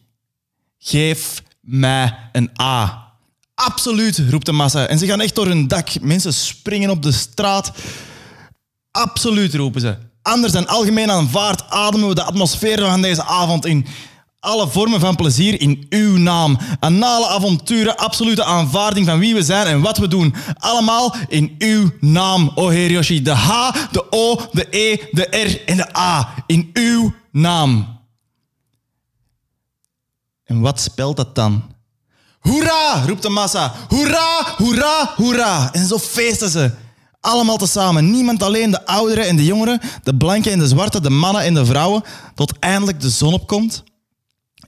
Geef 0.78 1.44
mij 1.62 2.18
een 2.32 2.50
A. 2.62 3.12
Absoluut, 3.56 4.24
roept 4.30 4.46
de 4.46 4.52
massa. 4.52 4.88
En 4.88 5.00
ze 5.00 5.06
gaan 5.06 5.22
echt 5.22 5.36
door 5.36 5.48
hun 5.48 5.68
dak. 5.68 6.02
Mensen 6.02 6.34
springen 6.34 6.90
op 6.90 7.04
de 7.04 7.12
straat. 7.12 7.72
Absoluut, 8.92 9.56
roepen 9.56 9.82
ze. 9.82 9.98
Anders 10.22 10.54
dan 10.54 10.68
algemeen 10.68 11.12
aanvaard 11.12 11.70
ademen 11.70 12.08
we 12.08 12.16
de 12.16 12.24
atmosfeer 12.24 12.80
van 12.80 13.02
deze 13.02 13.24
avond 13.24 13.66
in. 13.66 13.86
Alle 14.44 14.68
vormen 14.68 15.00
van 15.00 15.16
plezier 15.16 15.62
in 15.62 15.86
uw 15.90 16.18
naam. 16.18 16.58
Anale 16.80 17.28
avonturen, 17.28 17.98
absolute 17.98 18.44
aanvaarding 18.44 19.06
van 19.06 19.20
wie 19.20 19.34
we 19.34 19.44
zijn 19.44 19.68
en 19.68 19.82
wat 19.82 19.98
we 19.98 20.08
doen. 20.08 20.36
Allemaal 20.58 21.16
in 21.28 21.56
uw 21.58 21.90
naam, 22.00 22.52
o 22.56 22.68
Heer 22.68 22.92
Yoshi. 22.92 23.22
De 23.22 23.32
H, 23.32 23.72
de 23.92 24.12
O, 24.12 24.40
de 24.52 24.68
E, 24.70 24.98
de 25.12 25.24
R 25.24 25.70
en 25.70 25.78
de 25.78 25.98
A. 25.98 26.34
In 26.46 26.70
uw 26.74 27.14
naam. 27.32 28.00
En 30.44 30.60
wat 30.60 30.80
spelt 30.80 31.18
dat 31.18 31.36
dan? 31.36 31.64
Hoera, 32.40 33.06
roept 33.06 33.22
de 33.22 33.30
massa. 33.30 33.74
Hoera, 33.88 34.56
hoera, 34.58 35.14
hoera. 35.16 35.74
En 35.74 35.88
zo 35.88 35.98
feesten 35.98 36.50
ze. 36.50 36.72
Allemaal 37.20 37.58
tezamen. 37.58 38.12
Niemand 38.12 38.44
alleen, 38.44 38.72
de 38.72 38.86
ouderen 38.86 39.28
en 39.28 39.36
de 39.36 39.46
jongeren, 39.46 39.82
de 40.04 40.16
blanken 40.16 40.52
en 40.52 40.60
de 40.60 40.68
zwarte, 40.68 41.02
de 41.02 41.10
mannen 41.10 41.44
en 41.44 41.54
de 41.54 41.66
vrouwen, 41.66 42.04
tot 42.36 42.60
eindelijk 42.60 43.02
de 43.02 43.10
zon 43.10 43.34
opkomt. 43.34 43.84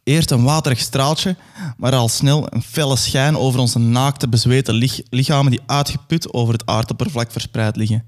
Eerst 0.05 0.31
een 0.31 0.43
waterig 0.43 0.79
straaltje, 0.79 1.35
maar 1.77 1.93
al 1.95 2.07
snel 2.09 2.53
een 2.53 2.61
felle 2.61 2.95
schijn 2.95 3.37
over 3.37 3.59
onze 3.59 3.79
naakte, 3.79 4.27
bezweten 4.27 4.73
lich- 4.73 5.01
lichamen 5.09 5.51
die 5.51 5.61
uitgeput 5.65 6.33
over 6.33 6.53
het 6.53 6.65
aardoppervlak 6.65 7.31
verspreid 7.31 7.75
liggen. 7.75 8.05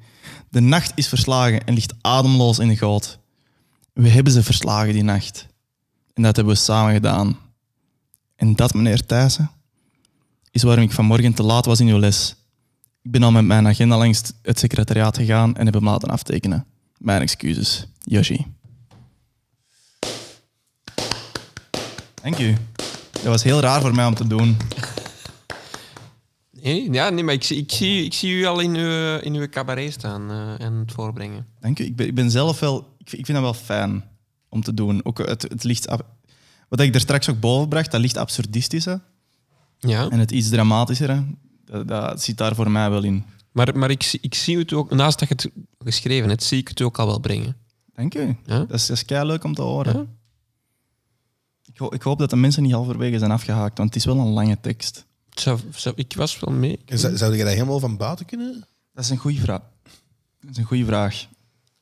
De 0.50 0.60
nacht 0.60 0.92
is 0.96 1.08
verslagen 1.08 1.66
en 1.66 1.74
ligt 1.74 1.94
ademloos 2.02 2.60
in 2.60 2.68
de 2.68 2.78
goot. 2.78 3.20
We 3.94 4.10
hebben 4.10 4.34
ze 4.34 4.44
verslagen 4.44 4.94
die 4.94 5.04
nacht. 5.04 5.48
En 6.14 6.24
dat 6.24 6.36
hebben 6.36 6.54
we 6.54 6.60
samen 6.60 6.94
gedaan. 6.94 7.38
En 8.36 8.56
dat, 8.56 8.74
meneer 8.74 9.06
Thijssen, 9.06 9.52
is 10.52 10.64
waarom 10.64 10.84
ik 10.84 10.92
vanmorgen 10.92 11.34
te 11.34 11.44
laat 11.44 11.66
was 11.66 11.80
in 11.80 11.88
uw 11.88 12.00
les. 12.00 12.36
Ik 13.02 13.12
ben 13.12 13.24
al 13.24 13.32
met 13.32 13.46
mijn 13.46 13.68
agenda 13.68 13.98
langs 13.98 14.22
het 14.42 14.60
secretariaat 14.60 15.18
gegaan 15.18 15.56
en 15.56 15.66
heb 15.66 15.74
hem 15.74 15.84
laten 15.84 16.10
aftekenen. 16.10 16.66
Mijn 16.98 17.22
excuses. 17.22 17.88
Yoshi. 18.04 18.46
Dank 22.28 22.40
u. 22.40 22.56
Dat 23.12 23.24
was 23.24 23.44
heel 23.44 23.60
raar 23.60 23.82
voor 23.82 23.96
mij 23.96 24.06
om 24.06 24.16
te 24.16 24.28
doen. 24.28 24.58
Nee, 26.52 26.92
ja, 26.92 27.10
nee 27.10 27.24
maar 27.24 27.34
ik, 27.34 27.44
zie- 27.44 27.58
ik, 27.58 27.72
zie, 27.72 28.04
ik 28.06 28.14
zie 28.14 28.32
u 28.34 28.46
al 28.46 28.60
in 28.60 28.76
uw, 28.76 29.18
in 29.18 29.34
uw 29.36 29.48
cabaret 29.50 29.94
staan 29.94 30.30
eh, 30.32 30.66
en 30.66 30.74
het 30.74 30.92
voorbrengen. 30.92 31.46
Dank 31.60 31.80
u. 31.80 31.84
Ik 31.84 31.96
ben, 31.96 32.08
ik 32.08 32.16
ben 32.16 32.32
zelf 32.32 32.60
wel... 32.60 32.78
Ik 32.98 33.10
vind, 33.10 33.20
ik 33.20 33.26
vind 33.26 33.38
dat 33.38 33.42
wel 33.42 33.64
fijn 33.64 34.04
om 34.50 34.62
te 34.62 34.74
doen. 34.74 35.06
Ook 35.06 35.18
het, 35.18 35.42
het 35.42 35.64
licht... 35.64 35.86
Wat 36.70 36.80
ik 36.80 36.94
er 36.94 37.00
straks 37.02 37.30
ook 37.30 37.40
boven 37.40 37.68
bracht, 37.70 37.92
dat 37.92 38.02
licht 38.02 38.18
absurdistische 38.18 39.02
Ja, 39.80 40.10
en 40.10 40.20
het 40.20 40.32
iets 40.32 40.50
dramatischere, 40.50 41.24
dat, 41.66 41.88
dat 41.88 42.24
zit 42.24 42.38
daar 42.38 42.56
voor 42.56 42.72
mij 42.72 42.90
wel 42.90 43.04
in. 43.04 43.24
maar, 43.52 43.78
maar 43.78 43.90
ik, 43.90 44.04
zie- 44.04 44.20
ik 44.22 44.34
zie 44.36 44.58
het 44.58 44.74
ook, 44.74 44.92
naast 44.92 45.20
dat 45.20 45.28
je 45.28 45.34
het 45.36 45.50
geschreven 45.80 46.30
hebt, 46.30 46.44
zie 46.44 46.58
ik 46.60 46.68
het 46.68 46.82
ook 46.82 47.00
al 47.00 47.06
wel 47.06 47.20
brengen. 47.20 47.56
Dank 47.94 48.16
u. 48.16 48.36
Ja? 48.46 48.60
Dat 48.60 48.74
is, 48.74 48.86
dat 48.86 48.98
is 48.98 49.04
leuk 49.10 49.44
om 49.44 49.54
te 49.54 49.62
horen. 49.62 49.94
Ja? 49.94 50.06
Ik, 51.78 51.84
ho- 51.84 51.94
ik 51.94 52.02
hoop 52.02 52.20
dat 52.20 52.30
de 52.30 52.36
mensen 52.36 52.64
niet 52.64 52.72
halverwege 52.72 53.18
zijn 53.20 53.32
afgehaakt, 53.32 53.78
want 53.78 53.94
het 53.94 53.98
is 53.98 54.06
wel 54.06 54.18
een 54.20 54.34
lange 54.34 54.58
tekst. 54.62 55.06
Zou, 55.30 55.60
zou, 55.76 55.96
ik 55.98 56.14
was 56.16 56.40
wel 56.40 56.54
mee. 56.54 56.80
Zou, 56.86 57.18
zou 57.18 57.36
je 57.36 57.44
dat 57.44 57.54
helemaal 57.54 57.80
van 57.80 57.98
buiten 57.98 58.26
kunnen? 58.26 58.66
Dat 58.94 59.04
is 59.04 59.10
een 59.10 59.18
goede 59.18 59.40
vraag. 59.40 59.62
Dat 60.42 60.50
is 60.52 60.58
een 60.58 60.64
goede 60.64 60.86
vraag. 60.86 61.26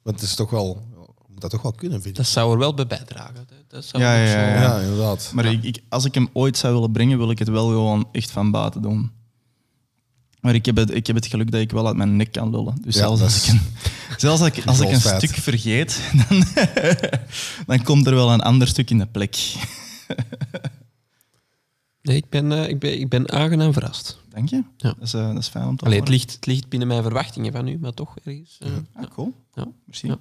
Want 0.02 0.20
het 0.20 0.30
is 0.30 0.36
toch 0.36 0.50
wel... 0.50 0.88
Je 1.28 1.32
moet 1.32 1.42
dat 1.42 1.50
toch 1.52 1.62
wel 1.62 1.72
kunnen, 1.72 2.02
vind 2.02 2.18
ik. 2.18 2.24
Dat 2.24 2.32
zou 2.32 2.52
er 2.52 2.58
wel 2.58 2.74
bij 2.74 2.88
bijdragen. 2.88 3.48
Dat- 3.68 3.86
zou 3.86 4.04
Ja, 4.04 4.16
ja, 4.16 4.32
zo- 4.32 4.38
ja. 4.40 4.62
Ja, 4.62 4.80
inderdaad. 4.80 5.32
Maar 5.34 5.46
ik, 5.46 5.64
ik- 5.64 5.82
als 5.90 6.06
ik 6.06 6.14
hem 6.14 6.30
ooit 6.34 6.58
zou 6.58 6.74
willen 6.74 6.92
brengen, 6.92 7.18
wil 7.18 7.30
ik 7.32 7.40
het 7.40 7.50
wel 7.50 7.68
gewoon 7.68 8.08
echt 8.12 8.32
van 8.32 8.52
buiten 8.52 8.82
doen. 8.82 9.12
Maar 10.40 10.54
ik 10.56 10.66
heb 10.66 10.76
het, 10.76 10.94
ik 10.96 11.08
heb 11.08 11.16
het 11.16 11.26
geluk 11.26 11.52
dat 11.52 11.62
ik 11.62 11.72
wel 11.72 11.88
uit 11.88 11.96
mijn 11.96 12.16
nek 12.16 12.32
kan 12.32 12.50
lullen. 12.50 12.76
Dus 12.82 12.94
Ja, 12.96 13.00
zelfs 13.02 13.20
dat 13.20 13.28
als 13.30 13.38
is- 13.48 13.48
ik 13.48 13.60
een, 13.60 13.62
zelfs 14.20 14.42
als 14.42 14.50
ik, 14.50 14.66
als 14.66 14.80
ik 14.80 14.90
een 14.90 15.00
stuk 15.02 15.30
vergeet, 15.36 16.02
dan, 16.28 16.44
dan 17.66 17.84
komt 17.84 18.08
er 18.08 18.14
wel 18.16 18.32
een 18.32 18.42
ander 18.42 18.68
stuk 18.68 18.90
in 18.90 18.98
de 18.98 19.06
plek. 19.08 19.36
Nee, 22.02 22.16
ik 22.18 22.30
ben, 22.30 22.52
eh, 22.52 22.68
ik, 22.70 22.80
ben, 22.80 23.00
ik 23.00 23.10
ben 23.10 23.32
aangenaam 23.32 23.74
verrast. 23.74 24.20
Dank 24.30 24.50
je. 24.50 24.56
Ja. 24.78 24.90
Dat, 24.90 24.96
is, 25.02 25.14
eh, 25.14 25.28
dat 25.28 25.38
is 25.38 25.48
fijn 25.48 25.68
om 25.68 25.78
te 25.78 25.86
Allee, 25.86 26.00
het, 26.00 26.08
horen. 26.08 26.20
ligt, 26.22 26.36
het 26.36 26.46
ligt 26.46 26.70
binnen 26.70 26.88
mijn 26.88 27.02
verwachtingen 27.04 27.52
van 27.52 27.68
u, 27.68 27.78
maar 27.80 27.94
toch 27.94 28.16
ergens. 28.24 28.58
eh, 28.60 28.70
Ah, 28.94 29.10
cool. 29.14 29.34
ja. 29.54 29.68
Merci. 29.86 30.08
Ja. 30.08 30.18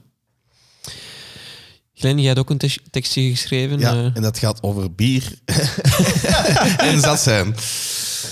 Glenn, 1.95 2.19
jij 2.19 2.27
hebt 2.27 2.39
ook 2.39 2.51
een 2.51 2.71
tekstje 2.91 3.23
geschreven. 3.31 3.79
Ja, 3.79 4.11
en 4.15 4.23
dat 4.23 4.39
gaat 4.39 4.63
over 4.63 4.93
bier 4.95 5.39
en 6.79 7.01
zat 7.01 7.21
zijn. 7.21 7.55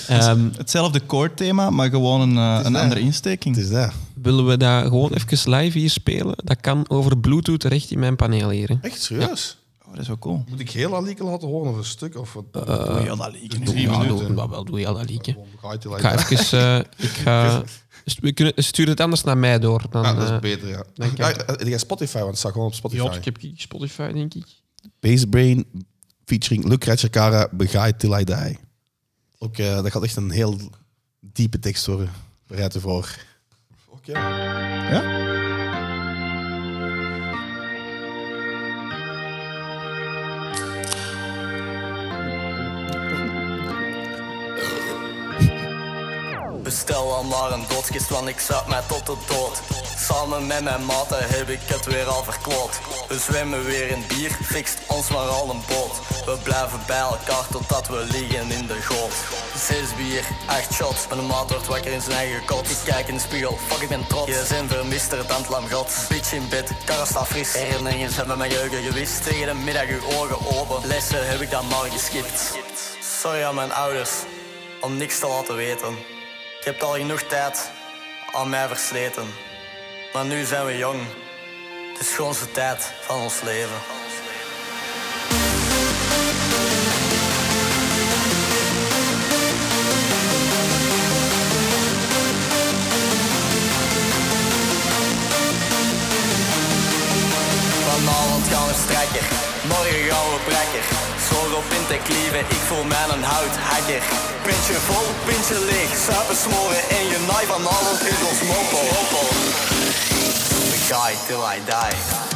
ehm, 0.09 0.49
Hetzelfde 0.57 1.01
koorthema, 1.01 1.71
maar 1.71 1.91
gewoon 1.91 2.21
een, 2.21 2.37
een 2.67 2.77
andere 2.77 3.01
insteking. 3.01 3.55
Het 3.57 3.65
is 3.65 3.71
dat. 3.71 3.93
willen 4.15 4.47
we 4.47 4.57
dat 4.57 4.83
gewoon 4.87 5.13
even 5.13 5.51
live 5.55 5.79
hier 5.79 5.91
spelen? 5.91 6.35
Dat 6.45 6.61
kan 6.61 6.89
over 6.89 7.19
Bluetooth 7.19 7.65
recht 7.65 7.91
in 7.91 7.99
mijn 7.99 8.17
paneel 8.17 8.51
hier. 8.51 8.79
Echt 8.83 9.03
serieus? 9.03 9.57
Oh, 9.93 9.99
dat 9.99 10.07
is 10.07 10.07
wel 10.09 10.19
cool. 10.19 10.45
Moet 10.49 10.61
ik 10.61 10.71
heel 10.71 10.97
Alieke 10.97 11.25
laten 11.25 11.49
horen 11.49 11.71
of 11.71 11.77
een 11.77 11.85
stuk? 11.85 12.17
Of 12.17 12.33
wat? 12.33 12.45
oh, 12.53 13.05
ja, 13.05 13.15
dat 13.17 13.33
lieken. 13.33 13.65
drie 13.65 13.81
Ja, 13.91 13.99
minuten. 13.99 14.35
doe, 14.37 14.49
wel, 14.49 14.65
doe 14.65 14.81
je 14.81 14.87
al 14.87 14.95
dat 14.95 15.11
liedje. 15.11 15.33
Gewoon 15.33 15.49
gaat 15.61 15.83
hij 15.83 15.93
Ik 15.97 16.01
ga 16.01 16.13
even... 16.31 16.59
eh, 16.59 17.05
ik 17.05 17.11
ga, 17.11 17.63
we 18.21 18.33
kunnen, 18.33 18.53
stuur 18.57 18.89
het 18.89 19.01
anders 19.01 19.23
naar 19.23 19.39
mij 19.39 19.59
door. 19.59 19.85
Dan, 19.91 20.03
Ja, 20.03 20.15
dat 20.15 20.23
is 20.25 20.31
eh, 20.31 20.39
beter, 20.39 20.69
ja. 20.69 20.85
ik. 20.95 21.17
Ja, 21.17 21.27
heb 21.47 21.63
jij 21.67 21.79
Spotify? 21.79 22.17
Want 22.19 22.29
het 22.31 22.39
staat 22.39 22.53
gewoon 22.53 22.67
op 22.67 22.75
Spotify. 22.75 23.03
ja, 23.05 23.13
ik 23.13 23.25
heb 23.25 23.37
Spotify, 23.57 24.13
denk 24.13 24.35
ik. 24.35 24.47
Basebrain 25.01 25.67
featuring 26.25 26.65
Luc 26.65 27.09
Cara, 27.11 27.49
Begaai 27.53 27.97
Till 27.97 28.13
I 28.19 28.25
Die. 28.25 28.59
Ook, 29.39 29.59
eh, 29.59 29.75
dat 29.83 29.91
gaat 29.91 30.03
echt 30.03 30.17
een 30.17 30.31
heel 30.31 30.59
diepe 31.21 31.59
tekst 31.59 31.87
worden. 31.87 32.11
Bereid 32.47 32.75
ervoor. 32.75 33.17
Oké. 33.89 34.13
Ja? 34.13 35.32
Bestel 46.73 47.15
al 47.15 47.25
maar 47.25 47.53
een 47.53 47.65
doodskist, 47.69 48.09
want 48.09 48.29
ik 48.29 48.41
zat 48.41 48.69
mij 48.69 48.83
tot 48.89 49.07
de 49.07 49.17
dood. 49.27 49.61
Samen 49.99 50.47
met 50.47 50.63
mijn 50.63 50.85
maten 50.85 51.29
heb 51.29 51.49
ik 51.49 51.61
het 51.65 51.85
weer 51.85 52.07
al 52.07 52.25
verkloot. 52.25 52.81
We 53.09 53.19
zwemmen 53.19 53.65
weer 53.65 53.89
in 53.89 54.05
bier, 54.09 54.31
fixt 54.31 54.79
ons 54.89 55.09
maar 55.09 55.29
al 55.29 55.51
een 55.51 55.63
boot. 55.69 56.25
We 56.25 56.39
blijven 56.43 56.81
bij 56.87 56.99
elkaar 56.99 57.47
totdat 57.51 57.89
we 57.89 58.07
liggen 58.11 58.51
in 58.51 58.67
de 58.67 58.81
goot. 58.83 59.15
Zes 59.57 59.95
bier, 59.97 60.25
acht 60.47 60.73
shots, 60.73 61.07
mijn 61.09 61.27
maat 61.27 61.51
wordt 61.51 61.67
wakker 61.67 61.93
in 61.93 62.01
zijn 62.01 62.17
eigen 62.17 62.45
kot. 62.45 62.71
Ik 62.71 62.77
kijk 62.85 63.09
in 63.09 63.15
de 63.15 63.21
spiegel, 63.21 63.59
fuck 63.69 63.83
ik 63.83 63.89
ben 63.89 64.07
trots. 64.07 64.29
Je 64.29 64.45
zijn 64.47 64.69
vermister, 64.69 65.19
het 65.19 65.49
lam. 65.49 65.65
Bitch 66.09 66.33
in 66.33 66.49
bed, 66.49 66.71
karre 66.85 67.07
staat 67.07 67.27
fris. 67.27 67.53
Zijn 67.53 67.83
met 68.27 68.37
mijn 68.37 68.51
geheugen 68.51 68.83
gewist. 68.83 69.23
Tegen 69.23 69.47
de 69.47 69.55
middag 69.55 69.87
uw 69.87 70.05
ogen 70.19 70.59
open. 70.59 70.89
Lessen 70.89 71.29
heb 71.29 71.41
ik 71.41 71.51
dan 71.51 71.67
maar 71.67 71.91
geskipt. 71.91 72.59
Sorry 73.21 73.43
aan 73.43 73.55
mijn 73.55 73.73
ouders, 73.73 74.11
om 74.81 74.97
niks 74.97 75.19
te 75.19 75.27
laten 75.27 75.57
weten. 75.57 76.21
Ik 76.63 76.69
heb 76.69 76.83
al 76.83 76.93
genoeg 76.93 77.23
tijd 77.23 77.71
aan 78.33 78.51
mij 78.51 78.69
versleten. 78.69 79.35
Maar 80.13 80.25
nu 80.25 80.45
zijn 80.45 80.67
we 80.67 80.77
jong. 80.77 81.01
Het 81.93 82.01
is 82.01 82.13
schoonste 82.13 82.51
tijd 82.51 82.93
van 83.01 83.21
ons 83.21 83.41
leven. 83.41 84.02
Vanavond 98.05 98.47
gaan 98.49 98.67
we 98.67 98.75
strekker, 98.85 99.25
morgen 99.69 100.03
gaan 100.11 100.29
we 100.33 100.39
brekker. 100.45 100.85
Zorg 101.29 101.55
op 101.61 101.69
in 101.79 101.87
te 101.87 101.99
klieven, 102.07 102.41
ik 102.41 102.63
voel 102.69 102.85
mij 102.85 103.07
een 103.15 103.23
houthakker. 103.23 104.03
Pintje 104.43 104.79
vol, 104.89 105.09
pintje 105.27 105.59
leeg, 105.65 105.91
suipen 106.07 106.37
smoren 106.37 106.85
in 106.99 107.07
je 107.13 107.19
naai. 107.29 107.47
Vanavond 107.47 108.01
is 108.13 108.21
ons 108.31 108.43
mopo. 108.51 108.81
We 110.71 110.79
guy 110.91 111.13
till 111.27 111.43
I 111.55 111.59
die. 111.65 112.32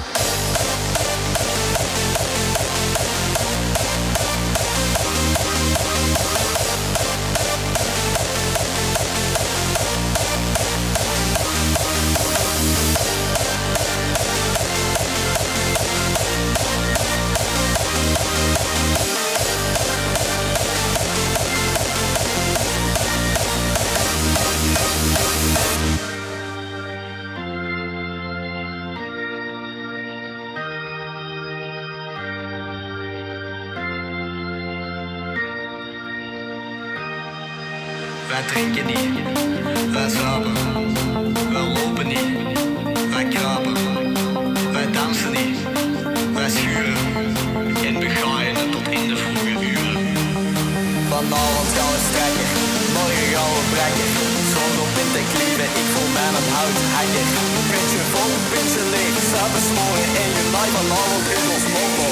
Mij 56.73 56.83
een 56.83 56.93
houthakker. 56.97 57.35
Pintje 57.71 58.01
vol, 58.13 58.33
pintje 58.51 58.83
leeg, 58.93 59.15
zuipen 59.31 59.63
smoren 59.69 60.09
en 60.23 60.29
je 60.37 60.45
naai 60.53 60.71
vanavond 60.77 61.27
is 61.37 61.45
ons 61.55 61.67
mopo. 61.75 62.07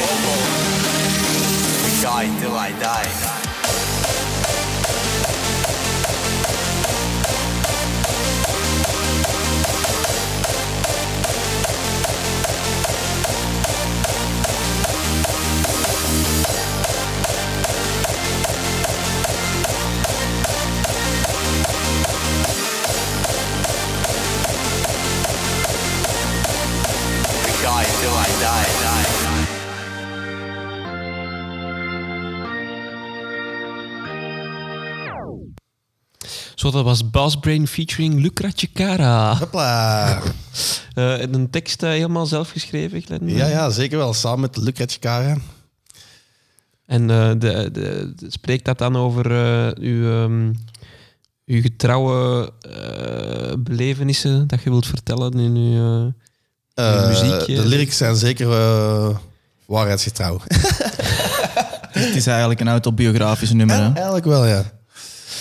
We 1.82 1.90
guy 2.02 2.24
till 2.40 2.56
I 2.66 2.70
die. 2.78 3.33
Dat 36.74 37.10
was 37.12 37.36
Brain 37.40 37.66
featuring 37.68 38.20
Lucra 38.20 38.48
Chikara. 38.54 39.36
Hopla. 39.36 40.18
Eh, 40.94 41.20
een 41.20 41.50
tekst 41.50 41.82
eh, 41.82 41.90
helemaal 41.90 42.26
zelf 42.26 42.50
geschreven, 42.50 43.02
Glenn? 43.02 43.28
Ja, 43.28 43.46
ja, 43.46 43.70
zeker 43.70 43.98
wel. 43.98 44.14
Samen 44.14 44.40
met 44.40 44.56
Lucretje 44.56 44.98
Kara. 44.98 45.36
En 46.86 47.10
eh, 47.10 47.28
de, 47.28 47.38
de, 47.72 48.12
de- 48.16 48.26
spreekt 48.30 48.64
dat 48.64 48.78
dan 48.78 48.96
over 48.96 49.30
eh, 49.30 49.72
uw, 49.84 50.22
ehm, 50.22 50.52
uw 51.46 51.60
getrouwe 51.62 52.52
eh, 52.60 53.52
belevenissen 53.58 54.46
dat 54.46 54.62
je 54.62 54.70
wilt 54.70 54.86
vertellen 54.86 55.32
in 55.38 55.54
uw... 55.56 56.12
eh, 56.74 56.94
Eh, 57.00 57.08
muziek, 57.08 57.46
de 57.56 57.66
lyrics 57.68 57.96
zijn 57.96 58.16
zeker 58.16 58.48
waarheidsgetrouw. 59.66 60.40
Het 61.90 62.14
is 62.14 62.26
eigenlijk 62.26 62.60
een 62.60 62.68
autobiografisch 62.68 63.52
nummer. 63.52 63.76
Hè? 63.76 63.92
Eigenlijk 63.92 64.24
wel, 64.24 64.46
ja. 64.46 64.62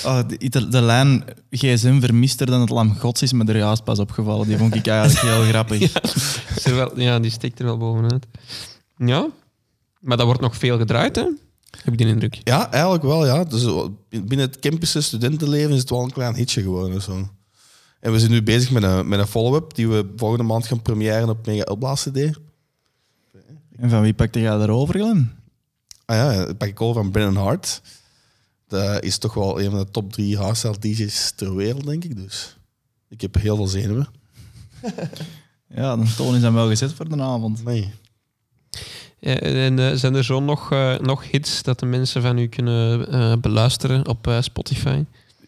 Oh, 0.06 0.20
de, 0.28 0.50
de, 0.50 0.68
de 0.68 0.82
lijn 0.82 1.24
gsm 1.50 2.00
vermister 2.00 2.46
dan 2.46 2.62
het 2.62 2.70
lam 2.70 2.96
gods 2.96 3.22
is 3.22 3.34
me 3.34 3.46
er 3.46 3.58
juist 3.58 3.84
pas 3.84 4.00
opgevallen. 4.00 4.48
Die 4.48 4.58
vond 4.58 4.76
ik 4.76 4.88
eigenlijk 4.88 5.36
heel 5.36 5.44
grappig. 5.52 5.80
is 6.56 6.64
wel, 6.64 7.00
ja, 7.00 7.20
die 7.20 7.32
steekt 7.32 7.60
er 7.60 7.66
wel 7.66 7.78
bovenuit. 7.78 8.26
Ja, 8.98 9.28
maar 10.00 10.18
dat 10.18 10.26
wordt 10.26 10.42
nog 10.42 10.58
veel 10.58 10.78
gedraaid, 10.78 11.16
hè? 11.16 11.26
Heb 11.84 11.94
ik 11.94 11.98
die 11.98 12.08
indruk. 12.08 12.42
Ja, 12.44 12.72
eigenlijk 12.72 13.04
wel, 13.04 13.26
ja. 13.26 13.44
Dus 13.44 13.64
eh, 13.64 13.86
binnen 14.10 14.46
het 14.48 14.60
campus 14.60 15.06
studentenleven 15.06 15.72
is 15.72 15.80
het 15.80 15.90
wel 15.90 16.04
een 16.04 16.12
klein 16.12 16.36
hitje 16.36 16.62
geworden. 16.62 17.02
Zo. 17.02 17.28
En 18.00 18.12
we 18.12 18.20
zijn 18.20 18.32
nu 18.32 18.44
bezig 18.44 18.72
met 18.72 18.84
een, 18.84 19.08
met 19.08 19.20
een 19.20 19.28
follow-up 19.28 19.74
die 19.74 19.88
we 19.88 20.12
volgende 20.16 20.44
maand 20.44 20.68
gaan 20.68 20.82
premiëren 20.82 21.30
op 21.30 21.46
Mega 21.46 21.72
Upblast 21.72 22.10
CD. 22.10 22.18
En 23.76 23.90
van 23.90 24.02
wie 24.02 24.14
pakte 24.14 24.40
jij 24.40 24.58
daarover, 24.58 24.96
Glenn? 24.96 25.32
Ah 26.06 26.16
ja, 26.16 26.46
dat 26.46 26.58
pak 26.58 26.68
ik 26.68 26.82
over 26.82 27.02
van 27.02 27.12
Brennan 27.12 27.44
Hart. 27.44 27.82
Dat 28.82 29.04
is 29.04 29.18
toch 29.18 29.34
wel 29.34 29.62
een 29.62 29.70
van 29.70 29.80
de 29.80 29.92
top 29.92 30.14
drie 30.14 30.38
hardstyle 30.38 30.80
DJ's 30.80 31.32
ter 31.36 31.56
wereld, 31.56 31.86
denk 31.86 32.04
ik. 32.04 32.16
Dus 32.16 32.58
ik 33.10 33.22
heb 33.22 33.36
heel 33.36 33.56
veel 33.56 33.68
zenuwen. 33.68 34.08
Ja, 35.76 35.96
de 35.98 36.14
toon 36.18 36.36
is 36.36 36.42
dan 36.42 36.54
wel 36.54 36.68
gezet 36.68 36.94
voor 36.94 37.10
de 37.10 37.22
avond. 37.22 37.64
Nee. 37.64 37.94
Ja, 39.20 39.36
en 39.40 39.80
eh, 39.80 39.92
zijn 39.96 40.16
er 40.16 40.24
zo 40.24 40.40
nog, 40.40 40.72
eh, 40.72 40.98
nog 41.00 41.32
hits 41.32 41.64
dat 41.64 41.80
de 41.80 41.86
mensen 41.86 42.22
van 42.22 42.38
u 42.38 42.48
kunnen 42.48 43.08
eh, 43.12 43.34
beluisteren 43.42 44.08
op 44.08 44.28
eh, 44.28 44.38
Spotify? 44.42 45.04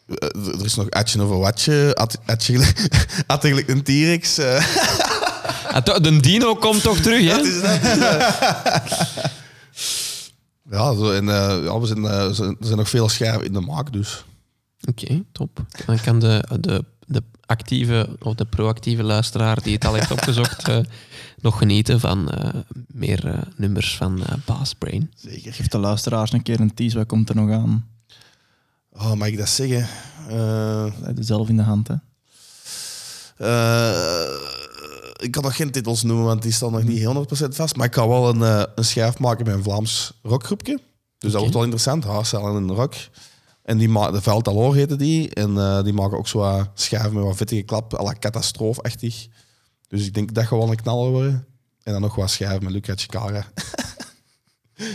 Eh, 0.08 0.48
Er 0.48 0.66
is 0.66 0.76
nog 0.76 0.90
Atje 0.90 1.22
over 1.22 1.38
Watje. 1.38 1.92
At- 1.96 2.20
Atje 2.26 2.74
een 3.68 3.84
T-Rex. 3.84 4.38
eh. 4.38 4.66
Ah, 5.72 6.04
de 6.04 6.20
Dino 6.20 6.56
komt 6.56 6.82
toch 6.82 6.98
terug, 6.98 7.22
hè? 7.32 7.36
Dat 7.36 7.46
is 7.46 7.62
dat. 7.62 7.82
eh. 7.82 9.26
Ja, 10.70 10.94
zo, 10.96 11.12
en 11.12 11.30
eh, 11.30 11.64
ja, 11.64 11.80
we 11.80 11.86
zijn, 11.86 12.06
eh, 12.06 12.24
er 12.28 12.36
zijn- 12.36 12.56
er 12.60 12.66
zijn 12.66 12.78
nog 12.78 12.90
veel 12.90 13.10
scherven 13.10 13.46
in 13.46 13.54
de 13.54 13.60
maak, 13.62 13.94
dus. 13.94 14.24
Oké, 14.90 15.24
top. 15.32 15.66
Dan 15.86 16.00
kan 16.02 16.20
de, 16.20 16.58
de, 16.60 16.86
de 17.08 17.24
actieve 17.46 18.18
of 18.20 18.34
de 18.36 18.46
proactieve 18.46 19.04
luisteraar 19.04 19.62
die 19.62 19.74
het 19.74 19.86
al 19.86 19.94
heeft 19.94 20.12
opgezocht 20.12 20.68
eh, 20.70 20.78
nog 21.42 21.58
genieten 21.58 22.00
van 22.00 22.30
eh, 22.32 22.54
meer 22.88 23.28
eh, 23.28 23.42
nummers 23.58 23.96
van 23.98 24.24
eh 24.26 24.34
Bass 24.46 24.74
Brain. 24.74 25.12
Zeker. 25.16 25.54
Geef 25.54 25.68
de 25.68 25.78
luisteraars 25.78 26.32
een 26.32 26.44
keer 26.44 26.60
een 26.60 26.74
tease, 26.74 26.98
wat 26.98 27.08
komt 27.08 27.30
er 27.30 27.36
nog 27.36 27.52
aan? 27.52 27.88
Oh, 28.92 29.14
mag 29.14 29.28
ik 29.28 29.38
dat 29.38 29.50
zeggen? 29.50 29.88
Eh, 30.30 30.86
Leid 31.00 31.18
het 31.18 31.26
zelf 31.26 31.50
in 31.50 31.58
de 31.58 31.64
hand, 31.64 31.88
hè. 31.88 31.96
Ik 35.22 35.32
kan 35.32 35.44
nog 35.44 35.56
geen 35.56 35.72
titels 35.72 36.04
noemen, 36.04 36.26
want 36.26 36.42
die 36.42 36.52
staan 36.52 36.72
nog 36.72 36.84
niet 36.84 37.04
100% 37.04 37.56
vast. 37.56 37.76
Maar 37.76 37.86
ik 37.86 37.94
ga 37.96 38.08
wel 38.08 38.30
een, 38.30 38.42
eh, 38.42 38.64
een 38.76 38.86
schijf 38.86 39.20
maken 39.20 39.46
met 39.46 39.56
een 39.56 39.64
Vlaams 39.64 40.20
rockgroepje. 40.24 40.80
Dus 41.18 41.32
dat 41.32 41.40
wordt 41.40 41.54
wel 41.54 41.64
interessant. 41.64 42.04
Hardstyle 42.04 42.56
en 42.56 42.72
rock. 42.72 42.94
En 43.64 43.78
die 43.78 43.90
ma- 43.90 44.12
de 44.12 44.22
Veltalor 44.22 44.76
heette 44.76 44.96
die. 44.96 45.30
En 45.34 45.58
eh, 45.58 45.84
die 45.84 45.94
maken 45.94 46.18
ook 46.18 46.28
zo 46.28 46.66
schijven 46.74 47.14
met 47.14 47.24
wat 47.24 47.36
vettige 47.36 47.62
klap, 47.62 47.94
à 48.00 48.04
la 48.04 48.16
catastroofachtig. 48.20 49.28
Dus 49.88 50.06
ik 50.06 50.14
denk 50.14 50.34
dat 50.34 50.50
wel 50.50 50.70
een 50.70 50.76
knaller 50.82 51.12
worden. 51.12 51.46
En 51.84 51.92
dan 51.92 52.02
nog 52.02 52.16
wat 52.16 52.30
schijven 52.30 52.64
met 52.64 52.74
Luca 52.74 52.94
Chikara. 52.96 53.46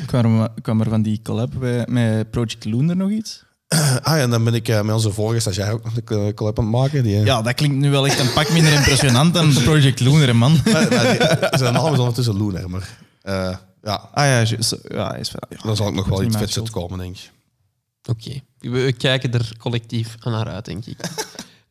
Kwam 0.07 0.41
er, 0.41 0.51
kwam 0.63 0.81
er 0.81 0.89
van 0.89 1.03
die 1.03 1.23
collab 1.23 1.53
bij, 1.59 1.87
met 1.89 2.31
Project 2.31 2.65
Loon 2.65 2.89
er 2.89 2.97
nog 2.97 3.11
iets? 3.11 3.45
Ah, 4.03 4.17
ja, 4.17 4.19
en 4.23 4.31
dan 4.31 4.45
ben 4.45 4.55
ik 4.55 4.69
eh, 4.69 4.81
met 4.83 4.95
onze 4.95 5.13
vorige 5.13 5.41
stagiair 5.41 5.73
ook 5.73 5.85
nog 5.85 5.93
een 6.05 6.27
eh, 6.27 6.35
collab 6.35 6.59
aan 6.59 6.65
het 6.65 6.75
maken. 6.75 7.03
Die, 7.03 7.17
eh, 7.17 7.25
Ja, 7.25 7.43
dat 7.43 7.55
klinkt 7.55 7.77
nu 7.77 7.91
wel 7.91 8.07
echt 8.07 8.19
een 8.19 8.33
pak 8.33 8.51
minder 8.51 8.73
impressionant 8.73 9.35
dan 9.35 9.53
Project 9.65 10.01
Loon, 10.01 10.21
hè, 10.21 10.33
man. 10.33 10.53
Maar- 10.65 10.73
maar 10.91 11.49
die- 11.51 11.59
zijn 11.59 11.73
naam 11.75 11.93
is 11.93 11.99
ondertussen 11.99 12.37
Loener, 12.37 12.71
maar 12.71 12.89
eh, 13.23 13.57
ja, 13.83 14.09
Ah 14.15 14.25
ja, 14.25 14.39
ja, 14.89 15.15
is 15.15 15.33
wel. 15.33 15.61
dan 15.63 15.77
zal 15.77 15.89
ik 15.89 15.95
nog 15.95 16.07
wel 16.09 16.23
iets 16.23 16.37
vets 16.37 16.59
uitkomen, 16.59 16.99
denk 16.99 17.17
ik. 17.17 17.31
Oké, 18.09 18.41
we, 18.59 18.69
we 18.69 18.93
kijken 18.93 19.33
er 19.33 19.53
collectief 19.59 20.17
naar 20.25 20.47
uit, 20.49 20.65
denk 20.65 20.87
ik. 20.87 20.99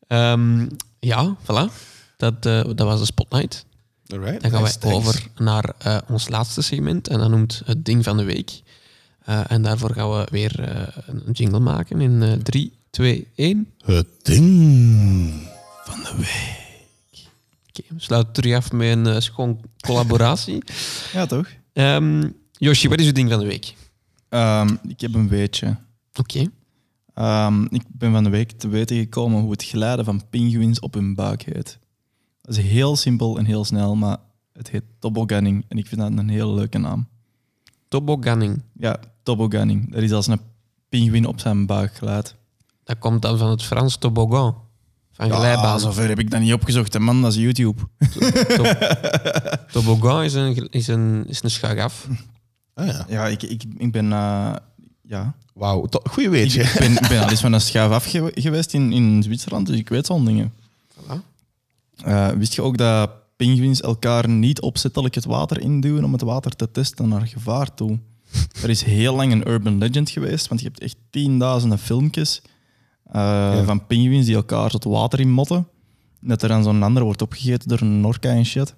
Ehm, 0.06 0.66
ja, 1.00 1.36
voilà. 1.42 1.72
Dat, 2.16 2.46
eh, 2.46 2.60
dat 2.64 2.80
was 2.86 2.98
de 3.00 3.04
Spotlight. 3.06 3.64
Alright, 4.12 4.42
Dan 4.42 4.50
gaan 4.50 4.62
nice, 4.62 4.78
wij 4.80 4.90
thanks. 4.90 5.06
over 5.08 5.26
naar 5.38 5.72
eh, 5.78 5.98
ons 6.08 6.28
laatste 6.28 6.62
segment 6.62 7.08
en 7.08 7.18
dat 7.18 7.30
noemt 7.30 7.62
het 7.64 7.84
ding 7.84 8.04
van 8.04 8.16
de 8.16 8.24
week. 8.24 8.60
Eh, 9.30 9.40
en 9.48 9.62
daarvoor 9.62 9.92
gaan 9.94 10.10
we 10.10 10.26
weer 10.30 10.60
eh, 10.60 10.86
een 11.06 11.32
jingle 11.32 11.58
maken 11.58 12.00
in 12.00 12.22
eh 12.22 12.32
3, 12.32 12.72
2, 12.90 13.26
1. 13.34 13.68
Het 13.84 14.06
ding. 14.22 15.48
Van 15.84 16.00
de 16.02 16.14
week. 16.16 17.28
Oké, 17.68 17.94
we 17.94 18.00
sluiten 18.00 18.32
terug 18.32 18.56
af 18.56 18.72
met 18.72 18.88
een 18.88 19.06
eh, 19.06 19.20
schoon 19.20 19.60
collaboratie. 19.80 20.62
Ja, 21.12 21.26
toch? 21.26 21.48
Ehm 21.72 22.28
Yoshi, 22.52 22.88
wat 22.88 23.00
is 23.00 23.06
uw 23.06 23.12
ding 23.12 23.30
van 23.30 23.38
de 23.38 23.46
week? 23.46 23.74
Ehm, 24.28 24.76
ik 24.88 25.00
heb 25.00 25.14
een 25.14 25.28
weetje. 25.28 25.76
Oké. 26.14 26.50
Ehm, 27.14 27.64
ik 27.64 27.82
ben 27.88 28.12
van 28.12 28.24
de 28.24 28.30
week 28.30 28.50
te 28.50 28.68
weten 28.68 28.96
gekomen 28.96 29.40
hoe 29.40 29.50
het 29.50 29.64
glijden 29.64 30.04
van 30.04 30.22
pinguïns 30.30 30.80
op 30.80 30.94
hun 30.94 31.14
buik 31.14 31.42
heet. 31.42 31.78
Dat 32.42 32.56
is 32.56 32.64
heel 32.64 32.96
simpel 32.96 33.38
en 33.38 33.44
heel 33.44 33.64
snel, 33.64 33.96
maar 33.96 34.16
het 34.52 34.70
heet 34.70 34.84
tobogganing 34.98 35.64
en 35.68 35.78
ik 35.78 35.86
vind 35.86 36.00
dat 36.00 36.10
een 36.10 36.28
hele 36.28 36.52
leuke 36.52 36.78
naam. 36.78 37.08
Tobogganing. 37.88 38.62
Ja, 38.72 39.00
tobogganing. 39.30 39.92
Dat 39.92 40.02
is 40.02 40.12
als 40.12 40.26
een 40.26 40.40
pinguïn 40.88 41.26
op 41.26 41.40
zijn 41.40 41.66
buik 41.66 41.94
glijdt. 41.96 42.34
Dat 42.84 42.98
komt 42.98 43.22
dan 43.22 43.38
van 43.38 43.50
het 43.50 43.62
Frans 43.62 43.96
toboggan. 43.96 44.54
Van 45.12 45.30
glijbaan. 45.30 45.62
Ja, 45.72 45.78
zover 45.78 46.08
heb 46.08 46.18
ik 46.18 46.30
dat 46.30 46.40
niet 46.40 46.52
opgezocht, 46.52 46.92
hè, 46.92 46.98
man. 47.00 47.22
Dat 47.22 47.32
is 47.32 47.38
YouTube. 47.38 47.82
Toboggan 49.72 50.22
is 50.22 50.34
een, 50.34 50.68
is 50.70 50.86
een, 50.88 51.24
is 51.28 51.42
een. 51.42 51.78
Ah, 52.74 52.86
ja. 52.86 53.04
Ja, 53.08 53.26
ik, 53.26 53.42
ik, 53.42 53.62
ik 53.78 53.92
ben... 53.92 54.12
eh, 54.12 54.52
ja, 55.02 55.34
Wauw, 55.54 55.84
to- 55.86 56.00
goeie 56.10 56.28
ik 56.28 56.34
weetje. 56.34 56.72
ben, 56.78 56.92
ik 56.92 57.08
ben 57.08 57.22
al 57.22 57.30
eens 57.30 57.40
van 57.40 57.52
een 57.52 57.60
schuif 57.60 57.90
af 57.92 58.04
gewe- 58.04 58.32
geweest 58.34 58.74
in, 58.74 58.92
in 58.92 59.22
Zwitserland, 59.22 59.66
dus 59.66 59.76
ik 59.76 59.88
weet 59.88 60.06
zo'n 60.06 60.24
dingen. 60.24 60.52
Voilà. 61.00 61.14
Eh, 62.04 62.28
wist 62.28 62.54
je 62.54 62.62
ook 62.62 62.76
dat 62.76 63.10
pinguïns 63.36 63.80
elkaar 63.80 64.28
niet 64.28 64.60
opzettelijk 64.60 65.14
het 65.14 65.24
water 65.24 65.60
induwen 65.60 66.04
om 66.04 66.12
het 66.12 66.22
water 66.22 66.56
te 66.56 66.70
testen 66.70 67.08
naar 67.08 67.26
gevaar 67.26 67.74
toe? 67.74 67.98
Er 68.62 68.70
is 68.70 68.82
heel 68.82 69.14
lang 69.14 69.32
een 69.32 69.48
urban 69.48 69.78
legend 69.78 70.10
geweest, 70.10 70.48
want 70.48 70.60
je 70.60 70.66
hebt 70.66 70.80
echt 70.80 70.96
tienduizenden 71.10 71.78
filmpjes 71.78 72.42
eh, 73.04 73.64
van 73.66 73.86
pinguïns 73.86 74.26
die 74.26 74.34
elkaar 74.34 74.70
tot 74.70 74.84
water 74.84 75.20
in 75.20 75.30
motten. 75.30 75.56
En 76.22 76.28
Dat 76.28 76.42
er 76.42 76.48
dan 76.48 76.62
zo'n 76.62 76.82
ander 76.82 77.02
wordt 77.04 77.22
opgegeten 77.22 77.68
door 77.68 77.80
een 77.80 78.04
orka 78.04 78.28
en 78.30 78.44
shit. 78.46 78.74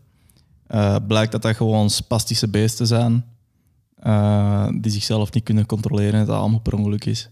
Eh, 0.67 0.97
blijkt 1.07 1.33
dat 1.33 1.43
dat 1.43 1.57
gewoon 1.57 1.91
spastische 1.91 2.49
beesten 2.49 2.87
zijn 2.87 3.25
eh, 3.97 4.69
die 4.81 4.93
zichzelf 4.93 5.33
niet 5.33 5.45
kunnen 5.45 5.67
controleren 5.67 6.13
en 6.13 6.19
dat 6.19 6.29
het 6.29 6.37
allemaal 6.37 6.61
per 6.61 6.75
ongeluk 6.75 7.05
is. 7.05 7.31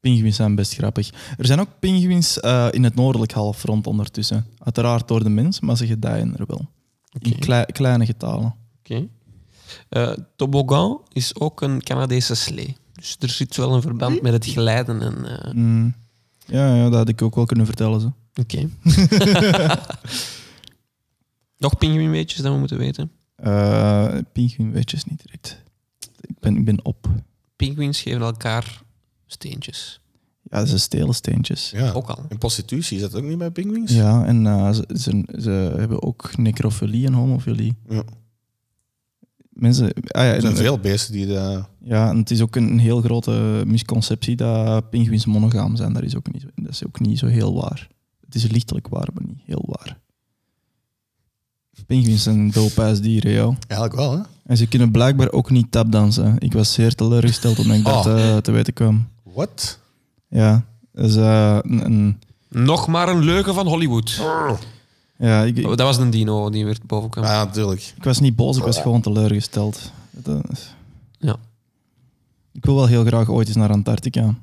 Pinguïns 0.00 0.36
zijn 0.36 0.54
best 0.54 0.74
grappig. 0.74 1.10
Er 1.38 1.46
zijn 1.46 1.60
ook 1.60 1.68
pinguïns 1.80 2.38
in 2.70 2.84
het 2.84 2.94
noordelijk 2.94 3.32
halfrond 3.32 3.86
ondertussen. 3.86 4.46
Uiteraard 4.58 5.08
door 5.08 5.22
de 5.22 5.28
mens, 5.30 5.60
maar 5.60 5.76
ze 5.76 5.86
gedijen 5.86 6.36
er 6.36 6.46
wel. 6.46 6.68
In 7.18 7.38
klei- 7.38 7.64
kleine 7.64 8.06
getalen. 8.06 8.54
Oké. 8.78 9.08
Eh, 9.88 10.12
toboggan 10.36 11.00
is 11.12 11.40
ook 11.40 11.60
een 11.60 11.82
Canadese 11.82 12.34
slee. 12.34 12.76
Dus 12.92 13.16
er 13.20 13.28
zit 13.28 13.56
wel 13.56 13.74
een 13.74 13.82
verband 13.82 14.22
met 14.22 14.32
het 14.32 14.46
glijden. 14.46 15.02
En, 15.02 15.40
eh, 15.44 15.52
Mm. 15.52 15.94
Ja, 16.46 16.74
ja, 16.74 16.82
dat 16.84 16.94
had 16.94 17.08
ik 17.08 17.22
ook 17.22 17.34
wel 17.34 17.46
kunnen 17.46 17.66
vertellen. 17.66 18.00
Zo. 18.00 18.14
Oké. 18.40 18.68
Nog 21.58 21.78
pinguïnweetjes 21.78 22.40
dat 22.40 22.52
we 22.52 22.58
moeten 22.58 22.78
weten? 22.78 23.10
Uh, 23.44 24.14
niet 24.34 25.22
direct. 25.24 25.62
ik 26.20 26.38
ben, 26.40 26.56
ik 26.56 26.64
ben 26.64 26.84
op. 26.84 27.08
Pinguïns 27.56 28.00
geven 28.00 28.20
elkaar 28.20 28.82
steentjes. 29.26 30.00
Ja, 30.42 30.64
ze 30.64 30.78
stelen 30.78 31.14
steentjes. 31.14 31.70
Ja. 31.70 31.92
Ook 31.92 32.08
al. 32.08 32.24
En 32.28 32.38
prostitutie, 32.38 32.96
is 32.96 33.02
dat 33.02 33.14
ook 33.14 33.22
niet 33.22 33.38
bij 33.38 33.50
pinguïns? 33.50 33.92
Ja, 33.92 34.24
en 34.24 34.46
eh, 34.46 34.72
ze, 34.72 34.84
ze, 34.94 35.24
ze 35.40 35.50
hebben 35.76 36.02
ook 36.02 36.36
necrofilie 36.36 37.06
en 37.06 37.12
homofilie. 37.12 37.76
Ja. 37.88 38.02
Mensen, 39.56 39.92
ah 39.92 40.24
ja, 40.24 40.32
Er 40.34 40.40
zijn 40.40 40.56
veel 40.56 40.78
beesten 40.78 41.12
die 41.12 41.26
de... 41.26 41.62
ja, 41.82 42.08
en 42.08 42.16
het 42.16 42.30
is 42.30 42.40
ook 42.40 42.56
een 42.56 42.78
heel 42.78 43.00
grote 43.00 43.62
misconceptie 43.66 44.36
dat 44.36 44.90
pinguïns 44.90 45.26
monogaam 45.26 45.76
zijn. 45.76 45.92
Dat 45.92 46.02
is, 46.02 46.16
ook 46.16 46.32
niet, 46.32 46.42
zo- 46.42 46.48
dat 46.54 46.70
is 46.72 46.86
ook 46.86 47.00
niet 47.00 47.18
zo 47.18 47.26
heel 47.26 47.54
waar. 47.54 47.88
Het 48.24 48.34
is 48.34 48.46
lichtelijk 48.50 48.88
waar, 48.88 49.08
maar 49.14 49.24
niet 49.26 49.40
heel 49.44 49.64
waar. 49.66 49.98
Pinguïns 51.86 52.22
zijn 52.22 52.50
doophuisdieren, 52.50 53.32
joh. 53.32 53.54
Eigenlijk 53.68 54.00
wel, 54.00 54.12
hè? 54.16 54.22
En 54.44 54.56
ze 54.56 54.66
kunnen 54.66 54.90
blijkbaar 54.90 55.30
ook 55.32 55.50
niet 55.50 55.70
tapdansen. 55.70 56.36
Ik 56.38 56.52
was 56.52 56.72
zeer 56.72 56.94
teleurgesteld 56.94 57.56
toen 57.56 57.72
ik 57.78 57.84
dat 57.84 58.06
Oh. 58.06 58.18
eh, 58.30 58.36
te 58.36 58.50
weten 58.52 58.72
kwam. 58.72 59.08
Wat? 59.22 59.78
Ja, 60.28 60.64
dus, 60.92 61.16
eh, 61.16 61.58
een, 61.62 61.84
een- 61.84 62.18
Nog 62.48 62.86
maar 62.86 63.08
een 63.08 63.24
leugen 63.24 63.54
van 63.54 63.66
Hollywood. 63.66 64.20
Ja 65.18 65.42
ik, 65.42 65.56
ik, 65.56 65.64
Dat 65.64 65.78
was 65.78 65.96
een 65.96 66.10
dino 66.10 66.50
die 66.50 66.64
weer 66.64 66.78
boven 66.86 67.10
kwam. 67.10 67.24
Ja, 67.24 67.44
natuurlijk. 67.44 67.92
ik 67.96 68.04
was 68.04 68.20
niet 68.20 68.36
boos, 68.36 68.56
ik 68.56 68.62
was 68.62 68.78
gewoon 68.80 69.00
teleurgesteld. 69.00 69.92
Ja. 71.18 71.36
Ik 72.52 72.64
wil 72.64 72.74
wel 72.74 72.86
heel 72.86 73.04
graag 73.04 73.28
ooit 73.30 73.46
eens 73.48 73.56
naar 73.56 73.70
Antarctica. 73.70 74.34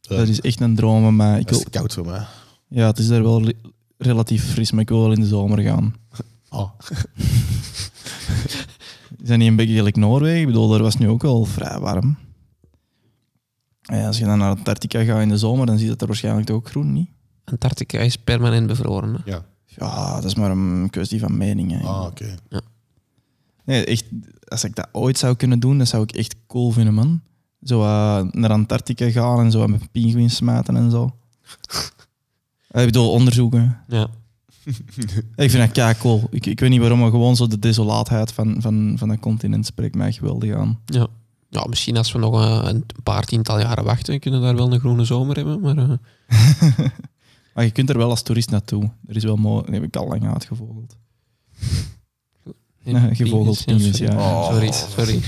Dat 0.00 0.28
is 0.28 0.40
echt 0.40 0.60
een 0.60 0.74
droom 0.74 1.02
van 1.02 1.16
mij. 1.16 1.40
Ik 1.40 1.48
wil, 1.48 1.58
is 1.58 1.64
koud 1.70 1.94
voor 1.94 2.06
mij. 2.06 2.24
ja, 2.68 2.86
het 2.86 2.98
is 2.98 3.08
daar 3.08 3.22
wel 3.22 3.42
re- 3.44 3.52
relatief 3.98 4.50
fris, 4.52 4.70
maar 4.70 4.80
ik 4.82 4.88
wil 4.88 5.00
wel 5.00 5.12
in 5.12 5.20
de 5.20 5.26
zomer 5.26 5.58
gaan. 5.62 5.94
Oh. 6.52 6.70
Is 9.22 9.28
dat 9.28 9.38
niet 9.38 9.48
een 9.48 9.56
beetje 9.56 9.74
gelijk 9.76 9.96
Noorwegen? 9.96 10.40
Ik 10.40 10.46
bedoel, 10.46 10.68
daar 10.68 10.82
was 10.82 10.96
nu 10.96 11.08
ook 11.08 11.22
wel 11.22 11.44
vrij 11.44 11.78
warm. 11.78 12.16
Ja, 13.82 14.06
als 14.06 14.18
je 14.18 14.24
dan 14.24 14.38
naar 14.38 14.56
Antarctica 14.56 15.04
gaat 15.04 15.20
in 15.20 15.28
de 15.28 15.38
zomer, 15.38 15.66
dan 15.66 15.74
zie 15.76 15.84
je 15.84 15.90
dat 15.90 16.00
er 16.00 16.06
waarschijnlijk 16.06 16.50
ook 16.50 16.68
groen, 16.68 16.92
niet? 16.92 17.08
Antarctica 17.44 17.98
is 17.98 18.16
permanent 18.16 18.66
bevroren. 18.66 19.14
hè. 19.14 19.30
Ja. 19.30 19.44
Ja, 19.66 20.14
dat 20.14 20.24
is 20.24 20.34
maar 20.34 20.50
een 20.50 20.88
kwestie 20.90 21.20
van 21.20 21.36
mening. 21.36 21.70
hè. 21.72 21.86
Ah, 21.86 22.04
oké. 22.06 22.34
Nee, 23.64 23.84
echt, 23.84 24.04
als 24.48 24.64
ik 24.64 24.74
dat 24.74 24.88
ooit 24.92 25.18
zou 25.18 25.36
kunnen 25.36 25.60
doen, 25.60 25.78
dat 25.78 25.88
zou 25.88 26.02
ik 26.02 26.12
echt 26.12 26.34
cool 26.46 26.70
vinden, 26.70 26.94
man. 26.94 27.20
Zo 27.62 27.82
eh, 27.82 28.22
naar 28.30 28.50
Antarctica 28.50 29.10
gaan 29.10 29.40
en 29.40 29.50
zo 29.50 29.66
met 29.66 29.90
pinguïns 29.92 30.36
smijten 30.36 30.76
en 30.76 30.90
zo. 30.90 31.10
Eh, 32.70 32.80
ik 32.80 32.86
bedoel, 32.86 33.10
onderzoeken. 33.12 33.78
Ja. 33.88 34.08
Ik 35.36 35.50
vind 35.50 35.52
dat 35.64 35.70
kei 35.72 35.94
cool. 35.98 36.26
Ik, 36.30 36.46
ik 36.46 36.60
weet 36.60 36.70
niet 36.70 36.80
waarom, 36.80 36.98
maar 36.98 37.10
gewoon 37.10 37.36
zo 37.36 37.46
de 37.46 37.58
desolaatheid 37.58 38.32
van, 38.32 38.56
van, 38.62 38.94
van 38.98 39.08
dat 39.08 39.18
continent 39.18 39.66
spreekt 39.66 39.94
mij 39.94 40.12
geweldig 40.12 40.54
aan. 40.54 40.80
Ja. 40.84 41.06
ja, 41.48 41.64
misschien 41.68 41.96
als 41.96 42.12
we 42.12 42.18
nog 42.18 42.34
eh, 42.42 42.60
een 42.64 42.84
paar 43.02 43.24
tiental 43.24 43.58
jaren 43.60 43.84
wachten, 43.84 44.20
kunnen 44.20 44.40
we 44.40 44.46
daar 44.46 44.56
wel 44.56 44.72
een 44.72 44.80
groene 44.80 45.04
zomer 45.04 45.36
hebben. 45.36 45.60
Maar 45.60 45.76
eh, 45.78 45.90
Maar 47.54 47.64
je 47.64 47.70
kunt 47.70 47.90
er 47.90 47.98
wel 47.98 48.10
als 48.10 48.22
toerist 48.22 48.50
naartoe. 48.50 48.90
Er 49.06 49.16
is 49.16 49.24
wel 49.24 49.36
mooi. 49.36 49.64
Dat 49.64 49.74
heb 49.74 49.82
ik 49.82 49.96
al 49.96 50.08
lang 50.08 50.32
uitgevogeld. 50.32 50.96
Ja, 52.82 53.14
gevogeld 53.14 53.56
sorry. 53.56 53.90
ja. 53.92 54.14
Oh. 54.16 54.50
Sorry, 54.50 54.72
sorry. 54.72 55.20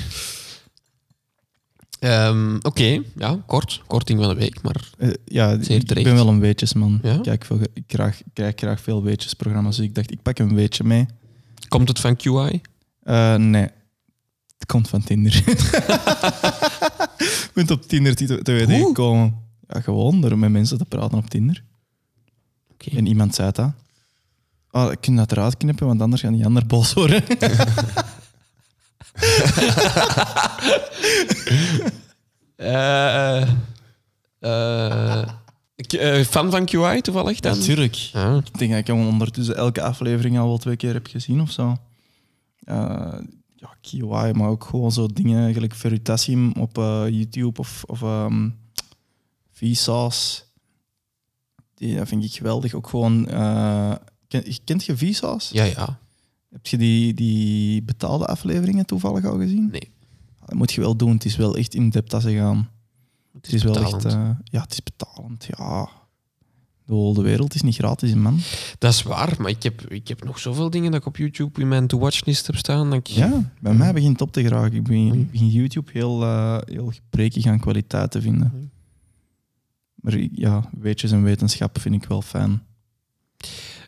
Ehm, 1.99 2.57
Oké, 2.63 3.03
ja, 3.17 3.43
kort. 3.47 3.83
Korting 3.87 4.19
van 4.21 4.29
de 4.29 4.35
week, 4.35 4.63
maar 4.63 4.91
Eh, 4.99 5.11
ja, 5.25 5.51
ik, 5.67 5.87
ben 5.87 6.15
wel 6.15 6.29
een 6.29 6.41
weetjesman. 6.41 7.01
Ja? 7.03 7.13
Ik, 7.15 7.23
kijk 7.23 7.45
veel, 7.45 7.59
ik, 7.75 7.83
krijg, 7.87 8.21
ik 8.21 8.27
krijg 8.33 8.53
graag 8.57 8.81
veel 8.81 9.03
weetjesprogramma's. 9.03 9.77
Dus 9.77 9.85
ik 9.87 9.95
dacht, 9.95 10.11
ik 10.11 10.23
pak 10.23 10.39
een 10.39 10.55
weetje 10.55 10.85
mee. 10.85 11.07
komt 11.69 11.89
het 11.89 12.01
van 12.01 12.17
QI? 12.17 12.61
Eh, 13.03 13.35
nee. 13.37 13.67
Het 14.59 14.67
komt 14.67 14.89
van 14.89 15.03
Tinder. 15.05 15.33
Je 17.19 17.51
bent 17.55 17.71
op 17.71 17.83
Tinder 17.89 18.15
te, 18.15 18.43
te 18.43 18.53
weten 18.53 18.75
Hoe? 18.77 18.87
gekomen. 18.87 19.35
Ja, 19.69 19.81
gewoon 19.81 20.21
door 20.21 20.39
met 20.39 20.51
mensen 20.51 20.79
te 20.79 20.85
praten 20.85 21.19
op 21.19 21.31
Tinder. 21.31 21.65
En 22.87 23.07
iemand 23.07 23.35
zei 23.35 23.51
dat. 23.53 23.71
Oh, 24.71 24.91
ik 24.93 25.01
kan 25.01 25.17
dat 25.17 25.33
eruit 25.33 25.57
knippen, 25.57 25.87
want 25.87 26.01
anders 26.01 26.23
gaan 26.23 26.33
die 26.33 26.45
ander 26.45 26.67
boos 26.67 26.93
worden. 26.93 27.25
Eh, 32.57 33.43
eh, 34.39 35.29
ik- 35.77 35.93
eh, 35.93 36.25
fan 36.25 36.51
van 36.51 36.65
QI 36.67 37.01
toevallig 37.01 37.41
dan? 37.41 37.59
Natuurlijk. 37.59 38.11
Ik 38.45 38.59
denk 38.59 38.71
dat 38.71 38.81
ik 38.81 38.87
hem 38.87 39.07
ondertussen 39.07 39.57
elke 39.57 39.83
aflevering 39.83 40.39
al 40.39 40.47
wel 40.47 40.59
twee 40.59 40.77
keer 40.77 40.93
heb 40.93 41.07
gezien 41.07 41.41
of 41.41 41.51
zo. 41.51 41.77
Eh, 42.65 43.19
ja, 43.57 43.75
QI, 43.81 44.33
maar 44.33 44.49
ook 44.49 44.65
gewoon 44.65 44.93
zo 44.93 45.07
dingen, 45.07 45.53
gelijk 45.53 45.75
Veritasium 45.75 46.53
op 46.53 46.79
eh, 46.79 47.05
YouTube 47.09 47.61
of, 47.61 47.83
of 47.87 48.03
ehm 48.03 48.49
Vsauce. 49.53 50.43
Die 51.83 51.97
dat 51.97 52.09
vind 52.09 52.25
ik 52.25 52.33
geweldig. 52.33 52.75
Ook 52.75 52.89
gewoon... 52.89 53.29
eh, 53.29 53.95
ken, 54.29 54.45
kent 54.65 54.85
je 54.85 54.97
Vsauce? 54.97 55.55
ja, 55.55 55.65
ja. 55.65 55.99
Heb 56.51 56.67
je 56.67 56.79
die, 56.79 57.15
die 57.15 57.83
betaalde 57.83 58.27
afleveringen 58.27 58.87
toevallig 58.87 59.25
al 59.25 59.39
gezien? 59.39 59.69
Nee. 59.71 59.91
Dat 60.47 60.55
moet 60.55 60.73
je 60.73 60.81
wel 60.81 60.97
doen. 60.97 61.13
Het 61.13 61.25
is 61.25 61.37
wel 61.37 61.57
echt 61.57 61.75
in 61.75 61.91
depth 61.91 62.15
als 62.15 62.23
ze 62.23 62.35
gaan. 62.35 62.69
Het 63.33 63.53
is, 63.53 63.63
wel 63.63 63.77
echt... 63.77 64.05
eh, 64.05 64.31
ja, 64.45 64.61
het 64.61 64.73
is 64.73 64.83
betalend. 64.83 65.49
Ja. 65.57 65.89
De 66.87 66.95
hele 66.95 67.23
wereld 67.23 67.55
is 67.55 67.63
niet 67.63 67.75
gratis, 67.75 68.15
man. 68.15 68.39
Dat 68.79 68.93
is 68.93 69.03
waar, 69.03 69.35
maar 69.39 69.51
ik 69.51 69.63
heb, 69.63 69.81
ik 69.91 70.09
heb 70.09 70.25
nog 70.25 70.39
zoveel 70.39 70.71
dingen 70.71 70.91
dat 70.91 71.01
ik 71.01 71.07
op 71.07 71.17
YouTube 71.17 71.61
in 71.61 71.69
mijn 71.69 71.87
to-watch-list 71.87 72.47
heb 72.47 72.57
staan. 72.57 72.91
Dat 72.91 72.99
ik, 72.99 73.07
Ja, 73.07 73.53
bij 73.61 73.75
mij 73.75 73.93
begint 73.93 74.13
het 74.13 74.21
op 74.23 74.33
te 74.33 74.43
geraken. 74.43 74.77
Ik 74.77 74.83
begin, 74.83 75.15
ik 75.15 75.31
begin 75.31 75.49
YouTube 75.49 75.91
heel, 75.93 76.23
eh 76.23 76.59
heel 76.65 76.91
gebrekig 76.91 77.47
aan 77.47 77.61
kwaliteit 77.61 78.11
te 78.11 78.21
vinden. 78.21 78.72
Maar 80.03 80.19
ja, 80.33 80.71
weetjes 80.79 81.11
en 81.13 81.23
wetenschap 81.23 81.81
vind 81.81 81.95
ik 81.95 82.05
wel 82.05 82.23
fijn. 82.23 82.63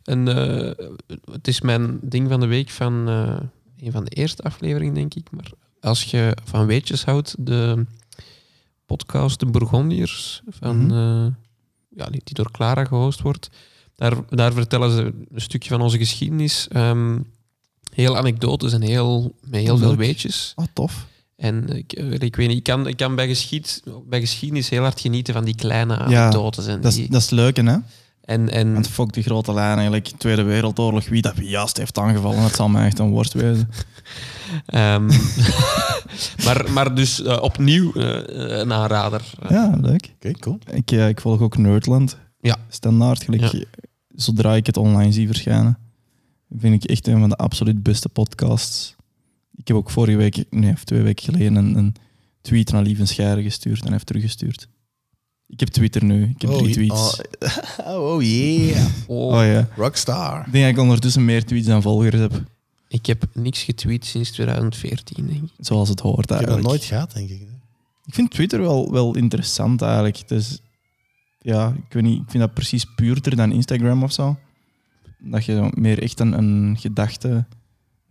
En 0.04 0.28
eh, 0.28 0.86
het 1.32 1.48
is 1.48 1.60
mijn 1.60 1.98
ding 2.02 2.28
van 2.28 2.40
de 2.40 2.46
week 2.46 2.70
van 2.70 3.08
eh, 3.08 3.36
een 3.78 3.92
van 3.92 4.04
de 4.04 4.10
eerste 4.10 4.42
afleveringen, 4.42 4.94
denk 4.94 5.14
ik. 5.14 5.30
Maar 5.30 5.50
als 5.80 6.04
je 6.04 6.36
van 6.44 6.66
weetjes 6.66 7.04
houdt, 7.04 7.34
de 7.38 7.86
podcast 8.86 9.40
De 9.40 9.46
Bourgondiërs, 9.46 10.42
van, 10.48 10.76
Mhm. 10.86 10.92
eh, 10.92 11.26
ja, 11.88 12.06
die, 12.10 12.20
door 12.24 12.50
Clara 12.50 12.84
gehost 12.84 13.20
wordt, 13.20 13.50
daar, 13.94 14.16
daar 14.28 14.52
vertellen 14.52 14.90
ze 14.90 15.12
een 15.32 15.40
stukje 15.40 15.68
van 15.68 15.80
onze 15.80 15.98
geschiedenis. 15.98 16.68
ehm, 16.68 17.18
heel 17.94 18.16
anekdotes 18.16 18.72
en 18.72 18.82
heel, 18.82 19.34
met 19.40 19.60
heel 19.60 19.76
veel 19.78 19.96
weetjes. 19.96 20.52
Ah, 20.56 20.66
tof. 20.72 21.06
En 21.44 21.76
ik, 21.76 21.92
eh, 21.92 22.12
ik 22.12 22.36
weet 22.36 22.48
niet, 22.48 22.56
ik 22.56 22.62
kan, 22.62 22.86
ik 22.86 22.96
kan 22.96 23.14
bij, 23.14 23.26
geschied, 23.26 23.82
bij 24.08 24.20
geschiedenis 24.20 24.68
heel 24.68 24.82
hard 24.82 25.00
genieten 25.00 25.34
van 25.34 25.44
die 25.44 25.54
kleine 25.54 25.94
Ja, 25.94 26.00
anekdotes. 26.00 26.66
en, 26.66 26.80
Dat 26.80 26.92
is, 26.92 26.98
die, 26.98 27.10
dat 27.10 27.20
is 27.20 27.30
leuk, 27.30 27.56
hè? 27.56 27.76
en, 28.20 28.50
en 28.50 28.72
Want 28.72 28.88
fuck 28.88 29.12
die 29.12 29.22
grote 29.22 29.54
lijn 29.54 29.74
eigenlijk. 29.74 30.10
Tweede 30.16 30.42
Wereldoorlog, 30.42 31.08
wie 31.08 31.22
dat 31.22 31.34
juist 31.36 31.76
heeft 31.76 31.98
aangevallen, 31.98 32.42
dat 32.42 32.54
zal 32.54 32.68
mij 32.68 32.86
echt 32.86 32.98
een 32.98 33.10
worst 33.10 33.32
wezen. 33.32 33.68
Ehm, 34.66 35.06
maar, 36.44 36.72
maar 36.72 36.94
dus 36.94 37.22
eh, 37.22 37.42
opnieuw 37.42 37.92
eh, 37.92 38.58
een 38.58 38.72
aanrader. 38.72 39.22
Ja, 39.48 39.78
leuk. 39.80 40.12
Oké, 40.14 40.32
cool. 40.32 40.58
Ik, 40.70 40.90
ik 40.90 41.20
volg 41.20 41.40
ook 41.40 41.56
Nerdland. 41.56 42.18
Ja. 42.40 42.56
Standaard, 42.68 43.22
gelijk. 43.22 43.52
Ja. 43.52 43.64
Zodra 44.14 44.54
ik 44.54 44.66
het 44.66 44.76
online 44.76 45.12
zie 45.12 45.26
verschijnen, 45.26 45.78
vind 46.58 46.84
ik 46.84 46.90
echt 46.90 47.06
een 47.06 47.20
van 47.20 47.28
de 47.28 47.36
absoluut 47.36 47.82
beste 47.82 48.08
podcasts. 48.08 48.93
Ik 49.56 49.68
heb 49.68 49.76
ook 49.76 49.90
vorige 49.90 50.16
week, 50.16 50.44
nee, 50.50 50.72
of 50.72 50.84
twee 50.84 51.02
weken 51.02 51.24
geleden, 51.24 51.56
een, 51.56 51.76
een 51.76 51.94
tweet 52.40 52.72
naar 52.72 52.82
Lieven 52.82 53.06
Scheire 53.06 53.42
gestuurd 53.42 53.76
en 53.78 53.82
hij 53.82 53.92
heeft 53.92 54.06
teruggestuurd. 54.06 54.68
Ik 55.46 55.60
heb 55.60 55.68
Twitter 55.68 56.04
nu. 56.04 56.22
Ik 56.24 56.42
heb 56.42 56.50
drie 56.50 56.72
tweets. 56.72 57.20
Oh, 57.84 58.12
oh 58.14 58.22
yeah. 58.22 58.86
Oh, 59.06 59.34
Oh 59.36 59.44
ja. 59.44 59.68
Rockstar. 59.76 60.46
Ik 60.46 60.52
denk 60.52 60.64
dat 60.64 60.74
ik 60.74 60.80
ondertussen 60.80 61.24
meer 61.24 61.44
tweets 61.44 61.66
dan 61.66 61.82
volgers 61.82 62.16
heb. 62.16 62.42
Ik 62.88 63.06
heb 63.06 63.24
niks 63.32 63.62
getweet 63.62 64.04
sinds 64.04 64.30
2014, 64.30 65.26
denk 65.26 65.42
ik. 65.42 65.50
Zoals 65.58 65.88
het 65.88 66.00
hoort 66.00 66.18
Ik 66.18 66.28
heb 66.28 66.38
eigenlijk. 66.38 66.62
dat 66.62 66.70
nooit 66.70 66.84
gehad, 66.84 67.12
denk 67.12 67.30
ik. 67.30 67.40
Ik 68.04 68.14
vind 68.14 68.30
Twitter 68.30 68.60
wel, 68.60 68.92
wel 68.92 69.16
interessant 69.16 69.82
eigenlijk. 69.82 70.16
Het 70.16 70.30
is, 70.30 70.60
ja, 71.40 71.68
ik 71.88 71.92
weet 71.92 72.02
niet, 72.02 72.22
ik 72.22 72.30
vind 72.30 72.42
dat 72.42 72.54
precies 72.54 72.84
puurder 72.94 73.36
dan 73.36 73.52
Instagram 73.52 74.02
of 74.02 74.12
zo. 74.12 74.36
Dat 75.18 75.44
je 75.44 75.70
meer 75.74 76.02
echt 76.02 76.20
een, 76.20 76.32
een 76.32 76.76
gedachte... 76.78 77.46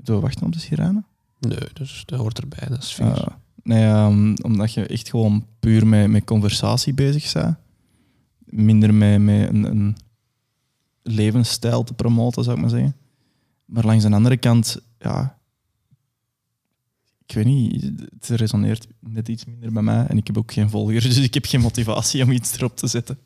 Zo, 0.04 0.20
wachten 0.20 0.46
op 0.46 0.54
de 0.54 0.60
sirene? 0.60 1.04
Nee, 1.48 1.70
dus 1.74 2.04
dat 2.06 2.20
hoort 2.20 2.40
erbij. 2.40 2.68
Dat 2.70 2.84
is 2.84 2.92
fair. 2.92 3.18
Uh, 3.20 3.26
nee, 3.64 3.84
ehm, 3.86 4.36
omdat 4.42 4.74
je 4.74 4.86
echt 4.88 5.10
gewoon 5.10 5.46
puur 5.60 5.88
met, 5.88 6.10
met 6.10 6.24
conversatie 6.24 6.94
bezig 6.94 7.34
bent. 7.34 7.56
Minder 8.46 8.94
met, 8.94 9.22
met 9.22 9.50
een, 9.50 9.64
een 9.64 9.98
levensstijl 11.02 11.84
te 11.84 11.94
promoten, 11.94 12.44
zou 12.44 12.56
ik 12.56 12.62
maar 12.62 12.72
zeggen. 12.72 12.96
Maar 13.66 13.86
langs 13.86 14.04
de 14.04 14.12
andere 14.12 14.38
kant, 14.38 14.78
ja... 15.00 15.38
Ik 17.26 17.36
weet 17.36 17.46
niet, 17.46 17.84
het 18.20 18.28
resoneert 18.28 18.88
net 19.00 19.28
iets 19.28 19.46
minder 19.46 19.72
bij 19.74 19.82
mij. 19.84 20.06
En 20.08 20.18
ik 20.18 20.28
heb 20.28 20.38
ook 20.38 20.54
geen 20.54 20.70
volgers, 20.70 21.04
dus 21.16 21.18
ik 21.18 21.34
heb 21.34 21.46
geen 21.46 21.62
motivatie 21.62 22.24
om 22.24 22.32
iets 22.32 22.56
erop 22.58 22.76
te 22.78 22.88
zetten. 22.88 23.18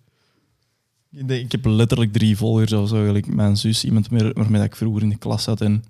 Ik 1.12 1.28
denk- 1.28 1.44
Ik 1.46 1.52
heb 1.52 1.66
letterlijk 1.66 2.14
drie 2.14 2.38
volgers 2.38 2.74
of 2.74 2.88
zo. 2.90 2.96
Eigenlijk 2.96 3.28
mijn 3.28 3.58
zus, 3.58 3.84
iemand 3.86 4.12
meer- 4.12 4.34
waarmee 4.34 4.64
ik 4.64 4.76
vroeger 4.76 5.02
in 5.02 5.10
de 5.10 5.18
klas 5.18 5.44
zat 5.44 5.62
en 5.62 5.84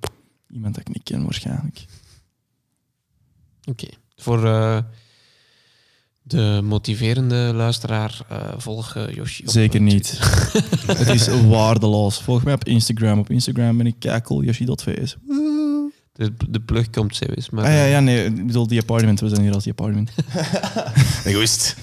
iemand 0.50 0.76
dat 0.76 0.88
ik 0.88 0.94
niet 0.94 1.04
ken 1.04 1.24
waarschijnlijk. 1.24 1.86
Oké. 3.68 3.88
Voor 4.16 4.46
eh, 4.46 4.78
de 6.22 6.60
motiverende 6.64 7.36
luisteraar, 7.36 8.22
eh 8.30 8.54
volg 8.58 8.96
eh, 8.96 9.16
Yoshi. 9.16 9.44
op 9.44 9.50
Zeker 9.50 9.82
niet. 9.82 10.20
het 10.98 11.10
is 11.10 11.28
waardeloos. 11.28 12.22
Volg 12.22 12.44
mij 12.44 12.54
op 12.54 12.64
Instagram. 12.64 13.20
Op 13.20 13.30
Instagram 13.30 13.78
ben 13.78 13.88
ik 13.88 13.96
kakel 14.00 14.44
Yoshi.vs. 14.44 15.16
De, 16.14 16.34
de 16.50 16.60
plug 16.60 16.90
komt 16.90 17.16
zelfs. 17.16 17.50
Maar, 17.50 17.66
Ah 17.66 17.72
ja, 17.72 17.84
ja, 17.84 18.00
nee. 18.00 18.26
Ik 18.26 18.46
bedoel, 18.48 18.68
die 18.68 18.82
apartment. 18.82 19.20
We 19.20 19.30
zijn 19.30 19.42
hier 19.42 19.54
als 19.54 19.64
die 19.64 19.72
apartment. 19.72 20.12
Egoïst. 21.24 21.76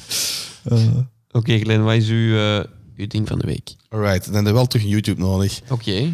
Oké, 1.30 1.58
Glenn, 1.58 1.84
wat 1.84 1.94
is 1.94 2.08
uw, 2.08 2.64
uw 2.96 3.06
ding 3.06 3.28
van 3.28 3.38
de 3.38 3.46
week? 3.46 3.74
Alright, 3.88 4.24
dan 4.24 4.34
heb 4.34 4.46
je 4.46 4.52
wel 4.52 4.66
terug 4.66 4.86
YouTube 4.86 5.20
nodig. 5.20 5.60
Oké. 5.68 6.12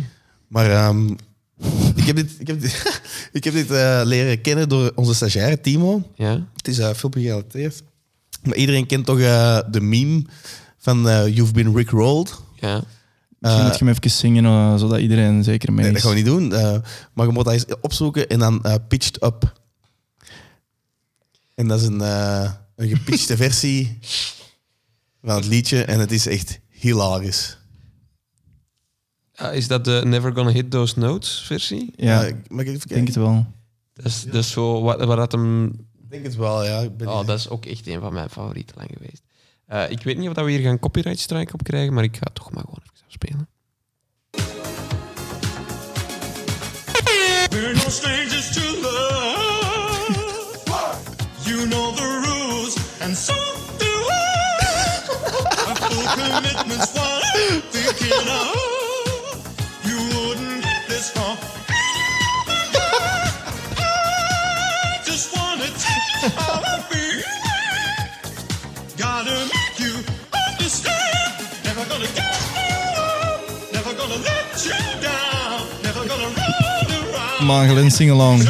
Maar 0.49 0.71
ehm, 0.71 1.15
heb 2.17 2.27
dit, 2.27 2.41
ik 2.41 2.47
heb 2.47 2.61
dit, 2.61 3.01
ik 3.33 3.45
heb 3.45 3.53
dit 3.55 3.71
eh, 3.71 4.01
leren 4.05 4.41
kennen 4.41 4.69
door 4.69 4.93
onze 4.95 5.15
stagiaire 5.15 5.61
Timo. 5.61 6.11
Ja? 6.15 6.47
Het 6.57 6.69
is 6.69 6.79
uh, 6.79 6.91
filmpje 6.93 7.21
gerelateerd. 7.21 7.83
Maar 8.43 8.57
iedereen 8.57 8.87
kent 8.87 9.07
toch 9.07 9.19
eh, 9.21 9.59
de 9.71 9.81
meme 9.81 10.23
van 10.79 11.09
eh, 11.09 11.27
You've 11.35 11.53
been 11.53 11.77
Rickrolled? 11.77 12.41
Ja. 12.61 12.83
Misschien 13.39 13.65
moet 13.65 13.79
je 13.79 13.85
hem 13.85 13.89
even 13.95 14.11
zingen, 14.11 14.45
eh, 14.45 14.77
zodat 14.77 14.99
iedereen 15.01 15.45
zeker 15.45 15.73
mee 15.73 15.85
Nee, 15.85 15.95
is. 15.95 16.03
dat 16.03 16.13
gaan 16.13 16.23
we 16.23 16.31
niet 16.31 16.51
doen. 16.51 16.53
eh, 16.53 16.79
maar 17.13 17.27
je 17.27 17.33
moet 17.33 17.45
dat 17.45 17.53
eens 17.53 17.65
opzoeken 17.81 18.29
en 18.29 18.39
dan 18.39 18.63
eh, 18.65 18.75
pitched 18.89 19.23
up. 19.23 19.53
En 21.55 21.69
dat 21.69 21.81
is 21.81 21.87
een, 21.87 22.01
eh, 22.01 22.51
een 22.77 22.89
gepitchte 22.89 23.37
versie 23.45 23.99
van 25.23 25.35
het 25.35 25.47
liedje 25.47 25.85
en 25.85 26.01
het 26.01 26.13
is 26.13 26.27
echt 26.27 26.59
hilarisch. 26.71 27.59
Ah, 29.41 29.55
is 29.55 29.69
dat 29.69 29.85
de 29.85 30.03
Never 30.05 30.33
Gonna 30.35 30.51
Hit 30.51 30.71
Those 30.71 30.99
Notes 30.99 31.43
versie? 31.47 31.93
Ja, 31.97 32.31
mag 32.49 32.61
ik 32.61 32.67
even 32.69 32.81
ik 32.81 32.89
denk 32.89 33.07
het 33.07 33.17
wel. 33.17 33.47
Dat 33.95 34.05
is, 34.07 34.23
dat 34.25 34.35
is 34.35 34.51
zo 34.51 34.83
wat, 34.83 35.05
wat 35.05 35.17
dat 35.17 35.33
hem... 35.33 35.65
Ik 36.03 36.11
denk 36.11 36.25
het 36.25 36.37
wel, 36.37 36.65
ja. 36.65 36.79
Ik 36.81 36.97
ben 36.97 37.09
Oh, 37.09 37.27
dat 37.27 37.39
is 37.39 37.49
ook 37.49 37.67
echt 37.67 37.87
een 37.87 38.01
van 38.01 38.13
mijn 38.13 38.31
favorieten 38.31 38.77
lang 38.77 38.91
geweest. 38.99 39.23
Eh, 39.67 39.91
ik 39.91 40.03
weet 40.03 40.19
niet 40.19 40.29
of 40.29 40.35
dat 40.35 40.45
we 40.45 40.51
hier 40.51 40.61
gaan 40.61 40.79
copyright 40.79 41.19
strike 41.21 41.53
op 41.53 41.63
krijgen, 41.63 41.95
maar 41.95 42.05
ik 42.05 42.17
ga 42.17 42.23
het 42.25 42.35
toch 42.35 42.51
maar 42.53 42.63
gewoon 42.65 42.79
even 42.83 43.05
afspelen. 43.07 43.49
We're 47.51 47.75
no 47.75 47.89
strangers 47.89 48.51
to 48.55 48.61
love. 48.83 50.19
You 51.45 51.67
know 51.69 51.95
the 51.97 52.21
rules, 52.27 52.77
and 53.01 53.17
so 53.17 53.35
do 53.79 53.87
I. 53.87 54.13
A 55.71 55.75
full 55.75 56.05
commitment's 56.15 56.93
what 56.93 57.23
I'm 57.35 57.61
thinking 57.71 58.29
of. 58.29 58.80
Sing 77.91 78.11
along. 78.11 78.43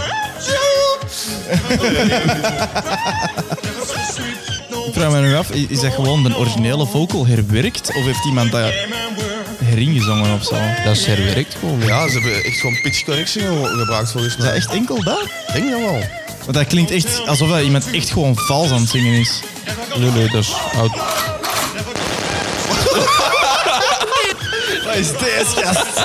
Ik 4.87 4.97
vraag 4.97 5.11
me 5.11 5.21
nog 5.21 5.39
af, 5.39 5.51
is 5.51 5.81
dat 5.81 5.93
gewoon 5.93 6.23
de 6.23 6.37
originele 6.37 6.87
vocal 6.87 7.27
herwerkt? 7.27 7.89
Of 7.89 8.05
heeft 8.05 8.25
iemand 8.25 8.53
dat 8.53 8.73
heringezongen 9.65 10.35
of 10.35 10.45
zo? 10.45 10.55
Is 10.55 10.85
Dat 10.85 10.97
is 10.97 11.07
herwerkt 11.07 11.55
gewoon. 11.55 11.81
Ja, 11.81 12.09
ze 12.09 12.13
hebben 12.13 12.45
echt 12.45 12.61
gewoon 12.61 12.81
pitch 12.83 13.05
correction 13.05 13.67
gebruikt 13.67 14.11
volgens 14.11 14.37
mij. 14.37 14.47
dat 14.47 14.57
echt 14.57 14.71
enkel 14.71 15.03
dat? 15.03 15.23
Ik 15.23 15.53
denk 15.53 15.71
dat 15.71 15.81
wel. 15.81 16.01
Want 16.45 16.55
dat 16.55 16.67
klinkt 16.67 16.91
echt 16.91 17.27
alsof 17.27 17.49
dat 17.51 17.63
iemand 17.63 17.91
echt 17.91 18.11
gewoon 18.11 18.37
vals 18.37 18.71
aan 18.71 18.81
het 18.81 18.89
zingen 18.89 19.21
is. 19.21 19.41
Nee, 19.99 20.11
nee, 20.11 20.29
dat 20.29 20.43
is 20.43 20.53
oud. 20.77 20.93
Is 25.01 25.09
deze 25.19 25.45
gast? 25.63 25.99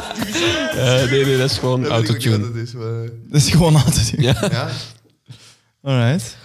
Eh, 0.75 1.09
nee, 1.11 1.25
nee, 1.25 1.37
dat 1.37 1.51
is 1.51 1.57
gewoon 1.57 1.85
autotune. 1.85 2.37
Dat 2.39 2.55
is, 2.55 2.73
maar- 2.73 3.09
Dat 3.27 3.41
is 3.41 3.49
gewoon 3.49 3.75
altijd. 3.75 4.13
Ja. 4.17 4.35
ja. 4.51 4.69
Alright. 5.81 6.37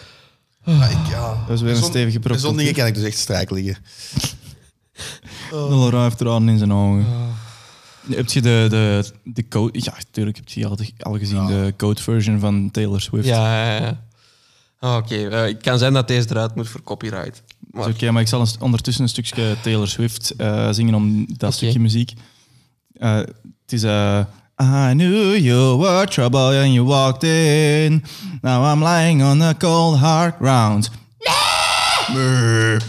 Maar 0.64 0.90
ik, 0.90 1.06
ja. 1.10 1.44
Dat 1.46 1.56
is 1.56 1.62
weer 1.62 1.70
een 1.70 1.76
Zo'n- 1.76 1.88
stevige 1.90 2.18
prop. 2.18 2.36
Zo'n 2.36 2.56
dingen 2.56 2.74
kan 2.74 2.86
ik 2.86 2.94
dus 2.94 3.04
echt 3.04 3.18
strijk 3.18 3.50
liggen. 3.50 3.76
Nul 5.50 6.02
heeft 6.02 6.18
tranen 6.18 6.48
in 6.48 6.58
zijn 6.58 6.72
ogen. 6.72 7.06
Heb 8.10 8.28
je 8.30 8.40
de, 8.40 8.66
de, 8.70 9.04
de 9.24 9.48
code... 9.48 9.78
Ja, 9.82 9.92
natuurlijk 9.96 10.36
heb 10.36 10.48
je 10.48 10.66
al, 10.66 10.76
al 10.98 11.18
gezien, 11.18 11.46
de 11.46 11.74
code 11.76 12.02
version 12.02 12.38
van 12.40 12.70
Taylor 12.70 13.00
Swift. 13.00 13.26
Ja, 13.26 13.64
ja, 13.66 13.80
ja. 13.84 14.04
Ah, 14.78 14.96
Oké, 14.96 15.28
eh, 15.28 15.40
het 15.42 15.62
kan 15.62 15.78
zijn 15.78 15.92
dat 15.92 16.08
deze 16.08 16.26
eruit 16.30 16.54
moet 16.54 16.68
voor 16.68 16.82
copyright. 16.82 17.42
Dat 17.60 17.86
is 17.88 17.94
Oké, 17.94 18.10
maar 18.10 18.22
ik 18.22 18.28
zal 18.28 18.40
een- 18.40 18.48
ondertussen 18.60 19.02
een 19.02 19.08
stukje 19.08 19.56
Taylor 19.62 19.88
Swift 19.88 20.30
eh, 20.36 20.68
zingen 20.70 20.94
om 20.94 21.26
dat 21.36 21.54
stukje 21.54 21.80
muziek. 21.80 22.12
Eh, 23.00 23.16
het 23.16 23.72
is... 23.72 23.82
eh 23.82 24.20
I 24.62 24.92
knew 24.92 25.36
you 25.36 25.78
were 25.78 26.06
trouble 26.06 26.60
and 26.62 26.72
you 26.74 26.84
walked 26.84 27.22
in. 27.22 28.04
Now 28.42 28.62
I'm 28.72 28.82
lying 28.82 29.22
on 29.22 29.38
the 29.38 29.54
cold 29.58 29.98
hard 29.98 30.34
ground. 30.38 30.90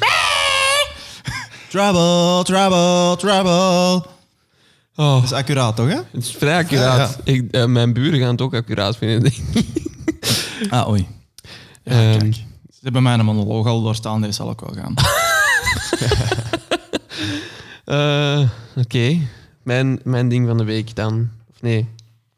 trouble, 1.70 2.44
trouble, 2.44 3.16
trouble. 3.18 4.06
Oh, 4.96 5.14
Dat 5.16 5.24
is 5.24 5.32
accuraat, 5.32 5.76
toch? 5.76 5.88
Hè? 5.88 5.96
het 5.96 6.24
is 6.24 6.32
vrij 6.32 6.58
accuraat. 6.58 7.18
Ik, 7.24 7.52
eh, 7.52 7.66
mijn 7.66 7.94
buren 7.94 8.20
gaan 8.20 8.32
het 8.32 8.42
ook 8.42 8.54
accuraat 8.54 8.98
vinden, 8.98 9.22
denk 9.22 9.36
ik. 9.66 9.66
Ah, 10.70 10.88
oei. 10.90 11.08
Ehm, 11.84 12.18
Kijk, 12.20 12.34
ze 12.70 12.80
hebben 12.82 13.04
mijn 13.04 13.26
monoloog 13.26 13.68
al 13.68 13.82
doorstaan, 13.82 14.22
deze 14.22 14.34
zal 14.34 14.50
ook 14.50 14.62
wel 14.62 14.76
gaan. 14.84 14.94
eh, 18.42 18.50
Oké, 18.84 19.18
mijn, 19.64 20.00
mijn 20.04 20.30
ding 20.30 20.48
van 20.48 20.58
de 20.58 20.64
week 20.64 20.96
dan. 20.96 21.30
Of 21.50 21.62
nee, 21.62 21.88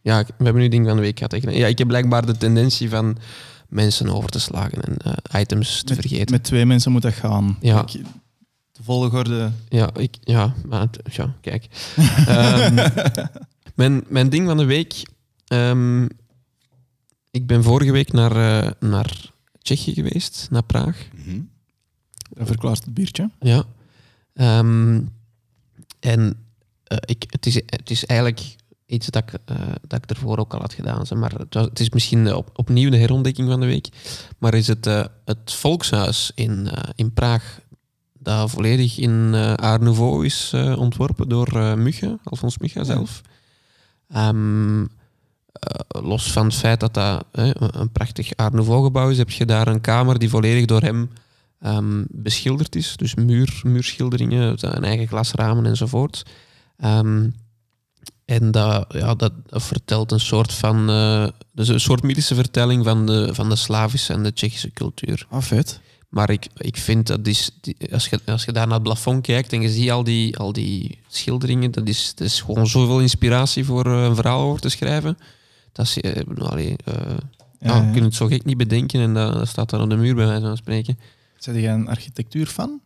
ja, 0.01 0.19
ik- 0.19 0.27
we 0.37 0.43
hebben 0.43 0.61
nu 0.61 0.67
ding 0.69 0.87
van 0.87 0.95
de 0.95 1.01
week 1.01 1.17
gehad. 1.19 1.53
Ja, 1.55 1.67
ik 1.67 1.77
heb 1.77 1.87
blijkbaar 1.87 2.25
de 2.25 2.37
tendentie 2.37 2.89
van 2.89 3.17
mensen 3.69 4.09
over 4.09 4.29
te 4.29 4.39
slagen 4.39 4.81
en 4.81 4.97
eh, 4.97 5.41
items 5.41 5.83
te 5.83 5.93
vergeten. 5.95 6.31
Met 6.35 6.43
twee 6.43 6.65
mensen 6.65 6.91
moet 6.91 7.01
dat 7.01 7.13
gaan. 7.13 7.57
Ja. 7.61 7.83
Kijk, 7.83 8.05
de 8.71 8.83
volgorde... 8.83 9.51
Ja, 9.69 9.89
ik, 9.95 10.17
ja, 10.21 10.53
maar 10.65 10.87
ja, 11.11 11.35
kijk. 11.41 11.67
Ehm, 12.27 12.87
mijn, 13.75 14.03
mijn 14.07 14.29
ding 14.29 14.47
van 14.47 14.57
de 14.57 14.65
week. 14.65 14.93
ehm, 15.47 16.03
ik 17.31 17.47
ben 17.47 17.63
vorige 17.63 17.91
week 17.91 18.11
naar, 18.11 18.63
eh, 18.63 18.71
naar 18.79 19.31
Tsjechië 19.61 19.93
geweest, 19.93 20.47
naar 20.51 20.63
Praag. 20.63 21.07
Dat 22.29 22.47
verklaart 22.47 22.85
het 22.85 22.93
biertje. 22.93 23.29
Ja. 23.39 23.63
Ehm, 24.33 25.01
en 25.99 26.35
ik, 26.99 27.23
het, 27.29 27.45
is, 27.45 27.55
het 27.55 27.89
is 27.89 28.05
eigenlijk 28.05 28.55
iets 28.85 29.07
dat 29.07 29.23
ik, 29.23 29.39
eh, 29.45 29.55
dat 29.87 30.03
ik 30.03 30.09
ervoor 30.09 30.37
ook 30.37 30.53
al 30.53 30.59
had 30.59 30.73
gedaan. 30.73 31.05
Zeg 31.05 31.17
maar 31.17 31.31
het, 31.31 31.53
was- 31.53 31.65
het 31.65 31.79
is 31.79 31.89
misschien 31.89 32.33
op, 32.35 32.49
opnieuw 32.55 32.89
de 32.89 32.97
herontdekking 32.97 33.49
van 33.49 33.59
de 33.59 33.65
week. 33.65 33.87
Maar 34.37 34.53
is 34.53 34.67
het, 34.67 34.87
eh, 34.87 35.03
het 35.25 35.53
volkshuis 35.53 36.31
in, 36.35 36.67
eh, 36.67 36.89
in 36.95 37.13
Praag, 37.13 37.59
dat 38.19 38.49
volledig 38.51 38.97
in 38.97 39.31
eh 39.33 39.53
Art 39.53 39.81
Nouveau 39.81 40.25
is 40.25 40.51
eh, 40.53 40.77
ontworpen 40.79 41.29
door 41.29 41.47
eh 41.47 41.73
Mugge, 41.73 42.19
Alfons 42.23 42.57
Mugge 42.57 42.83
zelf. 42.83 43.21
Ehm, 44.09 44.81
eh, 44.81 44.87
los 46.01 46.31
van 46.31 46.45
het 46.45 46.55
feit 46.55 46.79
dat 46.79 46.93
dat 46.93 47.25
eh, 47.31 47.47
een- 47.53 47.79
een 47.79 47.91
prachtig 47.91 48.35
Art 48.35 48.53
Nouveau 48.53 48.83
gebouw 48.83 49.09
is, 49.09 49.17
heb 49.17 49.29
je 49.29 49.45
daar 49.45 49.67
een 49.67 49.81
kamer 49.81 50.19
die 50.19 50.29
volledig 50.29 50.65
door 50.65 50.81
hem 50.81 51.09
ehm, 51.59 52.03
beschilderd 52.09 52.75
is. 52.75 52.95
Dus 52.97 53.15
muur, 53.15 53.61
muurschilderingen, 53.63 54.59
zijn 54.59 54.83
eigen 54.83 55.07
glasramen 55.07 55.65
enzovoort. 55.65 56.23
Ehm, 56.77 57.29
en 58.25 58.51
dat, 58.51 58.85
ja, 58.89 59.15
dat 59.15 59.33
vertelt 59.49 60.11
een 60.11 60.19
soort 60.19 60.53
van... 60.53 60.87
dus 61.51 61.67
een 61.67 61.79
soort 61.79 62.03
mythische 62.03 62.35
vertelling 62.35 62.83
van 62.83 63.05
de, 63.05 63.33
van 63.33 63.49
de 63.49 63.55
Slavische 63.55 64.13
en 64.13 64.23
de 64.23 64.33
Tsjechische 64.33 64.71
cultuur. 64.71 65.25
Ah, 65.29 65.41
vet. 65.41 65.79
Maar 66.09 66.29
ik, 66.29 66.47
ik 66.55 66.77
vind 66.77 67.07
dat 67.07 67.27
is, 67.27 67.49
die- 67.61 67.77
als, 67.91 68.07
je, 68.07 68.19
als 68.25 68.45
je 68.45 68.51
daar 68.51 68.65
naar 68.65 68.73
het 68.75 68.83
plafond 68.83 69.21
kijkt 69.25 69.53
en 69.53 69.61
je 69.61 69.69
ziet 69.69 69.91
al 69.91 70.03
die, 70.03 70.37
al 70.37 70.53
die 70.53 70.99
schilderingen, 71.07 71.71
dat 71.71 71.87
is, 71.87 72.11
dat 72.15 72.27
is 72.27 72.41
gewoon 72.41 72.67
zoveel 72.67 72.99
inspiratie 72.99 73.65
voor 73.65 73.85
eh, 73.85 74.03
een 74.03 74.15
verhaal 74.15 74.41
over 74.41 74.61
te 74.61 74.69
schrijven. 74.69 75.17
Dat 75.71 75.85
is, 75.85 75.97
eh, 76.01 76.21
allee, 76.37 76.75
ja, 76.85 77.15
ja. 77.59 77.75
je 77.85 77.91
kunt 77.91 78.05
het 78.05 78.15
zo 78.15 78.25
gek 78.27 78.45
niet 78.45 78.57
bedenken 78.57 79.01
en 79.01 79.13
dat, 79.13 79.47
staat 79.47 79.69
dan 79.69 79.81
op 79.81 79.89
de 79.89 79.95
muur 79.95 80.15
bij 80.15 80.25
wijze 80.25 80.45
van 80.45 80.57
spreken. 80.57 80.99
Zijn 81.37 81.59
jij 81.59 81.73
een 81.73 81.87
architectuurfan? 81.87 82.81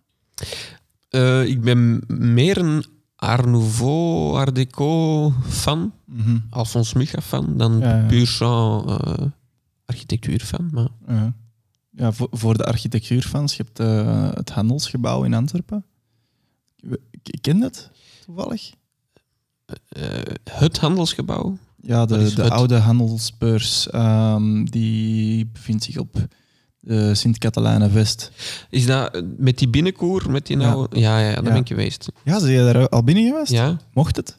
Eh, 1.09 1.45
ik 1.45 1.61
ben 1.61 2.03
meer 2.07 2.57
een 2.57 2.85
Art 3.17 3.45
Nouveau, 3.45 4.35
Art 4.37 4.55
Deco 4.55 5.31
fan, 5.47 5.93
Mhm. 6.05 6.37
Alphonse 6.49 6.97
Mucha 6.97 7.21
fan, 7.21 7.57
dan 7.57 7.79
Ja, 7.79 7.97
ja. 7.97 8.05
puur 8.07 8.27
genre 8.27 8.99
eh, 9.03 9.25
architectuur 9.85 10.39
fan. 10.39 10.69
Maar 10.73 10.87
Ja. 11.07 11.33
Ja, 11.91 12.11
voor, 12.11 12.27
voor 12.31 12.57
de 12.57 12.65
architectuurfans, 12.65 13.55
je 13.57 13.63
hebt 13.63 13.79
eh, 13.79 14.29
het 14.33 14.49
Handelsgebouw 14.51 15.23
in 15.23 15.33
Antwerpen. 15.33 15.85
Ik 17.21 17.37
ken 17.41 17.59
dat 17.59 17.89
toevallig. 18.25 18.73
eh, 19.87 20.03
het 20.51 20.77
handelsgebouw, 20.79 21.57
Ja, 21.81 22.05
de, 22.05 22.33
de 22.33 22.49
oude 22.49 22.75
handelsbeurs, 22.77 23.89
ehm, 23.89 24.63
die 24.65 25.45
bevindt 25.45 25.83
zich 25.83 25.97
op 25.97 26.27
De 26.87 27.15
Sint-Catalijnen 27.15 27.91
Vest. 27.91 28.31
Is 28.69 28.85
dat 28.85 29.15
eh, 29.15 29.21
met 29.37 29.57
die 29.57 29.69
binnenkoer, 29.69 30.31
met 30.31 30.45
die 30.47 30.57
nou... 30.57 30.87
Ja, 30.99 31.19
ja, 31.19 31.33
daar 31.33 31.43
ben 31.43 31.55
ik 31.55 31.67
geweest. 31.67 32.09
Ja, 32.23 32.39
zijn 32.39 32.51
je 32.51 32.73
daar 32.73 32.89
al 32.89 33.03
binnen 33.03 33.27
geweest? 33.27 33.51
Ja, 33.51 33.77
Mocht 33.93 34.15
het? 34.15 34.37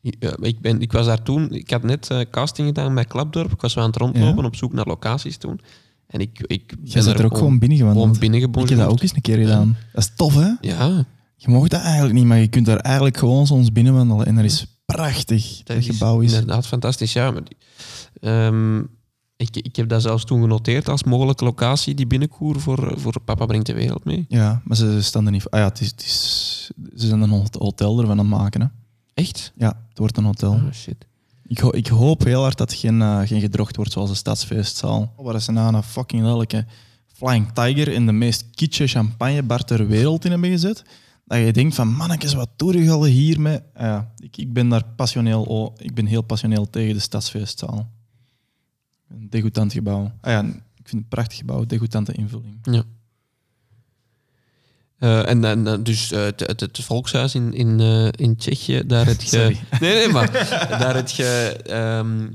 Ja, 0.00 0.36
ik, 0.40 0.60
ben, 0.60 0.80
ik 0.80 0.92
was 0.92 1.06
daar 1.06 1.22
toen... 1.22 1.52
Ik 1.52 1.70
had 1.70 1.82
net 1.82 2.08
eh, 2.10 2.20
casting 2.30 2.66
gedaan 2.68 2.94
bij 2.94 3.04
Klapdorp. 3.04 3.52
Ik 3.52 3.60
was 3.60 3.76
aan 3.76 3.86
het 3.86 3.96
rondlopen 3.96 4.36
Ja. 4.42 4.46
op 4.46 4.56
zoek 4.56 4.72
naar 4.72 4.86
locaties 4.86 5.36
toen. 5.36 5.60
En 6.06 6.20
ik, 6.20 6.40
ik 6.46 6.74
ben 6.92 7.06
er 7.06 7.24
ook 7.24 7.30
om- 7.32 7.36
gewoon 7.38 7.58
binnen 7.58 7.78
gewoon. 7.78 8.14
Ik 8.20 8.38
heb 8.68 8.78
dat 8.78 8.88
ook 8.88 9.02
eens 9.02 9.14
een 9.14 9.20
keer 9.20 9.38
gedaan. 9.38 9.76
Dat 9.92 10.02
is 10.02 10.12
tof, 10.16 10.34
hè? 10.34 10.50
Ja, 10.60 11.04
Je 11.36 11.48
mocht 11.48 11.70
dat 11.70 11.80
eigenlijk 11.80 12.14
niet, 12.14 12.24
maar 12.24 12.38
je 12.38 12.48
kunt 12.48 12.66
daar 12.66 12.76
eigenlijk 12.80 13.16
gewoon 13.16 13.46
soms 13.46 13.72
binnenwandelen. 13.72 14.26
En 14.26 14.34
dat 14.34 14.44
is 14.44 14.66
prachtig. 14.86 15.62
Dat, 15.62 15.84
gebouw 15.84 16.20
is. 16.20 16.32
inderdaad 16.32 16.66
fantastisch. 16.66 17.12
Ja, 17.12 17.30
maar 17.30 17.42
die- 17.44 17.56
ehm, 18.20 18.82
ik, 19.40 19.56
ik 19.56 19.76
heb 19.76 19.88
dat 19.88 20.02
zelfs 20.02 20.24
toen 20.24 20.40
genoteerd 20.40 20.88
als 20.88 21.04
mogelijke 21.04 21.44
locatie, 21.44 21.94
die 21.94 22.06
binnenkoer 22.06 22.60
voor, 22.60 22.94
voor 22.96 23.20
Papa 23.20 23.46
Brengt 23.46 23.66
de 23.66 23.72
Wereld 23.74 24.04
mee. 24.04 24.24
Ja, 24.28 24.60
maar 24.64 24.76
ze 24.76 25.02
staan 25.02 25.26
er 25.26 25.32
niet. 25.32 25.50
Ah 25.50 25.60
ja, 25.60 25.66
het 25.66 25.80
is, 25.80 25.86
het 25.90 26.02
is, 26.02 26.70
ze 26.96 27.06
zijn 27.06 27.20
een 27.20 27.30
hot- 27.30 27.54
hotel 27.54 28.00
ervan 28.00 28.18
aan 28.18 28.30
het 28.30 28.38
maken, 28.38 28.60
hè? 28.60 28.66
Echt? 29.14 29.52
Ja, 29.56 29.82
het 29.88 29.98
wordt 29.98 30.16
een 30.16 30.24
hotel. 30.24 30.52
Oh, 30.52 30.72
shit. 30.72 31.06
Ik, 31.46 31.58
ho- 31.58 31.70
ik 31.76 31.86
hoop 31.86 32.24
heel 32.24 32.42
hard 32.42 32.58
dat 32.58 32.70
het 32.70 32.78
geen, 32.80 33.02
eh, 33.02 33.20
geen 33.24 33.40
gedrocht 33.40 33.76
wordt 33.76 33.92
zoals 33.92 34.10
de 34.10 34.16
stadsfeestzaal. 34.16 35.12
Waar 35.16 35.34
is 35.34 35.44
ze 35.44 35.52
nou 35.52 35.74
een 35.74 35.82
fucking 35.82 36.22
lelijke 36.22 36.66
Flying 37.06 37.52
Tiger 37.52 37.88
in 37.88 38.06
de 38.06 38.12
meest 38.12 38.44
kitsche 38.54 38.86
champagnebar 38.86 39.64
ter 39.64 39.86
wereld 39.86 40.24
in 40.24 40.30
hebben 40.30 40.50
gezet. 40.50 40.82
Dat 41.24 41.38
je 41.38 41.52
denkt 41.52 41.74
van, 41.74 41.88
mannetjes, 41.94 42.34
wat 42.34 42.48
doe 42.56 42.82
je 42.84 42.90
al 42.90 43.04
hiermee? 43.04 43.58
Ah 43.74 44.00
ik, 44.16 44.36
ik 44.36 44.52
ben 44.52 44.68
daar 44.68 44.84
passioneel, 44.96 45.42
oh, 45.42 45.74
ik 45.76 45.94
ben 45.94 46.06
heel 46.06 46.22
passioneel 46.22 46.70
tegen 46.70 46.94
de 46.94 47.00
stadsfeestzaal. 47.00 47.90
Een 49.10 49.26
degoutant 49.30 49.72
gebouw. 49.72 50.12
Ah 50.20 50.32
ja, 50.32 50.40
ik 50.40 50.48
vind 50.48 50.58
het 50.84 50.92
een 50.92 51.08
prachtig 51.08 51.38
gebouw, 51.38 51.64
degoutante 51.66 52.12
invulling. 52.12 52.58
Ja. 52.62 52.82
Eh, 54.98 55.28
en, 55.28 55.44
en 55.44 55.66
eh, 55.66 55.74
dus 55.82 56.12
eh, 56.12 56.22
het, 56.22 56.40
het, 56.40 56.60
het 56.60 56.84
volkshuis 56.84 57.34
in, 57.34 57.52
in, 57.54 57.80
in 58.10 58.36
Tsjechië, 58.36 58.82
daar 58.86 59.06
het 59.06 59.30
je... 59.30 59.56
Nee, 59.80 59.94
nee, 59.94 60.08
maar 60.08 60.32
daar 60.80 60.94
het 60.94 61.12
je... 61.12 61.56
ehm, 61.66 62.28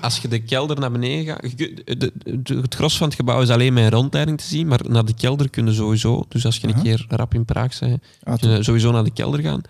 als 0.00 0.18
je 0.18 0.28
de 0.28 0.38
kelder 0.38 0.80
naar 0.80 0.92
beneden 0.92 1.24
gaat... 1.24 1.52
je 1.56 1.82
de- 1.84 2.12
de- 2.42 2.54
het 2.60 2.74
gros 2.74 2.96
van 2.96 3.06
het 3.06 3.16
gebouw 3.16 3.40
is 3.42 3.48
alleen 3.50 3.72
met 3.72 3.84
een 3.84 3.90
rondleiding 3.90 4.38
te 4.38 4.44
zien, 4.44 4.66
maar 4.66 4.80
naar 4.88 5.04
de 5.04 5.14
kelder 5.14 5.50
kunnen 5.50 5.74
sowieso... 5.74 6.24
Dus 6.28 6.44
als 6.44 6.56
je 6.56 6.66
een 6.68 6.82
keer 6.82 7.04
rap 7.08 7.34
in 7.34 7.44
Praag 7.44 7.78
bent, 7.78 8.02
Ah, 8.22 8.38
kun 8.38 8.50
je 8.50 8.62
sowieso 8.62 8.90
naar 8.92 9.04
de 9.04 9.12
kelder 9.12 9.40
gaan. 9.40 9.60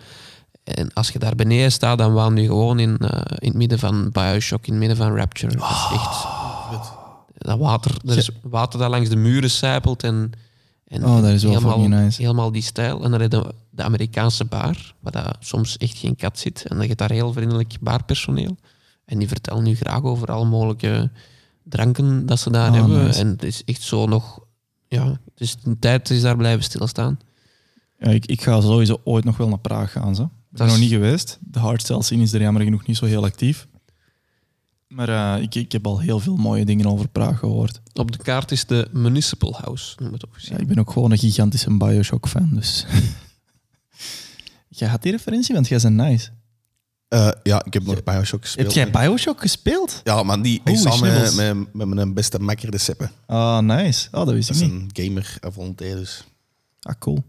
En 0.65 0.93
als 0.93 1.11
je 1.11 1.19
daar 1.19 1.35
beneden 1.35 1.73
staat, 1.73 1.99
dan 1.99 2.13
waan 2.13 2.37
je 2.37 2.47
gewoon 2.47 2.79
in, 2.79 2.97
eh, 2.99 3.21
in 3.39 3.49
het 3.49 3.57
midden 3.57 3.79
van 3.79 4.11
Bioshock, 4.11 4.67
in 4.67 4.71
het 4.73 4.79
midden 4.81 4.97
van 4.97 5.17
Rapture. 5.17 5.57
Dat 5.57 5.71
is 5.71 5.87
echt... 5.93 6.27
Dat 7.39 7.59
water, 7.59 7.97
er 8.07 8.17
is 8.17 8.31
water 8.43 8.79
dat 8.79 8.91
langs 8.91 9.09
de 9.09 9.17
muren 9.17 9.51
sijpelt 9.51 10.03
en... 10.03 10.31
en 10.85 11.05
Oh, 11.05 11.15
dat 11.23 11.25
is 11.31 11.43
wel 11.43 11.53
helemaal, 11.53 11.89
nice. 11.89 12.21
helemaal 12.23 12.53
die 12.53 12.63
stijl. 12.63 13.05
En 13.05 13.11
dan 13.11 13.21
heb 13.21 13.33
je 13.33 13.53
de 13.71 13.83
Amerikaanse 13.83 14.45
bar, 14.45 14.95
waar 15.01 15.13
dat 15.13 15.37
soms 15.41 15.77
echt 15.77 15.97
geen 15.97 16.17
kat 16.17 16.39
zit. 16.39 16.65
En 16.67 16.77
dan 16.77 16.89
je 16.89 16.95
daar 16.95 17.11
heel 17.13 17.33
vriendelijk 17.33 17.77
barpersoneel. 17.81 18.57
En 19.05 19.19
die 19.19 19.29
vertellen 19.29 19.63
nu 19.65 19.75
graag 19.75 20.03
over 20.03 20.29
alle 20.33 20.45
mogelijke 20.45 21.11
dranken 21.65 22.27
dat 22.27 22.39
ze 22.39 22.51
daar 22.51 22.71
Oh, 22.71 22.77
hebben. 22.77 23.05
nice. 23.05 23.21
En 23.21 23.29
het 23.29 23.43
is 23.43 23.65
echt 23.65 23.83
zo 23.83 24.07
nog... 24.07 24.41
Ja, 24.89 25.19
dus 25.35 25.57
een 25.63 25.79
tijd 25.79 26.11
is 26.11 26.21
daar 26.23 26.37
blijven 26.37 26.65
stilstaan. 26.65 27.19
Ja, 27.99 28.11
ik, 28.11 28.27
ik 28.27 28.43
ga 28.43 28.61
sowieso 28.61 29.01
ooit 29.05 29.25
nog 29.25 29.37
wel 29.37 29.49
naar 29.49 29.59
Praag 29.59 29.93
gaan. 29.93 30.15
Zo. 30.15 30.23
Ik 30.23 30.29
ben 30.29 30.59
Dat 30.59 30.67
is- 30.67 30.73
nog 30.73 30.83
niet 30.83 30.91
geweest. 30.93 31.39
De 31.41 31.59
hardstyle 31.59 32.03
scene 32.03 32.23
is 32.23 32.33
er 32.33 32.41
jammer 32.41 32.63
genoeg 32.63 32.87
niet 32.87 32.97
zo 32.97 33.07
heel 33.07 33.25
actief. 33.25 33.67
Maar 34.89 35.09
eh, 35.37 35.43
ik, 35.43 35.55
ik 35.55 35.73
heb 35.73 35.87
al 35.87 36.01
heel 36.01 36.21
veel 36.21 36.37
mooie 36.37 36.65
dingen 36.65 36.87
over 36.87 37.09
Praag 37.09 37.39
gehoord. 37.39 37.81
Op 37.93 38.13
de 38.13 38.19
kaart 38.19 38.51
is 38.51 38.67
de 38.67 38.89
Municipal 38.93 39.55
House, 39.61 39.95
noem 39.99 40.13
het 40.13 40.27
officieel. 40.27 40.57
Ja, 40.57 40.63
ik 40.63 40.69
ben 40.69 40.79
ook 40.79 40.91
gewoon 40.91 41.11
een 41.11 41.19
gigantische 41.19 41.77
Bioshock-fan. 41.77 42.49
Dus. 42.53 42.87
jij 44.69 44.89
had 44.89 45.03
die 45.03 45.13
referentie, 45.13 45.55
want 45.55 45.69
jij 45.69 45.79
bent 45.83 45.95
nice. 45.95 46.31
Eh, 47.09 47.29
ja, 47.43 47.65
ik 47.65 47.73
heb 47.73 47.85
nog 47.85 48.03
Bioshock 48.03 48.43
gespeeld. 48.43 48.75
Heb 48.75 48.93
jij 48.93 49.03
Bioshock 49.03 49.41
gespeeld? 49.41 50.01
Ja, 50.05 50.23
maar 50.23 50.43
die, 50.43 50.63
Oeh, 50.69 50.79
samen 50.79 51.37
met, 51.37 51.73
met, 51.73 51.89
mijn 51.89 52.15
beste 52.15 52.39
makker 52.39 52.71
de 52.71 52.79
Seppe. 52.79 53.11
Ah, 53.27 53.59
nice. 53.59 54.09
Oh, 54.13 54.25
dat 54.25 54.35
wist 54.35 54.49
Dat 54.49 54.57
ik 54.57 54.63
is 54.63 54.69
niet. 54.71 54.81
een 54.97 55.05
gamer 55.05 55.39
à 55.45 55.51
volonté, 55.51 55.95
dus... 55.95 56.25
Ah, 56.81 56.95
cool. 56.99 57.25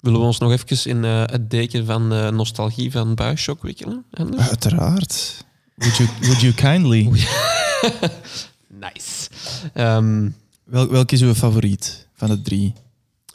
Willen 0.00 0.20
we 0.20 0.26
ons 0.26 0.38
nog 0.38 0.52
even 0.52 0.90
in 0.90 1.04
eh, 1.04 1.22
het 1.26 1.50
deken 1.50 1.86
van 1.86 2.34
nostalgie 2.34 2.90
van 2.90 3.14
Bioshock 3.14 3.62
wikkelen? 3.62 4.04
Anders? 4.10 4.48
Uiteraard. 4.48 5.44
Would 5.80 5.96
you, 5.96 6.08
would 6.20 6.40
you 6.40 6.52
kindly? 6.52 7.08
Nice. 8.80 9.28
Ehm, 9.74 10.28
Wel, 10.64 10.88
welke 10.88 11.14
is 11.14 11.22
uw 11.22 11.34
favoriet 11.34 12.06
van 12.14 12.28
de 12.28 12.42
drie? 12.42 12.72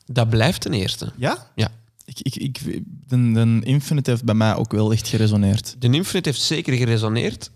dat 0.05 0.29
blijft 0.29 0.61
ten 0.61 0.73
eerste. 0.73 1.11
Ja? 1.17 1.51
Ja. 1.55 1.69
Ik, 2.05 2.19
ik, 2.19 2.35
ik, 2.35 2.59
de, 3.07 3.31
de 3.31 3.59
Infinite 3.63 4.09
heeft 4.09 4.23
bij 4.23 4.35
mij 4.35 4.55
ook 4.55 4.71
wel 4.71 4.91
echt 4.91 5.07
geresoneerd. 5.07 5.75
De 5.79 5.89
Infinite 5.89 6.29
heeft 6.29 6.41
zeker 6.41 6.73
geresoneerd. 6.73 7.51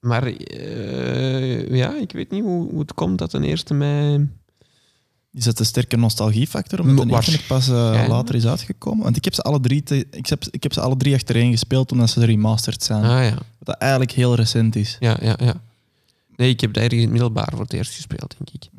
Maar 0.00 0.26
eh, 0.26 1.74
ja, 1.76 1.96
ik 2.00 2.12
weet 2.12 2.30
niet 2.30 2.42
hoe, 2.42 2.70
hoe 2.70 2.80
het 2.80 2.94
komt 2.94 3.18
dat 3.18 3.30
ten 3.30 3.44
eerste 3.44 3.74
mij... 3.74 4.28
Is 5.32 5.44
dat 5.44 5.58
een 5.58 5.64
sterke 5.66 5.96
nostalgiefactor 5.96 6.80
omdat 6.80 7.08
de 7.08 7.14
Infinite 7.14 7.44
pas 7.46 7.68
eh, 7.68 7.74
Ja. 7.74 8.08
later 8.08 8.34
is 8.34 8.46
uitgekomen? 8.46 9.02
Want 9.04 9.16
ik 9.16 9.24
heb, 9.24 9.34
ze 9.34 9.42
alle 9.42 9.60
drie 9.60 9.82
te, 9.82 10.06
ik, 10.10 10.26
heb, 10.26 10.44
ik 10.50 10.62
heb 10.62 10.72
ze 10.72 10.80
alle 10.80 10.96
drie 10.96 11.14
achtereen 11.14 11.50
gespeeld 11.50 11.92
omdat 11.92 12.10
ze 12.10 12.24
remastered 12.24 12.82
zijn. 12.82 13.04
Ah 13.04 13.24
ja, 13.24 13.34
Wat 13.34 13.44
dat 13.58 13.76
eigenlijk 13.76 14.10
heel 14.12 14.34
recent 14.34 14.76
is. 14.76 14.96
ja, 15.00 15.16
ja, 15.20 15.36
ja. 15.40 15.60
Nee, 16.36 16.48
ik 16.50 16.60
heb 16.60 16.72
daar 16.72 16.92
in 16.92 17.00
het 17.00 17.10
middelbaar 17.10 17.48
voor 17.50 17.60
het 17.60 17.72
eerst 17.72 17.94
gespeeld, 17.94 18.34
denk 18.38 18.50
ik. 18.64 18.70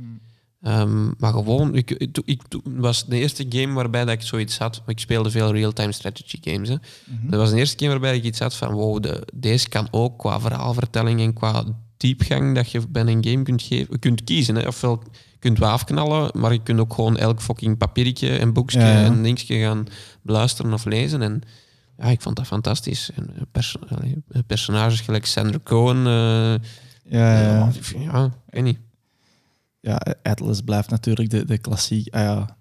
Ehm, 0.61 1.05
maar 1.17 1.33
gewoon, 1.33 1.75
ik, 1.75 1.91
ik, 1.91 2.17
ik, 2.25 2.41
het 2.49 2.61
was 2.63 3.05
de 3.05 3.15
eerste 3.17 3.45
game 3.49 3.73
waarbij 3.73 4.05
dat 4.05 4.13
ik 4.13 4.21
zoiets 4.21 4.57
had. 4.57 4.81
Ik 4.85 4.99
speelde 4.99 5.31
veel 5.31 5.51
real-time 5.51 5.91
strategy 5.91 6.37
games. 6.41 6.69
Hè. 6.69 6.75
Dat 7.21 7.39
was 7.39 7.49
de 7.49 7.57
eerste 7.57 7.77
game 7.77 7.89
waarbij 7.91 8.15
ik 8.15 8.23
iets 8.23 8.39
had 8.39 8.55
van: 8.55 8.71
wow, 8.73 9.03
de, 9.03 9.27
deze 9.33 9.69
kan 9.69 9.87
ook 9.91 10.19
qua 10.19 10.39
verhaalvertelling 10.39 11.19
en 11.19 11.33
qua 11.33 11.63
diepgang 11.97 12.55
dat 12.55 12.71
je 12.71 12.81
bij 12.87 13.05
een 13.05 13.23
game 13.25 13.43
kunt, 13.43 13.61
geven, 13.61 13.99
kunt 13.99 14.23
kiezen. 14.23 14.55
Hè. 14.55 14.67
Ofwel 14.67 15.03
kunt 15.41 15.57
wel 15.59 15.69
afknallen, 15.69 16.31
maar 16.33 16.53
je 16.53 16.63
kunt 16.63 16.79
ook 16.79 16.93
gewoon 16.93 17.17
elk 17.17 17.41
fucking 17.41 17.77
papiertje 17.77 18.37
en 18.37 18.53
boekje 18.53 18.79
Ja, 18.79 18.91
ja. 18.91 19.03
en 19.03 19.23
dingetje 19.23 19.59
gaan 19.59 19.85
beluisteren 20.21 20.73
of 20.73 20.85
lezen. 20.85 21.21
En 21.21 21.41
ja, 21.97 22.05
ik 22.05 22.21
vond 22.21 22.35
dat 22.35 22.45
fantastisch. 22.47 23.09
En 23.15 23.29
eh, 23.53 23.73
allee, 23.97 24.23
eh, 24.31 24.41
personages 24.47 24.99
gelijk 25.01 25.25
Sandra 25.25 25.59
Cohen. 25.63 25.97
eh, 25.97 26.67
Ja, 27.03 27.41
ja, 27.41 27.71
ja. 27.99 28.31
weet 28.49 28.63
niet. 28.63 28.77
ja, 29.79 30.01
Atlas 30.23 30.61
blijft 30.61 30.89
natuurlijk 30.89 31.29
de, 31.29 31.45
de 31.45 31.57
klassiek. 31.57 32.13
Ah, 32.13 32.21
ja. 32.21 32.57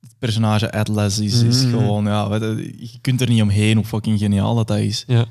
Het 0.00 0.14
personage 0.18 0.72
Atlas 0.72 1.18
is, 1.18 1.42
is 1.42 1.62
Mhm. 1.64 1.70
gewoon, 1.70 2.04
ja, 2.04 2.34
je 2.34 2.98
kunt 3.00 3.20
er 3.20 3.28
niet 3.28 3.42
omheen 3.42 3.76
hoe 3.76 3.84
fucking 3.84 4.18
geniaal 4.18 4.54
dat, 4.54 4.66
dat 4.66 4.78
is. 4.78 5.04
Ja. 5.06 5.24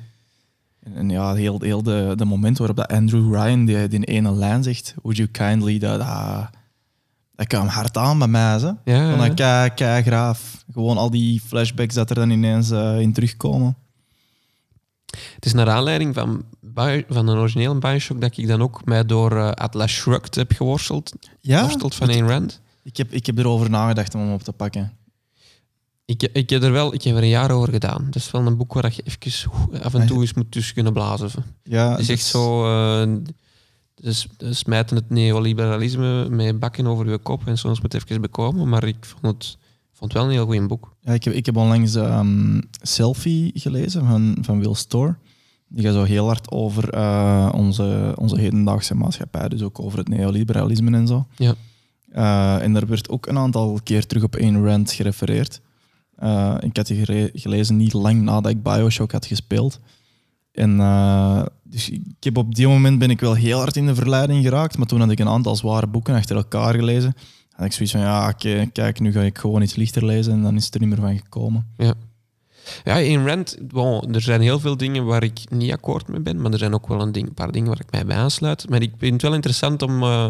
En, 0.84 1.10
ja, 1.10 1.34
heel, 1.34 1.62
heel 1.62 1.84
de, 1.84 2.14
de 2.16 2.26
moment 2.26 2.58
waarop 2.58 2.78
dat 2.78 2.92
Andrew 2.92 3.34
Ryan 3.34 3.66
die, 3.66 3.88
die 3.88 4.04
ene 4.04 4.32
lijn 4.32 4.64
zegt, 4.64 4.94
would 5.02 5.18
you 5.18 5.30
kindly, 5.30 5.80
dat, 5.80 6.00
dat, 6.00 6.50
dat 7.36 7.48
kwam 7.48 7.68
hard 7.68 7.98
aan 7.98 8.18
bij 8.18 8.28
mij. 8.28 8.60
Ze. 8.60 8.76
Ja, 8.84 9.10
ja. 9.10 9.16
dat 9.16 9.34
kei, 9.34 9.70
kei 9.70 10.04
graaf. 10.04 10.64
Gewoon 10.74 10.98
al 10.98 11.10
die 11.10 11.42
flashbacks 11.42 11.96
dat 11.96 12.10
er 12.10 12.16
dan 12.16 12.30
ineens 12.30 12.72
eh, 12.72 13.00
in 13.00 13.14
terugkomen. 13.14 13.76
Het 15.36 15.46
is 15.46 15.54
naar 15.54 15.70
aanleiding 15.70 16.14
van, 16.14 16.44
van 17.08 17.28
een 17.28 17.38
originele 17.38 17.80
Bioshock 17.80 18.22
dat 18.22 18.38
ik 18.38 18.48
dan 18.48 18.62
ook 18.62 18.86
mij 18.86 19.06
door 19.06 19.38
eh, 19.38 19.52
Atlas 19.52 19.92
Shrugged 19.92 20.36
heb 20.36 20.52
geworsteld. 20.52 21.14
Ja, 21.42 21.58
Geworsteld 21.58 21.96
van 21.96 22.10
Ayn 22.10 22.28
Rand. 22.28 22.62
ik 22.84 22.98
heb, 22.98 23.12
ik 23.12 23.26
heb 23.26 23.38
erover 23.38 23.70
nagedacht 23.70 24.16
om 24.16 24.22
hem 24.22 24.34
op 24.34 24.44
te 24.44 24.52
pakken. 24.52 24.94
Ik, 26.12 26.30
ik, 26.34 26.50
heb 26.50 26.64
er 26.64 26.72
wel, 26.72 26.94
ik 26.94 27.02
heb 27.02 27.16
er 27.16 27.22
een 27.22 27.28
jaar 27.30 27.52
over 27.52 27.72
gedaan. 27.72 28.06
Dat 28.06 28.16
is 28.16 28.32
wel 28.32 28.46
een 28.46 28.58
boek 28.58 28.74
waar 28.74 28.94
je 28.96 29.04
even 29.04 29.52
af 29.84 29.94
en 29.94 30.08
toe 30.08 30.22
eens 30.22 30.34
moet 30.34 30.52
tussen 30.52 30.74
kunnen 30.74 30.94
blazen. 30.94 31.30
Ja, 31.64 31.92
Het 31.92 32.00
is 32.00 32.10
echt 32.10 32.26
zo... 32.26 32.66
eh, 32.66 33.16
dus, 33.96 34.28
smijten 34.50 34.96
het 34.96 35.10
neoliberalisme 35.10 36.30
met 36.30 36.60
bakken 36.60 36.88
over 36.88 37.10
je 37.10 37.18
kop 37.18 37.48
en 37.48 37.58
soms 37.58 37.82
moet 37.82 37.94
het 37.94 38.04
even 38.10 38.22
bekomen. 38.22 38.70
Maar 38.70 38.84
ik 38.84 39.06
vond 39.06 39.22
het, 39.36 39.58
vond 39.94 40.14
het 40.14 40.22
wel 40.22 40.24
een 40.24 40.36
heel 40.38 40.46
goed 40.46 40.68
boek. 40.68 40.96
Ja, 41.02 41.14
ik, 41.14 41.24
heb, 41.24 41.34
ik 41.34 41.46
heb 41.46 41.58
onlangs 41.58 41.96
ehm, 41.96 42.62
Selfie 42.82 43.52
gelezen 43.54 44.06
van, 44.06 44.38
van 44.42 44.60
Will 44.60 44.74
Storr. 44.74 45.18
Die 45.68 45.86
gaat 45.86 45.94
zo 45.94 46.04
heel 46.04 46.26
hard 46.26 46.52
over 46.52 46.90
eh, 46.90 47.50
onze, 47.56 48.14
onze 48.18 48.40
hedendaagse 48.40 48.96
maatschappij, 48.96 49.50
dus 49.50 49.62
ook 49.62 49.80
over 49.80 49.98
het 49.98 50.10
neoliberalisme 50.10 50.98
en 50.98 51.08
zo. 51.08 51.28
Ja. 51.36 51.54
Eh, 52.12 52.64
en 52.64 52.74
daar 52.74 52.88
werd 52.88 53.10
ook 53.10 53.28
een 53.28 53.38
aantal 53.38 53.80
keer 53.84 54.06
terug 54.06 54.24
op 54.24 54.36
Ayn 54.36 54.66
Rand 54.66 54.92
gerefereerd. 54.92 55.62
Eh, 56.22 56.56
ik 56.60 56.78
had 56.78 56.88
die 56.88 57.32
gelezen 57.34 57.78
niet 57.78 57.94
lang 57.94 58.22
nadat 58.22 58.52
ik 58.52 58.64
Bioshock 58.64 59.12
had 59.12 59.26
gespeeld. 59.26 59.80
En 60.52 60.80
eh, 60.80 61.46
dus 61.64 61.90
ik 61.90 62.04
heb 62.20 62.38
op 62.38 62.56
die 62.56 62.68
moment 62.68 63.00
ben 63.00 63.10
ik 63.10 63.20
wel 63.20 63.34
heel 63.34 63.58
hard 63.58 63.76
in 63.76 63.86
de 63.86 63.96
verleiding 63.96 64.44
geraakt, 64.44 64.78
maar 64.78 64.88
toen 64.88 65.00
had 65.00 65.12
ik 65.12 65.20
een 65.20 65.28
aantal 65.28 65.56
zware 65.56 65.88
boeken 65.88 66.16
achter 66.16 66.36
elkaar 66.36 66.74
gelezen. 66.74 67.16
Had 67.52 67.66
ik 67.66 67.72
zoiets 67.72 67.92
van, 67.94 68.02
ja, 68.02 68.30
oké, 68.30 68.66
kijk, 68.74 69.00
nu 69.00 69.12
ga 69.12 69.22
ik 69.22 69.38
gewoon 69.38 69.62
iets 69.62 69.76
lichter 69.76 70.06
lezen 70.06 70.34
en 70.34 70.42
dan 70.42 70.56
is 70.56 70.66
het 70.66 70.74
er 70.74 70.80
niet 70.80 70.90
meer 70.90 71.00
van 71.00 71.18
gekomen. 71.18 71.68
Ja. 71.78 71.94
Ja, 72.84 72.96
in 72.98 73.28
Rand, 73.28 73.58
bon, 73.62 74.14
er 74.14 74.22
zijn 74.22 74.42
heel 74.42 74.60
veel 74.60 74.78
dingen 74.78 75.06
waar 75.06 75.24
ik 75.24 75.40
niet 75.50 75.72
akkoord 75.72 76.08
mee 76.08 76.20
ben, 76.20 76.42
maar 76.42 76.52
er 76.52 76.58
zijn 76.58 76.74
ook 76.74 76.88
wel 76.88 77.02
een, 77.02 77.12
ding, 77.12 77.34
paar 77.34 77.52
dingen 77.52 77.68
waar 77.68 77.80
ik 77.80 77.92
mij 77.92 78.06
bij 78.06 78.18
aansluit. 78.18 78.70
Maar 78.70 78.82
ik 78.82 78.92
vind 78.98 79.14
het 79.14 79.22
wel 79.22 79.34
interessant 79.34 79.82
om, 79.82 80.04
eh, 80.04 80.28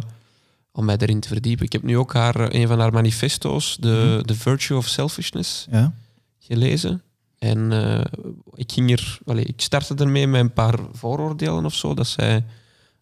om 0.72 0.85
mij 0.85 0.98
erin 0.98 1.19
te 1.19 1.27
verdiepen. 1.27 1.65
Ik 1.65 1.72
heb 1.73 1.84
nu 1.84 1.98
ook 1.98 2.14
haar, 2.14 2.35
eh, 2.39 2.61
een 2.61 2.68
van 2.68 2.80
haar 2.80 2.93
manifesto's, 2.93 3.77
de, 3.80 4.14
Mhm. 4.18 4.26
The 4.26 4.35
Virtue 4.35 4.77
of 4.77 4.88
Selfishness, 4.88 5.68
Ja. 5.72 5.93
gelezen. 6.39 7.02
En 7.39 7.72
eh, 7.72 8.02
ik 8.56 8.72
ging 8.72 8.91
er, 8.91 9.19
ik 9.35 9.61
startte 9.61 9.95
ermee 9.95 10.27
met 10.27 10.41
een 10.41 10.53
paar 10.53 10.80
vooroordelen 10.91 11.65
of 11.65 11.73
zo, 11.73 11.93
dat 11.93 12.07
zij 12.07 12.43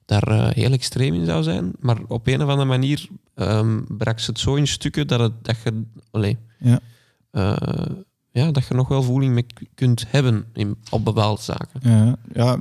daar 0.06 0.24
eh, 0.28 0.48
heel 0.50 0.72
extreem 0.72 1.14
in 1.14 1.26
zou 1.26 1.44
zijn. 1.44 1.72
Maar 1.80 1.98
op 2.08 2.28
een 2.28 2.42
of 2.44 2.50
andere 2.50 2.68
manier 2.68 3.08
ehm, 3.36 3.80
brak 3.88 4.20
ze 4.20 4.30
het 4.32 4.40
zo 4.40 4.56
in 4.56 4.68
stukken 4.68 5.08
dat, 5.08 5.20
het, 5.20 5.34
dat 5.44 5.56
je, 5.64 6.38
Ja. 6.60 6.80
ja, 8.32 8.52
dat 8.52 8.68
je 8.68 8.74
nog 8.74 8.88
wel 8.88 9.04
voeling 9.04 9.34
mee 9.34 9.46
kunt 9.76 10.06
hebben 10.08 10.46
in, 10.54 10.76
op 10.90 11.06
bepaalde 11.06 11.42
zaken. 11.42 11.80
Ja, 11.84 12.16
ja 12.34 12.58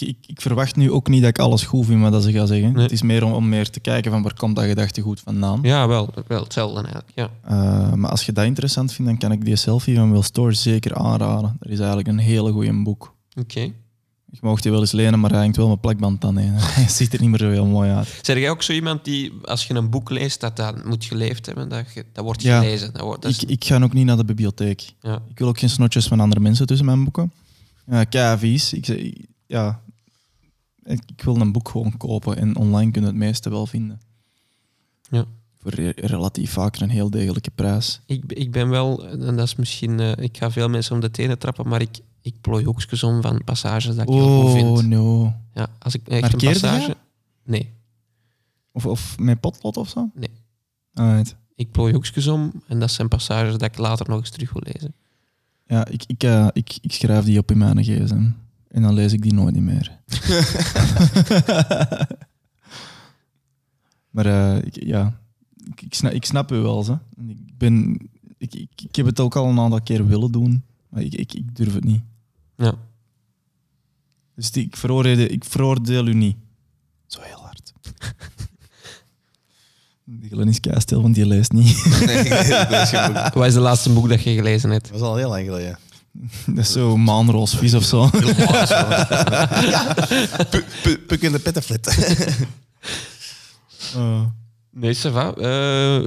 ik, 0.00 0.08
ik, 0.08 0.16
ik 0.26 0.40
verwacht 0.40 0.76
nu 0.76 0.90
ook 0.90 1.08
niet 1.08 1.20
dat 1.20 1.30
ik 1.30 1.38
alles 1.38 1.62
goed 1.62 1.86
vind 1.86 2.00
wat 2.02 2.12
dat 2.12 2.22
ze 2.22 2.32
gaan 2.32 2.46
zeggen. 2.46 2.72
Nee. 2.72 2.82
Het 2.82 2.92
is 2.92 3.02
meer 3.02 3.24
om, 3.24 3.32
om 3.32 3.48
meer 3.48 3.70
te 3.70 3.80
kijken 3.80 4.10
van 4.10 4.22
waar 4.22 4.34
komt 4.34 4.56
dat 4.56 4.64
gedachtegoed 4.64 5.20
vandaan. 5.20 5.58
Ja, 5.62 5.88
wel, 5.88 6.08
wel 6.26 6.42
hetzelfde 6.42 6.76
eigenlijk. 6.80 7.10
Ja. 7.14 7.30
Eh, 7.44 7.92
maar 7.92 8.10
als 8.10 8.26
je 8.26 8.32
dat 8.32 8.44
interessant 8.44 8.92
vindt, 8.92 9.10
dan 9.10 9.20
kan 9.20 9.32
ik 9.38 9.44
die 9.44 9.56
selfie 9.56 9.96
van 9.96 10.12
Will 10.12 10.22
Store 10.22 10.52
zeker 10.54 10.94
aanraden. 10.94 11.56
Dat 11.60 11.70
is 11.70 11.78
eigenlijk 11.78 12.08
een 12.08 12.18
hele 12.18 12.52
goede 12.52 12.82
boek. 12.82 13.14
Oké. 13.40 13.72
Je 14.30 14.38
mag 14.40 14.60
die 14.60 14.70
wel 14.70 14.80
eens 14.80 14.92
lenen, 14.92 15.20
maar 15.20 15.30
hij 15.30 15.40
hangt 15.40 15.56
wel 15.56 15.68
met 15.68 15.80
plakband 15.80 16.24
aan. 16.24 16.36
hè. 16.36 16.50
Hij 16.80 16.88
ziet 16.88 17.12
er 17.12 17.20
niet 17.20 17.28
meer 17.30 17.38
zo 17.38 17.50
heel 17.50 17.66
mooi 17.66 17.90
uit. 17.90 18.18
Zeg 18.22 18.38
jij 18.38 18.50
ook 18.50 18.62
zo 18.62 18.72
iemand 18.72 19.04
die, 19.04 19.32
als 19.44 19.66
je 19.66 19.74
een 19.74 19.90
boek 19.90 20.10
leest, 20.10 20.40
dat 20.40 20.56
dat 20.56 20.84
moet 20.84 21.04
geleefd 21.04 21.46
hebben? 21.46 21.68
Dat, 21.68 21.84
je, 21.94 22.04
dat 22.12 22.24
wordt 22.24 22.42
Ja. 22.42 22.58
gelezen. 22.60 22.92
Dat 22.92 23.02
wordt, 23.02 23.22
dat 23.22 23.30
is- 23.30 23.42
Ik, 23.42 23.48
ik 23.50 23.64
ga 23.64 23.82
ook 23.82 23.92
niet 23.92 24.06
naar 24.06 24.16
de 24.16 24.24
bibliotheek. 24.24 24.92
ja. 25.00 25.22
Ik 25.28 25.38
wil 25.38 25.48
ook 25.48 25.58
geen 25.58 25.70
snotjes 25.70 26.06
van 26.06 26.20
andere 26.20 26.40
mensen 26.40 26.66
tussen 26.66 26.86
mijn 26.86 27.04
boeken. 27.04 27.32
Uh, 27.88 28.00
KV's. 28.08 28.72
Ik, 28.72 29.12
ja, 29.46 29.80
ik, 30.92 31.22
wil 31.22 31.36
een 31.36 31.52
boek 31.52 31.68
gewoon 31.68 31.96
kopen 31.96 32.36
en 32.36 32.56
online 32.56 32.90
kun 32.90 33.00
je 33.00 33.06
het 33.06 33.16
meeste 33.16 33.50
wel 33.50 33.66
vinden. 33.66 34.00
Ja. 35.10 35.24
Voor 35.58 35.70
re- 35.74 35.92
relatief 35.96 36.52
vaak 36.52 36.76
een 36.76 36.90
heel 36.90 37.10
degelijke 37.10 37.50
prijs. 37.50 38.00
Ik, 38.06 38.32
ik 38.32 38.50
ben 38.52 38.68
wel, 38.68 39.08
en 39.08 39.36
dat 39.36 39.46
is 39.46 39.56
misschien, 39.56 40.00
eh, 40.00 40.12
ik 40.24 40.36
ga 40.36 40.50
veel 40.50 40.68
mensen 40.68 40.94
om 40.94 41.00
de 41.00 41.10
tenen 41.10 41.38
trappen, 41.38 41.68
maar 41.68 41.80
ik, 41.80 41.98
ik 42.20 42.34
plooi 42.40 42.64
hoekjes 42.64 43.02
om 43.02 43.22
van 43.22 43.44
passages 43.44 43.94
dat 43.96 44.08
ik 44.08 44.14
heel 44.14 44.40
goed 44.42 44.62
Oh, 44.62 44.76
vind. 44.76 44.88
no. 44.88 45.32
Ja, 45.54 45.66
als 45.78 45.94
ik 45.94 46.08
echt 46.08 46.32
een 46.32 46.38
passage... 46.50 46.96
Nee, 47.44 47.72
Of, 48.72 48.86
of 48.86 49.18
met 49.18 49.40
potlood 49.40 49.76
of 49.76 49.88
zo? 49.88 50.10
Nee. 50.14 50.30
Alright. 50.94 51.36
ik 51.54 51.70
plooi 51.70 51.92
hoekjes 51.92 52.26
om 52.26 52.52
en 52.66 52.78
dat 52.80 52.90
zijn 52.90 53.08
passages 53.08 53.52
dat 53.52 53.62
ik 53.62 53.78
later 53.78 54.08
nog 54.08 54.18
eens 54.18 54.30
terug 54.30 54.52
wil 54.52 54.62
lezen. 54.72 54.94
Ja, 55.66 55.86
ik, 55.86 56.04
ik, 56.06 56.22
eh, 56.22 56.48
ik, 56.52 56.78
ik 56.80 56.92
schrijf 56.92 57.24
die 57.24 57.38
op 57.38 57.50
in 57.50 57.58
mijn 57.58 57.82
gsm. 57.84 58.30
En 58.68 58.82
dan 58.82 58.94
lees 58.94 59.12
ik 59.12 59.22
die 59.22 59.32
nooit 59.32 59.60
meer. 59.60 60.00
maar 64.14 64.26
eh, 64.26 64.56
ik, 64.64 64.84
ja, 64.84 65.20
ik, 65.64 65.82
ik, 65.82 65.94
snap, 65.94 66.12
ik 66.12 66.24
snap 66.24 66.52
u 66.52 66.56
wel. 66.56 66.82
Ze. 66.82 66.98
Ik, 67.28 67.58
ben, 67.58 67.98
ik, 68.38 68.54
ik, 68.54 68.70
ik 68.88 68.96
heb 68.96 69.06
het 69.06 69.20
ook 69.20 69.36
al 69.36 69.48
een 69.48 69.60
aantal 69.60 69.82
keer 69.82 70.06
willen 70.06 70.32
doen, 70.32 70.64
maar 70.88 71.02
ik, 71.02 71.14
ik, 71.14 71.34
ik 71.34 71.56
durf 71.56 71.74
het 71.74 71.84
niet. 71.84 72.02
Ja. 72.56 72.74
Dus 74.34 74.50
die, 74.50 74.64
ik, 74.64 74.76
veroordeel, 74.76 75.18
ik 75.18 75.44
veroordeel 75.44 76.06
u 76.06 76.14
niet. 76.14 76.36
Zo 77.06 77.20
heel 77.20 77.40
hard. 77.42 77.72
Die 80.10 80.30
Glenn 80.30 80.48
is 80.48 80.60
stil, 80.82 81.02
want 81.02 81.14
die 81.14 81.26
leest 81.26 81.52
niet. 81.52 82.02
Nee, 82.06 82.18
ik 82.18 82.70
lees 82.70 82.88
geen 82.88 83.12
boek. 83.12 83.34
Wat 83.34 83.46
is 83.46 83.54
de 83.54 83.60
laatste 83.60 83.92
boek 83.92 84.08
dat 84.08 84.22
je 84.22 84.34
gelezen 84.34 84.70
hebt? 84.70 84.90
Dat 84.90 85.00
was 85.00 85.08
al 85.08 85.16
heel 85.16 85.28
lang 85.28 85.44
geleden. 85.44 85.78
Dat 86.46 86.58
is 86.64 86.72
zo 86.72 86.96
maanroosvis 86.96 87.74
of 87.74 87.84
zo. 87.84 88.10
Pu- 90.82 90.98
Puk 91.06 91.22
in 91.22 91.32
de 91.32 91.38
pettenflit. 91.38 91.86
Eh, 93.94 94.20
Nee, 94.70 94.94
ça 94.94 95.10
va. 95.12 95.28
Eh, 95.34 95.42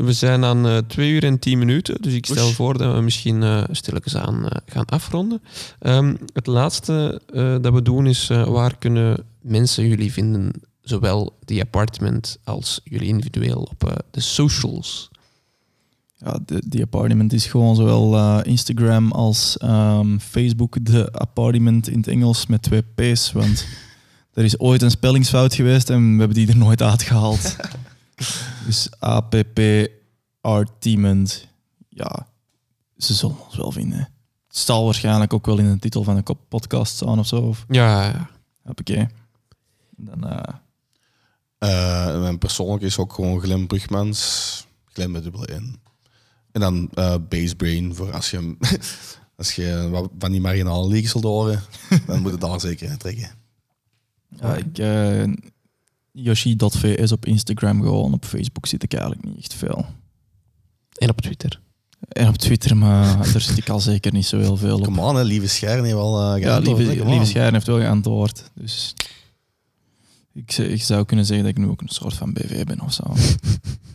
we 0.04 0.14
zijn 0.14 0.44
aan 0.44 0.68
eh, 0.68 0.78
twee 0.78 1.12
uur 1.12 1.24
en 1.24 1.40
tien 1.40 1.58
minuten, 1.60 2.02
dus 2.02 2.14
ik 2.14 2.26
stel 2.26 2.46
Oesh. 2.48 2.56
voor 2.56 2.78
dat 2.78 2.96
we 2.96 3.02
misschien 3.02 3.44
eh 3.44 3.64
stilletjes 3.72 4.16
aan 4.16 4.50
eh, 4.50 4.58
gaan 4.66 4.86
afronden. 4.86 5.42
Ehm, 5.80 6.16
het 6.34 6.48
laatste 6.48 7.22
eh, 7.34 7.56
dat 7.62 7.74
we 7.74 7.82
doen 7.82 8.08
is, 8.08 8.30
eh, 8.30 8.44
waar 8.48 8.78
kunnen 8.78 9.24
mensen 9.42 9.88
jullie 9.88 10.12
vinden, 10.12 10.52
zowel 10.82 11.38
die 11.46 11.62
apartment 11.62 12.38
als 12.44 12.82
jullie 12.84 13.08
individueel 13.08 13.62
op 13.72 13.88
eh, 13.90 13.96
de 14.12 14.20
socials? 14.22 15.10
Ja, 16.26 16.40
de, 16.46 16.64
die 16.68 16.82
apartment 16.82 17.34
is 17.34 17.46
gewoon 17.46 17.76
zowel 17.76 18.16
eh, 18.18 18.40
Instagram 18.44 19.12
als 19.12 19.58
ehm, 19.58 20.18
Facebook. 20.20 20.86
De 20.86 21.10
apartment 21.14 21.88
in 21.88 21.98
het 21.98 22.08
Engels 22.08 22.46
met 22.48 22.62
twee 22.62 22.82
P's. 22.96 23.32
Want 23.32 23.66
er 24.34 24.44
is 24.44 24.60
ooit 24.60 24.82
een 24.82 24.92
spellingsfout 24.92 25.54
geweest 25.56 25.90
en 25.90 26.12
we 26.14 26.18
hebben 26.20 26.38
die 26.38 26.48
er 26.48 26.58
nooit 26.58 26.82
uitgehaald. 26.82 27.56
dus 28.66 28.90
APP 29.00 29.60
Artiment. 30.42 31.48
Ja, 31.90 32.28
ze 32.98 33.14
zullen 33.14 33.36
ons 33.46 33.56
wel 33.58 33.72
vinden. 33.72 34.00
Het 34.48 34.58
zal 34.58 34.86
waarschijnlijk 34.86 35.34
ook 35.34 35.46
wel 35.46 35.58
in 35.58 35.72
de 35.72 35.80
titel 35.80 36.04
van 36.04 36.16
een 36.18 36.24
kop- 36.24 36.46
podcast 36.50 36.96
staan 36.96 37.20
of 37.20 37.28
zo. 37.28 37.36
Of, 37.38 37.66
Ja, 37.70 38.04
ja. 38.04 38.30
hoppakee. 38.64 39.08
Dan, 39.98 40.28
eh, 40.30 40.54
Eh, 41.58 42.20
mijn 42.20 42.38
persoonlijk 42.38 42.84
is 42.84 42.98
ook 42.98 43.14
gewoon 43.14 43.40
Glenn 43.42 43.68
Brugmans. 43.68 44.68
Glenn 44.86 45.12
met 45.12 45.24
dubbele 45.24 45.60
N. 45.60 45.80
En 46.52 46.62
dan 46.62 46.90
eh 46.94 47.16
Basebrain 47.30 47.96
voor 47.96 48.12
als 48.12 48.32
je, 48.32 48.56
als 49.38 49.56
je 49.56 49.88
wat 49.90 50.10
van 50.20 50.32
die 50.32 50.42
marginale 50.42 50.88
leagues 50.88 51.14
wilt 51.14 51.26
horen, 51.26 51.64
dan 52.08 52.22
moet 52.22 52.32
je 52.32 52.38
daar 52.38 52.60
zeker 52.60 52.90
in 52.90 52.98
trekken. 52.98 53.30
ja, 54.30 54.56
ik, 54.56 54.78
eh, 54.78 55.34
Yoshi.vs 56.12 57.12
op 57.12 57.26
Instagram 57.26 57.82
gewoon. 57.82 58.14
Op 58.14 58.26
Facebook 58.26 58.68
zit 58.68 58.84
ik 58.84 58.94
eigenlijk 58.94 59.26
niet 59.26 59.38
echt 59.38 59.54
veel. 59.54 59.86
en 60.98 61.10
op 61.10 61.22
Twitter. 61.22 61.62
En 62.08 62.28
op 62.28 62.38
Twitter, 62.38 62.78
maar 62.78 63.18
daar 63.34 63.42
zit 63.42 63.58
ik 63.58 63.70
al 63.70 63.80
zeker 63.80 64.14
niet 64.14 64.26
zo 64.26 64.40
heel 64.40 64.58
veel 64.58 64.78
op. 64.78 64.84
Come 64.84 65.02
on, 65.02 65.16
hè, 65.16 65.24
lieve 65.24 65.48
Scherren 65.48 65.84
heeft 65.84 65.96
wel 65.96 66.36
uh, 66.36 66.42
Ja, 66.42 66.58
lieve, 66.58 67.06
lieve 67.06 67.26
Schijren 67.26 67.54
heeft 67.54 67.68
wel 67.68 67.80
geantwoord. 67.80 68.44
Dus 68.54 68.94
ik, 70.34 70.58
ik 70.58 70.84
zou 70.84 71.06
kunnen 71.06 71.26
zeggen 71.26 71.46
dat 71.46 71.56
ik 71.58 71.62
nu 71.64 71.70
ook 71.70 71.82
een 71.82 71.88
soort 71.90 72.14
van 72.14 72.34
BV 72.34 72.64
ben 72.64 72.82
of 72.82 72.94
zo. 72.94 73.04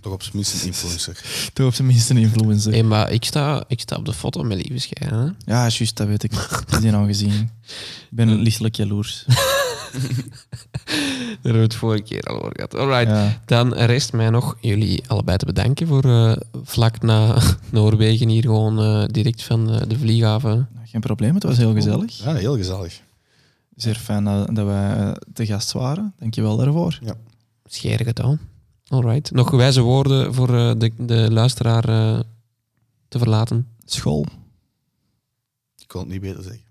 Toch 0.00 0.12
op 0.12 0.22
zijn 0.22 0.36
minst 0.36 0.62
een 0.62 0.66
influencer. 0.66 1.22
Toch 1.52 1.66
op 1.66 1.74
zijn 1.74 1.86
minst 1.86 2.10
een 2.10 2.16
influencer. 2.16 2.72
Hey, 2.72 2.82
maar 2.82 3.10
ik 3.10 3.24
sta, 3.24 3.64
ik 3.68 3.80
sta 3.80 3.96
op 3.96 4.04
de 4.04 4.12
foto 4.12 4.42
met 4.42 4.56
Lieve 4.56 4.78
Schijnen. 4.78 5.36
hè. 5.44 5.52
Ja, 5.52 5.60
juist, 5.68 5.96
dat 5.96 6.06
weet 6.06 6.22
ik. 6.22 6.32
Ik 6.32 6.64
heb 6.68 6.80
die 6.80 6.92
al 6.92 7.06
gezien. 7.06 7.50
Ik 8.10 8.16
ben 8.16 8.34
lichtelijk 8.34 8.74
jaloers. 8.74 9.24
Daar 9.96 11.52
hebben 11.52 11.52
we 11.52 11.58
het 11.58 11.74
vorige 11.74 12.02
keer 12.02 12.22
al 12.22 12.36
over 12.36 12.52
gehad. 12.54 12.74
Alright. 12.74 13.08
Ja. 13.08 13.42
Dan 13.44 13.74
rest 13.74 14.12
mij 14.12 14.30
nog 14.30 14.56
jullie 14.60 15.02
allebei 15.06 15.36
te 15.36 15.46
bedanken 15.46 15.86
voor 15.86 16.04
eh, 16.04 16.36
vlak 16.62 17.02
na 17.02 17.38
Noorwegen 17.70 18.28
hier 18.28 18.42
gewoon 18.42 18.80
eh, 18.80 19.04
direct 19.06 19.42
van 19.42 19.70
eh, 19.70 19.80
de 19.88 19.98
vlieghaven. 19.98 20.68
Geen 20.84 21.00
probleem, 21.00 21.34
het 21.34 21.42
was 21.42 21.56
heel 21.56 21.74
gezellig. 21.74 22.24
Ja, 22.24 22.34
heel 22.34 22.56
gezellig. 22.56 23.00
Zeer 23.76 23.94
fijn 23.94 24.24
dat, 24.24 24.54
dat 24.54 24.66
wij 24.66 24.96
eh, 24.96 25.12
te 25.32 25.46
gast 25.46 25.72
waren. 25.72 26.14
Dank 26.18 26.34
je 26.34 26.42
wel 26.42 26.56
daarvoor. 26.56 26.98
Scheer 27.64 28.00
gedaan. 28.04 28.40
Alright. 28.86 29.30
Nog 29.30 29.50
wijze 29.50 29.80
woorden 29.80 30.34
voor 30.34 30.54
eh, 30.54 30.72
de, 30.78 30.92
de 30.98 31.32
luisteraar 31.32 31.88
eh, 31.88 32.20
te 33.08 33.18
verlaten. 33.18 33.68
School. 33.84 34.26
Ik 35.78 35.88
kon 35.88 36.00
het 36.00 36.10
niet 36.10 36.20
beter 36.20 36.42
zeggen. 36.42 36.65